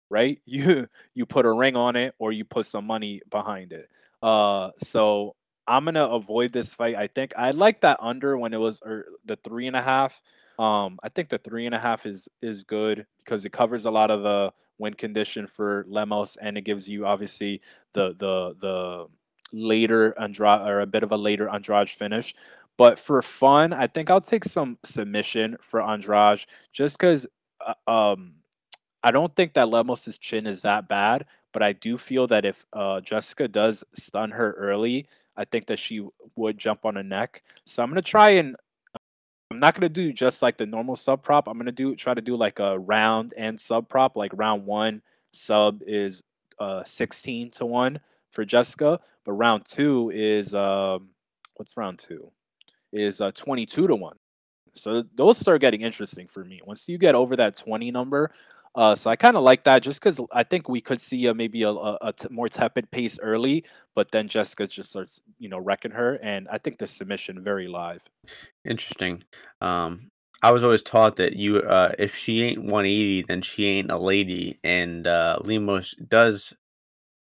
right? 0.09 0.39
You 0.45 0.87
you 1.13 1.25
put 1.25 1.45
a 1.45 1.51
ring 1.51 1.75
on 1.75 1.95
it 1.95 2.15
or 2.19 2.31
you 2.31 2.45
put 2.45 2.65
some 2.65 2.85
money 2.85 3.21
behind 3.29 3.73
it. 3.73 3.89
Uh, 4.21 4.71
so 4.83 5.35
I'm 5.67 5.85
gonna 5.85 6.05
avoid 6.05 6.53
this 6.53 6.73
fight. 6.73 6.95
I 6.95 7.07
think 7.07 7.33
I 7.37 7.51
like 7.51 7.81
that 7.81 7.97
under 8.01 8.37
when 8.37 8.53
it 8.53 8.59
was 8.59 8.81
or 8.81 8.91
er, 8.91 9.05
the 9.25 9.35
three 9.37 9.67
and 9.67 9.75
a 9.75 9.81
half. 9.81 10.21
Um, 10.57 10.99
I 11.03 11.09
think 11.09 11.29
the 11.29 11.37
three 11.37 11.65
and 11.65 11.75
a 11.75 11.79
half 11.79 12.05
is 12.05 12.29
is 12.41 12.63
good 12.63 13.05
because 13.19 13.45
it 13.45 13.51
covers 13.51 13.85
a 13.85 13.91
lot 13.91 14.11
of 14.11 14.23
the 14.23 14.53
win 14.77 14.93
condition 14.93 15.47
for 15.47 15.85
Lemos 15.87 16.37
and 16.37 16.57
it 16.57 16.61
gives 16.61 16.87
you 16.87 17.05
obviously 17.05 17.61
the 17.93 18.09
the 18.19 18.55
the 18.61 19.07
later 19.51 20.19
Andrade 20.19 20.61
or 20.61 20.81
a 20.81 20.85
bit 20.85 21.03
of 21.03 21.11
a 21.11 21.17
later 21.17 21.49
Andrade 21.49 21.89
finish. 21.89 22.33
But 22.77 22.99
for 22.99 23.21
fun, 23.21 23.71
I 23.73 23.87
think 23.87 24.09
I'll 24.09 24.21
take 24.21 24.43
some 24.43 24.77
submission 24.83 25.57
for 25.61 25.81
Andrade 25.81 26.45
just 26.73 26.97
because 26.97 27.25
uh, 27.65 27.89
um, 27.89 28.33
I 29.03 29.11
don't 29.11 29.33
think 29.35 29.53
that 29.53 29.67
Lemos's 29.69 30.17
chin 30.17 30.45
is 30.45 30.61
that 30.63 30.87
bad. 30.87 31.25
But 31.53 31.63
I 31.63 31.71
do 31.71 31.97
feel 31.97 32.27
that 32.27 32.43
if 32.43 32.65
uh, 32.73 32.99
Jessica 32.99 33.47
does 33.47 33.81
stun 33.93 34.29
her 34.31 34.51
early, 34.53 35.07
I 35.37 35.45
think 35.45 35.67
that 35.67 35.79
she 35.79 36.05
would 36.35 36.57
jump 36.57 36.85
on 36.85 36.97
a 36.97 37.03
neck. 37.03 37.43
So 37.65 37.81
I'm 37.81 37.89
gonna 37.89 38.01
try 38.01 38.31
and 38.31 38.57
I'm 39.51 39.59
not 39.59 39.73
gonna 39.73 39.87
do 39.87 40.11
just 40.11 40.41
like 40.41 40.57
the 40.57 40.65
normal 40.65 40.97
sub 40.97 41.23
prop. 41.23 41.47
I'm 41.47 41.57
gonna 41.57 41.71
do 41.71 41.95
try 41.95 42.13
to 42.13 42.21
do 42.21 42.35
like 42.35 42.59
a 42.59 42.77
round 42.77 43.33
and 43.37 43.57
sub 43.57 43.87
prop. 43.87 44.17
Like 44.17 44.31
round 44.33 44.65
one 44.65 45.01
sub 45.31 45.81
is 45.87 46.23
uh 46.59 46.83
16 46.83 47.51
to 47.51 47.65
one 47.65 47.99
for 48.31 48.43
Jessica, 48.43 48.99
but 49.25 49.33
round 49.33 49.65
two 49.65 50.11
is 50.13 50.53
um, 50.53 51.09
what's 51.55 51.75
round 51.75 51.99
two? 51.99 52.31
Is 52.93 53.19
uh, 53.19 53.31
22 53.31 53.87
to 53.87 53.95
one. 53.95 54.17
So 54.75 55.03
those 55.15 55.37
start 55.37 55.61
getting 55.61 55.81
interesting 55.81 56.27
for 56.27 56.43
me 56.43 56.61
once 56.65 56.87
you 56.87 56.97
get 56.97 57.15
over 57.15 57.35
that 57.35 57.57
20 57.57 57.91
number. 57.91 58.31
Uh, 58.75 58.93
so 58.93 59.09
I 59.09 59.15
kind 59.15 59.37
of 59.37 59.43
like 59.43 59.63
that 59.63 59.83
just 59.83 60.01
because 60.01 60.19
I 60.33 60.43
think 60.43 60.67
we 60.67 60.81
could 60.81 61.01
see 61.01 61.27
a, 61.27 61.33
maybe 61.33 61.63
a, 61.63 61.69
a, 61.69 61.97
a 62.01 62.13
t- 62.13 62.27
more 62.29 62.49
tepid 62.49 62.91
pace 62.91 63.17
early, 63.21 63.63
but 63.95 64.11
then 64.11 64.27
Jessica 64.27 64.67
just 64.67 64.89
starts, 64.89 65.21
you 65.39 65.47
know, 65.47 65.57
wrecking 65.57 65.91
her, 65.91 66.15
and 66.15 66.49
I 66.51 66.57
think 66.57 66.77
the 66.77 66.87
submission 66.87 67.41
very 67.41 67.69
live. 67.69 68.01
Interesting. 68.65 69.23
Um, 69.61 70.11
I 70.43 70.51
was 70.51 70.65
always 70.65 70.81
taught 70.81 71.15
that 71.15 71.37
you, 71.37 71.59
uh, 71.59 71.93
if 71.97 72.15
she 72.15 72.43
ain't 72.43 72.63
180, 72.63 73.23
then 73.23 73.41
she 73.41 73.65
ain't 73.65 73.91
a 73.91 73.97
lady, 73.97 74.57
and 74.61 75.07
uh, 75.07 75.37
Lemos 75.41 75.95
does 76.09 76.53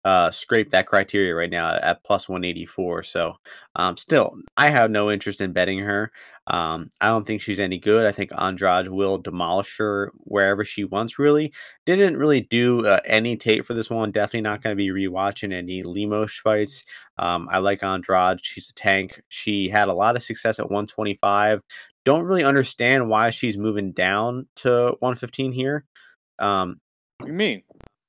uh, 0.03 0.31
scrape 0.31 0.71
that 0.71 0.87
criteria 0.87 1.35
right 1.35 1.49
now 1.49 1.75
at 1.75 2.03
plus 2.03 2.27
184. 2.27 3.03
So, 3.03 3.33
um, 3.75 3.97
still, 3.97 4.35
I 4.57 4.69
have 4.69 4.89
no 4.89 5.11
interest 5.11 5.41
in 5.41 5.53
betting 5.53 5.79
her. 5.79 6.11
Um, 6.47 6.89
I 6.99 7.09
don't 7.09 7.25
think 7.25 7.41
she's 7.41 7.59
any 7.59 7.77
good. 7.77 8.07
I 8.07 8.11
think 8.11 8.31
Andrade 8.37 8.87
will 8.87 9.19
demolish 9.19 9.77
her 9.77 10.11
wherever 10.17 10.65
she 10.65 10.83
wants, 10.83 11.19
really. 11.19 11.53
Didn't 11.85 12.17
really 12.17 12.41
do 12.41 12.85
uh, 12.85 12.99
any 13.05 13.37
tape 13.37 13.63
for 13.63 13.73
this 13.73 13.89
one. 13.89 14.11
Definitely 14.11 14.41
not 14.41 14.63
going 14.63 14.75
to 14.75 14.77
be 14.77 14.89
rewatching 14.89 15.53
any 15.53 15.83
Lemos 15.83 16.33
fights. 16.33 16.83
Um, 17.19 17.47
I 17.51 17.59
like 17.59 17.83
Andrade. 17.83 18.43
She's 18.43 18.69
a 18.69 18.73
tank. 18.73 19.21
She 19.29 19.69
had 19.69 19.87
a 19.87 19.93
lot 19.93 20.15
of 20.15 20.23
success 20.23 20.57
at 20.57 20.65
125. 20.65 21.61
Don't 22.03 22.23
really 22.23 22.43
understand 22.43 23.07
why 23.07 23.29
she's 23.29 23.57
moving 23.57 23.91
down 23.91 24.47
to 24.57 24.95
115 24.99 25.51
here. 25.51 25.85
Um, 26.39 26.81
what 27.19 27.27
do 27.27 27.31
you 27.33 27.37
mean? 27.37 27.61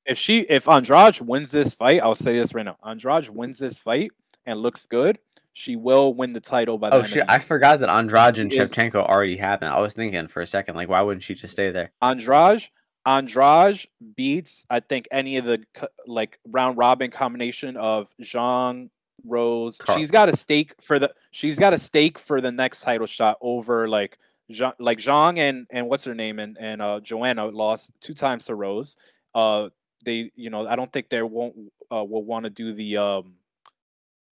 If 0.06 0.18
she 0.18 0.40
if 0.40 0.68
Andrade 0.68 1.20
wins 1.20 1.50
this 1.50 1.74
fight, 1.74 2.02
I'll 2.02 2.14
say 2.14 2.38
this 2.38 2.54
right 2.54 2.64
now. 2.64 2.76
Andrade 2.84 3.28
wins 3.28 3.58
this 3.58 3.78
fight 3.78 4.10
and 4.46 4.60
looks 4.60 4.86
good, 4.86 5.18
she 5.52 5.76
will 5.76 6.14
win 6.14 6.32
the 6.32 6.40
title 6.40 6.78
by 6.78 6.90
the 6.90 6.96
Oh 6.96 7.02
shit! 7.02 7.24
I 7.28 7.38
forgot 7.38 7.80
that 7.80 7.88
Andrade 7.90 8.38
and 8.38 8.52
is- 8.52 8.58
Shevchenko 8.58 8.96
already 8.96 9.36
happened. 9.36 9.72
I 9.72 9.80
was 9.80 9.92
thinking 9.92 10.26
for 10.28 10.42
a 10.42 10.46
second, 10.46 10.76
like, 10.76 10.88
why 10.88 11.02
wouldn't 11.02 11.22
she 11.22 11.34
just 11.34 11.52
stay 11.52 11.70
there? 11.70 11.92
Andrade 12.00 12.68
Andrade 13.04 13.86
beats 14.16 14.64
I 14.70 14.80
think 14.80 15.08
any 15.10 15.36
of 15.36 15.44
the 15.44 15.62
like 16.06 16.38
round 16.46 16.78
robin 16.78 17.10
combination 17.10 17.76
of 17.76 18.08
Zhang 18.22 18.90
Rose. 19.24 19.76
Carl. 19.76 19.98
She's 19.98 20.10
got 20.10 20.28
a 20.28 20.36
stake 20.36 20.74
for 20.80 20.98
the 20.98 21.12
she's 21.32 21.58
got 21.58 21.72
a 21.72 21.78
stake 21.78 22.18
for 22.18 22.40
the 22.40 22.52
next 22.52 22.80
title 22.80 23.06
shot 23.06 23.38
over 23.40 23.88
like 23.88 24.18
Zhang, 24.52 24.72
like 24.78 24.98
Zhang 24.98 25.38
and 25.38 25.66
and 25.70 25.88
what's 25.88 26.04
her 26.04 26.14
name 26.14 26.38
and 26.38 26.56
and 26.58 26.80
uh, 26.80 27.00
Joanna 27.00 27.46
lost 27.46 27.90
two 28.00 28.14
times 28.14 28.46
to 28.46 28.54
Rose. 28.54 28.96
Uh, 29.34 29.68
they 30.04 30.30
you 30.34 30.50
know 30.50 30.66
I 30.66 30.76
don't 30.76 30.92
think 30.92 31.08
they 31.08 31.22
won't 31.22 31.54
uh, 31.90 32.04
will 32.04 32.24
want 32.24 32.44
to 32.44 32.50
do 32.50 32.72
the 32.74 32.96
um 32.96 33.34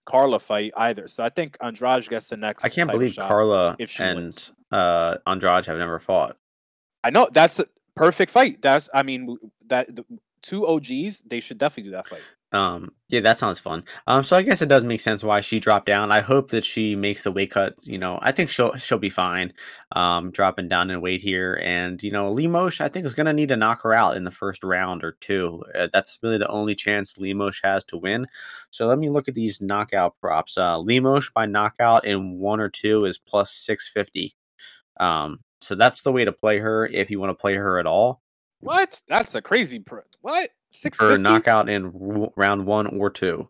Carla 0.07 0.41
fight 0.41 0.73
either. 0.77 1.07
So 1.09 1.23
I 1.23 1.29
think 1.29 1.57
Andrade 1.61 2.09
gets 2.09 2.29
the 2.31 2.37
next. 2.37 2.65
I 2.65 2.69
can't 2.69 2.91
believe. 2.91 3.17
Carla 3.17 3.77
if 3.79 3.91
she 3.91 4.03
and 4.03 4.19
wins. 4.19 4.53
uh, 4.73 5.19
Andrade 5.27 5.67
have 5.67 5.79
never 5.79 5.99
fought. 5.99 6.37
I 7.05 7.11
know 7.11 7.29
that's 7.31 7.59
a 7.59 7.67
perfect 7.95 8.33
fight. 8.33 8.61
That's 8.63 8.89
I 8.93 9.03
mean 9.03 9.37
that 9.67 9.95
the 9.95 10.05
two 10.43 10.67
OGs 10.67 11.23
they 11.27 11.41
should 11.41 11.59
definitely 11.59 11.91
do 11.91 11.97
that 11.97 12.09
fight. 12.09 12.23
Um, 12.53 12.93
yeah, 13.09 13.21
that 13.21 13.39
sounds 13.39 13.61
fun. 13.61 13.85
Um, 14.09 14.25
so 14.25 14.37
I 14.37 14.43
guess 14.43 14.61
it 14.61 14.69
does 14.69 14.83
make 14.83 15.01
sense 15.01 15.23
why 15.23 15.41
she 15.41 15.61
dropped 15.61 15.87
down. 15.87 16.11
I 16.11 16.21
hope 16.21 16.51
that 16.51 16.65
she 16.65 16.97
makes 16.97 17.23
the 17.23 17.31
weight 17.31 17.53
cut. 17.53 17.75
You 17.87 17.99
know, 17.99 18.19
I 18.23 18.33
think 18.33 18.51
she'll 18.51 18.75
she'll 18.77 18.99
be 18.99 19.11
fine. 19.11 19.53
Um, 19.93 20.33
dropping 20.33 20.69
down 20.69 20.91
in 20.91 21.01
weight 21.01 21.21
here, 21.21 21.61
and 21.63 22.03
you 22.03 22.11
know, 22.11 22.31
Limosh, 22.31 22.81
I 22.81 22.89
think 22.89 23.07
is 23.07 23.15
gonna 23.15 23.33
need 23.33 23.51
to 23.51 23.57
knock 23.57 23.83
her 23.83 23.93
out 23.93 24.17
in 24.17 24.25
the 24.25 24.31
first 24.33 24.65
round 24.65 25.05
or 25.05 25.13
two. 25.13 25.63
Uh, 25.79 25.89
that's 25.93 26.19
really 26.23 26.39
the 26.39 26.49
only 26.49 26.75
chance 26.75 27.15
Limosh 27.15 27.61
has 27.63 27.85
to 27.85 27.97
win. 27.97 28.27
So 28.71 28.87
let 28.87 28.99
me 28.99 29.11
look 29.11 29.29
at 29.29 29.35
these 29.35 29.61
knockout 29.61 30.19
props. 30.21 30.59
Uh, 30.59 30.77
Limosh 30.77 31.33
by 31.33 31.47
knockout 31.47 32.05
in 32.05 32.39
one 32.39 32.59
or 32.61 32.69
two 32.69 33.05
is 33.05 33.19
plus 33.19 33.53
six 33.53 33.89
fifty. 33.89 34.35
Um, 34.99 35.41
so 35.61 35.75
that's 35.77 36.03
the 36.03 36.13
way 36.13 36.25
to 36.25 36.33
play 36.33 36.59
her 36.59 36.87
if 36.87 37.11
you 37.11 37.21
want 37.21 37.31
to 37.31 37.41
play 37.41 37.55
her 37.55 37.79
at 37.79 37.87
all. 37.87 38.23
What? 38.61 39.01
That's 39.09 39.35
a 39.35 39.43
crazy 39.43 39.79
pr- 39.79 40.01
what? 40.21 40.51
Six 40.73 40.97
For 40.97 41.19
knockout 41.19 41.69
in 41.69 41.87
r- 41.87 42.31
round 42.37 42.67
one 42.67 42.87
or 42.87 43.11
two. 43.11 43.49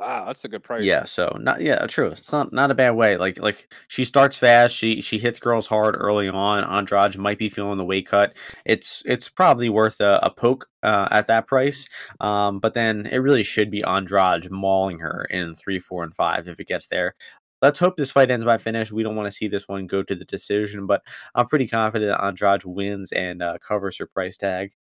Wow, 0.00 0.24
that's 0.24 0.46
a 0.46 0.48
good 0.48 0.62
price. 0.62 0.82
Yeah, 0.82 1.04
so 1.04 1.36
not 1.38 1.60
yeah, 1.60 1.86
true. 1.86 2.06
It's 2.06 2.32
not 2.32 2.54
not 2.54 2.70
a 2.70 2.74
bad 2.74 2.92
way. 2.92 3.18
Like 3.18 3.38
like 3.38 3.70
she 3.86 4.06
starts 4.06 4.38
fast, 4.38 4.74
she 4.74 5.02
she 5.02 5.18
hits 5.18 5.38
girls 5.38 5.66
hard 5.66 5.94
early 5.94 6.26
on. 6.26 6.64
Andrade 6.64 7.18
might 7.18 7.38
be 7.38 7.50
feeling 7.50 7.76
the 7.76 7.84
weight 7.84 8.06
cut. 8.06 8.34
It's 8.64 9.02
it's 9.04 9.28
probably 9.28 9.68
worth 9.68 10.00
a, 10.00 10.18
a 10.22 10.30
poke 10.30 10.66
uh, 10.82 11.08
at 11.10 11.26
that 11.26 11.46
price. 11.46 11.86
Um, 12.18 12.60
but 12.60 12.72
then 12.72 13.08
it 13.12 13.18
really 13.18 13.42
should 13.42 13.70
be 13.70 13.84
Andrade 13.84 14.50
mauling 14.50 15.00
her 15.00 15.26
in 15.28 15.52
three, 15.52 15.78
four, 15.78 16.02
and 16.02 16.14
five 16.16 16.48
if 16.48 16.58
it 16.58 16.68
gets 16.68 16.86
there. 16.86 17.14
Let's 17.60 17.78
hope 17.78 17.98
this 17.98 18.10
fight 18.10 18.30
ends 18.30 18.46
by 18.46 18.56
finish. 18.56 18.90
We 18.90 19.02
don't 19.02 19.16
want 19.16 19.26
to 19.26 19.36
see 19.36 19.48
this 19.48 19.68
one 19.68 19.86
go 19.86 20.02
to 20.02 20.14
the 20.14 20.24
decision, 20.24 20.86
but 20.86 21.02
I'm 21.34 21.46
pretty 21.46 21.68
confident 21.68 22.18
Andrade 22.18 22.64
wins 22.64 23.12
and 23.12 23.42
uh, 23.42 23.58
covers 23.58 23.98
her 23.98 24.06
price 24.06 24.38
tag. 24.38 24.72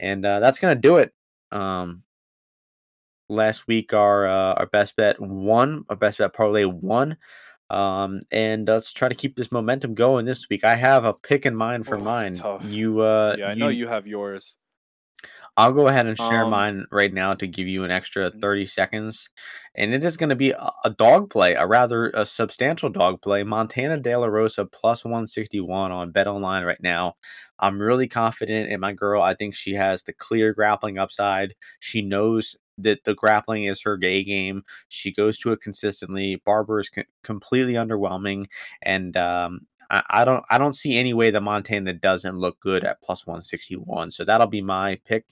And 0.00 0.24
uh, 0.24 0.40
that's 0.40 0.58
gonna 0.58 0.74
do 0.74 0.96
it. 0.98 1.12
Um, 1.50 2.04
last 3.28 3.66
week 3.66 3.92
our 3.92 4.26
uh, 4.26 4.54
our 4.54 4.66
best 4.66 4.96
bet 4.96 5.20
won 5.20 5.84
our 5.90 5.96
best 5.96 6.18
bet 6.18 6.32
parlay 6.32 6.64
won 6.64 7.16
um 7.70 8.20
and 8.30 8.66
let's 8.66 8.92
try 8.92 9.08
to 9.08 9.14
keep 9.14 9.36
this 9.36 9.52
momentum 9.52 9.94
going 9.94 10.24
this 10.24 10.48
week 10.48 10.64
i 10.64 10.74
have 10.74 11.04
a 11.04 11.12
pick 11.12 11.44
in 11.44 11.54
mind 11.54 11.84
for 11.84 11.96
Oh, 11.96 12.00
mine 12.00 12.40
you 12.62 13.00
uh 13.00 13.36
yeah, 13.38 13.48
I 13.48 13.54
know 13.54 13.68
you 13.68 13.86
have 13.86 14.06
yours. 14.06 14.56
I'll 15.56 15.72
go 15.72 15.88
ahead 15.88 16.06
and 16.06 16.18
share 16.18 16.44
Um, 16.44 16.46
mine 16.46 16.84
right 16.90 17.12
now 17.12 17.34
to 17.34 17.46
give 17.46 17.66
you 17.68 17.84
an 17.84 17.90
extra 17.90 18.30
Mhm. 18.32 18.40
30 18.40 18.66
seconds 18.66 19.28
and 19.74 19.92
it 19.94 20.04
is 20.04 20.16
going 20.16 20.28
to 20.30 20.36
be 20.36 20.50
a, 20.50 20.70
a 20.84 20.90
dog 20.90 21.30
play 21.30 21.54
a 21.54 21.66
rather 21.66 22.10
a 22.10 22.24
substantial 22.24 22.88
dog 22.90 23.20
play 23.22 23.42
montana 23.42 23.98
de 23.98 24.16
la 24.16 24.26
rosa 24.26 24.64
plus 24.64 25.04
161 25.04 25.92
on 25.92 26.10
bet 26.10 26.26
online 26.26 26.64
right 26.64 26.82
now 26.82 27.14
i'm 27.58 27.80
really 27.80 28.08
confident 28.08 28.70
in 28.70 28.80
my 28.80 28.92
girl 28.92 29.22
i 29.22 29.34
think 29.34 29.54
she 29.54 29.74
has 29.74 30.02
the 30.04 30.12
clear 30.12 30.52
grappling 30.52 30.98
upside 30.98 31.54
she 31.80 32.02
knows 32.02 32.56
that 32.80 33.02
the 33.02 33.14
grappling 33.14 33.64
is 33.64 33.82
her 33.82 33.96
gay 33.96 34.22
game. 34.22 34.62
She 34.86 35.12
goes 35.12 35.36
to 35.40 35.50
it 35.50 35.60
consistently. 35.60 36.40
Barber 36.46 36.78
is 36.78 36.88
co- 36.88 37.02
completely 37.24 37.72
underwhelming, 37.72 38.44
and 38.82 39.16
um, 39.16 39.66
I, 39.90 40.24
don't 40.24 40.44
I 40.50 40.58
don't 40.58 40.74
see 40.74 40.96
any 40.96 41.14
way 41.14 41.30
that 41.30 41.40
Montana 41.40 41.94
doesn't 41.94 42.36
look 42.36 42.60
good 42.60 42.84
at 42.84 43.00
plus 43.02 43.26
one 43.26 43.40
sixty 43.40 43.74
one. 43.74 44.10
So 44.10 44.24
that'll 44.24 44.46
be 44.46 44.60
my 44.60 44.98
pick. 45.04 45.24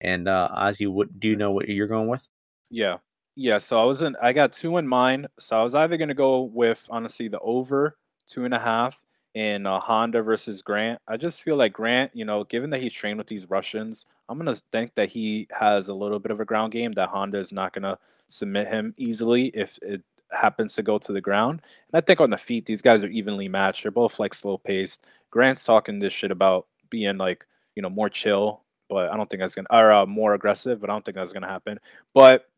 And 0.00 0.28
uh, 0.28 0.48
Ozzy, 0.56 0.88
what 0.88 1.18
do 1.18 1.28
you 1.28 1.36
know 1.36 1.50
what 1.50 1.68
you're 1.68 1.86
going 1.86 2.08
with? 2.08 2.26
Yeah. 2.70 2.98
Yeah. 3.36 3.58
So 3.58 3.80
I 3.80 3.84
was 3.84 4.02
in 4.02 4.16
I 4.20 4.32
got 4.32 4.52
two 4.52 4.76
in 4.78 4.86
mind. 4.86 5.28
So 5.38 5.58
I 5.58 5.62
was 5.62 5.74
either 5.74 5.96
gonna 5.96 6.14
go 6.14 6.42
with 6.42 6.84
honestly 6.90 7.28
the 7.28 7.40
over 7.40 7.96
two 8.26 8.44
and 8.44 8.54
a 8.54 8.58
half 8.58 9.02
in 9.34 9.66
uh, 9.66 9.80
Honda 9.80 10.22
versus 10.22 10.62
Grant. 10.62 11.00
I 11.08 11.16
just 11.16 11.42
feel 11.42 11.56
like 11.56 11.72
Grant, 11.72 12.10
you 12.14 12.24
know, 12.24 12.44
given 12.44 12.70
that 12.70 12.82
he's 12.82 12.92
trained 12.92 13.18
with 13.18 13.28
these 13.28 13.48
Russians, 13.48 14.06
I'm 14.28 14.36
gonna 14.36 14.56
think 14.72 14.94
that 14.96 15.08
he 15.08 15.48
has 15.50 15.88
a 15.88 15.94
little 15.94 16.18
bit 16.18 16.32
of 16.32 16.40
a 16.40 16.44
ground 16.44 16.72
game 16.72 16.92
that 16.92 17.08
Honda 17.08 17.38
is 17.38 17.52
not 17.52 17.72
gonna 17.72 17.98
submit 18.28 18.68
him 18.68 18.94
easily 18.96 19.46
if 19.48 19.78
it 19.82 20.02
happens 20.32 20.74
to 20.74 20.82
go 20.82 20.98
to 20.98 21.12
the 21.12 21.20
ground. 21.20 21.62
And 21.92 21.98
I 21.98 22.04
think 22.04 22.20
on 22.20 22.30
the 22.30 22.38
feet, 22.38 22.66
these 22.66 22.82
guys 22.82 23.04
are 23.04 23.08
evenly 23.08 23.48
matched. 23.48 23.82
They're 23.82 23.90
both 23.90 24.18
like 24.18 24.34
slow 24.34 24.58
paced. 24.58 25.06
Grant's 25.30 25.64
talking 25.64 25.98
this 25.98 26.12
shit 26.12 26.30
about 26.30 26.66
being 26.90 27.16
like, 27.16 27.44
you 27.74 27.82
know, 27.82 27.90
more 27.90 28.08
chill, 28.08 28.62
but 28.88 29.10
I 29.10 29.16
don't 29.16 29.28
think 29.28 29.40
that's 29.40 29.54
gonna 29.54 29.68
or 29.70 29.92
uh, 29.92 30.06
more 30.06 30.34
aggressive, 30.34 30.80
but 30.80 30.90
I 30.90 30.92
don't 30.92 31.04
think 31.04 31.16
that's 31.16 31.32
gonna 31.32 31.48
happen. 31.48 31.78
But 32.14 32.48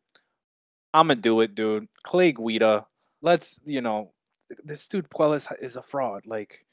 I'm 0.93 1.07
gonna 1.07 1.19
do 1.19 1.41
it, 1.41 1.55
dude. 1.55 1.87
Clay 2.03 2.31
Guida. 2.31 2.85
Let's, 3.21 3.57
you 3.65 3.81
know, 3.81 4.11
this 4.63 4.87
dude 4.87 5.09
Puelles 5.09 5.47
is 5.61 5.75
a 5.77 5.81
fraud. 5.81 6.25
Like, 6.25 6.65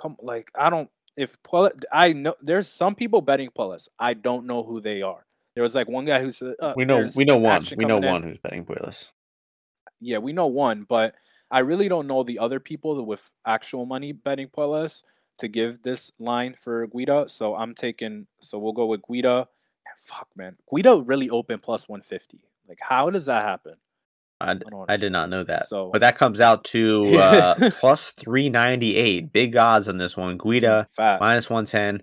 come, 0.00 0.16
like 0.20 0.50
I 0.54 0.70
don't. 0.70 0.88
If 1.16 1.36
Puelles, 1.42 1.82
I 1.92 2.12
know 2.12 2.34
there's 2.40 2.68
some 2.68 2.94
people 2.94 3.20
betting 3.20 3.50
Puelles. 3.56 3.88
I 3.98 4.14
don't 4.14 4.46
know 4.46 4.62
who 4.62 4.80
they 4.80 5.02
are. 5.02 5.24
There 5.54 5.62
was 5.62 5.74
like 5.74 5.88
one 5.88 6.04
guy 6.04 6.20
who 6.20 6.30
said 6.30 6.54
uh, 6.60 6.74
We 6.76 6.84
know 6.84 7.08
we 7.16 7.24
know 7.24 7.38
one. 7.38 7.66
We 7.76 7.84
know 7.86 7.96
in. 7.96 8.04
one 8.04 8.22
who's 8.22 8.38
betting 8.38 8.64
Puelles. 8.64 9.10
Yeah, 10.00 10.18
we 10.18 10.32
know 10.32 10.46
one, 10.46 10.84
but 10.88 11.14
I 11.50 11.60
really 11.60 11.88
don't 11.88 12.06
know 12.06 12.22
the 12.22 12.38
other 12.38 12.60
people 12.60 13.04
with 13.06 13.28
actual 13.46 13.86
money 13.86 14.12
betting 14.12 14.48
Puelles 14.48 15.02
to 15.38 15.48
give 15.48 15.82
this 15.82 16.10
line 16.18 16.54
for 16.60 16.86
Guida. 16.88 17.26
So 17.28 17.54
I'm 17.54 17.74
taking. 17.74 18.26
So 18.40 18.58
we'll 18.58 18.72
go 18.72 18.86
with 18.86 19.02
Guida. 19.08 19.46
Fuck, 20.04 20.28
man, 20.36 20.56
Guida 20.72 21.02
really 21.02 21.28
open 21.30 21.58
plus 21.58 21.88
150. 21.88 22.38
Like, 22.68 22.78
how 22.80 23.10
does 23.10 23.26
that 23.26 23.44
happen? 23.44 23.74
I, 24.40 24.54
don't 24.54 24.88
I 24.90 24.96
did 24.98 25.12
not 25.12 25.30
know 25.30 25.42
that. 25.44 25.66
So- 25.68 25.90
but 25.92 26.00
that 26.00 26.16
comes 26.18 26.40
out 26.40 26.62
to 26.66 27.16
uh, 27.16 27.70
plus 27.80 28.10
398. 28.12 29.32
Big 29.32 29.56
odds 29.56 29.88
on 29.88 29.96
this 29.98 30.16
one. 30.16 30.36
Guida 30.36 30.86
Fat. 30.94 31.20
minus 31.20 31.48
110, 31.50 32.02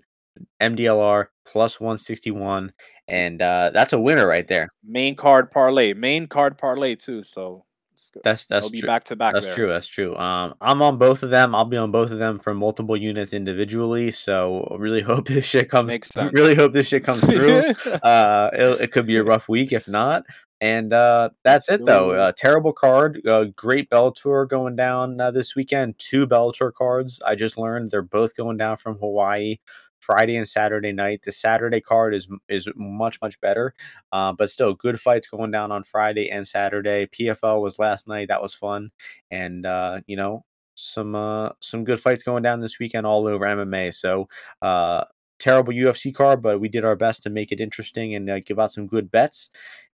MDLR 0.60 1.26
plus 1.46 1.80
161. 1.80 2.72
And 3.08 3.40
uh, 3.40 3.70
that's 3.72 3.92
a 3.92 4.00
winner 4.00 4.26
right 4.26 4.46
there. 4.48 4.68
main 4.82 5.14
card 5.14 5.50
parlay, 5.50 5.92
main 5.92 6.26
card 6.26 6.58
parlay 6.58 6.94
too. 6.96 7.22
So 7.22 7.64
it's 8.04 8.10
good. 8.10 8.22
That's 8.22 8.46
that's 8.46 8.70
They'll 8.70 8.80
true. 8.80 8.86
back 8.86 9.04
to 9.04 9.16
back. 9.16 9.34
That's 9.34 9.46
there. 9.46 9.54
true. 9.54 9.68
That's 9.68 9.86
true. 9.86 10.16
Um, 10.16 10.54
I'm 10.60 10.82
on 10.82 10.98
both 10.98 11.22
of 11.22 11.30
them. 11.30 11.54
I'll 11.54 11.64
be 11.64 11.76
on 11.76 11.90
both 11.90 12.10
of 12.10 12.18
them 12.18 12.38
for 12.38 12.54
multiple 12.54 12.96
units 12.96 13.32
individually. 13.32 14.10
So 14.10 14.76
really 14.78 15.00
hope 15.02 15.26
this 15.26 15.44
shit 15.44 15.70
comes. 15.70 15.88
Makes 15.88 16.08
sense. 16.12 16.32
Really 16.32 16.54
hope 16.54 16.72
this 16.72 16.88
shit 16.88 17.04
comes 17.04 17.24
through. 17.24 17.60
uh, 18.02 18.50
it, 18.52 18.80
it 18.82 18.92
could 18.92 19.06
be 19.06 19.16
a 19.16 19.24
rough 19.24 19.48
week 19.48 19.72
if 19.72 19.88
not. 19.88 20.24
And 20.60 20.92
uh, 20.92 21.30
that's 21.42 21.68
it 21.68 21.84
though. 21.84 22.12
Absolutely. 22.12 22.20
Uh, 22.20 22.32
terrible 22.36 22.72
card. 22.72 23.26
Uh, 23.26 23.44
great 23.56 23.90
Bellator 23.90 24.48
going 24.48 24.76
down 24.76 25.20
uh, 25.20 25.30
this 25.30 25.54
weekend. 25.54 25.98
Two 25.98 26.26
Bellator 26.26 26.72
cards. 26.72 27.20
I 27.26 27.34
just 27.34 27.58
learned 27.58 27.90
they're 27.90 28.02
both 28.02 28.36
going 28.36 28.56
down 28.56 28.76
from 28.76 28.96
Hawaii. 28.98 29.56
Friday 30.04 30.36
and 30.36 30.46
Saturday 30.46 30.92
night. 30.92 31.22
The 31.22 31.32
Saturday 31.32 31.80
card 31.80 32.14
is 32.14 32.28
is 32.48 32.68
much 32.76 33.20
much 33.22 33.40
better, 33.40 33.74
uh, 34.12 34.32
but 34.32 34.50
still 34.50 34.74
good 34.74 35.00
fights 35.00 35.28
going 35.28 35.50
down 35.50 35.72
on 35.72 35.84
Friday 35.84 36.30
and 36.30 36.46
Saturday. 36.46 37.06
PFL 37.06 37.62
was 37.62 37.78
last 37.78 38.06
night. 38.06 38.28
That 38.28 38.42
was 38.42 38.54
fun, 38.54 38.90
and 39.30 39.66
uh, 39.66 40.00
you 40.06 40.16
know 40.16 40.44
some 40.74 41.14
uh, 41.14 41.50
some 41.60 41.84
good 41.84 42.00
fights 42.00 42.22
going 42.22 42.42
down 42.42 42.60
this 42.60 42.78
weekend 42.78 43.06
all 43.06 43.26
over 43.26 43.44
MMA. 43.44 43.94
So 43.94 44.28
uh, 44.62 45.04
terrible 45.38 45.72
UFC 45.72 46.14
card, 46.14 46.42
but 46.42 46.60
we 46.60 46.68
did 46.68 46.84
our 46.84 46.96
best 46.96 47.22
to 47.24 47.30
make 47.30 47.52
it 47.52 47.60
interesting 47.60 48.14
and 48.14 48.30
uh, 48.30 48.40
give 48.40 48.58
out 48.58 48.72
some 48.72 48.86
good 48.86 49.10
bets. 49.10 49.50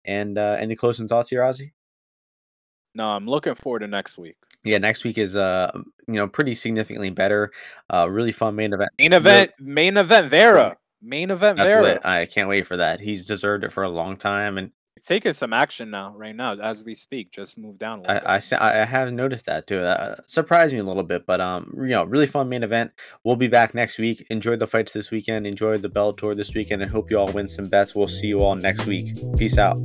And 0.05 0.37
uh, 0.37 0.57
any 0.59 0.75
closing 0.75 1.07
thoughts 1.07 1.29
here, 1.29 1.41
Ozzy? 1.41 1.71
no, 2.95 3.05
I'm 3.05 3.27
looking 3.27 3.55
forward 3.55 3.79
to 3.79 3.87
next 3.87 4.17
week. 4.17 4.37
Yeah, 4.63 4.77
next 4.77 5.03
week 5.03 5.17
is 5.17 5.37
uh 5.37 5.71
you 6.07 6.15
know 6.15 6.27
pretty 6.27 6.53
significantly 6.53 7.09
better. 7.09 7.51
Uh, 7.89 8.07
really 8.09 8.31
fun 8.31 8.55
main 8.55 8.73
event. 8.73 8.89
Main 8.97 9.13
event, 9.13 9.51
main 9.59 9.97
event, 9.97 10.29
Vera. 10.29 10.77
Main 11.01 11.31
event, 11.31 11.57
That's 11.57 11.71
Vera. 11.71 11.81
lit. 11.81 12.05
I 12.05 12.25
can't 12.25 12.49
wait 12.49 12.67
for 12.67 12.75
that. 12.77 12.99
He's 12.99 13.25
deserved 13.25 13.63
it 13.63 13.71
for 13.71 13.83
a 13.83 13.89
long 13.89 14.17
time, 14.17 14.57
and 14.57 14.71
taking 15.05 15.33
some 15.33 15.53
action 15.53 15.89
now, 15.89 16.13
right 16.15 16.35
now, 16.35 16.55
as 16.59 16.83
we 16.83 16.95
speak. 16.95 17.31
Just 17.31 17.57
moved 17.57 17.79
down. 17.79 18.05
I, 18.07 18.37
I, 18.37 18.41
I 18.81 18.85
have 18.85 19.11
noticed 19.13 19.45
that 19.45 19.65
too. 19.65 19.79
That 19.79 20.29
surprised 20.29 20.73
me 20.73 20.79
a 20.79 20.83
little 20.83 21.03
bit, 21.03 21.25
but 21.25 21.39
um, 21.41 21.73
you 21.77 21.89
know, 21.89 22.03
really 22.03 22.27
fun 22.27 22.49
main 22.49 22.63
event. 22.63 22.91
We'll 23.23 23.35
be 23.35 23.47
back 23.47 23.73
next 23.73 23.97
week. 23.97 24.25
Enjoy 24.29 24.55
the 24.55 24.67
fights 24.67 24.93
this 24.93 25.11
weekend. 25.11 25.47
Enjoy 25.47 25.77
the 25.77 25.89
Bellator 25.89 26.35
this 26.35 26.53
weekend, 26.53 26.81
and 26.81 26.91
hope 26.91 27.09
you 27.09 27.17
all 27.17 27.31
win 27.31 27.47
some 27.47 27.67
bets. 27.67 27.95
We'll 27.95 28.07
see 28.07 28.27
you 28.27 28.41
all 28.41 28.55
next 28.55 28.85
week. 28.85 29.15
Peace 29.37 29.57
out. 29.57 29.77